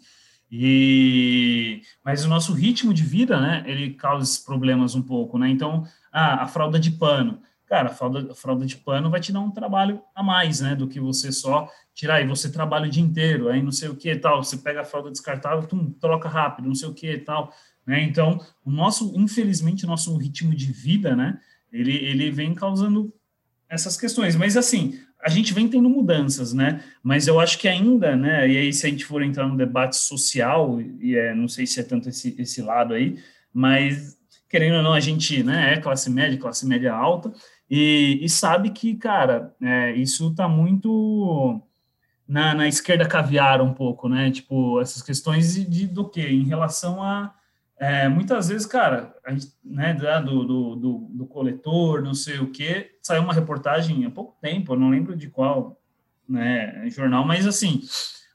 E 0.49 1.81
mas 2.01 2.23
o 2.23 2.29
nosso 2.29 2.53
ritmo 2.53 2.93
de 2.93 3.03
vida, 3.03 3.41
né, 3.41 3.65
ele 3.67 3.93
causa 3.93 4.23
esses 4.23 4.37
problemas 4.37 4.95
um 4.95 5.01
pouco, 5.01 5.37
né? 5.37 5.49
Então, 5.49 5.85
ah, 6.13 6.43
a 6.43 6.47
fralda 6.47 6.79
de 6.79 6.91
pano. 6.91 7.41
Cara, 7.67 7.89
a 7.89 7.93
fralda, 7.93 8.31
a 8.31 8.35
fralda 8.35 8.65
de 8.65 8.77
pano 8.77 9.09
vai 9.09 9.19
te 9.19 9.33
dar 9.33 9.41
um 9.41 9.51
trabalho 9.51 10.01
a 10.15 10.23
mais, 10.23 10.61
né, 10.61 10.75
do 10.77 10.87
que 10.87 10.97
você 10.97 11.29
só 11.29 11.69
tirar 11.93 12.21
e 12.21 12.27
você 12.27 12.49
trabalha 12.49 12.87
o 12.87 12.89
dia 12.89 13.03
inteiro, 13.03 13.49
aí 13.49 13.61
não 13.61 13.71
sei 13.71 13.89
o 13.89 13.97
que 13.97 14.15
tal, 14.15 14.41
você 14.41 14.55
pega 14.55 14.79
a 14.79 14.85
fralda 14.85 15.11
descartável, 15.11 15.67
tum, 15.67 15.91
troca 15.91 16.29
rápido, 16.29 16.69
não 16.69 16.75
sei 16.75 16.87
o 16.87 16.93
que 16.93 17.17
tal, 17.17 17.53
né? 17.85 18.01
Então, 18.01 18.39
o 18.63 18.71
nosso, 18.71 19.11
infelizmente, 19.17 19.83
o 19.83 19.89
nosso 19.89 20.15
ritmo 20.15 20.55
de 20.55 20.71
vida, 20.71 21.17
né, 21.17 21.37
ele, 21.69 21.97
ele 21.97 22.31
vem 22.31 22.53
causando 22.53 23.13
essas 23.69 23.97
questões. 23.97 24.35
Mas, 24.35 24.55
assim, 24.55 24.99
a 25.21 25.29
gente 25.29 25.53
vem 25.53 25.67
tendo 25.67 25.89
mudanças, 25.89 26.53
né? 26.53 26.83
Mas 27.01 27.27
eu 27.27 27.39
acho 27.39 27.57
que 27.57 27.67
ainda, 27.67 28.15
né? 28.15 28.47
E 28.49 28.57
aí, 28.57 28.73
se 28.73 28.85
a 28.85 28.89
gente 28.89 29.05
for 29.05 29.23
entrar 29.23 29.47
no 29.47 29.57
debate 29.57 29.95
social, 29.97 30.79
e 30.81 31.15
é, 31.15 31.33
não 31.33 31.47
sei 31.47 31.65
se 31.65 31.79
é 31.79 31.83
tanto 31.83 32.09
esse, 32.09 32.35
esse 32.39 32.61
lado 32.61 32.93
aí, 32.93 33.17
mas, 33.53 34.17
querendo 34.49 34.77
ou 34.77 34.83
não, 34.83 34.93
a 34.93 34.99
gente 34.99 35.41
né, 35.43 35.73
é 35.73 35.77
classe 35.77 36.09
média, 36.09 36.37
classe 36.37 36.65
média 36.65 36.93
alta, 36.93 37.31
e, 37.69 38.19
e 38.21 38.29
sabe 38.29 38.69
que, 38.69 38.95
cara, 38.95 39.55
é, 39.61 39.93
isso 39.93 40.29
está 40.29 40.47
muito 40.47 41.61
na, 42.27 42.53
na 42.53 42.67
esquerda 42.67 43.07
caviar 43.07 43.61
um 43.61 43.73
pouco, 43.73 44.07
né? 44.07 44.29
Tipo, 44.31 44.79
essas 44.81 45.01
questões 45.01 45.55
de, 45.55 45.65
de 45.65 45.87
do 45.87 46.07
que? 46.07 46.21
Em 46.21 46.43
relação 46.43 47.01
a 47.01 47.33
é, 47.77 48.07
muitas 48.07 48.47
vezes, 48.47 48.65
cara, 48.65 49.13
a 49.25 49.31
gente, 49.31 49.51
né, 49.63 49.93
do, 49.93 50.45
do, 50.45 50.75
do, 50.75 51.07
do, 51.11 51.27
coletor, 51.27 52.01
não 52.01 52.13
sei 52.13 52.39
o 52.39 52.49
que, 52.49 52.91
saiu 53.01 53.21
uma 53.21 53.33
reportagem 53.33 54.05
há 54.05 54.11
pouco 54.11 54.37
tempo, 54.41 54.73
eu 54.73 54.79
não 54.79 54.89
lembro 54.89 55.15
de 55.15 55.29
qual 55.29 55.77
né, 56.27 56.89
jornal, 56.89 57.25
mas 57.25 57.45
assim, 57.45 57.81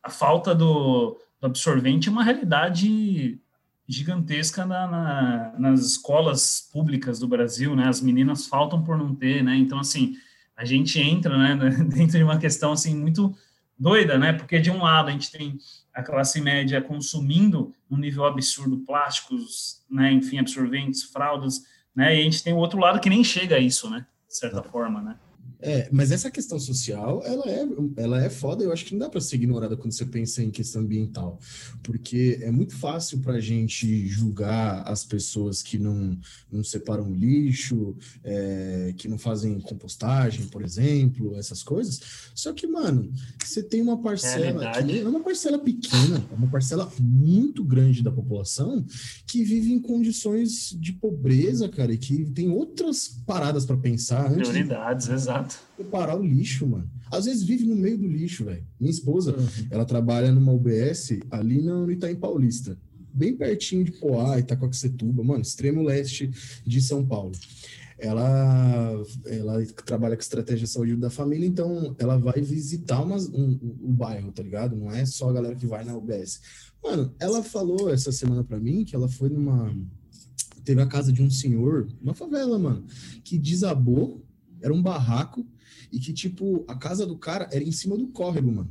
a 0.02 0.10
falta 0.10 0.54
do, 0.54 1.18
do 1.40 1.46
absorvente 1.46 2.08
é 2.08 2.12
uma 2.12 2.22
realidade 2.22 3.40
gigantesca 3.88 4.64
na, 4.64 4.86
na, 4.86 5.54
nas 5.58 5.80
escolas 5.80 6.68
públicas 6.70 7.18
do 7.18 7.26
Brasil, 7.26 7.74
né, 7.74 7.88
as 7.88 8.00
meninas 8.02 8.46
faltam 8.46 8.82
por 8.82 8.98
não 8.98 9.14
ter, 9.14 9.42
né, 9.42 9.56
então 9.56 9.78
assim, 9.78 10.16
a 10.54 10.66
gente 10.66 11.00
entra, 11.00 11.36
né, 11.38 11.70
dentro 11.88 12.18
de 12.18 12.22
uma 12.22 12.38
questão 12.38 12.72
assim 12.72 12.94
muito 12.94 13.34
doida, 13.80 14.18
né, 14.18 14.34
porque 14.34 14.60
de 14.60 14.70
um 14.70 14.82
lado 14.82 15.08
a 15.08 15.12
gente 15.12 15.32
tem 15.32 15.58
a 15.94 16.02
classe 16.02 16.38
média 16.40 16.82
consumindo 16.82 17.74
um 17.90 17.96
nível 17.96 18.26
absurdo 18.26 18.76
plásticos, 18.78 19.82
né, 19.90 20.12
enfim, 20.12 20.38
absorventes, 20.38 21.02
fraldas, 21.04 21.64
né, 21.96 22.14
e 22.14 22.20
a 22.20 22.24
gente 22.24 22.44
tem 22.44 22.52
o 22.52 22.58
outro 22.58 22.78
lado 22.78 23.00
que 23.00 23.08
nem 23.08 23.24
chega 23.24 23.56
a 23.56 23.58
isso, 23.58 23.88
né, 23.88 24.06
de 24.28 24.36
certa 24.36 24.62
forma, 24.62 25.00
né. 25.00 25.16
É, 25.62 25.88
mas 25.92 26.10
essa 26.10 26.30
questão 26.30 26.58
social, 26.58 27.22
ela 27.24 27.44
é, 27.46 27.66
ela 27.96 28.22
é 28.22 28.30
foda, 28.30 28.64
eu 28.64 28.72
acho 28.72 28.84
que 28.84 28.92
não 28.92 29.00
dá 29.00 29.10
para 29.10 29.20
ser 29.20 29.36
ignorada 29.36 29.76
quando 29.76 29.92
você 29.92 30.06
pensa 30.06 30.42
em 30.42 30.50
questão 30.50 30.82
ambiental, 30.82 31.38
porque 31.82 32.38
é 32.40 32.50
muito 32.50 32.74
fácil 32.74 33.18
para 33.20 33.34
a 33.34 33.40
gente 33.40 34.06
julgar 34.06 34.82
as 34.88 35.04
pessoas 35.04 35.62
que 35.62 35.78
não, 35.78 36.18
não 36.50 36.64
separam 36.64 37.12
lixo, 37.12 37.94
é, 38.24 38.94
que 38.96 39.06
não 39.06 39.18
fazem 39.18 39.60
compostagem, 39.60 40.46
por 40.46 40.62
exemplo, 40.62 41.36
essas 41.36 41.62
coisas, 41.62 42.00
só 42.34 42.52
que, 42.54 42.66
mano, 42.66 43.12
você 43.44 43.62
tem 43.62 43.82
uma 43.82 44.00
parcela, 44.00 44.72
que 44.72 45.00
é 45.00 45.08
uma 45.08 45.20
parcela 45.20 45.58
pequena, 45.58 46.24
é 46.30 46.34
uma 46.34 46.48
parcela 46.48 46.90
muito 46.98 47.62
grande 47.62 48.02
da 48.02 48.10
população 48.10 48.84
que 49.26 49.44
vive 49.44 49.72
em 49.72 49.80
condições 49.80 50.74
de 50.80 50.94
pobreza, 50.94 51.68
cara, 51.68 51.92
e 51.92 51.98
que 51.98 52.24
tem 52.30 52.48
outras 52.48 53.08
paradas 53.26 53.66
para 53.66 53.76
pensar. 53.76 54.32
Prioridades, 54.32 55.06
de... 55.06 55.12
exato 55.12 55.49
Separar 55.76 56.18
o 56.18 56.24
lixo, 56.24 56.66
mano. 56.66 56.90
Às 57.10 57.24
vezes 57.24 57.42
vive 57.42 57.64
no 57.64 57.74
meio 57.74 57.98
do 57.98 58.06
lixo, 58.06 58.44
velho. 58.44 58.64
Minha 58.78 58.90
esposa, 58.90 59.34
uhum. 59.36 59.66
ela 59.70 59.84
trabalha 59.84 60.32
numa 60.32 60.52
UBS 60.52 61.18
ali 61.30 61.60
no 61.60 61.90
Itaim 61.90 62.16
Paulista. 62.16 62.78
Bem 63.12 63.36
pertinho 63.36 63.84
de 63.84 63.92
Poá, 63.92 64.38
Itacoaxetuba, 64.38 65.24
mano, 65.24 65.42
extremo 65.42 65.82
leste 65.82 66.30
de 66.64 66.80
São 66.80 67.04
Paulo. 67.04 67.32
Ela, 67.98 69.04
ela 69.26 69.66
trabalha 69.84 70.16
com 70.16 70.22
estratégia 70.22 70.64
de 70.64 70.72
saúde 70.72 70.96
da 70.96 71.10
família, 71.10 71.46
então 71.46 71.94
ela 71.98 72.16
vai 72.16 72.40
visitar 72.40 73.02
umas, 73.02 73.28
um, 73.28 73.58
o 73.82 73.92
bairro, 73.92 74.32
tá 74.32 74.42
ligado? 74.42 74.74
Não 74.74 74.90
é 74.90 75.04
só 75.04 75.28
a 75.28 75.32
galera 75.32 75.54
que 75.54 75.66
vai 75.66 75.84
na 75.84 75.94
UBS. 75.94 76.40
Mano, 76.82 77.14
ela 77.18 77.42
falou 77.42 77.90
essa 77.90 78.10
semana 78.10 78.42
para 78.42 78.58
mim 78.58 78.84
que 78.84 78.96
ela 78.96 79.08
foi 79.08 79.28
numa. 79.28 79.76
Teve 80.64 80.80
a 80.80 80.86
casa 80.86 81.12
de 81.12 81.22
um 81.22 81.28
senhor, 81.28 81.88
uma 82.00 82.14
favela, 82.14 82.58
mano, 82.58 82.84
que 83.22 83.38
desabou 83.38 84.22
era 84.62 84.72
um 84.72 84.82
barraco 84.82 85.46
e 85.92 85.98
que, 85.98 86.12
tipo, 86.12 86.64
a 86.68 86.74
casa 86.74 87.06
do 87.06 87.16
cara 87.16 87.48
era 87.52 87.62
em 87.62 87.72
cima 87.72 87.96
do 87.96 88.08
córrego, 88.08 88.52
mano. 88.52 88.70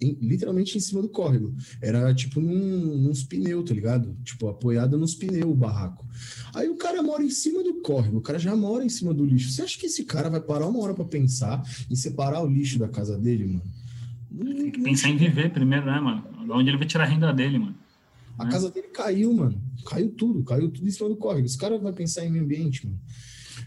Em, 0.00 0.18
literalmente 0.20 0.76
em 0.76 0.80
cima 0.80 1.00
do 1.00 1.08
córrego. 1.08 1.54
Era, 1.80 2.12
tipo, 2.12 2.40
num, 2.40 2.98
nos 2.98 3.22
pneus, 3.22 3.64
tá 3.64 3.74
ligado? 3.74 4.16
Tipo, 4.24 4.48
apoiada 4.48 4.96
nos 4.96 5.14
pneus 5.14 5.50
o 5.50 5.54
barraco. 5.54 6.04
Aí 6.54 6.68
o 6.68 6.76
cara 6.76 7.02
mora 7.02 7.22
em 7.22 7.30
cima 7.30 7.62
do 7.62 7.74
córrego, 7.80 8.18
o 8.18 8.20
cara 8.20 8.38
já 8.38 8.54
mora 8.56 8.84
em 8.84 8.88
cima 8.88 9.14
do 9.14 9.24
lixo. 9.24 9.50
Você 9.50 9.62
acha 9.62 9.78
que 9.78 9.86
esse 9.86 10.04
cara 10.04 10.28
vai 10.28 10.40
parar 10.40 10.66
uma 10.66 10.80
hora 10.80 10.94
para 10.94 11.04
pensar 11.04 11.62
em 11.88 11.94
separar 11.94 12.42
o 12.42 12.48
lixo 12.48 12.78
da 12.78 12.88
casa 12.88 13.16
dele, 13.16 13.46
mano? 13.46 13.62
Tem 14.56 14.70
que 14.70 14.80
pensar 14.80 15.10
em 15.10 15.16
viver 15.16 15.52
primeiro, 15.52 15.86
né, 15.86 16.00
mano? 16.00 16.24
De 16.44 16.50
onde 16.50 16.70
ele 16.70 16.78
vai 16.78 16.86
tirar 16.86 17.04
a 17.04 17.06
renda 17.06 17.32
dele, 17.32 17.58
mano? 17.58 17.76
A 18.38 18.44
né? 18.44 18.50
casa 18.50 18.70
dele 18.70 18.88
caiu, 18.88 19.32
mano. 19.32 19.60
Caiu 19.86 20.10
tudo, 20.10 20.42
caiu 20.42 20.70
tudo 20.70 20.86
em 20.86 20.90
cima 20.90 21.08
do 21.08 21.16
córrego. 21.16 21.46
Esse 21.46 21.58
cara 21.58 21.78
vai 21.78 21.92
pensar 21.92 22.24
em 22.24 22.30
meio 22.30 22.44
ambiente, 22.44 22.86
mano. 22.86 22.98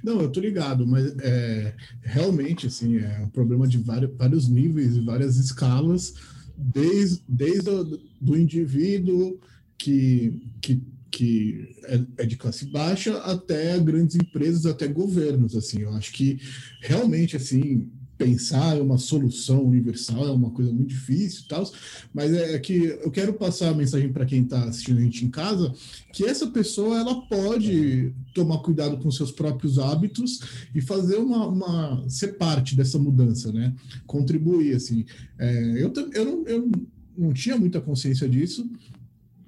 Não, 0.06 0.22
eu 0.22 0.30
tô 0.30 0.40
ligado, 0.40 0.86
mas 0.86 1.18
é, 1.18 1.74
realmente, 2.04 2.68
assim, 2.68 2.98
é 3.00 3.22
um 3.22 3.30
problema 3.30 3.68
de 3.68 3.80
vários, 3.80 4.16
vários 4.16 4.48
níveis 4.48 4.96
e 4.96 5.00
várias 5.00 5.36
escalas, 5.38 6.14
desde, 6.56 7.24
desde 7.28 7.72
o 7.72 7.84
do 8.22 8.38
indivíduo 8.38 9.40
que, 9.76 10.40
que, 10.62 10.84
que 11.10 11.76
é, 11.86 12.02
é, 12.20 12.26
de 12.28 12.38
classe 12.38 12.68
baixa 12.68 13.18
até 13.24 13.80
grandes 13.80 14.16
empresas, 14.16 14.68
até 14.68 14.88
governos, 14.88 15.56
assim, 15.56 15.82
eu 15.82 15.90
acho 15.94 16.14
que 16.14 16.40
realmente, 16.82 17.36
assim, 17.36 17.90
pensar 18.18 18.80
uma 18.82 18.98
solução 18.98 19.64
universal 19.64 20.28
é 20.28 20.32
uma 20.32 20.50
coisa 20.50 20.72
muito 20.72 20.90
difícil 20.90 21.44
e 21.46 21.48
tal, 21.48 21.70
mas 22.14 22.34
é, 22.34 22.56
é 22.56 22.60
que 22.60 22.98
eu 23.04 23.12
quero 23.12 23.34
passar 23.34 23.70
a 23.70 23.74
mensagem 23.74 24.12
para 24.12 24.26
quem 24.26 24.44
está 24.44 24.64
assistindo 24.64 25.00
a 25.00 25.02
gente 25.02 25.26
em 25.26 25.30
casa, 25.30 25.74
que 26.14 26.26
essa 26.26 26.48
pessoa 26.48 26.98
ela 26.98 27.22
pode 27.28 28.14
tomar 28.34 28.60
cuidado 28.60 28.98
com 28.98 29.12
seus 29.12 29.32
próprios 29.32 29.78
hábitos 29.78 30.40
e 30.74 30.82
fazer 30.82 31.18
uma, 31.18 31.48
uma 31.48 32.10
ser 32.10 32.38
parte 32.38 32.76
dessa 32.76 32.98
mudança, 32.98 33.52
né? 33.52 33.74
Contribuir, 34.06 34.76
assim. 34.76 35.06
É, 35.38 35.84
eu, 35.84 35.92
eu, 36.14 36.26
não, 36.26 36.48
eu 36.48 36.72
não 37.18 37.34
tinha 37.34 37.58
muita 37.58 37.82
consciência 37.82 38.30
disso, 38.30 38.70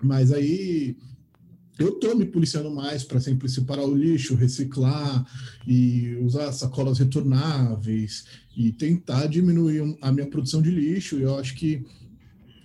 mas 0.03 0.31
aí 0.31 0.97
eu 1.79 1.89
estou 1.89 2.15
me 2.15 2.25
policiando 2.25 2.71
mais 2.71 3.03
para 3.03 3.19
sempre 3.19 3.47
separar 3.47 3.85
o 3.85 3.95
lixo, 3.95 4.35
reciclar 4.35 5.25
e 5.67 6.15
usar 6.21 6.51
sacolas 6.51 6.99
retornáveis 6.99 8.25
e 8.55 8.71
tentar 8.71 9.27
diminuir 9.27 9.97
a 10.01 10.11
minha 10.11 10.27
produção 10.27 10.61
de 10.61 10.71
lixo. 10.71 11.17
Eu 11.17 11.37
acho 11.37 11.55
que 11.55 11.85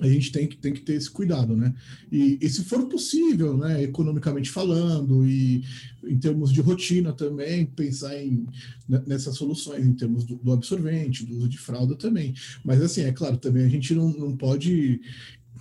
a 0.03 0.09
gente 0.09 0.33
tem 0.33 0.49
que, 0.49 0.57
tem 0.57 0.73
que 0.73 0.81
ter 0.81 0.95
esse 0.95 1.09
cuidado, 1.09 1.57
né? 1.57 1.73
E, 2.11 2.37
e, 2.41 2.49
se 2.49 2.65
for 2.65 2.87
possível, 2.89 3.57
né, 3.57 3.85
economicamente 3.85 4.51
falando, 4.51 5.25
e 5.25 5.63
em 6.03 6.19
termos 6.19 6.53
de 6.53 6.61
rotina 6.61 7.13
também, 7.13 7.67
pensar 7.67 8.21
em, 8.21 8.45
né, 8.89 9.01
nessas 9.07 9.37
soluções, 9.37 9.87
em 9.87 9.95
termos 9.95 10.25
do, 10.25 10.35
do, 10.37 10.53
absorvente, 10.53 11.25
do 11.25 11.37
uso 11.37 11.49
de 11.49 11.59
fralda 11.59 11.95
também. 11.95 12.35
Mas, 12.65 12.83
assim, 12.83 13.03
é 13.03 13.13
claro, 13.13 13.37
também 13.37 13.65
a 13.65 13.69
gente 13.69 13.95
não, 13.95 14.09
não 14.09 14.37
pode 14.37 15.01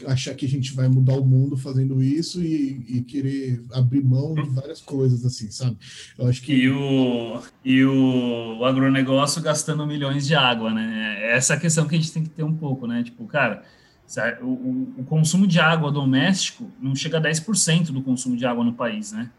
achar 0.07 0.33
que 0.35 0.45
a 0.45 0.49
gente 0.49 0.73
vai 0.73 0.87
mudar 0.87 1.13
o 1.13 1.25
mundo 1.25 1.57
fazendo 1.57 2.01
isso 2.03 2.43
e, 2.43 2.85
e, 2.87 3.01
querer 3.01 3.63
abrir 3.73 4.03
mão 4.03 4.33
de 4.33 4.49
várias 4.49 4.81
coisas, 4.81 5.25
assim, 5.25 5.49
sabe? 5.51 5.77
Eu 6.17 6.27
acho 6.27 6.41
que... 6.41 6.53
E 6.53 6.69
o, 6.69 7.41
e 7.63 7.83
o 7.83 8.63
agronegócio 8.65 9.41
gastando 9.41 9.85
milhões 9.85 10.25
de 10.27 10.35
água, 10.35 10.73
né? 10.73 11.17
É 11.21 11.35
essa 11.35 11.53
é 11.53 11.57
a 11.57 11.59
questão 11.59 11.87
que 11.87 11.95
a 11.95 11.97
gente 11.97 12.11
tem 12.11 12.23
que 12.23 12.29
ter 12.29 12.43
um 12.43 12.55
pouco, 12.55 12.87
né? 12.87 13.03
Tipo, 13.03 13.25
cara, 13.25 13.63
o, 14.41 14.93
o 14.97 15.05
consumo 15.05 15.47
de 15.47 15.59
água 15.59 15.91
doméstico 15.91 16.69
não 16.79 16.95
chega 16.95 17.17
a 17.17 17.21
10% 17.21 17.91
do 17.91 18.01
consumo 18.01 18.35
de 18.35 18.45
água 18.45 18.63
no 18.63 18.73
país, 18.73 19.11
né? 19.11 19.29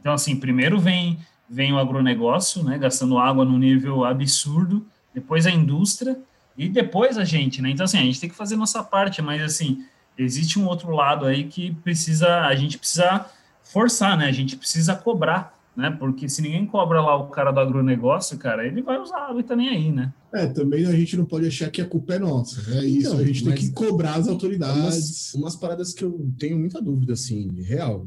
Então, 0.00 0.12
assim, 0.12 0.36
primeiro 0.36 0.78
vem, 0.78 1.18
vem 1.48 1.72
o 1.72 1.78
agronegócio, 1.78 2.62
né? 2.62 2.78
Gastando 2.78 3.18
água 3.18 3.44
num 3.44 3.58
nível 3.58 4.04
absurdo, 4.04 4.86
depois 5.14 5.46
a 5.46 5.50
indústria 5.50 6.16
e 6.56 6.68
depois 6.68 7.18
a 7.18 7.24
gente, 7.24 7.60
né? 7.60 7.70
Então, 7.70 7.84
assim, 7.84 7.98
a 7.98 8.02
gente 8.02 8.20
tem 8.20 8.30
que 8.30 8.36
fazer 8.36 8.56
nossa 8.56 8.82
parte, 8.82 9.20
mas, 9.20 9.42
assim, 9.42 9.84
existe 10.22 10.58
um 10.58 10.66
outro 10.66 10.90
lado 10.90 11.26
aí 11.26 11.44
que 11.44 11.74
precisa, 11.82 12.40
a 12.40 12.54
gente 12.54 12.78
precisa 12.78 13.26
forçar, 13.62 14.16
né? 14.16 14.26
A 14.26 14.32
gente 14.32 14.56
precisa 14.56 14.94
cobrar, 14.94 15.58
né? 15.76 15.90
Porque 15.90 16.28
se 16.28 16.42
ninguém 16.42 16.66
cobra 16.66 17.00
lá 17.00 17.16
o 17.16 17.28
cara 17.28 17.50
do 17.50 17.60
agronegócio, 17.60 18.36
cara, 18.38 18.66
ele 18.66 18.82
vai 18.82 18.98
usar, 18.98 19.30
ele 19.30 19.42
tá 19.42 19.54
nem 19.54 19.68
aí, 19.68 19.92
né? 19.92 20.12
É, 20.32 20.46
também 20.46 20.86
a 20.86 20.92
gente 20.92 21.16
não 21.16 21.24
pode 21.24 21.46
achar 21.46 21.70
que 21.70 21.80
a 21.80 21.86
culpa 21.86 22.14
é 22.14 22.18
nossa. 22.18 22.60
É 22.78 22.84
isso, 22.84 23.08
então, 23.08 23.18
a 23.18 23.24
gente 23.24 23.44
tem 23.44 23.54
que 23.54 23.70
cobrar 23.72 24.14
as 24.14 24.28
autoridades. 24.28 24.78
Umas, 24.78 25.34
umas 25.34 25.56
paradas 25.56 25.92
que 25.92 26.04
eu 26.04 26.30
tenho 26.38 26.58
muita 26.58 26.80
dúvida, 26.80 27.14
assim, 27.14 27.48
real. 27.62 28.06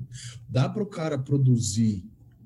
Dá 0.50 0.70
para 0.70 0.84
o 0.84 0.88
cara 0.88 1.18
produzir 1.18 2.04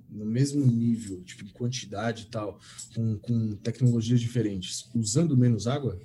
no 0.10 0.26
mesmo 0.26 0.66
nível, 0.66 1.22
tipo, 1.24 1.44
em 1.44 1.50
quantidade 1.50 2.24
e 2.24 2.26
tal, 2.28 2.60
com, 2.96 3.18
com 3.18 3.56
tecnologias 3.58 4.20
diferentes, 4.20 4.90
usando 4.96 5.38
menos 5.38 5.68
água? 5.68 6.00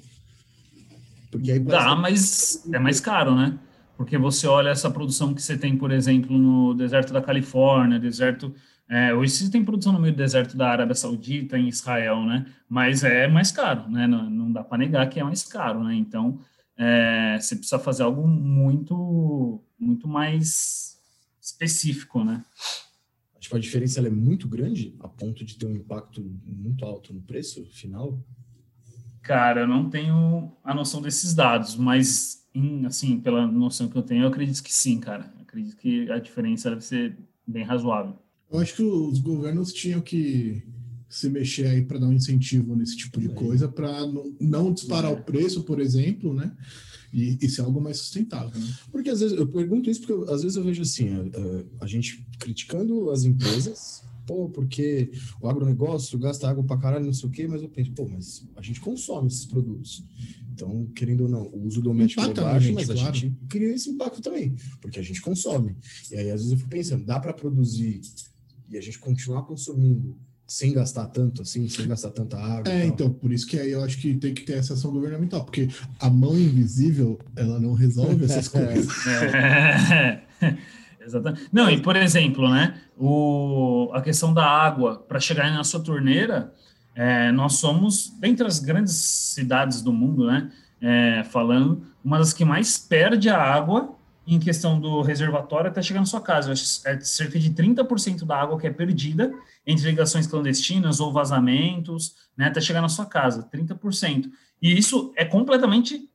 Porque 1.32 1.50
aí 1.50 1.58
Dá, 1.58 1.96
mas 1.96 2.62
é 2.72 2.78
mais 2.78 3.00
caro, 3.00 3.34
né? 3.34 3.58
Porque 3.96 4.18
você 4.18 4.46
olha 4.46 4.68
essa 4.68 4.90
produção 4.90 5.32
que 5.32 5.40
você 5.40 5.56
tem, 5.56 5.76
por 5.76 5.90
exemplo, 5.90 6.36
no 6.36 6.74
deserto 6.74 7.10
da 7.10 7.22
Califórnia, 7.22 7.98
deserto. 7.98 8.54
É, 8.86 9.14
hoje 9.14 9.32
você 9.32 9.50
tem 9.50 9.64
produção 9.64 9.94
no 9.94 9.98
meio 9.98 10.12
do 10.12 10.18
deserto 10.18 10.56
da 10.56 10.68
Arábia 10.68 10.94
Saudita, 10.94 11.58
em 11.58 11.68
Israel, 11.68 12.22
né? 12.24 12.44
Mas 12.68 13.02
é 13.02 13.26
mais 13.26 13.50
caro, 13.50 13.88
né? 13.88 14.06
Não, 14.06 14.28
não 14.28 14.52
dá 14.52 14.62
para 14.62 14.76
negar 14.76 15.08
que 15.08 15.18
é 15.18 15.24
mais 15.24 15.42
caro, 15.42 15.82
né? 15.82 15.94
Então, 15.94 16.38
é, 16.76 17.38
você 17.40 17.56
precisa 17.56 17.78
fazer 17.78 18.02
algo 18.02 18.28
muito, 18.28 19.62
muito 19.78 20.06
mais 20.06 20.98
específico, 21.40 22.22
né? 22.22 22.44
Acho 23.38 23.48
que 23.48 23.56
a 23.56 23.58
diferença 23.58 24.00
é 24.06 24.10
muito 24.10 24.46
grande, 24.46 24.94
a 25.00 25.08
ponto 25.08 25.44
de 25.44 25.56
ter 25.56 25.64
um 25.64 25.74
impacto 25.74 26.22
muito 26.44 26.84
alto 26.84 27.14
no 27.14 27.22
preço 27.22 27.64
final. 27.66 28.22
Cara, 29.22 29.62
eu 29.62 29.68
não 29.68 29.88
tenho 29.88 30.50
a 30.64 30.74
noção 30.74 31.00
desses 31.00 31.32
dados, 31.32 31.76
mas, 31.76 32.44
em, 32.54 32.84
assim, 32.86 33.20
pela 33.20 33.46
noção 33.46 33.88
que 33.88 33.96
eu 33.96 34.02
tenho, 34.02 34.24
eu 34.24 34.28
acredito 34.28 34.62
que 34.62 34.74
sim, 34.74 34.98
cara. 34.98 35.32
Eu 35.36 35.42
acredito 35.42 35.76
que 35.76 36.10
a 36.10 36.18
diferença 36.18 36.70
deve 36.70 36.82
ser 36.82 37.16
bem 37.46 37.62
razoável. 37.62 38.16
Eu 38.50 38.58
acho 38.58 38.74
que 38.74 38.82
os 38.82 39.20
governos 39.20 39.72
tinham 39.72 40.00
que 40.00 40.62
se 41.08 41.28
mexer 41.28 41.66
aí 41.66 41.82
para 41.82 41.98
dar 41.98 42.06
um 42.06 42.12
incentivo 42.12 42.74
nesse 42.74 42.96
tipo 42.96 43.20
de 43.20 43.28
coisa, 43.28 43.68
para 43.68 44.06
não, 44.06 44.34
não, 44.40 44.72
disparar 44.72 45.12
é. 45.12 45.14
o 45.14 45.22
preço, 45.22 45.62
por 45.62 45.78
exemplo, 45.78 46.34
né? 46.34 46.50
E, 47.12 47.38
e 47.40 47.48
ser 47.48 47.60
algo 47.60 47.80
mais 47.80 47.98
sustentável. 47.98 48.58
Né? 48.58 48.74
Porque 48.90 49.10
às 49.10 49.20
vezes 49.20 49.36
eu 49.36 49.46
pergunto 49.46 49.90
isso 49.90 50.00
porque 50.00 50.14
eu, 50.14 50.32
às 50.32 50.42
vezes 50.42 50.56
eu 50.56 50.64
vejo 50.64 50.80
assim, 50.80 51.10
a, 51.10 51.20
a, 51.80 51.84
a 51.84 51.86
gente 51.86 52.26
criticando 52.38 53.10
as 53.10 53.24
empresas 53.24 54.02
pô, 54.32 54.48
porque 54.48 55.12
o 55.40 55.48
agronegócio 55.48 56.18
gasta 56.18 56.48
água 56.48 56.64
para 56.64 56.78
caralho, 56.78 57.04
não 57.04 57.12
sei 57.12 57.28
o 57.28 57.32
quê, 57.32 57.46
mas 57.46 57.62
eu 57.62 57.68
penso, 57.68 57.92
pô, 57.92 58.08
mas 58.08 58.48
a 58.56 58.62
gente 58.62 58.80
consome 58.80 59.26
esses 59.26 59.44
produtos. 59.44 60.02
Então, 60.52 60.86
querendo 60.94 61.24
ou 61.24 61.28
não, 61.28 61.42
o 61.48 61.66
uso 61.66 61.82
doméstico 61.82 62.22
é 62.22 62.32
baixo, 62.32 62.66
gente, 62.66 62.74
mas 62.74 62.90
a 62.90 62.94
claro. 62.94 63.14
gente 63.14 63.36
cria 63.48 63.74
esse 63.74 63.90
impacto 63.90 64.22
também, 64.22 64.54
porque 64.80 64.98
a 64.98 65.02
gente 65.02 65.20
consome. 65.20 65.76
E 66.10 66.16
aí, 66.16 66.30
às 66.30 66.40
vezes, 66.40 66.52
eu 66.52 66.58
fico 66.58 66.70
pensando, 66.70 67.04
dá 67.04 67.20
para 67.20 67.32
produzir 67.34 68.00
e 68.70 68.78
a 68.78 68.80
gente 68.80 68.98
continuar 68.98 69.42
consumindo 69.42 70.16
sem 70.46 70.72
gastar 70.72 71.06
tanto 71.06 71.42
assim, 71.42 71.68
sem 71.68 71.86
gastar 71.86 72.10
tanta 72.10 72.38
água. 72.38 72.72
É, 72.72 72.86
então, 72.86 73.10
por 73.10 73.32
isso 73.32 73.46
que 73.46 73.58
aí 73.58 73.70
eu 73.70 73.82
acho 73.82 73.98
que 73.98 74.14
tem 74.14 74.34
que 74.34 74.42
ter 74.42 74.54
essa 74.54 74.74
ação 74.74 74.92
governamental, 74.92 75.44
porque 75.44 75.68
a 75.98 76.10
mão 76.10 76.38
invisível, 76.38 77.18
ela 77.36 77.58
não 77.60 77.74
resolve 77.74 78.24
essas 78.24 78.48
coisas. 78.48 78.92
Exatamente. 81.04 81.48
Não, 81.52 81.68
e 81.70 81.80
por 81.80 81.96
exemplo, 81.96 82.48
né, 82.48 82.80
o, 82.96 83.90
a 83.92 84.00
questão 84.00 84.32
da 84.32 84.44
água 84.44 84.96
para 84.96 85.20
chegar 85.20 85.50
na 85.50 85.64
sua 85.64 85.80
torneira, 85.80 86.52
é, 86.94 87.32
nós 87.32 87.54
somos, 87.54 88.10
dentre 88.18 88.46
as 88.46 88.58
grandes 88.58 88.94
cidades 88.94 89.82
do 89.82 89.92
mundo, 89.92 90.26
né, 90.26 90.50
é, 90.80 91.24
falando, 91.24 91.86
uma 92.04 92.18
das 92.18 92.32
que 92.32 92.44
mais 92.44 92.78
perde 92.78 93.28
a 93.28 93.40
água 93.40 93.96
em 94.26 94.38
questão 94.38 94.80
do 94.80 95.02
reservatório 95.02 95.70
até 95.70 95.82
chegar 95.82 96.00
na 96.00 96.06
sua 96.06 96.20
casa. 96.20 96.52
É 96.52 97.00
cerca 97.00 97.38
de 97.38 97.50
30% 97.50 98.24
da 98.24 98.40
água 98.40 98.58
que 98.58 98.66
é 98.66 98.70
perdida 98.70 99.32
entre 99.66 99.88
ligações 99.88 100.26
clandestinas 100.26 101.00
ou 101.00 101.12
vazamentos, 101.12 102.14
né, 102.36 102.46
até 102.46 102.60
chegar 102.60 102.80
na 102.80 102.88
sua 102.88 103.06
casa, 103.06 103.48
30%. 103.52 104.30
E 104.60 104.76
isso 104.78 105.12
é 105.16 105.24
completamente 105.24 106.08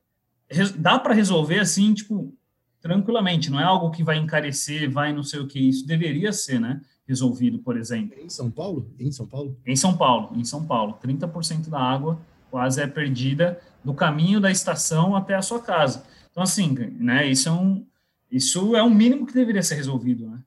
dá 0.76 0.98
para 0.98 1.14
resolver 1.14 1.60
assim, 1.60 1.92
tipo, 1.92 2.34
tranquilamente, 2.80 3.50
não 3.50 3.60
é 3.60 3.64
algo 3.64 3.90
que 3.90 4.04
vai 4.04 4.18
encarecer, 4.18 4.90
vai 4.90 5.12
não 5.12 5.22
sei 5.22 5.40
o 5.40 5.46
que, 5.46 5.58
isso 5.58 5.86
deveria 5.86 6.32
ser, 6.32 6.60
né, 6.60 6.80
resolvido, 7.06 7.58
por 7.58 7.76
exemplo. 7.76 8.16
Em 8.20 8.28
São 8.28 8.50
Paulo? 8.50 8.90
Em 8.98 9.10
São 9.10 9.26
Paulo? 9.26 9.56
Em 9.66 9.76
São 9.76 9.96
Paulo, 9.96 10.30
em 10.36 10.44
São 10.44 10.64
Paulo, 10.64 10.98
30% 11.02 11.68
da 11.68 11.80
água 11.80 12.20
quase 12.50 12.80
é 12.80 12.86
perdida 12.86 13.60
do 13.84 13.94
caminho 13.94 14.40
da 14.40 14.50
estação 14.50 15.14
até 15.14 15.34
a 15.34 15.42
sua 15.42 15.60
casa. 15.60 16.04
Então 16.30 16.42
assim, 16.42 16.74
né, 16.98 17.28
isso 17.28 17.48
é 17.48 17.52
um 17.52 17.86
isso 18.30 18.76
é 18.76 18.82
o 18.82 18.90
mínimo 18.90 19.26
que 19.26 19.32
deveria 19.32 19.62
ser 19.62 19.76
resolvido, 19.76 20.28
né? 20.28 20.38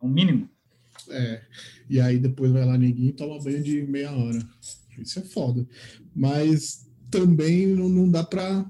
É 0.00 0.04
o 0.04 0.08
mínimo. 0.08 0.48
É. 1.10 1.42
E 1.90 2.00
aí 2.00 2.18
depois 2.18 2.52
vai 2.52 2.64
lá 2.64 2.78
neguinho 2.78 3.10
e 3.10 3.12
toma 3.12 3.42
banho 3.42 3.62
de 3.62 3.82
meia 3.82 4.12
hora. 4.12 4.38
Isso 4.96 5.18
é 5.18 5.22
foda. 5.22 5.66
Mas 6.14 6.88
também 7.10 7.66
não, 7.66 7.88
não 7.88 8.08
dá 8.08 8.22
para 8.22 8.64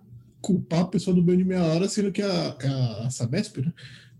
culpar 0.44 0.80
a 0.80 0.86
pessoa 0.86 1.16
do 1.16 1.22
banho 1.22 1.38
de 1.38 1.44
meia 1.44 1.62
hora, 1.62 1.88
sendo 1.88 2.12
que 2.12 2.20
a, 2.20 2.28
a, 2.28 3.06
a 3.06 3.10
Sabesp, 3.10 3.62
né? 3.62 3.72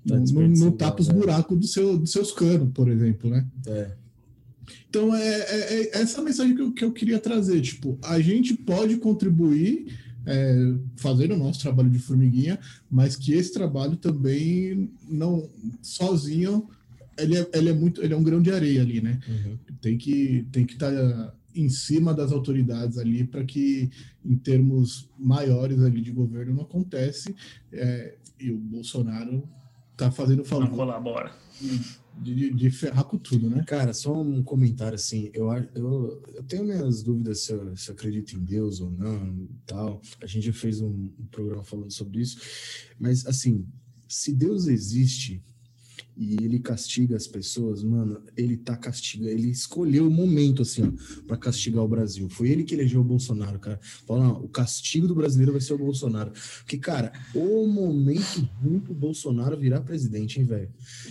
Tá 0.09 0.17
não, 0.17 0.49
não, 0.49 0.73
tapa 0.73 1.03
os 1.03 1.09
buracos 1.09 1.59
do 1.59 1.67
seu, 1.67 1.99
dos 1.99 2.13
seus 2.13 2.33
canos, 2.33 2.71
por 2.73 2.89
exemplo, 2.89 3.29
né? 3.29 3.47
É. 3.67 3.91
Então, 4.89 5.15
é, 5.15 5.29
é, 5.29 5.75
é, 5.75 5.99
essa 6.01 6.23
mensagem 6.23 6.55
que 6.55 6.63
eu, 6.63 6.73
que 6.73 6.85
eu 6.85 6.93
queria 6.93 7.19
trazer. 7.19 7.61
Tipo, 7.61 7.99
a 8.03 8.19
gente 8.21 8.55
pode 8.55 8.97
contribuir 8.97 9.99
é, 10.27 10.75
fazendo 10.97 11.35
o 11.35 11.39
nosso 11.39 11.61
trabalho 11.61 11.91
de 11.91 11.99
formiguinha, 11.99 12.59
mas 12.91 13.17
que 13.17 13.35
esse 13.35 13.53
trabalho 13.53 13.97
também 13.97 14.91
não 15.07 15.49
sozinho 15.83 16.67
ele 17.19 17.37
é, 17.37 17.49
ele 17.53 17.69
é 17.69 17.73
muito 17.73 18.03
ele 18.03 18.13
é 18.13 18.17
um 18.17 18.23
grão 18.23 18.43
de 18.43 18.51
areia 18.51 18.83
ali, 18.83 19.01
né? 19.01 19.21
Uhum. 19.29 19.59
Tem 19.81 19.97
que 19.97 20.47
tem 20.51 20.65
que 20.67 20.73
estar 20.73 20.91
tá 20.91 21.35
em 21.55 21.69
cima 21.69 22.13
das 22.13 22.33
autoridades 22.33 22.99
ali 22.99 23.25
para 23.25 23.45
que 23.45 23.91
em 24.25 24.37
termos 24.37 25.09
maiores 25.19 25.81
ali 25.81 26.01
de 26.01 26.11
governo 26.11 26.55
não 26.55 26.63
acontece 26.63 27.35
é, 27.73 28.17
e 28.41 28.51
o 28.51 28.59
Bolsonaro 28.59 29.49
tá 29.97 30.11
fazendo 30.11 30.45
favor. 30.45 30.69
Não 30.69 30.77
colabora. 30.77 31.33
De, 32.21 32.35
de, 32.35 32.51
de, 32.53 32.71
ferrar 32.71 33.05
com 33.05 33.19
tudo, 33.19 33.49
né? 33.49 33.65
Cara, 33.67 33.93
só 33.93 34.21
um 34.21 34.43
comentário 34.43 34.95
assim, 34.95 35.31
eu, 35.33 35.53
eu, 35.75 36.23
eu 36.35 36.43
tenho 36.45 36.65
minhas 36.65 37.03
dúvidas 37.03 37.41
se 37.41 37.53
eu, 37.53 37.77
se 37.77 37.91
eu 37.91 37.95
acredito 37.95 38.37
em 38.37 38.41
Deus 38.41 38.81
ou 38.81 38.91
não 38.91 39.49
tal. 39.67 40.01
A 40.21 40.27
gente 40.27 40.47
já 40.47 40.53
fez 40.53 40.81
um, 40.81 41.11
um 41.19 41.27
programa 41.31 41.65
falando 41.65 41.93
sobre 41.93 42.21
isso, 42.21 42.39
mas 42.99 43.27
assim, 43.27 43.67
se 44.09 44.33
Deus 44.33 44.67
existe, 44.67 45.43
e 46.17 46.35
ele 46.35 46.59
castiga 46.59 47.17
as 47.17 47.27
pessoas, 47.27 47.83
mano, 47.83 48.23
ele 48.37 48.57
tá 48.57 48.77
castigando, 48.77 49.31
ele 49.31 49.51
escolheu 49.51 50.07
o 50.07 50.11
momento, 50.11 50.63
assim, 50.63 50.83
ó, 50.83 51.23
pra 51.27 51.37
castigar 51.37 51.83
o 51.83 51.89
Brasil. 51.89 52.29
Foi 52.29 52.49
ele 52.49 52.63
que 52.63 52.75
elegeu 52.75 53.01
o 53.01 53.05
Bolsonaro, 53.05 53.59
cara. 53.59 53.81
Fala, 54.07 54.25
não, 54.25 54.45
o 54.45 54.49
castigo 54.49 55.09
do 55.09 55.15
brasileiro 55.15 55.53
vai 55.53 55.61
ser 55.61 55.75
o 55.75 55.79
Bolsonaro. 55.79 56.33
Porque, 56.59 56.79
cara, 56.79 57.13
o 57.35 57.67
momento 57.67 58.49
ruim 58.63 58.79
pro 58.79 58.95
Bolsonaro 58.95 59.57
virar 59.57 59.81
presidente, 59.81 60.39
hein, 60.39 60.47
velho? 60.47 60.69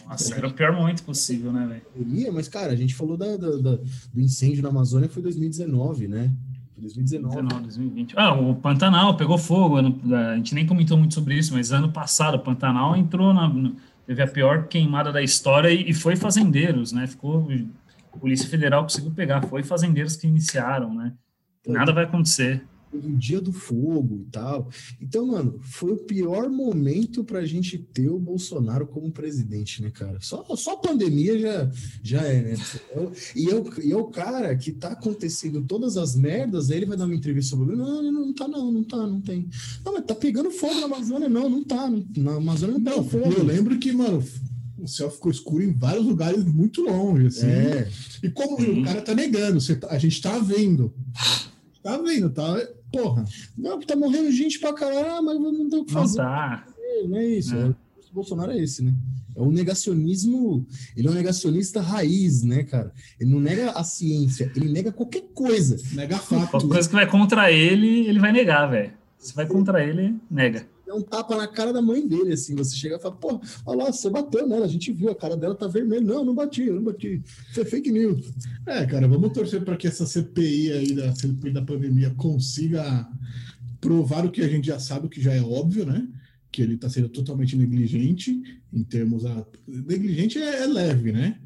Nossa, 0.07 0.35
era 0.35 0.47
o 0.47 0.53
pior 0.53 0.73
momento 0.73 1.03
possível, 1.03 1.51
né, 1.51 1.81
velho? 1.95 2.33
Mas, 2.33 2.47
cara, 2.47 2.71
a 2.71 2.75
gente 2.75 2.95
falou 2.95 3.17
da, 3.17 3.35
da, 3.35 3.57
da, 3.57 3.75
do 3.75 4.21
incêndio 4.21 4.63
na 4.63 4.69
Amazônia, 4.69 5.09
foi 5.09 5.21
2019, 5.21 6.07
né? 6.07 6.33
2019. 6.77 7.35
2019, 7.35 7.63
2020. 7.63 8.13
Ah, 8.17 8.33
o 8.33 8.55
Pantanal 8.55 9.15
pegou 9.15 9.37
fogo. 9.37 9.77
A 9.77 10.35
gente 10.35 10.53
nem 10.53 10.65
comentou 10.65 10.97
muito 10.97 11.13
sobre 11.13 11.37
isso, 11.37 11.53
mas 11.53 11.71
ano 11.71 11.91
passado 11.91 12.35
o 12.35 12.39
Pantanal 12.39 12.95
entrou 12.95 13.33
na, 13.33 13.47
teve 14.05 14.21
a 14.21 14.27
pior 14.27 14.67
queimada 14.67 15.11
da 15.11 15.21
história 15.21 15.69
e, 15.69 15.89
e 15.89 15.93
foi 15.93 16.15
fazendeiros, 16.15 16.91
né? 16.91 17.07
Ficou 17.07 17.47
a 18.13 18.17
Polícia 18.17 18.49
Federal 18.49 18.83
conseguiu 18.83 19.11
pegar, 19.11 19.41
foi 19.43 19.63
fazendeiros 19.63 20.15
que 20.15 20.27
iniciaram, 20.27 20.93
né? 20.93 21.13
Nada 21.65 21.93
vai 21.93 22.03
acontecer 22.03 22.63
o 22.97 23.17
dia 23.17 23.41
do 23.41 23.51
fogo 23.51 24.21
e 24.21 24.31
tal. 24.31 24.69
Então, 25.01 25.27
mano, 25.27 25.59
foi 25.61 25.91
o 25.91 25.97
pior 25.97 26.49
momento 26.49 27.23
para 27.23 27.39
a 27.39 27.45
gente 27.45 27.77
ter 27.77 28.09
o 28.09 28.19
Bolsonaro 28.19 28.87
como 28.87 29.11
presidente, 29.11 29.81
né, 29.81 29.89
cara? 29.89 30.17
Só, 30.21 30.43
só 30.55 30.73
a 30.73 30.77
pandemia 30.77 31.37
já, 31.39 31.71
já 32.01 32.21
é, 32.21 32.41
né? 32.41 32.55
E 33.35 33.49
é, 33.49 33.55
o, 33.55 33.81
e 33.81 33.91
é 33.91 33.97
o 33.97 34.05
cara 34.05 34.55
que 34.55 34.71
tá 34.71 34.89
acontecendo 34.89 35.61
todas 35.63 35.97
as 35.97 36.15
merdas, 36.15 36.69
aí 36.69 36.77
ele 36.77 36.85
vai 36.85 36.97
dar 36.97 37.05
uma 37.05 37.15
entrevista 37.15 37.55
sobre. 37.55 37.75
Não, 37.75 38.01
não, 38.03 38.11
não 38.11 38.33
tá, 38.33 38.47
não, 38.47 38.71
não 38.71 38.83
tá, 38.83 38.97
não 38.97 39.21
tem. 39.21 39.49
Não, 39.85 39.93
mas 39.93 40.05
tá 40.05 40.15
pegando 40.15 40.51
fogo 40.51 40.79
na 40.79 40.85
Amazônia, 40.85 41.29
não, 41.29 41.49
não 41.49 41.63
tá. 41.63 41.91
Na 42.17 42.35
Amazônia 42.35 42.77
não, 42.79 42.97
não 42.97 43.03
fogo. 43.03 43.31
Eu 43.31 43.43
lembro 43.43 43.77
que, 43.79 43.91
mano, 43.91 44.23
o 44.83 44.87
céu 44.87 45.09
ficou 45.09 45.31
escuro 45.31 45.63
em 45.63 45.71
vários 45.71 46.05
lugares 46.05 46.43
muito 46.43 46.81
longe, 46.81 47.27
assim. 47.27 47.47
É. 47.47 47.89
E 48.21 48.29
como 48.29 48.59
uhum. 48.59 48.81
o 48.81 48.83
cara 48.83 49.01
tá 49.01 49.15
negando, 49.15 49.59
tá, 49.77 49.87
a 49.89 49.97
gente 49.97 50.21
tá 50.21 50.37
vendo. 50.39 50.93
Tá 51.81 51.97
vendo, 51.97 52.29
tá? 52.29 52.55
Porra, 52.93 53.25
não, 53.57 53.79
tá 53.79 53.95
morrendo 53.95 54.31
gente 54.31 54.59
pra 54.59 54.71
caralho, 54.71 55.15
ah, 55.15 55.21
mas 55.21 55.39
não 55.39 55.67
tem 55.67 55.79
o 55.79 55.85
que 55.85 55.91
fazer. 55.91 56.19
Não 56.19 56.25
tá. 56.25 56.65
É, 56.77 57.07
não 57.07 57.17
é 57.17 57.25
isso. 57.25 57.55
É. 57.55 57.69
O 57.69 57.75
Bolsonaro 58.13 58.51
é 58.51 58.59
esse, 58.59 58.83
né? 58.83 58.93
É 59.35 59.41
um 59.41 59.51
negacionismo, 59.51 60.63
ele 60.95 61.07
é 61.07 61.09
um 61.11 61.15
negacionista 61.15 61.81
raiz, 61.81 62.43
né, 62.43 62.61
cara? 62.61 62.93
Ele 63.19 63.31
não 63.31 63.39
nega 63.39 63.71
a 63.71 63.83
ciência, 63.83 64.51
ele 64.55 64.69
nega 64.69 64.91
qualquer 64.91 65.23
coisa. 65.33 65.75
Nega 65.95 66.19
fato. 66.19 66.51
Qualquer 66.51 66.67
coisa 66.67 66.87
que 66.87 66.93
vai 66.93 67.09
contra 67.09 67.51
ele, 67.51 68.07
ele 68.07 68.19
vai 68.19 68.31
negar, 68.31 68.67
velho. 68.67 68.93
Se 69.17 69.33
vai 69.33 69.47
contra 69.47 69.83
ele, 69.83 70.15
nega 70.29 70.67
é 70.93 70.95
um 70.95 71.01
tapa 71.01 71.35
na 71.35 71.47
cara 71.47 71.73
da 71.73 71.81
mãe 71.81 72.07
dele, 72.07 72.33
assim. 72.33 72.55
Você 72.55 72.75
chega 72.75 72.95
e 72.95 72.99
fala, 72.99 73.15
pô, 73.15 73.41
olha 73.65 73.83
lá, 73.85 73.91
você 73.91 74.09
bateu 74.09 74.47
nela, 74.47 74.65
a 74.65 74.69
gente 74.69 74.91
viu, 74.91 75.09
a 75.09 75.15
cara 75.15 75.35
dela 75.35 75.55
tá 75.55 75.67
vermelha. 75.67 76.01
Não, 76.01 76.23
não 76.23 76.35
bati, 76.35 76.69
não 76.69 76.83
bati. 76.83 77.21
Isso 77.49 77.61
é 77.61 77.65
fake 77.65 77.91
news. 77.91 78.31
É, 78.65 78.85
cara, 78.85 79.07
vamos 79.07 79.33
torcer 79.33 79.63
para 79.63 79.75
que 79.75 79.87
essa 79.87 80.05
CPI 80.05 80.71
aí 80.71 80.93
da 80.93 81.13
CPI 81.15 81.51
da 81.51 81.61
pandemia 81.61 82.11
consiga 82.11 83.07
provar 83.81 84.25
o 84.25 84.31
que 84.31 84.41
a 84.41 84.47
gente 84.47 84.67
já 84.67 84.79
sabe, 84.79 85.07
o 85.07 85.09
que 85.09 85.21
já 85.21 85.33
é 85.33 85.41
óbvio, 85.41 85.85
né? 85.85 86.07
Que 86.51 86.61
ele 86.61 86.75
está 86.75 86.89
sendo 86.89 87.09
totalmente 87.09 87.55
negligente 87.57 88.41
em 88.71 88.83
termos 88.83 89.25
a 89.25 89.45
negligente 89.67 90.39
é, 90.39 90.63
é 90.63 90.65
leve, 90.65 91.11
né? 91.11 91.39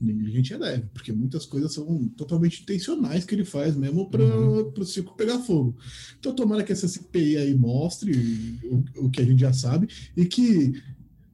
Negligente 0.00 0.52
é 0.52 0.58
leve, 0.58 0.84
porque 0.92 1.12
muitas 1.12 1.44
coisas 1.44 1.72
são 1.72 2.08
totalmente 2.16 2.62
intencionais 2.62 3.24
que 3.24 3.34
ele 3.34 3.44
faz 3.44 3.76
mesmo 3.76 4.08
para 4.08 4.24
uhum. 4.24 4.72
o 4.76 4.84
circo 4.84 5.16
pegar 5.16 5.38
fogo. 5.40 5.76
Então, 6.18 6.34
tomara 6.34 6.62
que 6.62 6.72
essa 6.72 6.88
CPI 6.88 7.36
aí 7.36 7.54
mostre 7.54 8.12
o, 8.64 9.06
o, 9.06 9.10
que 9.10 9.20
a 9.20 9.24
gente 9.24 9.40
já 9.40 9.52
sabe 9.52 9.88
e 10.16 10.24
que, 10.24 10.80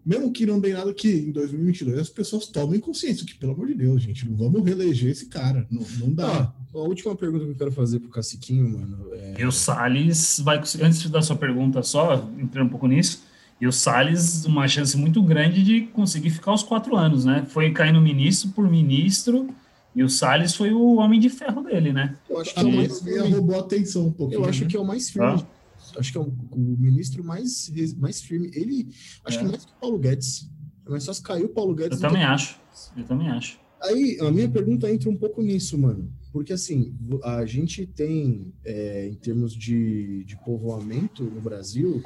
mesmo 0.04 0.32
que 0.32 0.46
não 0.46 0.58
dê 0.60 0.72
nada, 0.72 0.92
que 0.94 1.08
em 1.08 1.30
2022 1.30 1.98
as 1.98 2.08
pessoas 2.08 2.46
tomem 2.46 2.80
consciência 2.80 3.26
que, 3.26 3.34
pelo 3.34 3.52
amor 3.52 3.66
de 3.66 3.74
Deus, 3.74 4.02
gente, 4.02 4.28
não 4.28 4.36
vamos 4.36 4.64
reeleger 4.64 5.10
esse 5.10 5.26
cara, 5.26 5.66
não, 5.70 5.86
não 5.98 6.12
dá. 6.12 6.54
Ah, 6.74 6.78
a 6.78 6.82
última 6.82 7.14
pergunta 7.14 7.44
que 7.44 7.50
eu 7.50 7.56
quero 7.56 7.72
fazer 7.72 8.00
pro 8.00 8.10
Caciquinho, 8.10 8.68
mano. 8.68 9.08
É... 9.12 9.40
E 9.40 9.44
o 9.44 9.52
Salles 9.52 10.40
vai, 10.40 10.58
antes 10.58 11.08
da 11.10 11.22
sua 11.22 11.36
pergunta 11.36 11.82
só, 11.82 12.30
entrando 12.38 12.66
um 12.66 12.70
pouco 12.70 12.86
nisso, 12.88 13.22
e 13.60 13.66
o 13.66 13.72
Salles, 13.72 14.44
uma 14.44 14.66
chance 14.66 14.96
muito 14.96 15.22
grande 15.22 15.62
de 15.62 15.82
conseguir 15.82 16.30
ficar 16.30 16.52
os 16.52 16.62
quatro 16.62 16.96
anos, 16.96 17.24
né? 17.24 17.44
Foi 17.48 17.70
caindo 17.70 18.00
ministro 18.00 18.50
por 18.50 18.68
ministro, 18.68 19.48
e 19.94 20.02
o 20.02 20.08
Salles 20.08 20.54
foi 20.54 20.72
o 20.72 20.96
homem 20.96 21.20
de 21.20 21.30
ferro 21.30 21.62
dele, 21.62 21.92
né? 21.92 22.16
Eu 22.28 22.40
acho 22.40 22.52
que 22.52 22.60
é 22.60 22.64
o 22.64 22.72
mais 22.72 23.00
firme. 23.00 23.30
roubou 23.30 23.56
a 23.56 23.60
atenção 23.60 24.06
um 24.06 24.12
pouquinho. 24.12 24.40
Eu 24.40 24.48
acho 24.48 24.64
né? 24.64 24.70
que 24.70 24.76
é 24.76 24.80
o 24.80 24.84
mais 24.84 25.08
firme. 25.08 25.40
Ah. 25.40 25.98
Acho 25.98 26.10
que 26.10 26.18
é 26.18 26.20
o, 26.20 26.32
o, 26.50 26.58
ministro 26.58 27.22
mais, 27.22 27.72
mais 27.96 28.20
firme. 28.20 28.50
Ele, 28.52 28.88
acho 29.24 29.38
é. 29.38 29.40
que 29.40 29.48
mais 29.48 29.64
que 29.64 29.70
o 29.70 29.80
Paulo 29.80 29.98
Guedes. 29.98 30.50
Mas 30.88 31.04
só 31.04 31.12
se 31.12 31.22
caiu 31.22 31.46
o 31.46 31.48
Paulo 31.48 31.74
Guedes. 31.74 32.02
Eu 32.02 32.08
também 32.08 32.24
acho. 32.24 32.58
Eu 32.96 33.04
também 33.04 33.28
acho. 33.28 33.60
Aí, 33.82 34.18
a 34.20 34.30
minha 34.30 34.48
pergunta 34.48 34.90
entra 34.90 35.08
um 35.08 35.16
pouco 35.16 35.42
nisso, 35.42 35.78
mano. 35.78 36.10
Porque, 36.32 36.52
assim, 36.52 36.96
a 37.22 37.46
gente 37.46 37.86
tem, 37.86 38.52
é, 38.64 39.08
em 39.08 39.14
termos 39.14 39.54
de, 39.54 40.24
de 40.24 40.36
povoamento 40.38 41.22
no 41.22 41.40
Brasil, 41.40 42.02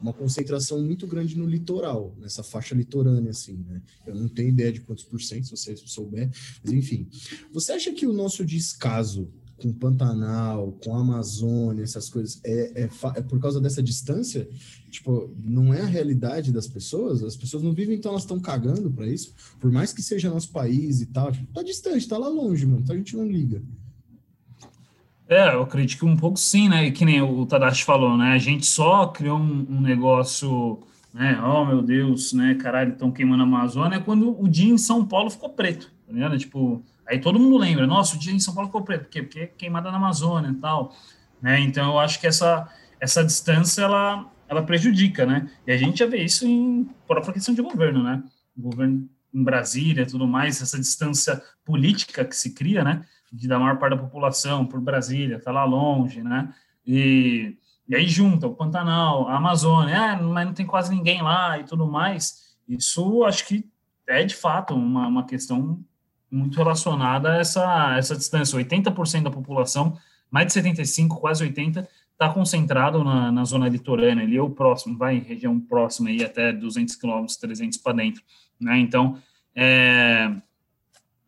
uma 0.00 0.12
concentração 0.12 0.82
muito 0.82 1.06
grande 1.06 1.36
no 1.36 1.46
litoral, 1.46 2.14
nessa 2.18 2.42
faixa 2.42 2.74
litorânea, 2.74 3.30
assim, 3.30 3.64
né? 3.68 3.82
Eu 4.06 4.14
não 4.14 4.28
tenho 4.28 4.48
ideia 4.48 4.72
de 4.72 4.80
quantos 4.80 5.04
por 5.04 5.20
cento, 5.20 5.44
se 5.44 5.56
você 5.56 5.76
souber, 5.76 6.30
mas 6.62 6.72
enfim. 6.72 7.08
Você 7.52 7.72
acha 7.72 7.92
que 7.92 8.06
o 8.06 8.12
nosso 8.12 8.44
descaso 8.44 9.28
com 9.58 9.72
Pantanal, 9.72 10.72
com 10.84 10.94
Amazônia, 10.94 11.82
essas 11.82 12.08
coisas, 12.08 12.40
é, 12.44 12.84
é, 12.84 12.90
é, 13.16 13.22
por 13.22 13.40
causa 13.40 13.60
dessa 13.60 13.82
distância? 13.82 14.48
Tipo, 14.90 15.34
não 15.44 15.74
é 15.74 15.80
a 15.80 15.86
realidade 15.86 16.52
das 16.52 16.68
pessoas? 16.68 17.22
As 17.22 17.36
pessoas 17.36 17.62
não 17.62 17.72
vivem, 17.72 17.96
então 17.96 18.12
elas 18.12 18.22
estão 18.22 18.40
cagando 18.40 18.90
para 18.90 19.06
isso? 19.06 19.34
Por 19.60 19.70
mais 19.70 19.92
que 19.92 20.02
seja 20.02 20.30
nosso 20.30 20.50
país 20.50 21.00
e 21.00 21.06
tal, 21.06 21.32
tipo, 21.32 21.52
tá 21.52 21.62
distante, 21.62 22.08
tá 22.08 22.16
lá 22.16 22.28
longe, 22.28 22.64
mano, 22.64 22.80
então 22.82 22.94
a 22.94 22.98
gente 22.98 23.16
não 23.16 23.26
liga. 23.26 23.62
É, 25.28 25.54
eu 25.54 25.62
acredito 25.62 25.98
que 25.98 26.06
um 26.06 26.16
pouco 26.16 26.38
sim, 26.38 26.68
né? 26.68 26.86
E 26.86 26.92
que 26.92 27.04
nem 27.04 27.20
o 27.20 27.44
Tadashi 27.44 27.84
falou, 27.84 28.16
né? 28.16 28.32
A 28.32 28.38
gente 28.38 28.64
só 28.64 29.06
criou 29.08 29.38
um, 29.38 29.66
um 29.68 29.80
negócio, 29.80 30.80
né? 31.12 31.38
Oh, 31.42 31.64
meu 31.64 31.82
Deus, 31.82 32.32
né? 32.32 32.54
Caralho, 32.54 32.92
estão 32.92 33.10
queimando 33.10 33.42
a 33.42 33.46
Amazônia 33.46 34.00
quando 34.00 34.40
o 34.40 34.48
dia 34.48 34.72
em 34.72 34.78
São 34.78 35.04
Paulo 35.04 35.30
ficou 35.30 35.50
preto, 35.50 35.92
tá 36.06 36.12
ligado? 36.12 36.38
Tipo, 36.38 36.82
Aí 37.08 37.18
todo 37.18 37.40
mundo 37.40 37.56
lembra, 37.56 37.86
nossa, 37.86 38.16
o 38.16 38.18
dia 38.18 38.34
em 38.34 38.38
São 38.38 38.54
Paulo 38.54 38.68
ficou 38.68 38.82
preto, 38.82 39.04
por 39.04 39.10
quê? 39.10 39.22
Porque 39.22 39.40
é 39.40 39.46
queimada 39.46 39.90
na 39.90 39.96
Amazônia 39.96 40.50
e 40.50 40.54
tal, 40.56 40.94
né? 41.40 41.58
Então 41.60 41.92
eu 41.92 41.98
acho 41.98 42.20
que 42.20 42.26
essa, 42.26 42.68
essa 43.00 43.24
distância, 43.24 43.82
ela, 43.82 44.30
ela 44.46 44.62
prejudica, 44.62 45.24
né? 45.24 45.50
E 45.66 45.72
a 45.72 45.76
gente 45.78 46.00
já 46.00 46.06
vê 46.06 46.22
isso 46.22 46.46
em 46.46 46.86
própria 47.06 47.32
questão 47.32 47.54
de 47.54 47.62
governo, 47.62 48.02
né? 48.02 48.22
O 48.54 48.60
governo 48.60 49.08
em 49.32 49.42
Brasília 49.42 50.04
tudo 50.04 50.26
mais, 50.26 50.60
essa 50.60 50.78
distância 50.78 51.42
política 51.64 52.24
que 52.26 52.36
se 52.36 52.52
cria, 52.54 52.84
né? 52.84 53.02
De 53.32 53.46
da 53.46 53.58
maior 53.58 53.78
parte 53.78 53.96
da 53.96 54.02
população 54.02 54.64
por 54.64 54.80
Brasília, 54.80 55.40
tá 55.40 55.52
lá 55.52 55.64
longe, 55.64 56.22
né? 56.22 56.52
E, 56.86 57.56
e 57.88 57.94
aí 57.94 58.08
junta 58.08 58.46
o 58.46 58.54
Pantanal, 58.54 59.28
a 59.28 59.36
Amazônia, 59.36 60.12
ah, 60.12 60.22
mas 60.22 60.46
não 60.46 60.54
tem 60.54 60.66
quase 60.66 60.94
ninguém 60.94 61.22
lá 61.22 61.58
e 61.58 61.64
tudo 61.64 61.86
mais. 61.86 62.56
Isso 62.68 63.24
acho 63.24 63.46
que 63.46 63.64
é 64.06 64.24
de 64.24 64.34
fato 64.34 64.74
uma, 64.74 65.06
uma 65.06 65.24
questão 65.24 65.84
muito 66.30 66.56
relacionada 66.56 67.32
a 67.32 67.36
essa, 67.36 67.96
essa 67.96 68.16
distância. 68.16 68.58
80% 68.58 69.22
da 69.22 69.30
população, 69.30 69.96
mais 70.30 70.46
de 70.46 70.52
75, 70.54 71.20
quase 71.20 71.42
80, 71.44 71.88
está 72.12 72.28
concentrado 72.28 73.04
na, 73.04 73.30
na, 73.30 73.44
zona 73.44 73.68
litorânea, 73.68 74.24
ali 74.24 74.40
o 74.40 74.50
próximo, 74.50 74.98
vai 74.98 75.18
região 75.18 75.58
próxima 75.60 76.08
aí 76.08 76.24
até 76.24 76.52
200 76.52 76.96
quilômetros, 76.96 77.36
300 77.36 77.78
para 77.78 77.92
dentro, 77.92 78.22
né? 78.60 78.78
Então, 78.78 79.16
é, 79.54 80.30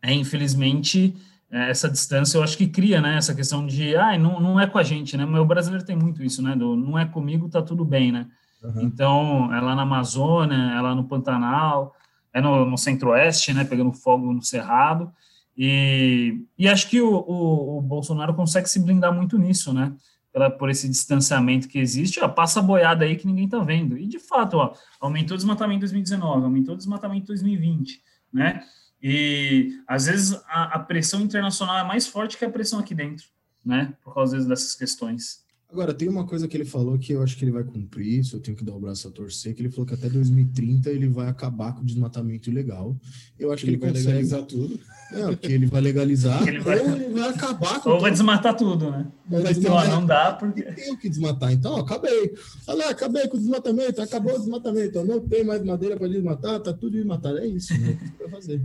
é 0.02 0.12
infelizmente 0.12 1.14
essa 1.50 1.88
distância 1.88 2.38
eu 2.38 2.42
acho 2.42 2.56
que 2.56 2.68
cria, 2.68 3.00
né? 3.00 3.16
Essa 3.16 3.34
questão 3.34 3.66
de, 3.66 3.96
ah, 3.96 4.16
não, 4.18 4.40
não 4.40 4.60
é 4.60 4.66
com 4.66 4.78
a 4.78 4.82
gente, 4.82 5.16
né? 5.16 5.24
O 5.24 5.44
brasileiro 5.44 5.84
tem 5.84 5.96
muito 5.96 6.22
isso, 6.22 6.42
né? 6.42 6.54
Do, 6.54 6.76
não 6.76 6.98
é 6.98 7.04
comigo, 7.04 7.48
tá 7.48 7.60
tudo 7.60 7.84
bem, 7.84 8.12
né? 8.12 8.26
Uhum. 8.62 8.82
Então, 8.82 9.54
é 9.54 9.60
lá 9.60 9.74
na 9.74 9.82
Amazônia, 9.82 10.54
é 10.54 10.80
lá 10.80 10.94
no 10.94 11.04
Pantanal, 11.04 11.94
é 12.32 12.40
no, 12.40 12.64
no 12.64 12.78
centro-oeste, 12.78 13.52
né, 13.52 13.64
pegando 13.64 13.92
fogo 13.92 14.32
no 14.32 14.42
Cerrado, 14.42 15.12
e, 15.56 16.42
e 16.58 16.68
acho 16.68 16.88
que 16.88 17.00
o, 17.00 17.12
o, 17.12 17.78
o, 17.78 17.82
Bolsonaro 17.82 18.34
consegue 18.34 18.68
se 18.68 18.80
blindar 18.80 19.12
muito 19.12 19.38
nisso, 19.38 19.72
né, 19.72 19.92
pela, 20.32 20.50
por 20.50 20.70
esse 20.70 20.88
distanciamento 20.88 21.68
que 21.68 21.78
existe, 21.78 22.20
ó, 22.20 22.28
passa 22.28 22.60
a 22.60 22.62
boiada 22.62 23.04
aí 23.04 23.16
que 23.16 23.26
ninguém 23.26 23.48
tá 23.48 23.58
vendo, 23.58 23.98
e 23.98 24.06
de 24.06 24.18
fato, 24.18 24.58
ó, 24.58 24.74
aumentou 25.00 25.34
o 25.34 25.38
desmatamento 25.38 25.78
em 25.78 25.80
2019, 25.80 26.44
aumentou 26.44 26.74
o 26.74 26.78
desmatamento 26.78 27.24
em 27.24 27.26
2020, 27.26 28.00
né, 28.32 28.62
e 29.02 29.82
às 29.86 30.06
vezes 30.06 30.34
a, 30.46 30.76
a 30.76 30.78
pressão 30.78 31.20
internacional 31.20 31.78
é 31.78 31.84
mais 31.84 32.06
forte 32.06 32.36
que 32.36 32.44
a 32.44 32.50
pressão 32.50 32.78
aqui 32.78 32.94
dentro, 32.94 33.26
né, 33.64 33.94
por 34.02 34.14
causa 34.14 34.42
dessas 34.44 34.74
questões. 34.74 35.44
Agora, 35.72 35.94
tem 35.94 36.08
uma 36.08 36.26
coisa 36.26 36.48
que 36.48 36.56
ele 36.56 36.64
falou 36.64 36.98
que 36.98 37.12
eu 37.12 37.22
acho 37.22 37.36
que 37.36 37.44
ele 37.44 37.52
vai 37.52 37.62
cumprir, 37.62 38.18
isso 38.18 38.34
eu 38.34 38.40
tenho 38.40 38.56
que 38.56 38.64
dar 38.64 38.74
o 38.74 38.80
braço 38.80 39.06
a 39.06 39.10
torcer, 39.10 39.54
que 39.54 39.62
ele 39.62 39.70
falou 39.70 39.86
que 39.86 39.94
até 39.94 40.08
2030 40.08 40.90
ele 40.90 41.08
vai 41.08 41.28
acabar 41.28 41.74
com 41.74 41.82
o 41.82 41.84
desmatamento 41.84 42.50
ilegal. 42.50 42.96
Eu 43.38 43.52
acho 43.52 43.64
ele 43.64 43.78
que 43.78 43.84
ele, 43.84 43.92
vai 43.92 43.92
consegue... 43.92 44.08
legalizar 44.08 44.42
tudo. 44.42 44.80
É, 45.12 45.26
porque 45.26 45.52
ele 45.52 45.66
vai 45.66 45.80
legalizar, 45.80 46.42
ele 46.48 46.58
vai... 46.58 46.80
ou 46.80 46.96
ele 46.96 47.08
vai 47.10 47.28
acabar 47.28 47.80
com 47.80 47.90
Ou 47.90 48.00
vai 48.00 48.10
desmatar 48.10 48.56
tudo, 48.56 48.90
né? 48.90 49.06
Mas 49.28 49.58
não, 49.58 49.88
não 49.88 50.06
dá 50.06 50.32
porque... 50.32 50.62
Tem 50.62 50.96
que 50.96 51.08
desmatar, 51.08 51.52
então, 51.52 51.74
ó, 51.74 51.80
acabei. 51.80 52.34
Olha 52.66 52.78
lá, 52.78 52.90
acabei 52.90 53.28
com 53.28 53.36
o 53.36 53.40
desmatamento, 53.40 54.02
acabou 54.02 54.34
o 54.34 54.38
desmatamento, 54.38 55.04
não 55.04 55.20
tem 55.20 55.44
mais 55.44 55.62
madeira 55.62 55.96
para 55.96 56.08
desmatar, 56.08 56.58
tá 56.58 56.72
tudo 56.72 56.92
desmatado. 56.92 57.38
É 57.38 57.46
isso, 57.46 57.78
né? 57.80 57.96
Vai 58.18 58.28
fazer. 58.28 58.60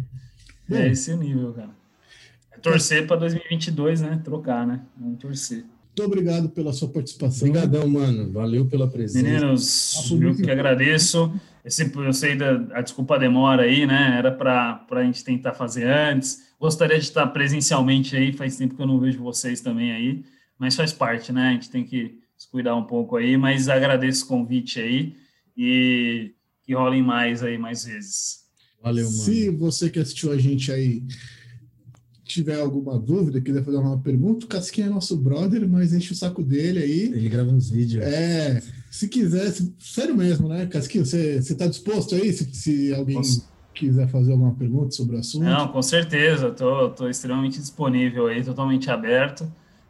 Bom, 0.68 0.76
é 0.76 0.90
esse 0.90 1.11
o 1.11 1.18
nível, 1.18 1.53
cara. 1.53 1.69
É 2.52 2.57
torcer 2.57 3.06
para 3.06 3.18
2022, 3.18 4.02
né? 4.02 4.19
Trocar, 4.23 4.65
né? 4.65 4.82
Vamos 4.98 5.19
torcer. 5.19 5.65
Muito 5.97 6.11
obrigado 6.11 6.49
pela 6.49 6.73
sua 6.73 6.89
participação. 6.89 7.47
Obrigadão, 7.47 7.88
mano. 7.88 8.30
Valeu 8.30 8.65
pela 8.65 8.85
presença. 8.85 9.26
Meninos, 9.26 10.11
eu 10.11 10.35
que 10.35 10.51
agradeço. 10.51 11.34
Esse, 11.63 11.89
eu 11.95 12.11
sei 12.11 12.35
da 12.35 12.55
a 12.73 12.81
desculpa 12.81 13.17
demora 13.17 13.63
aí, 13.63 13.88
né? 13.88 14.17
Era 14.17 14.30
para 14.30 14.85
a 14.91 15.03
gente 15.05 15.23
tentar 15.23 15.53
fazer 15.53 15.85
antes. 15.85 16.49
Gostaria 16.59 16.99
de 16.99 17.05
estar 17.05 17.26
presencialmente 17.27 18.13
aí, 18.13 18.34
faz 18.34 18.57
tempo 18.57 18.76
que 18.76 18.81
eu 18.81 18.85
não 18.85 18.99
vejo 18.99 19.23
vocês 19.23 19.61
também 19.61 19.93
aí, 19.93 20.26
mas 20.59 20.76
faz 20.76 20.91
parte, 20.91 21.31
né? 21.31 21.47
A 21.47 21.53
gente 21.53 21.69
tem 21.69 21.85
que 21.85 22.19
se 22.38 22.49
cuidar 22.49 22.76
um 22.76 22.84
pouco 22.84 23.15
aí, 23.15 23.38
mas 23.38 23.69
agradeço 23.69 24.26
o 24.26 24.27
convite 24.27 24.81
aí 24.81 25.15
e 25.57 26.34
que 26.61 26.76
rolem 26.76 27.01
mais 27.01 27.41
aí, 27.41 27.57
mais 27.57 27.85
vezes. 27.85 28.43
Valeu, 28.84 29.05
mano. 29.05 29.17
Se 29.17 29.49
você 29.49 29.89
que 29.89 29.99
assistiu 29.99 30.34
a 30.34 30.38
gente 30.38 30.73
aí 30.73 31.03
tiver 32.26 32.60
alguma 32.60 32.97
dúvida, 32.97 33.39
quiser 33.39 33.64
fazer 33.64 33.77
uma 33.77 33.99
pergunta, 33.99 34.45
o 34.45 34.49
Casquinha 34.49 34.88
é 34.88 34.89
nosso 34.89 35.15
brother, 35.15 35.68
mas 35.69 35.93
enche 35.93 36.11
o 36.11 36.15
saco 36.15 36.43
dele 36.43 36.80
aí. 36.80 37.02
Ele 37.03 37.30
grava 37.30 37.52
uns 37.52 37.69
vídeos. 37.69 38.03
É, 38.03 38.61
se 38.89 39.07
quiser, 39.07 39.52
se, 39.52 39.73
sério 39.80 40.18
mesmo, 40.18 40.49
né, 40.49 40.65
Casquinha? 40.65 41.06
Você 41.06 41.35
está 41.38 41.68
disposto 41.68 42.15
aí, 42.15 42.34
se, 42.34 42.45
se 42.53 42.93
alguém 42.93 43.18
Posso... 43.18 43.47
quiser 43.73 44.07
fazer 44.10 44.31
alguma 44.31 44.56
pergunta 44.56 44.91
sobre 44.91 45.15
o 45.15 45.19
assunto? 45.19 45.43
Não, 45.43 45.68
com 45.68 45.81
certeza, 45.81 46.49
tô, 46.49 46.89
tô 46.89 47.07
extremamente 47.07 47.60
disponível 47.60 48.27
aí, 48.27 48.43
totalmente 48.43 48.89
aberto. 48.89 49.49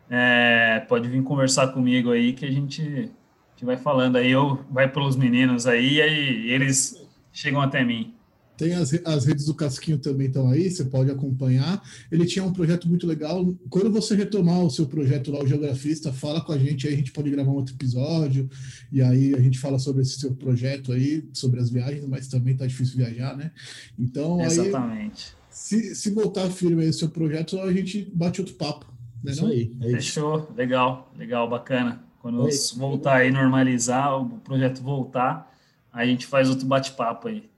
É, 0.09 0.81
pode 0.89 1.07
vir 1.07 1.23
conversar 1.23 1.69
comigo 1.69 2.11
aí 2.11 2.33
que 2.33 2.45
a 2.45 2.51
gente, 2.51 2.81
a 2.81 2.85
gente 2.85 3.65
vai 3.65 3.77
falando 3.77 4.17
aí, 4.17 4.35
ou 4.35 4.59
vai 4.69 4.91
pelos 4.91 5.15
meninos 5.15 5.65
aí, 5.65 5.95
e 5.95 6.01
aí 6.01 6.51
eles 6.51 7.01
chegam 7.31 7.61
até 7.61 7.83
mim. 7.83 8.14
Tem 8.57 8.73
as, 8.73 8.93
as 9.05 9.25
redes 9.25 9.45
do 9.45 9.53
Casquinho 9.53 9.97
também 9.97 10.27
estão 10.27 10.49
aí, 10.49 10.69
você 10.69 10.85
pode 10.85 11.11
acompanhar. 11.11 11.81
Ele 12.11 12.25
tinha 12.25 12.43
um 12.43 12.53
projeto 12.53 12.87
muito 12.87 13.05
legal. 13.05 13.53
Quando 13.69 13.91
você 13.91 14.15
retomar 14.15 14.63
o 14.63 14.69
seu 14.69 14.85
projeto 14.85 15.31
lá, 15.31 15.43
o 15.43 15.47
Geografista, 15.47 16.13
fala 16.13 16.41
com 16.41 16.51
a 16.51 16.57
gente 16.57 16.87
aí, 16.87 16.93
a 16.93 16.97
gente 16.97 17.11
pode 17.11 17.29
gravar 17.29 17.51
um 17.51 17.55
outro 17.55 17.75
episódio. 17.75 18.49
E 18.91 19.01
aí 19.01 19.33
a 19.33 19.39
gente 19.39 19.59
fala 19.59 19.77
sobre 19.79 20.01
esse 20.01 20.19
seu 20.19 20.33
projeto 20.33 20.91
aí, 20.91 21.27
sobre 21.33 21.59
as 21.59 21.69
viagens, 21.69 22.05
mas 22.07 22.27
também 22.27 22.55
tá 22.55 22.65
difícil 22.65 22.97
viajar, 22.97 23.35
né? 23.35 23.51
Então, 23.97 24.41
Exatamente. 24.41 25.35
Aí, 25.39 25.45
se, 25.49 25.95
se 25.95 26.09
voltar 26.11 26.49
firme 26.49 26.83
aí 26.83 26.89
o 26.89 26.93
seu 26.93 27.09
projeto, 27.09 27.59
a 27.59 27.71
gente 27.71 28.11
bate 28.13 28.41
outro 28.41 28.55
papo. 28.55 28.85
Né, 29.23 29.31
isso 29.31 29.43
não? 29.43 29.51
aí. 29.51 29.75
É 29.81 29.91
Fechou, 29.91 30.51
legal, 30.55 31.11
legal, 31.17 31.49
bacana. 31.49 32.03
Quando 32.19 32.47
é 32.47 32.51
voltar 32.75 33.17
aí, 33.17 33.31
normalizar, 33.31 34.19
o 34.19 34.39
projeto 34.39 34.81
voltar, 34.81 35.51
a 35.93 36.05
gente 36.05 36.25
faz 36.25 36.49
outro 36.49 36.65
bate-papo 36.65 37.27
aí. 37.27 37.49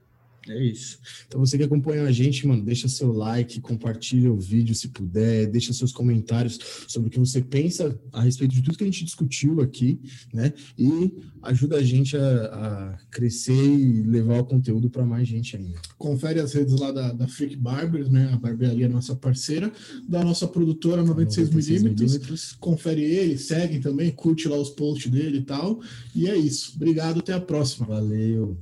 É 0.48 0.62
isso. 0.62 0.98
Então 1.26 1.40
você 1.40 1.56
que 1.56 1.64
acompanha 1.64 2.04
a 2.04 2.12
gente, 2.12 2.46
mano, 2.46 2.62
deixa 2.62 2.88
seu 2.88 3.12
like, 3.12 3.60
compartilha 3.60 4.32
o 4.32 4.38
vídeo 4.38 4.74
se 4.74 4.88
puder, 4.88 5.46
deixa 5.46 5.72
seus 5.72 5.92
comentários 5.92 6.58
sobre 6.86 7.08
o 7.08 7.10
que 7.10 7.18
você 7.18 7.42
pensa 7.42 7.98
a 8.12 8.22
respeito 8.22 8.54
de 8.54 8.62
tudo 8.62 8.78
que 8.78 8.84
a 8.84 8.86
gente 8.86 9.04
discutiu 9.04 9.60
aqui, 9.60 10.00
né? 10.32 10.52
E 10.78 11.14
ajuda 11.42 11.76
a 11.76 11.82
gente 11.82 12.16
a, 12.16 12.44
a 12.44 12.98
crescer 13.10 13.52
e 13.52 14.02
levar 14.02 14.40
o 14.40 14.44
conteúdo 14.44 14.90
para 14.90 15.04
mais 15.04 15.28
gente 15.28 15.56
ainda. 15.56 15.78
Confere 15.96 16.40
as 16.40 16.52
redes 16.52 16.74
lá 16.78 16.92
da, 16.92 17.12
da 17.12 17.28
Freak 17.28 17.56
Barbers, 17.56 18.08
né? 18.08 18.30
A 18.32 18.36
barbearia 18.36 18.86
é 18.86 18.88
nossa 18.88 19.14
parceira, 19.14 19.72
da 20.08 20.24
nossa 20.24 20.46
produtora 20.46 21.02
96mm. 21.02 22.56
Confere 22.58 23.02
ele, 23.02 23.38
segue 23.38 23.78
também, 23.80 24.10
curte 24.10 24.48
lá 24.48 24.56
os 24.56 24.70
posts 24.70 25.10
dele 25.10 25.38
e 25.38 25.42
tal. 25.42 25.80
E 26.14 26.28
é 26.28 26.36
isso. 26.36 26.72
Obrigado, 26.76 27.20
até 27.20 27.32
a 27.32 27.40
próxima. 27.40 27.86
Valeu. 27.86 28.56